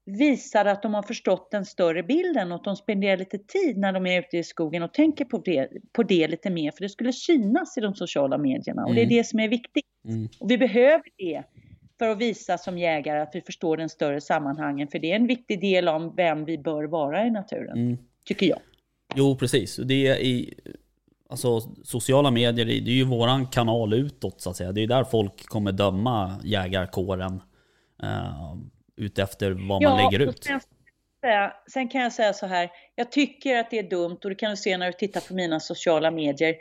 visar 0.06 0.64
att 0.64 0.82
de 0.82 0.94
har 0.94 1.02
förstått 1.02 1.50
den 1.50 1.64
större 1.64 2.02
bilden 2.02 2.52
och 2.52 2.56
att 2.56 2.64
de 2.64 2.76
spenderar 2.76 3.16
lite 3.16 3.38
tid 3.38 3.78
när 3.78 3.92
de 3.92 4.06
är 4.06 4.18
ute 4.20 4.36
i 4.38 4.44
skogen 4.44 4.82
och 4.82 4.92
tänker 4.94 5.24
på 5.24 5.38
det, 5.38 5.68
på 5.92 6.02
det 6.02 6.28
lite 6.28 6.50
mer. 6.50 6.70
För 6.70 6.80
det 6.82 6.88
skulle 6.88 7.12
synas 7.12 7.78
i 7.78 7.80
de 7.80 7.94
sociala 7.94 8.38
medierna 8.38 8.84
och 8.84 8.94
det 8.94 9.00
är 9.00 9.04
Mm. 9.04 9.16
det 9.16 9.24
som 9.24 9.40
är 9.40 9.48
viktigt. 9.48 9.84
Mm. 10.08 10.28
Och 10.40 10.50
vi 10.50 10.58
behöver 10.58 11.04
det 11.16 11.42
för 11.98 12.08
att 12.08 12.18
visa 12.18 12.58
som 12.58 12.78
jägare 12.78 13.20
att 13.20 13.30
vi 13.34 13.40
förstår 13.40 13.76
den 13.76 13.88
större 13.88 14.20
sammanhangen. 14.20 14.88
För 14.88 14.98
det 14.98 15.12
är 15.12 15.16
en 15.16 15.26
viktig 15.26 15.60
del 15.60 15.88
om 15.88 16.14
vem 16.16 16.44
vi 16.44 16.58
bör 16.58 16.84
vara 16.84 17.26
i 17.26 17.30
naturen, 17.30 17.78
Mm. 17.78 17.98
tycker 18.24 18.46
jag. 18.46 18.58
Jo, 19.14 19.36
precis. 19.36 19.76
Det 19.76 20.06
är 20.06 20.16
i, 20.16 20.54
alltså, 21.28 21.60
sociala 21.84 22.30
medier, 22.30 22.66
det 22.66 22.72
är 22.72 22.94
ju 22.94 23.04
våran 23.04 23.46
kanal 23.46 23.92
utåt 23.94 24.40
så 24.40 24.50
att 24.50 24.56
säga. 24.56 24.72
Det 24.72 24.82
är 24.82 24.86
där 24.86 25.04
folk 25.04 25.46
kommer 25.46 25.72
döma 25.72 26.40
jägarkåren 26.44 27.42
uh, 28.02 28.54
utefter 29.00 29.50
vad 29.50 29.82
man 29.82 29.96
lägger 29.96 30.18
ut. 30.18 30.44
Sen, 30.44 30.60
sen 31.72 31.88
kan 31.88 32.00
jag 32.00 32.12
säga 32.12 32.32
så 32.32 32.46
här, 32.46 32.70
jag 32.94 33.12
tycker 33.12 33.58
att 33.58 33.70
det 33.70 33.78
är 33.78 33.90
dumt 33.90 34.18
och 34.24 34.30
det 34.30 34.34
kan 34.34 34.50
du 34.50 34.56
se 34.56 34.76
när 34.76 34.86
du 34.86 34.92
tittar 34.92 35.20
på 35.20 35.34
mina 35.34 35.60
sociala 35.60 36.10
medier 36.10 36.54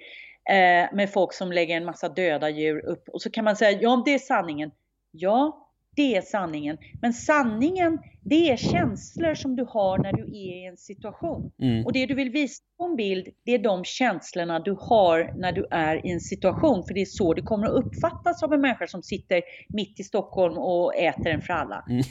eh, 0.49 0.93
med 0.93 1.09
folk 1.13 1.33
som 1.33 1.51
lägger 1.51 1.77
en 1.77 1.85
massa 1.85 2.09
döda 2.09 2.49
djur 2.49 2.85
upp 2.85 3.09
och 3.09 3.21
så 3.21 3.31
kan 3.31 3.43
man 3.43 3.55
säga, 3.55 3.79
ja 3.81 4.03
det 4.05 4.13
är 4.13 4.19
sanningen. 4.19 4.71
Ja, 5.11 5.68
det 5.95 6.15
är 6.15 6.21
sanningen. 6.21 6.77
Men 7.01 7.13
sanningen, 7.13 7.99
det 8.23 8.51
är 8.51 8.57
känslor 8.57 9.35
som 9.35 9.55
du 9.55 9.63
har 9.63 9.97
när 9.97 10.13
du 10.13 10.23
är 10.23 10.63
i 10.63 10.65
en 10.65 10.77
situation. 10.77 11.51
Mm. 11.61 11.85
Och 11.85 11.93
det 11.93 12.05
du 12.05 12.15
vill 12.15 12.29
visa 12.29 12.63
på 12.77 12.83
en 12.83 12.95
bild, 12.95 13.27
det 13.45 13.51
är 13.51 13.59
de 13.59 13.83
känslorna 13.83 14.59
du 14.59 14.77
har 14.79 15.33
när 15.37 15.51
du 15.51 15.67
är 15.71 16.05
i 16.05 16.11
en 16.11 16.19
situation. 16.19 16.83
För 16.87 16.93
det 16.93 17.01
är 17.01 17.05
så 17.05 17.33
det 17.33 17.41
kommer 17.41 17.67
att 17.67 17.85
uppfattas 17.85 18.43
av 18.43 18.53
en 18.53 18.61
människa 18.61 18.87
som 18.87 19.03
sitter 19.03 19.41
mitt 19.69 19.99
i 19.99 20.03
Stockholm 20.03 20.57
och 20.57 20.95
äter 20.95 21.27
en 21.27 21.41
fralla. 21.41 21.85
Mm. 21.89 22.03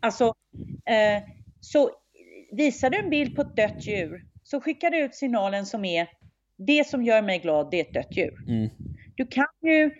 Alltså, 0.00 0.34
eh, 0.86 1.22
så 1.60 1.90
visar 2.52 2.90
du 2.90 2.98
en 2.98 3.10
bild 3.10 3.36
på 3.36 3.42
ett 3.42 3.56
dött 3.56 3.86
djur, 3.86 4.24
så 4.42 4.60
skickar 4.60 4.90
du 4.90 4.98
ut 4.98 5.14
signalen 5.14 5.66
som 5.66 5.84
är 5.84 6.08
det 6.58 6.86
som 6.86 7.04
gör 7.04 7.22
mig 7.22 7.38
glad, 7.38 7.70
det 7.70 7.80
är 7.80 7.84
ett 7.84 7.94
dött 7.94 8.16
djur. 8.16 8.34
Mm. 8.48 8.68
Du 9.16 9.26
kan 9.26 9.46
ju 9.62 9.90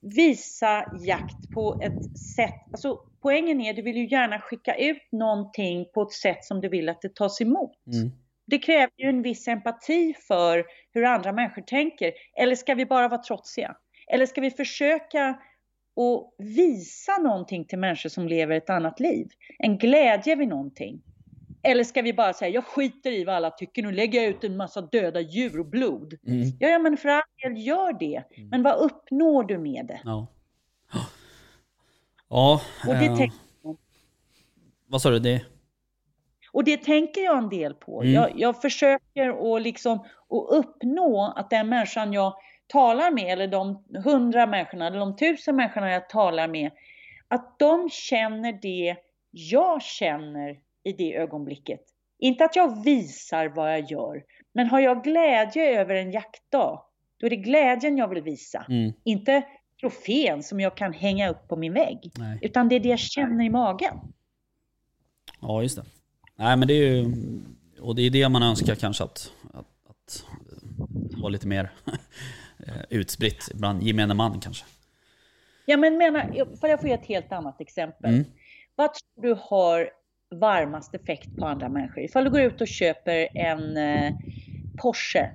visa 0.00 0.84
jakt 1.00 1.50
på 1.50 1.80
ett 1.82 2.18
sätt, 2.36 2.54
alltså 2.72 3.00
poängen 3.22 3.60
är 3.60 3.74
du 3.74 3.82
vill 3.82 3.96
ju 3.96 4.08
gärna 4.08 4.40
skicka 4.40 4.74
ut 4.74 5.08
någonting 5.12 5.86
på 5.94 6.02
ett 6.02 6.12
sätt 6.12 6.44
som 6.44 6.60
du 6.60 6.68
vill 6.68 6.88
att 6.88 7.02
det 7.02 7.14
tas 7.14 7.40
emot. 7.40 7.72
Mm. 7.86 8.10
Det 8.46 8.58
kräver 8.58 8.92
ju 8.96 9.08
en 9.08 9.22
viss 9.22 9.48
empati 9.48 10.14
för 10.28 10.64
hur 10.94 11.04
andra 11.04 11.32
människor 11.32 11.62
tänker. 11.62 12.12
Eller 12.36 12.56
ska 12.56 12.74
vi 12.74 12.86
bara 12.86 13.08
vara 13.08 13.22
trotsiga? 13.22 13.76
Eller 14.12 14.26
ska 14.26 14.40
vi 14.40 14.50
försöka 14.50 15.28
att 15.96 16.34
visa 16.38 17.18
någonting 17.18 17.64
till 17.64 17.78
människor 17.78 18.08
som 18.08 18.28
lever 18.28 18.56
ett 18.56 18.70
annat 18.70 19.00
liv? 19.00 19.28
En 19.58 19.78
glädje 19.78 20.36
vid 20.36 20.48
någonting. 20.48 21.02
Eller 21.62 21.84
ska 21.84 22.02
vi 22.02 22.12
bara 22.12 22.32
säga, 22.32 22.50
jag 22.50 22.64
skiter 22.64 23.12
i 23.12 23.24
vad 23.24 23.34
alla 23.34 23.50
tycker, 23.50 23.82
nu 23.82 23.92
lägger 23.92 24.22
jag 24.22 24.30
ut 24.30 24.44
en 24.44 24.56
massa 24.56 24.80
döda 24.80 25.20
djur 25.20 25.60
och 25.60 25.66
blod. 25.66 26.14
Mm. 26.26 26.48
Ja, 26.58 26.68
ja 26.68 26.78
men 26.78 26.96
för 26.96 27.08
all 27.08 27.22
del, 27.42 27.66
gör 27.66 27.98
det. 27.98 28.24
Men 28.50 28.62
vad 28.62 28.76
uppnår 28.76 29.44
du 29.44 29.58
med 29.58 29.86
det? 29.86 30.00
Ja. 30.04 30.26
Ja, 32.30 32.60
Och 32.88 32.94
det, 32.94 33.06
eh, 33.06 33.16
tänk, 33.16 33.32
vad 34.86 35.02
sa 35.02 35.10
du? 35.10 35.18
Det? 35.18 35.44
och 36.52 36.64
det 36.64 36.76
tänker 36.76 37.20
jag 37.20 37.38
en 37.38 37.48
del 37.48 37.74
på. 37.74 38.02
Mm. 38.02 38.14
Jag, 38.14 38.32
jag 38.36 38.60
försöker 38.62 39.56
att 39.56 39.62
liksom 39.62 39.98
att 39.98 40.46
uppnå 40.50 41.32
att 41.36 41.50
den 41.50 41.68
människan 41.68 42.12
jag 42.12 42.34
talar 42.66 43.10
med, 43.10 43.32
eller 43.32 43.48
de 43.48 43.84
hundra 44.04 44.46
människorna, 44.46 44.86
eller 44.86 44.98
de 44.98 45.16
tusen 45.16 45.56
människorna 45.56 45.90
jag 45.90 46.08
talar 46.08 46.48
med, 46.48 46.70
att 47.28 47.58
de 47.58 47.90
känner 47.90 48.52
det 48.52 48.96
jag 49.30 49.82
känner 49.82 50.56
i 50.88 50.92
det 50.92 51.16
ögonblicket. 51.16 51.80
Inte 52.18 52.44
att 52.44 52.56
jag 52.56 52.84
visar 52.84 53.48
vad 53.48 53.72
jag 53.72 53.90
gör, 53.90 54.24
men 54.54 54.66
har 54.66 54.80
jag 54.80 55.04
glädje 55.04 55.80
över 55.80 55.94
en 55.94 56.10
jaktdag, 56.10 56.84
då 57.20 57.26
är 57.26 57.30
det 57.30 57.36
glädjen 57.36 57.96
jag 57.96 58.08
vill 58.08 58.22
visa. 58.22 58.66
Mm. 58.68 58.92
Inte 59.04 59.42
trofén 59.80 60.42
som 60.42 60.60
jag 60.60 60.76
kan 60.76 60.92
hänga 60.92 61.30
upp 61.30 61.48
på 61.48 61.56
min 61.56 61.72
vägg, 61.72 62.12
Nej. 62.18 62.38
utan 62.42 62.68
det 62.68 62.76
är 62.76 62.80
det 62.80 62.88
jag 62.88 62.98
känner 62.98 63.44
i 63.44 63.50
magen. 63.50 63.94
Ja, 65.40 65.62
just 65.62 65.76
det. 65.76 65.84
Nej, 66.36 66.56
men 66.56 66.68
det 66.68 66.74
är 66.74 66.94
ju... 66.94 67.14
Och 67.80 67.94
det 67.94 68.02
är 68.02 68.10
det 68.10 68.28
man 68.28 68.42
önskar 68.42 68.74
kanske 68.74 69.04
att... 69.04 69.32
att, 69.54 69.66
att 69.88 70.24
eh, 71.12 71.20
vara 71.20 71.28
lite 71.28 71.46
mer 71.46 71.70
eh, 72.66 72.82
utspritt 72.90 73.48
bland 73.54 73.82
gemene 73.82 74.14
man 74.14 74.40
kanske. 74.40 74.64
Ja, 75.66 75.76
men 75.76 75.98
menar, 75.98 76.56
för 76.60 76.68
jag 76.68 76.80
får 76.80 76.88
ge 76.88 76.94
ett 76.94 77.06
helt 77.06 77.32
annat 77.32 77.60
exempel. 77.60 78.14
Mm. 78.14 78.24
Vad 78.74 78.90
tror 78.94 79.22
du 79.22 79.38
har 79.40 79.90
varmast 80.30 80.94
effekt 80.94 81.36
på 81.38 81.46
andra 81.46 81.68
människor? 81.68 82.04
Ifall 82.04 82.24
du 82.24 82.30
går 82.30 82.40
ut 82.40 82.60
och 82.60 82.68
köper 82.68 83.28
en 83.34 83.76
eh, 83.76 84.12
Porsche 84.82 85.30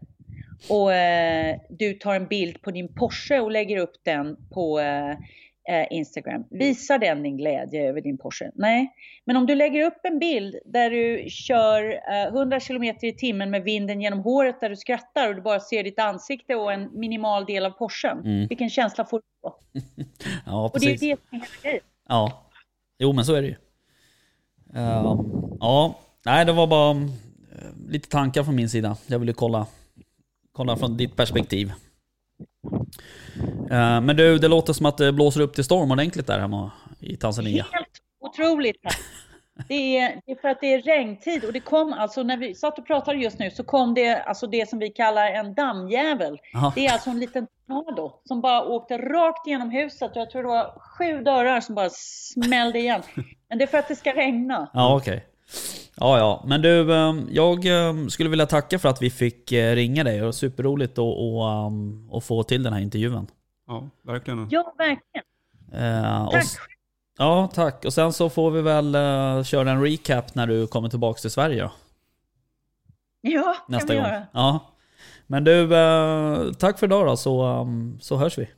och 0.69 0.93
eh, 0.93 1.59
du 1.69 1.93
tar 1.93 2.15
en 2.15 2.27
bild 2.27 2.61
på 2.61 2.71
din 2.71 2.93
Porsche 2.95 3.39
och 3.39 3.51
lägger 3.51 3.77
upp 3.77 3.95
den 4.03 4.37
på 4.53 4.79
eh, 4.79 5.11
eh, 5.69 5.87
Instagram. 5.89 6.43
Visar 6.49 6.97
den 6.97 7.23
din 7.23 7.37
glädje 7.37 7.89
över 7.89 8.01
din 8.01 8.17
Porsche? 8.17 8.51
Nej. 8.55 8.93
Men 9.25 9.35
om 9.35 9.45
du 9.45 9.55
lägger 9.55 9.85
upp 9.85 9.99
en 10.03 10.19
bild 10.19 10.55
där 10.65 10.89
du 10.89 11.29
kör 11.29 11.99
eh, 12.11 12.27
100 12.27 12.59
km 12.59 12.83
i 12.83 13.13
timmen 13.17 13.49
med 13.49 13.63
vinden 13.63 14.01
genom 14.01 14.19
håret 14.19 14.59
där 14.61 14.69
du 14.69 14.75
skrattar 14.75 15.29
och 15.29 15.35
du 15.35 15.41
bara 15.41 15.59
ser 15.59 15.83
ditt 15.83 15.99
ansikte 15.99 16.55
och 16.55 16.73
en 16.73 16.99
minimal 16.99 17.45
del 17.45 17.65
av 17.65 17.69
Porschen. 17.69 18.19
Mm. 18.19 18.47
Vilken 18.47 18.69
känsla 18.69 19.05
får 19.05 19.17
du 19.17 19.23
då? 19.43 19.59
Ja, 20.45 20.71
Och 20.73 20.79
det 20.79 20.85
är 20.85 20.91
precis. 20.91 20.99
det 20.99 21.29
som 21.29 21.37
är 21.37 21.63
grejen. 21.63 21.83
Ja. 22.09 22.49
Jo, 22.99 23.13
men 23.13 23.25
så 23.25 23.33
är 23.35 23.41
det 23.41 23.47
ju. 23.47 23.55
Ehm, 24.75 25.17
ja, 25.59 25.99
nej 26.25 26.45
det 26.45 26.53
var 26.53 26.67
bara 26.67 26.91
eh, 26.91 27.87
lite 27.87 28.09
tankar 28.09 28.43
från 28.43 28.55
min 28.55 28.69
sida. 28.69 28.97
Jag 29.07 29.19
ville 29.19 29.33
kolla, 29.33 29.67
kolla 30.51 30.77
från 30.77 30.97
ditt 30.97 31.15
perspektiv. 31.15 31.71
Eh, 33.71 34.01
men 34.01 34.15
du, 34.15 34.37
det 34.37 34.47
låter 34.47 34.73
som 34.73 34.85
att 34.85 34.97
det 34.97 35.13
blåser 35.13 35.41
upp 35.41 35.53
till 35.53 35.63
storm 35.63 35.91
ordentligt 35.91 36.27
där 36.27 36.39
hemma 36.39 36.71
i 36.99 37.17
Tanzania. 37.17 37.65
Helt 37.71 37.87
otroligt. 38.19 38.77
Det 39.67 39.97
är, 39.97 40.21
det 40.25 40.31
är 40.31 40.35
för 40.35 40.47
att 40.47 40.61
det 40.61 40.73
är 40.73 40.81
regntid 40.81 41.45
och 41.45 41.53
det 41.53 41.59
kom 41.59 41.93
alltså 41.93 42.23
när 42.23 42.37
vi 42.37 42.55
satt 42.55 42.79
och 42.79 42.87
pratade 42.87 43.17
just 43.17 43.39
nu 43.39 43.51
så 43.51 43.63
kom 43.63 43.93
det 43.93 44.23
alltså 44.23 44.47
det 44.47 44.69
som 44.69 44.79
vi 44.79 44.89
kallar 44.89 45.27
en 45.27 45.53
dammjävel. 45.53 46.37
Aha. 46.55 46.71
Det 46.75 46.87
är 46.87 46.93
alltså 46.93 47.09
en 47.09 47.19
liten 47.19 47.47
tornado 47.67 48.21
som 48.25 48.41
bara 48.41 48.63
åkte 48.63 48.97
rakt 48.97 49.47
genom 49.47 49.69
huset 49.69 50.11
och 50.11 50.17
jag 50.17 50.29
tror 50.29 50.41
det 50.41 50.47
var 50.47 50.79
sju 50.79 51.23
dörrar 51.23 51.61
som 51.61 51.75
bara 51.75 51.89
smällde 51.89 52.79
igen. 52.79 53.01
Men 53.53 53.57
det 53.57 53.65
är 53.65 53.67
för 53.67 53.77
att 53.77 53.87
det 53.87 53.95
ska 53.95 54.13
regna. 54.13 54.69
Ja, 54.73 54.95
okej. 54.95 55.25
Ja, 55.95 56.17
ja. 56.17 56.43
Men 56.47 56.61
du, 56.61 56.95
ehm, 56.95 57.27
jag 57.31 57.65
ehm, 57.65 58.09
skulle 58.09 58.29
vilja 58.29 58.45
tacka 58.45 58.79
för 58.79 58.89
att 58.89 59.01
vi 59.01 59.09
fick 59.09 59.51
eh, 59.51 59.75
ringa 59.75 60.03
dig. 60.03 60.17
Det 60.19 60.25
var 60.25 60.31
superroligt 60.31 60.97
att, 60.97 61.05
att, 61.05 61.67
ehm, 61.67 62.09
att 62.13 62.23
få 62.23 62.43
till 62.43 62.63
den 62.63 62.73
här 62.73 62.79
intervjun. 62.81 63.27
Ja, 63.67 63.89
verkligen. 64.03 64.47
Ja, 64.51 64.73
verkligen. 64.77 65.25
Eh, 65.73 66.25
och 66.25 66.31
Tack. 66.31 66.43
s- 66.43 66.57
Ja, 67.17 67.49
tack. 67.53 67.85
Och 67.85 67.93
sen 67.93 68.13
så 68.13 68.29
får 68.29 68.51
vi 68.51 68.61
väl 68.61 68.95
eh, 68.95 69.43
köra 69.43 69.71
en 69.71 69.81
recap 69.83 70.35
när 70.35 70.47
du 70.47 70.67
kommer 70.67 70.89
tillbaka 70.89 71.19
till 71.19 71.31
Sverige 71.31 71.69
Ja, 73.21 73.43
kan 73.43 73.55
nästa 73.67 73.93
vi 73.93 73.99
gång. 73.99 74.05
göra. 74.07 74.23
Ja. 74.31 74.59
Men 75.27 75.43
du, 75.43 75.75
eh, 75.75 76.51
tack 76.53 76.79
för 76.79 76.87
idag 76.87 77.05
då, 77.07 77.17
så, 77.17 77.67
så 78.01 78.15
hörs 78.17 78.37
vi. 78.37 78.49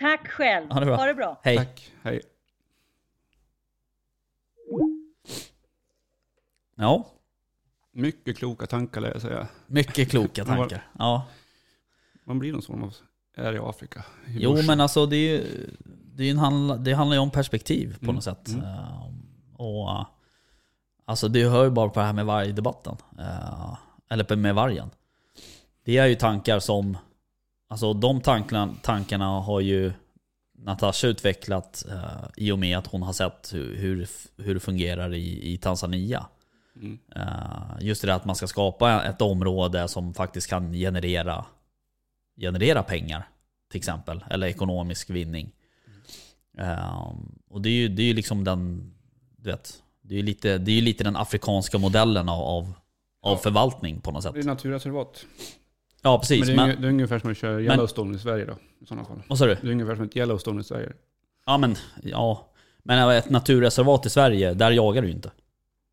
Tack 0.00 0.28
själv. 0.28 0.70
Ha 0.70 0.80
det 0.80 0.86
bra. 0.86 0.96
Ha 0.96 1.06
det 1.06 1.14
bra. 1.14 1.40
Hej. 1.42 1.56
Tack. 1.56 1.90
Hej. 2.02 2.20
Ja, 6.80 7.06
Mycket 7.92 8.36
kloka 8.38 8.66
tankar 8.66 9.00
lär 9.00 9.08
jag 9.12 9.22
säga. 9.22 9.48
mycket 9.66 10.10
kloka 10.10 10.44
tankar. 10.56 10.86
Ja. 10.98 11.26
Man 12.24 12.38
blir 12.38 12.52
någon 12.52 12.62
sån 12.62 12.82
av 12.82 12.94
är 13.36 13.52
i 13.52 13.58
Afrika. 13.58 14.04
i 14.26 14.36
Jo 14.38 14.62
men 14.66 14.80
alltså 14.80 15.06
det, 15.06 15.16
är 15.16 15.30
ju- 15.38 15.70
det, 16.14 16.24
är 16.24 16.30
en 16.30 16.38
handla, 16.38 16.76
det 16.76 16.92
handlar 16.92 17.14
ju 17.16 17.20
om 17.20 17.30
perspektiv 17.30 17.96
på 17.98 18.04
Mm, 18.04 18.14
något 18.14 18.24
sätt. 18.24 18.48
mm. 18.48 18.64
Eh, 18.64 19.06
och 19.56 19.90
eh, 19.90 20.06
Alltså 21.04 21.28
du 21.28 21.48
hör 21.48 21.64
ju 21.64 21.70
bara 21.70 21.88
på 21.88 22.00
det 22.00 22.06
här 22.06 22.12
med 22.12 22.26
vargdebatten. 22.26 22.96
Uh, 23.18 23.74
eller 24.10 24.36
med 24.36 24.54
vargen. 24.54 24.90
Det 25.84 25.96
är 25.98 26.06
ju 26.06 26.14
tankar 26.14 26.58
som... 26.60 26.98
Alltså 27.68 27.92
de 27.92 28.20
tankarna, 28.20 28.74
tankarna 28.82 29.26
har 29.26 29.60
ju 29.60 29.92
Natasha 30.58 31.06
utvecklat 31.08 31.84
eh, 31.90 32.24
i 32.36 32.52
och 32.52 32.58
med 32.58 32.78
att 32.78 32.86
hon 32.86 33.02
har 33.02 33.12
sett 33.12 33.50
hur, 33.54 33.76
hur, 33.76 34.08
hur 34.36 34.54
det 34.54 34.60
fungerar 34.60 35.14
i, 35.14 35.52
i 35.52 35.58
Tanzania. 35.58 36.26
Mm. 36.76 36.98
Just 37.80 38.00
det 38.00 38.06
där 38.06 38.14
att 38.14 38.24
man 38.24 38.36
ska 38.36 38.46
skapa 38.46 39.04
ett 39.04 39.20
område 39.22 39.88
som 39.88 40.14
faktiskt 40.14 40.50
kan 40.50 40.72
generera, 40.72 41.44
generera 42.36 42.82
pengar. 42.82 43.28
Till 43.70 43.78
exempel. 43.78 44.24
Eller 44.30 44.46
ekonomisk 44.46 45.10
vinning. 45.10 45.52
Eh, 46.58 47.12
och 47.48 47.60
det 47.60 47.68
är 47.68 47.72
ju 47.72 47.88
det 47.88 48.02
är 48.02 48.06
ju 48.06 48.14
liksom 48.14 48.44
den, 48.44 48.92
du 49.36 49.50
vet. 49.50 49.82
Det 50.02 50.14
är 50.14 50.16
ju 50.16 50.22
lite, 50.22 50.58
det 50.58 50.70
är 50.70 50.74
ju 50.74 50.80
lite 50.80 51.04
den 51.04 51.16
afrikanska 51.16 51.78
modellen 51.78 52.28
av, 52.28 52.40
av, 52.42 52.72
Ja. 53.22 53.36
förvaltning 53.36 54.00
på 54.00 54.10
något 54.10 54.22
sätt. 54.22 54.34
Det 54.34 54.40
är 54.40 54.44
naturreservat. 54.44 55.26
Ja 56.02 56.10
Men 56.12 56.20
precis. 56.20 56.46
det 56.46 56.52
är, 56.52 56.56
Men, 56.56 56.80
det 56.80 56.86
är 56.86 56.90
ungefär 56.90 57.18
som 57.18 57.30
att 57.30 57.36
köra 57.36 57.60
Yellowstone 57.60 58.16
i 58.16 58.18
Sverige 58.18 58.44
då. 58.44 58.54
I 58.80 58.86
sådana 58.86 59.04
fall. 59.06 59.22
vad 59.28 59.38
sa 59.38 59.46
du? 59.46 59.54
Det 59.54 59.66
är 59.66 59.72
ungefär 59.72 59.96
som 59.96 60.04
ett 60.04 60.16
Yellowstone 60.16 60.60
i 60.60 60.64
Sverige. 60.64 60.92
Ja 61.46 61.58
men, 61.58 61.76
ja. 62.02 62.46
Men 62.82 63.10
ett 63.10 63.30
naturreservat 63.30 64.06
i 64.06 64.10
Sverige, 64.10 64.54
där 64.54 64.70
jagar 64.70 65.02
du 65.02 65.08
ju 65.08 65.14
inte. 65.14 65.30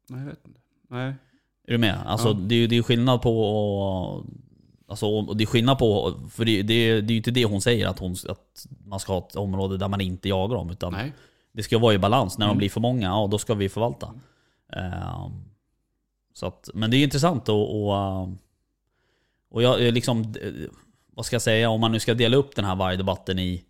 Nej, 0.09 0.19
jag 0.19 0.27
vet 0.27 0.39
inte. 0.47 0.59
Nej. 0.89 1.13
Är 1.67 1.71
du 1.71 1.77
med? 1.77 1.99
Alltså 2.05 2.27
Ja. 2.27 2.33
det 2.33 2.55
är 2.55 2.67
det 2.67 2.77
är 2.77 2.81
skillnad 2.83 3.21
på 3.21 3.39
och, 3.41 4.25
Alltså 4.89 5.05
och 5.07 5.37
det 5.37 5.43
är 5.43 5.45
skillnad 5.45 5.79
på, 5.79 6.13
för 6.29 6.45
det, 6.45 6.61
det, 6.61 7.01
det 7.01 7.07
är 7.07 7.11
ju 7.11 7.17
inte 7.17 7.31
det 7.31 7.45
hon 7.45 7.61
säger 7.61 7.87
att, 7.87 7.99
hon, 7.99 8.11
att 8.29 8.67
man 8.85 8.99
ska 8.99 9.13
ha 9.13 9.27
ett 9.27 9.35
område 9.35 9.77
där 9.77 9.87
man 9.87 10.01
inte 10.01 10.29
jagar 10.29 10.55
dem. 10.55 10.69
Utan 10.69 10.93
Nej. 10.93 11.13
det 11.51 11.63
ska 11.63 11.77
vara 11.77 11.93
i 11.93 11.97
balans. 11.97 12.37
När 12.37 12.45
de 12.45 12.49
Mm. 12.49 12.57
blir 12.57 12.69
för 12.69 12.81
många, 12.81 13.07
ja 13.07 13.27
då 13.31 13.37
ska 13.37 13.53
vi 13.53 13.69
förvalta. 13.69 14.13
Ehm, 14.73 15.31
så 16.33 16.45
att, 16.45 16.69
men 16.73 16.91
det 16.91 16.95
är 16.95 16.99
ju 16.99 17.03
intressant 17.03 17.49
och, 17.49 17.83
och, 17.87 17.97
ehm, 17.97 18.37
och 19.51 19.63
jag 19.63 19.81
jag 19.81 19.93
liksom, 19.93 20.21
eh, 20.21 20.51
vad 21.13 21.25
ska 21.25 21.33
jag 21.35 21.41
säga, 21.41 21.69
om 21.69 21.81
man 21.81 21.91
nu 21.91 21.99
ska 21.99 22.13
dela 22.13 22.37
upp 22.37 22.55
den 22.55 22.65
här 22.65 22.75
vargdebatten 22.75 23.39
i 23.39 23.63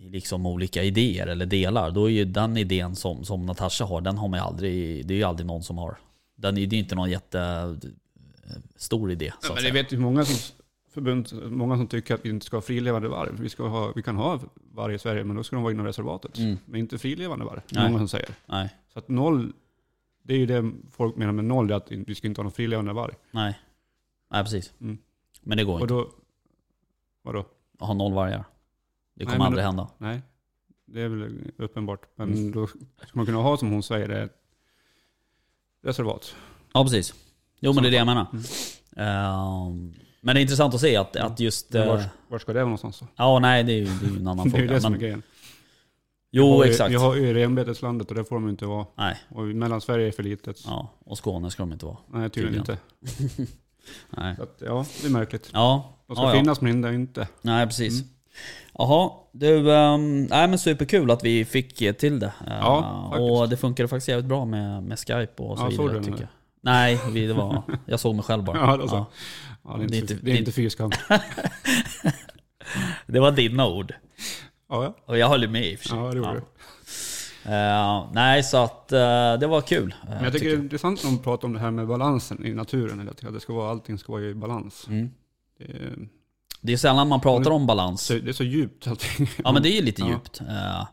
i 0.00 0.08
liksom 0.08 0.46
olika 0.46 0.82
idéer 0.82 1.26
eller 1.26 1.46
delar, 1.46 1.90
då 1.90 2.04
är 2.04 2.08
ju 2.10 2.24
den 2.24 2.56
idén 2.56 2.96
som, 2.96 3.24
som 3.24 3.46
Natasha 3.46 3.84
har, 3.84 4.00
den 4.00 4.18
har 4.18 4.28
man 4.28 4.38
ju 4.40 4.44
aldrig, 4.44 5.06
det 5.06 5.14
är 5.14 5.18
ju 5.18 5.24
aldrig 5.24 5.46
någon 5.46 5.62
som 5.62 5.78
har. 5.78 5.96
Den 6.36 6.54
det 6.54 6.60
är 6.62 6.74
inte 6.74 6.94
någon 6.94 7.10
jättestor 7.10 9.10
idé. 9.12 9.32
Så 9.40 9.52
men 9.52 9.62
säga. 9.62 9.74
vet 9.74 9.92
ju 9.92 9.98
många 9.98 10.24
som 10.24 10.54
förbund, 10.90 11.32
många 11.52 11.76
som 11.76 11.86
tycker 11.86 12.14
att 12.14 12.24
vi 12.24 12.30
inte 12.30 12.46
ska 12.46 12.56
ha 12.56 12.62
frilevande 12.62 13.08
varg. 13.08 13.30
Vi, 13.40 13.48
ska 13.48 13.68
ha, 13.68 13.92
vi 13.96 14.02
kan 14.02 14.16
ha 14.16 14.40
varg 14.54 14.94
i 14.94 14.98
Sverige, 14.98 15.24
men 15.24 15.36
då 15.36 15.44
ska 15.44 15.56
de 15.56 15.62
vara 15.62 15.72
inom 15.72 15.86
reservatet. 15.86 16.38
Mm. 16.38 16.58
Men 16.66 16.80
inte 16.80 16.98
frilevande 16.98 17.44
varg. 17.44 17.60
Nej. 17.68 17.84
Många 17.86 17.98
som 17.98 18.08
säger. 18.08 18.28
Nej, 18.46 18.68
Så 18.92 18.98
att 18.98 19.08
noll, 19.08 19.52
det 20.22 20.34
är 20.34 20.38
ju 20.38 20.46
det 20.46 20.72
folk 20.92 21.16
menar 21.16 21.32
med 21.32 21.44
noll, 21.44 21.66
det 21.66 21.74
är 21.74 21.76
att 21.76 21.90
vi 21.90 22.14
ska 22.14 22.26
inte 22.28 22.40
ha 22.40 22.42
någon 22.42 22.52
frilevande 22.52 22.92
varg. 22.92 23.14
nej. 23.30 23.58
Nej 24.30 24.42
precis. 24.42 24.72
Mm. 24.80 24.98
Men 25.42 25.58
det 25.58 25.64
går 25.64 25.74
Och 25.74 25.80
inte. 25.80 25.94
då, 25.94 26.08
vadå? 27.22 27.44
Ha 27.78 27.94
noll 27.94 28.12
vargar. 28.12 28.44
Det 29.18 29.24
kommer 29.24 29.38
men 29.38 29.46
aldrig 29.46 29.64
då- 29.64 29.66
hända. 29.66 29.88
Nej, 29.98 30.22
det 30.86 31.00
är 31.00 31.08
väl 31.08 31.38
uppenbart. 31.58 32.00
Men 32.16 32.32
Mm. 32.32 32.52
då 32.52 32.66
ska 32.66 32.76
man 33.12 33.26
kunna 33.26 33.38
ha 33.38 33.56
som 33.56 33.70
hon 33.70 33.82
säger, 33.82 34.08
ett 34.08 34.32
reservat. 35.82 36.34
Ja 36.74 36.84
precis. 36.84 37.14
Jo 37.60 37.72
men 37.72 37.82
det 37.82 37.88
är 37.88 37.90
det 37.90 37.96
jag 37.96 38.06
menar. 38.06 38.26
Mm. 38.32 38.44
Ehm, 38.96 39.94
men 40.20 40.34
det 40.34 40.40
är 40.40 40.42
intressant 40.42 40.74
att 40.74 40.80
se 40.80 40.96
att, 40.96 41.16
att 41.16 41.40
just... 41.40 41.72
Men 41.72 41.82
eh, 41.82 41.88
var, 41.88 42.02
var 42.28 42.38
ska 42.38 42.52
det 42.52 42.58
vara 42.58 42.64
någonstans 42.64 43.00
då? 43.00 43.06
ja 43.16 43.38
nej 43.38 43.64
det 43.64 43.72
är 43.72 43.76
ju, 43.76 43.84
det 43.84 44.06
är 44.06 44.10
ju 44.10 44.16
en 44.16 44.28
annan 44.28 44.48
Det 44.50 44.56
är 44.56 44.60
fråga. 44.60 44.72
det 44.74 44.80
som 44.80 44.86
är 44.92 44.96
Men, 44.96 45.00
grejen. 45.00 45.22
Vi 46.30 46.38
jo 46.38 46.64
ju- 46.64 46.70
exakt. 46.70 46.90
Vi 46.90 46.94
har 46.96 47.14
ju 47.16 47.34
renbeteslandet 47.34 48.08
och 48.08 48.14
det 48.14 48.24
får 48.24 48.36
de 48.36 48.48
inte 48.48 48.66
vara. 48.66 48.86
Nej. 48.96 49.16
Och 49.28 49.42
Mellansverige 49.44 50.06
är 50.08 50.12
för 50.12 50.22
litet. 50.22 50.60
Ja, 50.66 50.92
och 50.98 51.18
Skåne 51.18 51.50
ska 51.50 51.62
de 51.62 51.72
inte 51.72 51.86
vara. 51.86 51.96
Nej, 52.08 52.30
tydligen 52.30 52.64
Tydligen. 52.64 52.78
inte. 53.38 53.52
Nej. 54.10 54.36
Så 54.36 54.42
att, 54.42 54.62
ja, 54.66 54.86
det 55.00 55.06
är 55.06 55.10
märkligt. 55.12 55.50
Ja, 55.52 55.94
De 56.06 56.16
ska 56.16 56.24
ja, 56.24 56.34
ja. 56.34 56.40
finnas 56.40 56.60
men 56.60 56.72
inte- 56.76 56.88
inte. 56.88 57.28
Nej 57.42 57.66
precis. 57.66 58.00
Mm. 58.02 58.12
Jaha, 58.78 59.10
du, 59.32 59.54
um, 59.70 60.24
nej 60.24 60.48
men 60.48 60.58
superkul 60.58 61.10
att 61.10 61.24
vi 61.24 61.44
fick 61.44 61.76
till 61.98 62.18
det. 62.18 62.32
Ja, 62.46 63.08
faktiskt. 63.10 63.30
och 63.30 63.48
det 63.48 63.56
funkade 63.56 63.88
faktiskt 63.88 64.08
jävligt 64.08 64.26
bra 64.28 64.44
med, 64.44 64.82
med 64.82 64.98
Skype 64.98 65.42
och 65.42 65.58
så 65.58 65.64
Ja, 65.64 65.70
såg 65.70 65.86
vidare 65.86 65.88
du 65.88 65.94
den 66.04 66.12
tycker. 66.12 66.28
Nej, 66.60 66.98
vi, 67.12 67.26
det 67.26 67.34
var, 67.34 67.62
jag 67.86 68.00
såg 68.00 68.14
mig 68.14 68.24
själv 68.24 68.44
bara. 68.44 68.58
Ja, 68.70 68.76
då 68.76 68.88
så. 68.88 69.06
Ja, 69.64 69.76
det 69.88 69.96
är 69.96 69.96
inte, 69.96 69.96
Det 69.96 69.96
är 69.96 70.00
inte- 70.00 70.14
det 70.24 70.30
är 70.32 70.36
inte 70.38 70.52
fy 70.52 70.70
skam. 70.70 70.90
Det 73.06 73.20
var 73.20 73.32
dina 73.32 73.66
ord. 73.68 73.94
Ja, 74.68 74.84
ja. 74.84 74.94
Och 75.06 75.18
jag 75.18 75.28
håller 75.28 75.48
med 75.48 75.66
i 75.66 75.74
och 75.74 75.78
för 75.78 75.88
sig. 75.88 75.98
ja, 75.98 76.10
det 76.10 76.16
gjorde 76.16 76.32
det. 76.34 76.42
Eh, 77.54 78.06
nej, 78.12 78.42
så 78.42 78.56
att 78.56 78.92
eh, 78.92 79.34
det 79.40 79.46
var 79.46 79.60
kul. 79.60 79.94
eh, 80.02 80.08
Men 80.14 80.24
jag 80.24 80.32
tycker 80.32 80.46
det 80.48 80.54
är 80.54 80.58
intressant 80.58 81.04
när 81.04 81.10
de 81.10 81.18
pratar 81.18 81.48
om 81.48 81.54
det 81.54 81.60
här 81.60 81.70
med 81.70 81.86
balansen 81.86 82.46
i 82.46 82.54
naturen. 82.54 83.08
Att 83.08 83.32
det 83.34 83.40
ska 83.40 83.52
vara, 83.52 83.70
allting 83.70 83.98
ska 83.98 84.12
vara 84.12 84.22
i 84.22 84.34
balans. 84.34 84.86
Mm. 84.88 85.10
Det, 85.58 85.64
Det 86.60 86.72
är 86.72 86.76
sällan 86.76 87.08
man 87.08 87.20
pratar 87.20 87.50
om 87.50 87.66
balans. 87.66 88.08
det 88.08 88.28
är 88.28 88.32
så 88.32 88.44
djupt 88.44 88.86
allting. 88.86 89.28
Ja 89.44 89.52
men 89.52 89.62
det 89.62 89.68
är 89.68 89.74
ju 89.74 89.82
lite 89.82 90.02
Ja. 90.02 90.08
djupt. 90.08 90.40
Eh, 90.40 90.86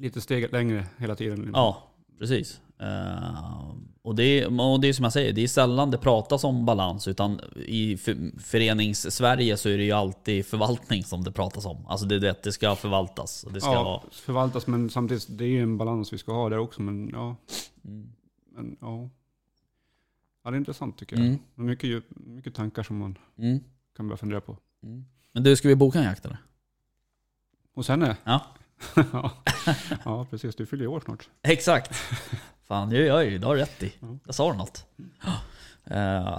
Lite 0.00 0.20
steget 0.20 0.52
längre 0.52 0.86
hela 0.98 1.14
tiden. 1.16 1.50
Ja, 1.54 1.82
precis. 2.18 2.60
Eh, 2.80 3.70
och, 4.02 4.14
det 4.14 4.46
och 4.46 4.80
det 4.80 4.88
är 4.88 4.92
som 4.92 5.02
jag 5.02 5.12
säger, 5.12 5.32
det 5.32 5.42
är 5.42 5.48
sällan 5.48 5.90
det 5.90 5.98
pratas 5.98 6.44
om 6.44 6.66
balans. 6.66 7.08
Utan 7.08 7.40
i 7.66 7.96
för, 7.96 8.16
förenings-Sverige 8.40 9.56
så 9.56 9.68
är 9.68 9.78
det 9.78 9.84
ju 9.84 9.92
alltid 9.92 10.46
förvaltning 10.46 11.04
som 11.04 11.24
det 11.24 11.32
pratas 11.32 11.66
om. 11.66 11.86
Alltså 11.86 12.06
det, 12.06 12.18
det, 12.18 12.42
det 12.42 12.52
ska 12.52 12.76
förvaltas. 12.76 13.46
Det 13.54 13.60
ska 13.60 13.72
ja, 13.72 13.82
vara... 13.84 14.00
förvaltas 14.12 14.66
men 14.66 14.90
samtidigt, 14.90 15.26
det 15.38 15.44
är 15.44 15.48
ju 15.48 15.62
en 15.62 15.78
balans 15.78 16.12
vi 16.12 16.18
ska 16.18 16.32
ha 16.32 16.48
där 16.48 16.58
också. 16.58 16.82
Men 16.82 17.08
ja, 17.12 17.36
Mm. 17.84 18.08
men, 18.54 18.76
ja. 18.80 19.10
ja 20.44 20.50
det 20.50 20.56
är 20.56 20.58
intressant 20.58 20.98
tycker 20.98 21.16
jag. 21.16 21.26
Mm. 21.26 21.38
Mycket, 21.54 22.04
mycket 22.10 22.54
tankar 22.54 22.82
som 22.82 22.98
man 22.98 23.18
Mm. 23.38 23.60
kan 23.96 24.08
börja 24.08 24.16
fundera 24.16 24.40
på. 24.40 24.56
Mm. 24.82 25.04
Men 25.32 25.42
du, 25.42 25.56
ska 25.56 25.68
vi 25.68 25.74
boka 25.76 25.98
en 25.98 26.04
jakt 26.04 26.24
eller? 26.24 26.36
Och 27.74 27.84
henne? 27.86 28.16
Ja. 28.24 28.40
ja. 29.12 29.32
ja, 30.04 30.26
precis. 30.30 30.56
Du 30.56 30.66
fyller 30.66 30.82
ju 30.84 30.88
år 30.88 31.00
snart. 31.04 31.28
Exakt. 31.42 31.94
Fan, 32.64 32.90
det 32.90 32.96
gör 32.96 33.06
jag 33.06 33.24
ju. 33.30 33.38
Det 33.38 33.46
har 33.46 33.54
du 33.54 33.60
rätt 33.60 33.82
i. 33.82 33.92
Ja. 34.00 34.18
Jag 34.26 34.34
sa 34.34 34.52
något. 34.52 34.86
Eh, 35.84 36.38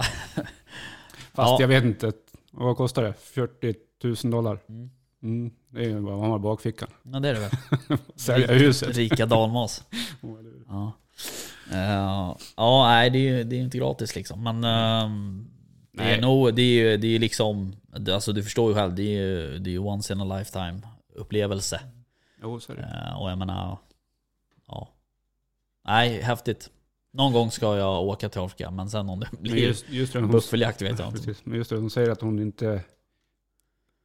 Fast 1.32 1.50
Ja. 1.50 1.56
jag 1.60 1.68
vet 1.68 1.84
inte. 1.84 2.12
Vad 2.50 2.76
kostar 2.76 3.02
det? 3.02 3.12
40 3.12 3.74
000 4.04 4.16
dollar? 4.32 4.58
Mm. 4.68 4.90
Mm, 5.22 5.50
det 5.68 5.80
är 5.80 5.88
ju 5.88 5.98
vad 5.98 6.18
man 6.18 6.30
har 6.30 6.36
i 6.36 6.42
bakfickan. 6.42 6.88
ja, 7.02 7.20
det 7.20 7.28
är 7.28 7.34
det 7.34 7.40
väl. 7.40 7.98
Sälja 8.16 8.52
huset. 8.52 8.96
Rika 8.96 9.26
dalmas. 9.26 9.84
Ja. 10.68 10.92
Eh, 11.72 12.36
ja, 12.56 12.88
nej 12.88 13.10
det 13.10 13.18
är 13.18 13.36
ju 13.36 13.44
det 13.44 13.56
är 13.56 13.60
inte 13.60 13.78
gratis 13.78 14.16
liksom. 14.16 14.42
Men 14.42 14.64
ehm, 14.64 15.50
det 15.92 16.02
är 16.02 16.20
nog, 16.20 16.54
det 16.54 16.62
är 16.62 16.90
ju 16.90 16.96
det 16.96 17.06
är 17.14 17.18
liksom, 17.18 17.76
alltså 17.92 18.32
du 18.32 18.42
förstår 18.42 18.68
ju 18.68 18.74
själv, 18.74 18.94
det 18.94 19.02
är 19.02 19.22
ju 19.22 19.58
det 19.58 19.70
är 19.70 19.72
ju 19.72 19.78
once 19.78 20.12
in 20.12 20.20
a 20.20 20.38
lifetime 20.38 20.80
upplevelse. 21.14 21.80
Jo, 22.42 22.60
så 22.60 22.72
är 22.72 22.76
det. 22.76 23.06
Eh, 23.08 23.22
och 23.22 23.30
jag 23.30 23.38
menar, 23.38 23.78
ja. 24.66 24.88
Nej, 25.84 26.20
häftigt. 26.20 26.70
Någon 27.12 27.32
gång 27.32 27.50
ska 27.50 27.76
jag 27.76 28.02
åka 28.02 28.28
till 28.28 28.40
Afrika, 28.40 28.70
men 28.70 28.90
sen 28.90 29.08
om 29.08 29.20
det 29.20 29.28
Men 29.32 29.42
blir 29.42 29.56
just, 29.56 29.88
just 29.88 30.12
det, 30.12 30.20
hon, 30.20 30.30
buffeljakt 30.30 30.82
vet 30.82 30.90
jag 30.90 31.00
ja, 31.00 31.06
inte. 31.06 31.18
precis. 31.18 31.44
Men 31.44 31.58
just 31.58 31.70
det, 31.70 31.76
hon 31.76 31.90
säger 31.90 32.10
att 32.10 32.20
hon 32.20 32.38
inte 32.38 32.82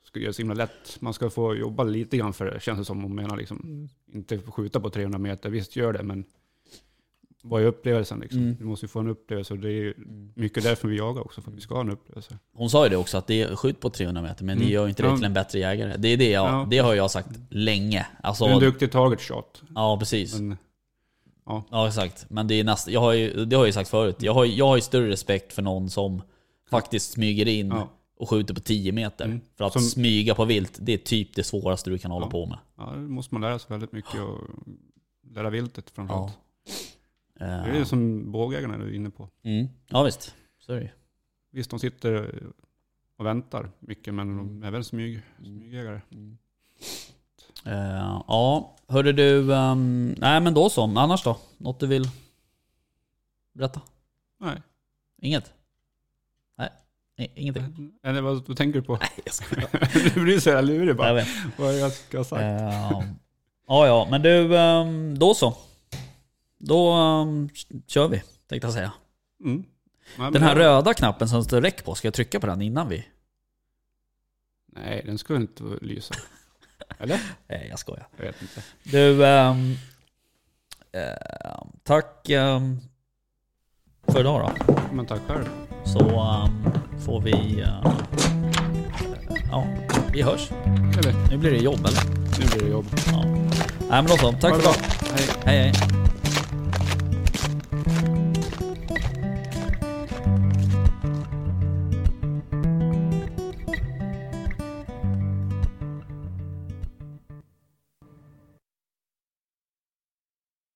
ska 0.04 0.20
göra 0.20 0.30
det 0.30 0.34
så 0.34 0.42
himla 0.42 0.56
lätt. 0.56 1.02
Man 1.02 1.14
ska 1.14 1.30
få 1.30 1.56
jobba 1.56 1.84
lite 1.84 2.18
grann 2.18 2.34
för 2.34 2.46
det, 2.46 2.60
känns 2.60 2.80
det 2.80 2.86
som 2.86 3.04
hon 3.04 3.16
menar. 3.16 3.38
Liksom. 3.38 3.90
Inte 4.14 4.40
få 4.40 4.52
skjuta 4.52 4.80
på 4.80 4.90
300 4.90 5.20
meter, 5.20 5.50
visst 5.50 5.76
gör 5.76 5.94
det, 5.94 6.04
men 6.04 6.26
vad 7.48 7.62
är 7.62 7.66
upplevelsen 7.66 8.20
liksom? 8.20 8.40
Mm. 8.42 8.56
Du 8.60 8.66
måste 8.66 8.86
ju 8.86 8.88
få 8.88 9.00
en 9.00 9.08
upplevelse 9.08 9.54
och 9.54 9.60
det 9.60 9.68
är 9.68 9.72
ju 9.72 9.94
mycket 10.36 10.64
därför 10.64 10.88
vi 10.88 10.98
jagar 10.98 11.22
också, 11.22 11.42
för 11.42 11.52
att 11.52 11.58
vi 11.58 11.62
ska 11.62 11.74
ha 11.74 11.82
en 11.82 11.90
upplevelse. 11.90 12.38
Hon 12.54 12.70
sa 12.70 12.84
ju 12.84 12.90
det 12.90 12.98
också, 12.98 13.18
att 13.18 13.28
det 13.28 13.42
är 13.42 13.56
skjut 13.56 13.80
på 13.80 13.90
300 13.90 14.22
meter, 14.22 14.46
men 14.46 14.58
det 14.58 14.64
Mm. 14.64 14.74
gör 14.74 14.84
ju 14.84 14.90
inte 14.90 15.04
dig 15.04 15.12
Ja. 15.12 15.18
till 15.18 15.26
en 15.26 15.34
bättre 15.34 15.60
jägare. 15.60 15.98
Det 15.98 16.08
är 16.08 16.18
det 16.18 16.30
jag, 16.30 16.48
Ja. 16.48 16.68
det 16.70 16.78
har 16.78 16.94
jag 16.94 17.12
sagt 17.12 17.30
länge. 17.50 18.08
Alltså, 18.24 18.46
Du 18.46 18.52
är 18.52 18.54
en 18.56 18.60
duktig 18.62 18.92
target 18.92 19.22
shot. 19.22 19.64
ja 19.76 19.98
precis. 20.00 20.40
Men, 20.40 20.58
Ja 21.72 21.88
exakt. 21.88 22.26
Men 22.30 22.48
det 22.48 22.56
är 22.60 22.64
nästan, 22.64 22.94
jag 22.94 23.02
har 23.02 23.14
ju, 23.14 23.46
det 23.46 23.56
har 23.56 23.64
jag 23.64 23.68
ju 23.68 23.74
sagt 23.74 23.90
förut. 23.90 24.16
Jag 24.20 24.34
har, 24.34 24.46
jag 24.46 24.66
har 24.68 24.76
ju 24.76 24.82
större 24.82 25.10
respekt 25.10 25.54
för 25.54 25.62
någon 25.62 25.90
som 25.90 26.22
faktiskt 26.70 27.12
smyger 27.12 27.48
in 27.48 27.68
Ja. 27.68 27.90
och 28.18 28.30
skjuter 28.30 28.54
på 28.54 28.60
10 28.60 28.92
meter. 28.92 29.26
Mm. 29.26 29.42
För 29.58 29.66
att 29.66 29.74
Som- 29.74 29.82
smyga 29.82 30.36
på 30.36 30.46
vilt, 30.46 30.78
det 30.82 30.94
är 30.94 30.98
typ 30.98 31.36
det 31.36 31.44
svåraste 31.44 31.90
du 31.90 31.98
kan 31.98 32.12
hålla 32.12 32.26
Ja. 32.26 32.30
på 32.30 32.46
med. 32.46 32.58
ja, 32.78 32.92
det 32.96 33.00
måste 33.00 33.36
man 33.36 33.42
lära 33.42 33.60
sig 33.60 33.68
väldigt 33.70 33.92
mycket 33.92 34.20
och 34.22 34.38
lära 35.34 35.50
viltet 35.50 35.90
framförallt. 35.90 36.32
Ja. 36.36 36.42
Det 37.40 37.46
är 37.46 37.68
Eh, 37.68 37.74
det 37.80 37.86
som 37.86 38.32
bågägarna 38.32 38.74
är 38.76 38.94
inne 38.94 39.10
på. 39.10 39.30
mm. 39.44 39.68
Ja 39.88 40.04
visst, 40.04 40.36
så 40.60 40.72
är 40.74 40.76
det 40.76 40.82
ju. 40.84 40.90
Visst, 41.52 41.70
de 41.70 41.80
sitter 41.80 42.44
och 43.18 43.26
väntar 43.26 43.72
mycket, 43.80 44.14
men 44.14 44.38
de 44.38 44.64
är 44.64 44.72
väl 44.72 44.84
smyg, 44.84 45.22
smygjägare. 45.44 46.02
Eh, 47.66 48.22
ja, 48.28 48.76
hörde 48.88 49.14
du... 49.14 49.54
ehm, 49.56 50.16
nej 50.18 50.42
men 50.42 50.54
då 50.54 50.70
så. 50.70 50.84
Annars 50.84 51.24
då? 51.24 51.38
Något 51.58 51.80
du 51.80 51.88
vill 51.88 52.10
berätta? 53.54 53.82
Nej. 54.40 54.62
Inget? 55.22 55.54
Nej, 56.58 56.70
i- 57.18 57.42
ingenting. 57.42 57.92
Eller 58.04 58.22
vad, 58.22 58.48
vad 58.48 58.58
tänker 58.58 58.80
du 58.80 58.86
på? 58.86 58.94
Nej 59.02 59.10
jag 59.26 59.34
skojar. 59.34 60.14
du 60.16 60.24
blir 60.24 60.40
så 60.40 60.50
jävla 60.50 60.62
lurig 60.62 60.90
Jag 60.90 60.98
bara. 60.98 61.14
vet. 61.14 61.28
Vad 61.58 61.80
jag 61.80 61.92
ska 61.92 62.18
ha 62.18 62.24
sagt? 62.24 62.42
Ehm, 62.42 63.16
ja, 63.68 63.88
ja, 63.88 64.08
men 64.12 64.22
du, 64.22 64.58
ehm, 64.58 65.20
då 65.20 65.34
så. 65.34 65.58
Då 66.68 66.92
ehm, 66.92 67.50
kör 67.88 68.08
vi, 68.08 68.24
tänkte 68.50 68.68
jag 68.68 68.74
säga. 68.74 68.92
Mm. 69.44 69.56
Nej, 69.58 69.66
men 70.18 70.34
Den 70.34 70.42
här 70.44 70.56
det- 70.56 70.62
röda 70.62 70.94
knappen 70.94 71.30
som 71.30 71.44
står 71.44 71.62
räck 71.62 71.86
på, 71.86 71.96
ska 71.96 72.08
jag 72.08 72.14
trycka 72.14 72.40
på 72.40 72.48
den 72.48 72.62
innan 72.62 72.90
vi... 72.90 73.06
Nej, 74.68 75.02
den 75.06 75.18
ska 75.18 75.36
inte 75.36 75.64
lysa. 75.82 76.16
Eller? 77.00 77.20
Nej, 77.48 77.68
jag 77.70 77.80
skojar. 77.80 78.08
Jag 78.18 78.26
vet 78.26 78.42
inte. 78.42 78.62
Du, 78.84 79.26
ehm, 79.26 79.76
ehm, 80.92 81.68
tack 81.84 82.30
ehm, 82.30 82.80
för 84.08 84.20
idag 84.20 84.52
då. 84.68 84.74
Men 84.94 85.06
tack 85.06 85.22
själv. 85.28 85.46
Så 85.86 86.00
ehm, 86.00 86.72
får 87.06 87.22
vi... 87.22 87.62
ehm, 87.62 87.84
ja, 89.52 89.68
vi 90.14 90.22
hörs. 90.22 90.52
Eller, 91.00 91.30
Nu 91.30 91.38
blir 91.38 91.52
det 91.52 91.58
jobb 91.58 91.80
eller? 91.86 92.04
nu 92.40 92.46
blir 92.52 92.60
det 92.66 92.72
jobb. 92.72 92.86
Ja. 93.12 93.26
Nej 93.26 94.02
men 94.02 94.06
då 94.06 94.18
så, 94.18 94.32
tack 94.32 94.54
för 94.54 94.60
idag. 94.62 94.76
Hej. 95.16 95.28
Hej 95.46 95.72
hej. 95.72 95.95